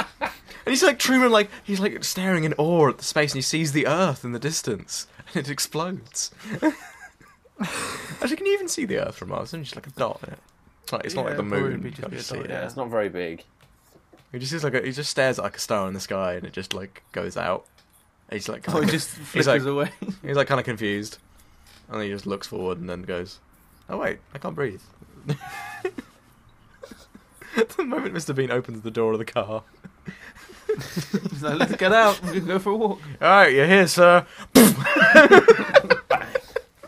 he's 0.65 0.83
like 0.83 0.97
Truman, 0.99 1.31
like 1.31 1.49
he's 1.63 1.79
like 1.79 2.03
staring 2.03 2.43
in 2.43 2.53
awe 2.57 2.89
at 2.89 2.97
the 2.97 3.03
space, 3.03 3.31
and 3.33 3.37
he 3.37 3.41
sees 3.43 3.71
the 3.73 3.87
Earth 3.87 4.23
in 4.25 4.31
the 4.31 4.39
distance, 4.39 5.07
and 5.33 5.45
it 5.45 5.49
explodes. 5.51 6.31
Actually, 8.21 8.37
can 8.37 8.45
you 8.47 8.53
even 8.53 8.67
see 8.67 8.85
the 8.85 8.97
Earth 8.97 9.15
from 9.15 9.29
Mars? 9.29 9.53
It's 9.53 9.63
just 9.69 9.75
like 9.75 9.87
a 9.87 9.91
dot 9.91 10.19
in 10.25 10.33
it. 10.33 10.39
Like, 10.91 11.05
it's 11.05 11.13
not 11.15 11.25
like 11.25 11.37
the 11.37 11.43
moon. 11.43 11.81
be 11.81 11.89
You 11.89 11.95
just 11.95 12.09
be 12.09 12.17
see 12.19 12.35
dot, 12.37 12.45
it. 12.45 12.49
Yeah, 12.49 12.65
it's 12.65 12.75
not 12.75 12.89
very 12.89 13.07
big. 13.09 13.43
He 14.31 14.39
just 14.39 14.51
sees 14.51 14.63
like 14.63 14.73
a, 14.73 14.81
he 14.81 14.91
just 14.91 15.09
stares 15.11 15.37
at 15.39 15.43
like 15.43 15.55
a 15.57 15.59
star 15.59 15.87
in 15.87 15.93
the 15.93 15.99
sky, 15.99 16.33
and 16.33 16.45
it 16.45 16.53
just 16.53 16.73
like 16.73 17.03
goes 17.11 17.37
out. 17.37 17.65
He's 18.31 18.49
like, 18.49 18.65
Oh, 18.67 18.77
it 18.77 18.81
kinda- 18.81 18.91
just 18.93 19.15
he's 19.33 19.47
like, 19.47 19.61
away. 19.63 19.91
he's 20.23 20.35
like 20.35 20.47
kind 20.47 20.59
of 20.59 20.65
confused, 20.65 21.17
and 21.91 22.01
he 22.01 22.09
just 22.09 22.25
looks 22.25 22.47
forward 22.47 22.79
and 22.79 22.89
then 22.89 23.03
goes, 23.03 23.39
"Oh 23.89 23.97
wait, 23.97 24.19
I 24.33 24.37
can't 24.37 24.55
breathe." 24.55 24.81
At 27.55 27.69
the 27.77 27.83
moment 27.83 28.15
Mr. 28.15 28.33
Bean 28.33 28.49
opens 28.49 28.81
the 28.81 28.91
door 28.91 29.13
of 29.13 29.19
the 29.19 29.25
car, 29.25 29.63
He's 30.67 31.43
like, 31.43 31.59
let's 31.59 31.75
get 31.75 31.91
out. 31.91 32.21
We 32.23 32.31
can 32.33 32.45
go 32.47 32.59
for 32.59 32.71
a 32.71 32.75
walk. 32.77 33.01
all 33.21 33.27
right, 33.27 33.53
you're 33.53 33.67
here, 33.67 33.87
sir. 33.87 34.25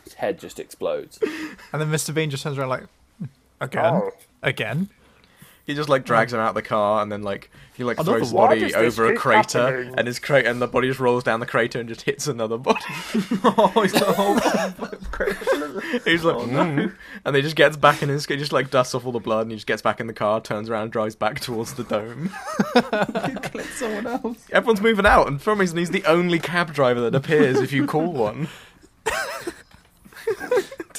His 0.04 0.14
head 0.16 0.39
just 0.39 0.60
explodes. 0.60 1.20
And 1.22 1.82
then 1.82 1.89
Mr. 1.89 2.14
Bean 2.14 2.30
just 2.30 2.43
turns 2.43 2.58
around 2.58 2.70
like, 2.70 2.84
again? 3.60 3.86
Oh. 3.95 4.12
Again? 4.41 4.89
He 5.66 5.76
just 5.76 5.88
like 5.88 6.03
drags 6.03 6.34
him 6.34 6.39
out 6.41 6.49
of 6.49 6.55
the 6.55 6.61
car 6.61 7.01
and 7.01 7.09
then 7.09 7.24
like 7.24 7.49
he 7.74 7.86
like 7.86 7.97
Another 7.97 8.18
throws 8.18 8.24
his 8.28 8.34
body 8.34 8.55
Why 8.55 8.59
does 8.68 8.74
this 8.74 8.99
over 8.99 9.14
a 9.14 9.16
crater 9.16 9.59
happening? 9.78 9.93
and 9.97 10.07
his 10.07 10.20
crater 10.20 10.49
and 10.49 10.61
the 10.61 10.68
body 10.68 10.89
just 10.89 10.99
rolls 10.99 11.24
down 11.24 11.39
the 11.39 11.45
crater 11.45 11.80
and 11.80 11.88
just 11.88 12.01
hits 12.01 12.28
another 12.28 12.57
body. 12.57 12.80
oh, 13.45 13.72
it's 13.78 13.93
the 13.93 14.14
whole 14.14 14.88
creation. 15.11 16.01
He's 16.03 16.24
like, 16.26 16.36
"Mm." 16.49 16.93
and 17.24 17.36
he 17.36 17.41
just 17.41 17.55
gets 17.55 17.78
back 17.78 18.03
in 18.03 18.09
his, 18.09 18.26
he 18.26 18.36
just 18.36 18.51
like 18.51 18.72
dusts 18.72 18.93
off 18.93 19.05
all 19.05 19.14
the 19.14 19.20
blood 19.20 19.43
and 19.43 19.51
he 19.51 19.55
just 19.57 19.66
gets 19.68 19.82
back 19.82 20.01
in 20.01 20.07
the 20.07 20.14
car, 20.14 20.41
turns 20.41 20.70
around, 20.70 20.91
drives 20.91 21.16
back 21.16 21.39
towards 21.39 21.74
the 21.76 21.84
dome. 21.86 22.30
Click 23.43 23.66
someone 23.68 24.05
else. 24.07 24.45
Everyone's 24.51 24.82
moving 24.82 25.05
out, 25.05 25.28
and 25.28 25.39
for 25.39 25.51
some 25.51 25.59
reason 25.59 25.78
he's 25.78 25.91
the 25.91 26.03
only 26.05 26.39
cab 26.39 26.74
driver 26.74 26.99
that 27.01 27.16
appears 27.16 27.61
if 27.61 27.72
you 27.72 27.88
call 27.88 28.11
one. 28.11 28.49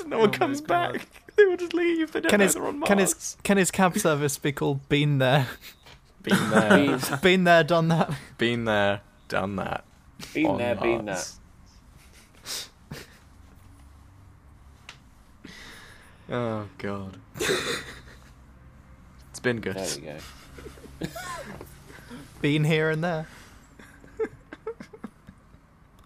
no 0.07 0.19
one 0.21 0.29
Oh 0.29 0.33
comes 0.33 0.61
back. 0.61 1.07
They 1.37 1.45
will 1.47 1.57
just 1.57 1.75
leave. 1.75 2.13
They 2.13 2.21
don't 2.21 2.31
Can 2.31 2.39
know 2.39 2.45
his 2.45 2.55
they're 2.55 2.67
on 2.67 2.81
can 2.83 2.99
his 2.99 3.37
can 3.43 3.57
his 3.57 3.71
cab 3.71 3.99
service 3.99 4.39
be 4.39 4.53
called 4.53 4.89
Been 4.89 5.19
There? 5.19 5.49
Been 6.23 6.51
there, 6.51 6.69
Been, 6.71 7.01
Been 7.23 7.45
there, 7.45 7.65
done 7.65 7.89
that. 7.89 8.13
been 8.39 8.65
there, 8.65 9.01
done 9.29 9.57
that. 9.57 9.85
been 10.33 10.47
on 10.47 10.59
there, 10.59 10.75
been 10.77 11.05
there. 11.07 11.15
Mars. 11.17 11.39
Oh 16.31 16.67
god. 16.79 17.19
it's 17.39 19.41
been 19.43 19.61
good. 19.61 19.77
There 19.77 20.19
we 21.01 21.07
go. 21.07 21.13
Been 22.41 22.65
here 22.65 22.91
and 22.91 23.05
there. 23.05 23.27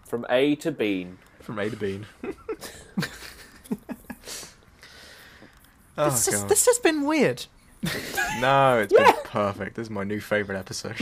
From 0.05 0.25
A 0.29 0.55
to 0.55 0.71
Bean. 0.71 1.17
From 1.39 1.59
A 1.59 1.69
to 1.69 1.75
Bean. 1.77 2.05
Oh 5.99 6.09
this, 6.09 6.27
is, 6.27 6.41
god. 6.41 6.49
this 6.49 6.65
has 6.65 6.79
been 6.79 7.05
weird. 7.05 7.45
No, 8.39 8.79
it's 8.79 8.91
been 8.91 9.13
perfect. 9.23 9.75
This 9.75 9.83
is 9.83 9.89
my 9.89 10.03
new 10.03 10.19
favourite 10.19 10.59
episode. 10.59 10.97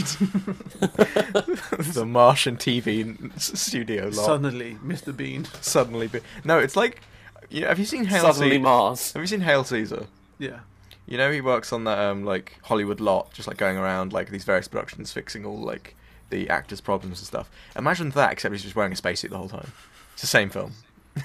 the 1.95 2.05
Martian 2.05 2.57
TV 2.57 3.39
studio 3.39 4.05
lot. 4.05 4.13
Suddenly, 4.13 4.77
Mr. 4.85 5.15
Bean. 5.15 5.45
Suddenly, 5.61 6.07
be- 6.07 6.19
no, 6.43 6.59
it's 6.59 6.75
like, 6.75 7.01
you 7.49 7.61
know, 7.61 7.67
have 7.67 7.79
you 7.79 7.85
seen 7.85 8.05
Hail 8.05 8.21
Suddenly 8.21 8.51
Caesar? 8.51 8.61
Mars. 8.61 9.11
Have 9.13 9.23
you 9.23 9.27
seen 9.27 9.41
Hail 9.41 9.63
Caesar? 9.63 10.05
Yeah. 10.37 10.59
You 11.07 11.17
know, 11.17 11.31
he 11.31 11.41
works 11.41 11.73
on 11.73 11.85
that 11.85 11.97
um 11.97 12.25
like 12.25 12.57
Hollywood 12.63 12.99
lot, 12.99 13.33
just 13.33 13.47
like 13.47 13.57
going 13.57 13.77
around 13.77 14.13
like 14.13 14.29
these 14.29 14.43
various 14.43 14.67
productions, 14.67 15.11
fixing 15.11 15.45
all 15.45 15.57
like 15.57 15.95
the 16.29 16.49
actors' 16.49 16.81
problems 16.81 17.19
and 17.19 17.27
stuff. 17.27 17.49
Imagine 17.75 18.11
that, 18.11 18.33
except 18.33 18.53
he's 18.53 18.63
just 18.63 18.75
wearing 18.75 18.91
a 18.91 18.95
spacesuit 18.95 19.31
the 19.31 19.37
whole 19.37 19.49
time. 19.49 19.71
It's 20.13 20.21
the 20.21 20.27
same 20.27 20.49
film. 20.49 20.73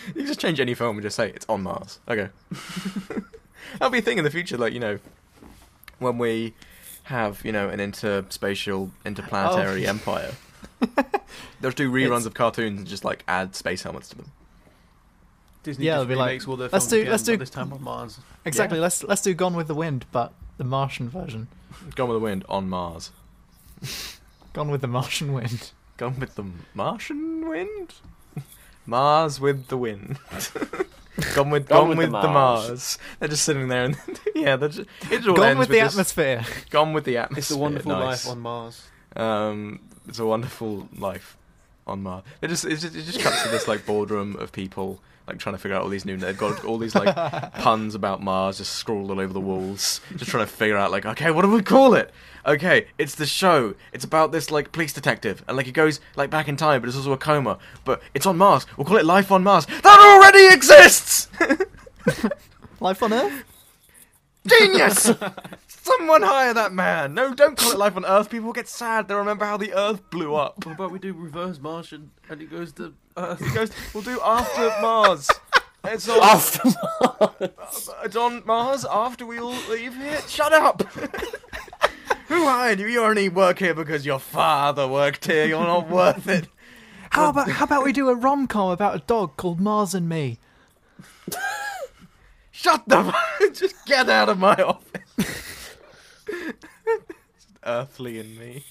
you 0.08 0.14
can 0.14 0.26
just 0.26 0.40
change 0.40 0.60
any 0.60 0.74
film 0.74 0.96
and 0.96 1.02
just 1.02 1.16
say 1.16 1.30
it's 1.30 1.46
on 1.48 1.62
Mars. 1.62 1.98
Okay. 2.08 2.28
That'll 3.74 3.90
be 3.90 3.98
a 3.98 4.02
thing 4.02 4.18
in 4.18 4.24
the 4.24 4.30
future, 4.30 4.56
like 4.56 4.72
you 4.72 4.80
know, 4.80 4.98
when 5.98 6.18
we 6.18 6.54
have 7.04 7.44
you 7.44 7.52
know 7.52 7.68
an 7.68 7.78
interspatial, 7.80 8.90
interplanetary 9.04 9.86
Oh. 9.86 9.90
empire. 9.94 10.32
They'll 11.60 11.70
do 11.72 11.90
reruns 11.90 12.04
It's- 12.06 12.26
of 12.26 12.34
cartoons 12.34 12.78
and 12.80 12.86
just 12.88 13.04
like 13.04 13.24
add 13.28 13.54
space 13.54 13.82
helmets 13.82 14.08
to 14.10 14.16
them. 14.16 14.32
Disney 15.62 15.84
Yeah, 15.86 15.92
just 15.96 16.02
it'll 16.04 16.08
be 16.08 16.14
like, 16.14 16.48
all 16.48 16.56
their 16.56 16.68
let's 16.70 16.84
films 16.86 16.90
do- 16.90 17.00
again, 17.00 17.10
let's 17.10 17.22
do- 17.22 17.36
this 17.36 17.50
time 17.50 17.72
on 17.72 17.82
Mars. 17.82 18.18
Exactly. 18.46 18.78
Yeah. 18.78 18.82
Let's 18.82 19.02
let's 19.04 19.20
do 19.22 19.34
Gone 19.34 19.54
with 19.54 19.66
the 19.68 19.74
Wind, 19.74 20.06
but 20.10 20.32
the 20.56 20.64
Martian 20.64 21.08
version. 21.10 21.48
Gone 21.94 22.08
with 22.08 22.16
the 22.16 22.20
Wind 22.24 22.44
on 22.48 22.68
Mars. 22.70 23.10
Gone 24.54 24.70
with 24.70 24.80
the 24.80 24.86
Martian 24.88 25.32
Wind. 25.34 25.70
Gone 25.98 26.18
with 26.18 26.34
the 26.34 26.44
Martian 26.74 27.46
wind? 27.46 27.92
Mars 28.90 29.40
with 29.40 29.68
the 29.68 29.76
wind. 29.78 30.18
gone 31.34 31.50
with 31.50 31.68
Gone 31.68 31.78
gone, 31.80 31.88
with 31.90 31.98
with, 31.98 32.06
the 32.08 32.10
Mars. 32.28 32.68
Mars. 32.68 32.98
They're 33.18 33.28
just 33.28 33.44
sitting 33.44 33.68
there 33.68 33.84
and 33.84 33.96
yeah, 34.34 34.56
they're 34.56 34.68
just, 34.68 34.88
it 35.10 35.26
all 35.26 35.36
Gone 35.36 35.46
ends 35.46 35.58
with 35.60 35.68
the 35.68 35.74
this- 35.80 35.92
atmosphere. 35.94 36.44
Gone 36.70 36.92
with 36.92 37.04
the 37.04 37.16
atmosphere. 37.18 37.38
It's 37.38 37.50
a 37.50 37.56
wonderful 37.58 37.92
nice. 37.92 38.26
life 38.26 38.32
on 38.32 38.40
Mars. 38.40 38.82
Um, 39.16 39.80
it's 40.08 40.18
a 40.18 40.26
wonderful 40.26 40.88
life 40.98 41.36
on 41.86 42.02
Mars. 42.02 42.24
It 42.42 42.48
just 42.48 42.64
it 42.64 42.76
just, 42.76 42.94
it 42.96 43.04
just 43.04 43.20
cuts 43.20 43.42
to 43.44 43.48
this 43.48 43.66
like 43.68 43.86
boardroom 43.86 44.36
of 44.36 44.52
people 44.52 45.00
like 45.30 45.38
trying 45.38 45.54
to 45.54 45.58
figure 45.58 45.76
out 45.76 45.82
all 45.82 45.88
these 45.88 46.04
new. 46.04 46.16
They've 46.16 46.36
got 46.36 46.64
all 46.64 46.76
these 46.76 46.94
like 46.94 47.14
puns 47.54 47.94
about 47.94 48.22
Mars 48.22 48.58
just 48.58 48.72
scrawled 48.72 49.10
all 49.10 49.20
over 49.20 49.32
the 49.32 49.40
walls, 49.40 50.00
just 50.16 50.30
trying 50.30 50.44
to 50.44 50.52
figure 50.52 50.76
out 50.76 50.90
like 50.90 51.06
okay, 51.06 51.30
what 51.30 51.42
do 51.42 51.50
we 51.50 51.62
call 51.62 51.94
it? 51.94 52.10
Okay, 52.44 52.88
it's 52.98 53.14
the 53.14 53.26
show. 53.26 53.74
It's 53.92 54.04
about 54.04 54.32
this 54.32 54.50
like 54.50 54.72
police 54.72 54.92
detective, 54.92 55.44
and 55.46 55.56
like 55.56 55.66
he 55.66 55.72
goes 55.72 56.00
like 56.16 56.30
back 56.30 56.48
in 56.48 56.56
time, 56.56 56.80
but 56.80 56.88
it's 56.88 56.96
also 56.96 57.12
a 57.12 57.18
coma. 57.18 57.58
But 57.84 58.02
it's 58.14 58.26
on 58.26 58.36
Mars. 58.36 58.66
We'll 58.76 58.84
call 58.84 58.96
it 58.96 59.04
Life 59.04 59.30
on 59.30 59.42
Mars. 59.42 59.66
That 59.66 59.98
already 60.00 60.52
exists. 60.54 61.28
Life 62.80 63.02
on 63.02 63.12
Earth. 63.12 63.44
Genius! 64.46 65.10
Someone 65.66 66.22
hire 66.22 66.54
that 66.54 66.72
man. 66.72 67.14
No, 67.14 67.34
don't 67.34 67.56
call 67.56 67.72
it 67.72 67.78
Life 67.78 67.96
on 67.96 68.04
Earth. 68.04 68.30
People 68.30 68.52
get 68.52 68.68
sad. 68.68 69.06
They 69.06 69.14
remember 69.14 69.44
how 69.44 69.56
the 69.56 69.74
Earth 69.74 70.08
blew 70.10 70.34
up. 70.34 70.64
What 70.64 70.74
about 70.74 70.92
we 70.92 70.98
do 70.98 71.12
reverse 71.12 71.58
Martian 71.60 72.10
and 72.28 72.40
he 72.40 72.46
goes 72.46 72.72
to 72.74 72.94
Earth? 73.16 73.40
He 73.40 73.50
goes, 73.54 73.70
we'll 73.94 74.02
do 74.02 74.20
after 74.22 74.72
Mars. 74.80 75.28
It's 75.84 76.08
on, 76.08 76.22
After 76.22 76.68
uh, 77.00 77.28
it's 78.04 78.14
on 78.16 78.42
Mars 78.44 78.84
after 78.84 79.24
we 79.24 79.38
all 79.38 79.56
leave 79.70 79.96
here. 79.96 80.20
Shut 80.28 80.52
up! 80.52 80.82
Who 82.28 82.44
hired 82.46 82.80
you? 82.80 82.86
You 82.86 83.02
only 83.04 83.28
work 83.30 83.58
here 83.60 83.74
because 83.74 84.04
your 84.04 84.18
father 84.18 84.86
worked 84.86 85.24
here. 85.24 85.46
You're 85.46 85.64
not 85.64 85.88
worth 85.88 86.28
it. 86.28 86.48
How 87.10 87.30
about 87.30 87.48
how 87.50 87.64
about 87.64 87.82
we 87.84 87.92
do 87.92 88.08
a 88.10 88.14
rom 88.14 88.46
com 88.46 88.70
about 88.70 88.94
a 88.94 88.98
dog 89.00 89.36
called 89.36 89.58
Mars 89.58 89.94
and 89.94 90.08
Me? 90.08 90.38
Shut 92.52 92.82
the 92.86 92.98
f- 92.98 93.52
Just 93.54 93.84
get 93.86 94.08
out 94.10 94.28
of 94.28 94.38
my 94.38 94.54
office. 94.56 95.76
Earthly 97.64 98.20
and 98.20 98.38
me. 98.38 98.64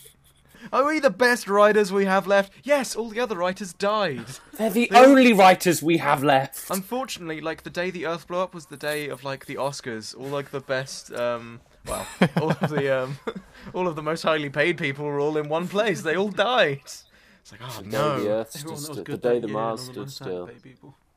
Are 0.71 0.85
we 0.85 0.99
the 0.99 1.09
best 1.09 1.47
writers 1.47 1.91
we 1.91 2.05
have 2.05 2.27
left? 2.27 2.51
Yes, 2.63 2.95
all 2.95 3.09
the 3.09 3.19
other 3.19 3.35
writers 3.35 3.73
died. 3.73 4.25
They're 4.57 4.69
the 4.69 4.91
only 4.93 5.33
writers 5.33 5.81
we 5.81 5.97
have 5.97 6.23
left. 6.23 6.69
Unfortunately, 6.69 7.41
like 7.41 7.63
the 7.63 7.69
day 7.69 7.89
the 7.89 8.05
Earth 8.05 8.27
blew 8.27 8.39
up 8.39 8.53
was 8.53 8.67
the 8.67 8.77
day 8.77 9.09
of 9.09 9.23
like 9.23 9.45
the 9.47 9.55
Oscars. 9.55 10.15
All 10.17 10.27
like 10.27 10.51
the 10.51 10.59
best, 10.59 11.11
um, 11.13 11.61
well, 11.87 12.05
all 12.41 12.51
of 12.51 12.69
the 12.69 13.03
um, 13.03 13.17
all 13.73 13.87
of 13.87 13.95
the 13.95 14.03
most 14.03 14.23
highly 14.23 14.49
paid 14.49 14.77
people 14.77 15.05
were 15.05 15.19
all 15.19 15.37
in 15.37 15.49
one 15.49 15.67
place. 15.67 16.01
They 16.01 16.15
all 16.15 16.29
died. 16.29 16.81
It's 16.83 17.51
like, 17.51 17.61
oh 17.63 17.81
The 17.81 17.87
no. 17.87 18.27
Earth 18.27 18.51
stood 18.51 18.61
Everyone 18.61 18.75
that 18.83 18.93
still. 18.93 19.03
The 19.03 19.17
day 19.17 19.39
the 19.39 19.47
Mars 19.47 19.81
stood 19.81 20.11
still. 20.11 20.49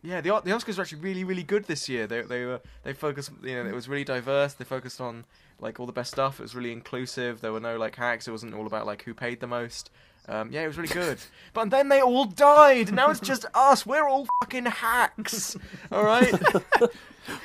Yeah, 0.04 0.20
the 0.20 0.30
the 0.44 0.50
Oscars 0.50 0.78
were 0.78 0.82
actually 0.82 1.00
really 1.00 1.24
really 1.24 1.44
good 1.44 1.64
this 1.66 1.88
year. 1.88 2.06
They 2.06 2.22
they 2.22 2.44
were 2.44 2.60
they 2.82 2.92
focused 2.92 3.30
you 3.42 3.62
know 3.62 3.68
it 3.68 3.74
was 3.74 3.88
really 3.88 4.04
diverse. 4.04 4.54
They 4.54 4.64
focused 4.64 5.00
on 5.00 5.24
like 5.62 5.80
all 5.80 5.86
the 5.86 5.92
best 5.92 6.12
stuff. 6.12 6.40
It 6.40 6.42
was 6.42 6.54
really 6.54 6.72
inclusive. 6.72 7.40
There 7.40 7.52
were 7.52 7.60
no 7.60 7.78
like 7.78 7.96
hacks. 7.96 8.28
It 8.28 8.32
wasn't 8.32 8.54
all 8.54 8.66
about 8.66 8.84
like 8.84 9.04
who 9.04 9.14
paid 9.14 9.40
the 9.40 9.46
most. 9.46 9.90
Um, 10.28 10.50
yeah, 10.52 10.62
it 10.62 10.66
was 10.66 10.76
really 10.76 10.92
good. 10.92 11.18
But 11.54 11.70
then 11.70 11.88
they 11.88 12.00
all 12.00 12.24
died. 12.24 12.92
Now 12.92 13.10
it's 13.10 13.20
just 13.20 13.44
us. 13.54 13.84
We're 13.84 14.06
all 14.06 14.26
fucking 14.40 14.66
hacks. 14.66 15.56
All 15.90 16.04
right. 16.04 16.32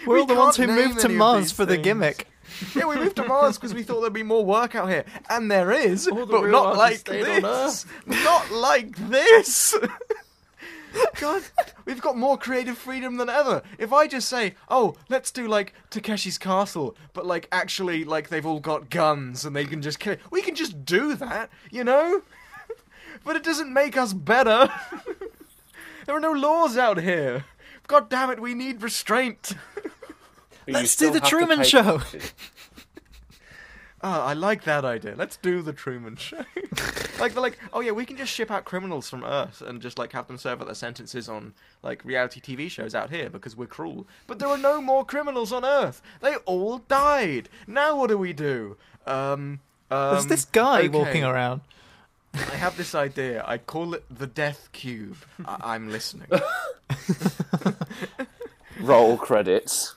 We're 0.05 0.15
We 0.15 0.19
all 0.21 0.25
the 0.25 0.35
ones 0.35 0.57
who 0.57 0.67
moved 0.67 0.99
to 1.01 1.09
Mars 1.09 1.51
for 1.51 1.65
the 1.65 1.77
gimmick. 1.77 2.27
Yeah, 2.75 2.85
we 2.85 2.95
moved 2.95 3.17
to 3.17 3.25
Mars 3.25 3.57
because 3.57 3.73
we 3.73 3.83
thought 3.83 4.01
there'd 4.01 4.13
be 4.13 4.23
more 4.23 4.43
work 4.43 4.73
out 4.73 4.89
here, 4.89 5.05
and 5.29 5.51
there 5.51 5.71
is, 5.71 6.05
the 6.05 6.25
but 6.25 6.47
not 6.47 6.75
like 6.77 7.03
this. 7.03 7.85
Not 8.05 8.51
like 8.51 8.95
this. 9.09 9.75
God, 11.19 11.43
we've 11.85 12.01
got 12.01 12.17
more 12.17 12.37
creative 12.37 12.77
freedom 12.77 13.17
than 13.17 13.29
ever. 13.29 13.61
If 13.77 13.91
I 13.93 14.07
just 14.07 14.29
say, 14.29 14.55
"Oh, 14.69 14.95
let's 15.09 15.31
do 15.31 15.47
like 15.47 15.73
Takeshi's 15.89 16.37
Castle," 16.37 16.95
but 17.13 17.25
like 17.25 17.47
actually, 17.51 18.03
like 18.03 18.29
they've 18.29 18.45
all 18.45 18.59
got 18.59 18.89
guns 18.89 19.45
and 19.45 19.55
they 19.55 19.65
can 19.65 19.81
just 19.81 19.99
kill, 19.99 20.17
we 20.31 20.41
can 20.41 20.55
just 20.55 20.85
do 20.85 21.15
that, 21.15 21.49
you 21.71 21.83
know. 21.83 22.21
but 23.23 23.35
it 23.35 23.43
doesn't 23.43 23.71
make 23.71 23.97
us 23.97 24.13
better. 24.13 24.71
there 26.05 26.15
are 26.15 26.19
no 26.19 26.31
laws 26.31 26.77
out 26.77 27.01
here. 27.01 27.45
God 27.87 28.09
damn 28.09 28.29
it, 28.29 28.39
we 28.39 28.53
need 28.53 28.81
restraint. 28.81 29.53
But 30.65 30.67
you 30.67 30.73
Let's 30.73 30.95
do 30.97 31.11
the 31.11 31.21
Truman 31.21 31.63
Show. 31.63 32.01
Oh, 34.09 34.21
I 34.21 34.31
like 34.31 34.63
that 34.63 34.85
idea. 34.85 35.15
Let's 35.17 35.35
do 35.35 35.61
the 35.61 35.73
Truman 35.73 36.15
Show. 36.15 36.37
like 37.19 37.33
they're 37.33 37.41
like, 37.41 37.59
oh 37.73 37.81
yeah, 37.81 37.91
we 37.91 38.05
can 38.05 38.15
just 38.15 38.31
ship 38.31 38.49
out 38.49 38.63
criminals 38.63 39.09
from 39.09 39.25
Earth 39.25 39.61
and 39.61 39.81
just 39.81 39.99
like 39.99 40.13
have 40.13 40.27
them 40.27 40.37
serve 40.37 40.61
out 40.61 40.67
their 40.67 40.75
sentences 40.75 41.27
on 41.27 41.53
like 41.83 42.05
reality 42.05 42.39
TV 42.39 42.71
shows 42.71 42.95
out 42.95 43.09
here 43.09 43.29
because 43.29 43.57
we're 43.57 43.65
cruel. 43.65 44.07
But 44.25 44.39
there 44.39 44.47
are 44.47 44.57
no 44.57 44.79
more 44.79 45.03
criminals 45.03 45.51
on 45.51 45.65
Earth. 45.65 46.01
They 46.21 46.35
all 46.45 46.77
died. 46.87 47.49
Now 47.67 47.97
what 47.97 48.07
do 48.07 48.17
we 48.17 48.31
do? 48.31 48.77
Um, 49.05 49.59
um 49.91 50.13
There's 50.13 50.27
this 50.27 50.45
guy 50.45 50.83
okay, 50.83 50.87
walking 50.87 51.25
around. 51.25 51.59
I 52.33 52.55
have 52.55 52.77
this 52.77 52.95
idea. 52.95 53.43
I 53.45 53.57
call 53.57 53.93
it 53.93 54.05
the 54.09 54.27
Death 54.27 54.69
Cube. 54.71 55.17
I- 55.43 55.73
I'm 55.73 55.89
listening. 55.89 56.29
Roll 58.79 59.17
credits. 59.17 59.96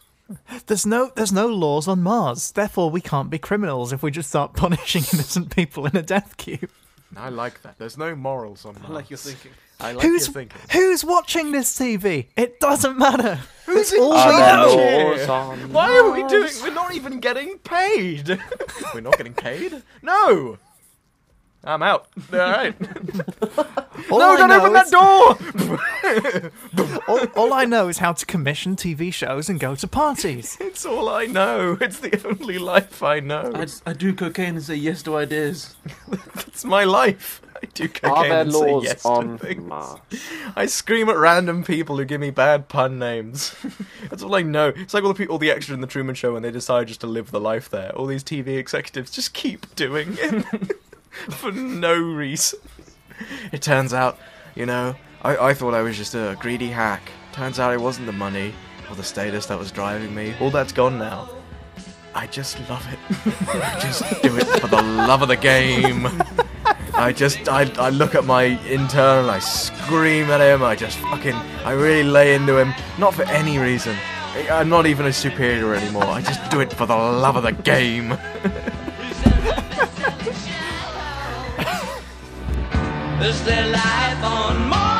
There's 0.66 0.86
no 0.86 1.10
there's 1.16 1.32
no 1.32 1.46
laws 1.48 1.88
on 1.88 2.02
Mars. 2.02 2.52
Therefore, 2.52 2.90
we 2.90 3.00
can't 3.00 3.30
be 3.30 3.38
criminals 3.38 3.92
if 3.92 4.02
we 4.02 4.10
just 4.10 4.28
start 4.28 4.52
punishing 4.54 5.02
innocent 5.12 5.54
people 5.54 5.86
in 5.86 5.96
a 5.96 6.02
death 6.02 6.36
cube. 6.36 6.70
I 7.16 7.28
like 7.28 7.62
that. 7.62 7.78
There's 7.78 7.98
no 7.98 8.14
morals 8.14 8.64
on 8.64 8.74
Mars. 8.74 8.86
I 8.88 8.92
like 8.92 9.10
your 9.10 9.18
thinking. 9.18 9.50
I 9.80 9.92
like 9.92 10.04
who's 10.04 10.26
your 10.26 10.34
thinking. 10.34 10.60
who's 10.70 11.04
watching 11.04 11.52
this 11.52 11.76
TV? 11.76 12.26
It 12.36 12.60
doesn't 12.60 12.98
matter. 12.98 13.40
Who's 13.66 13.92
in 13.92 14.00
all 14.00 14.12
Are 14.12 14.28
we 14.28 14.76
know. 14.76 15.68
Why 15.72 15.96
are 15.96 16.10
we 16.12 16.22
doing? 16.28 16.52
We're 16.62 16.74
not 16.74 16.94
even 16.94 17.18
getting 17.18 17.58
paid. 17.58 18.28
we're 18.94 19.00
not 19.00 19.16
getting 19.16 19.34
paid. 19.34 19.82
No. 20.02 20.58
I'm 21.62 21.82
out. 21.82 22.06
All 22.32 22.38
right. 22.38 22.74
All 24.10 24.18
no, 24.18 24.30
I 24.30 24.36
don't 24.38 24.48
know 24.48 24.60
open 24.60 24.72
that 24.72 24.86
is- 24.86 24.90
door. 24.90 26.50
all, 27.08 27.26
all 27.36 27.52
I 27.52 27.64
know 27.66 27.88
is 27.88 27.98
how 27.98 28.12
to 28.14 28.24
commission 28.24 28.76
TV 28.76 29.12
shows 29.12 29.48
and 29.50 29.60
go 29.60 29.74
to 29.74 29.86
parties. 29.86 30.56
it's 30.60 30.86
all 30.86 31.08
I 31.08 31.26
know. 31.26 31.76
It's 31.80 31.98
the 31.98 32.20
only 32.26 32.58
life 32.58 33.02
I 33.02 33.20
know. 33.20 33.52
I, 33.54 33.66
I 33.86 33.92
do 33.92 34.14
cocaine 34.14 34.56
and 34.56 34.62
say 34.62 34.76
yes 34.76 35.02
to 35.02 35.16
ideas. 35.16 35.76
It's 36.46 36.64
my 36.64 36.84
life. 36.84 37.42
I 37.62 37.66
do 37.74 37.88
cocaine 37.88 38.10
Are 38.10 38.28
there 38.28 38.40
and 38.40 38.52
say 38.52 38.58
laws 38.72 38.84
yes 38.84 39.02
to 39.02 39.38
things. 39.38 39.62
Mars? 39.62 40.00
I 40.56 40.64
scream 40.66 41.10
at 41.10 41.16
random 41.18 41.62
people 41.62 41.98
who 41.98 42.06
give 42.06 42.20
me 42.22 42.30
bad 42.30 42.68
pun 42.68 42.98
names. 42.98 43.54
That's 44.08 44.22
all 44.22 44.34
I 44.34 44.42
know. 44.42 44.68
It's 44.74 44.94
like 44.94 45.02
all 45.02 45.10
the 45.10 45.14
people, 45.14 45.34
all 45.34 45.38
the 45.38 45.50
extras 45.50 45.74
in 45.74 45.82
the 45.82 45.86
Truman 45.86 46.14
Show 46.14 46.32
when 46.32 46.42
they 46.42 46.50
decide 46.50 46.88
just 46.88 47.02
to 47.02 47.06
live 47.06 47.30
the 47.32 47.40
life 47.40 47.68
there. 47.68 47.94
All 47.94 48.06
these 48.06 48.24
TV 48.24 48.56
executives 48.56 49.10
just 49.10 49.34
keep 49.34 49.72
doing 49.76 50.16
it 50.18 50.76
for 51.30 51.52
no 51.52 51.98
reason. 51.98 52.58
It 53.52 53.62
turns 53.62 53.92
out, 53.92 54.18
you 54.54 54.66
know, 54.66 54.94
I, 55.22 55.36
I 55.36 55.54
thought 55.54 55.74
I 55.74 55.82
was 55.82 55.96
just 55.96 56.14
a 56.14 56.36
greedy 56.40 56.68
hack. 56.68 57.02
Turns 57.32 57.58
out 57.58 57.72
it 57.72 57.80
wasn't 57.80 58.06
the 58.06 58.12
money 58.12 58.54
or 58.88 58.96
the 58.96 59.02
status 59.02 59.46
that 59.46 59.58
was 59.58 59.70
driving 59.70 60.14
me. 60.14 60.34
All 60.40 60.50
that's 60.50 60.72
gone 60.72 60.98
now. 60.98 61.28
I 62.14 62.26
just 62.26 62.58
love 62.68 62.86
it. 62.92 62.98
I 63.48 63.78
just 63.80 64.02
do 64.22 64.36
it 64.36 64.46
for 64.60 64.66
the 64.66 64.82
love 64.82 65.22
of 65.22 65.28
the 65.28 65.36
game. 65.36 66.08
I 66.94 67.12
just, 67.12 67.48
I, 67.48 67.70
I 67.78 67.90
look 67.90 68.14
at 68.14 68.24
my 68.24 68.46
intern 68.66 69.20
and 69.20 69.30
I 69.30 69.38
scream 69.38 70.28
at 70.30 70.40
him. 70.40 70.62
I 70.62 70.74
just 70.74 70.98
fucking, 70.98 71.34
I 71.64 71.72
really 71.72 72.02
lay 72.02 72.34
into 72.34 72.58
him. 72.58 72.74
Not 72.98 73.14
for 73.14 73.22
any 73.24 73.58
reason. 73.58 73.96
I'm 74.50 74.68
not 74.68 74.86
even 74.86 75.06
a 75.06 75.12
superior 75.12 75.74
anymore. 75.74 76.04
I 76.04 76.20
just 76.20 76.50
do 76.50 76.60
it 76.60 76.72
for 76.72 76.86
the 76.86 76.96
love 76.96 77.36
of 77.36 77.42
the 77.42 77.52
game. 77.52 78.10
Is 83.22 83.44
there 83.44 83.66
life 83.70 84.24
on 84.24 84.68
Mars? 84.70 84.99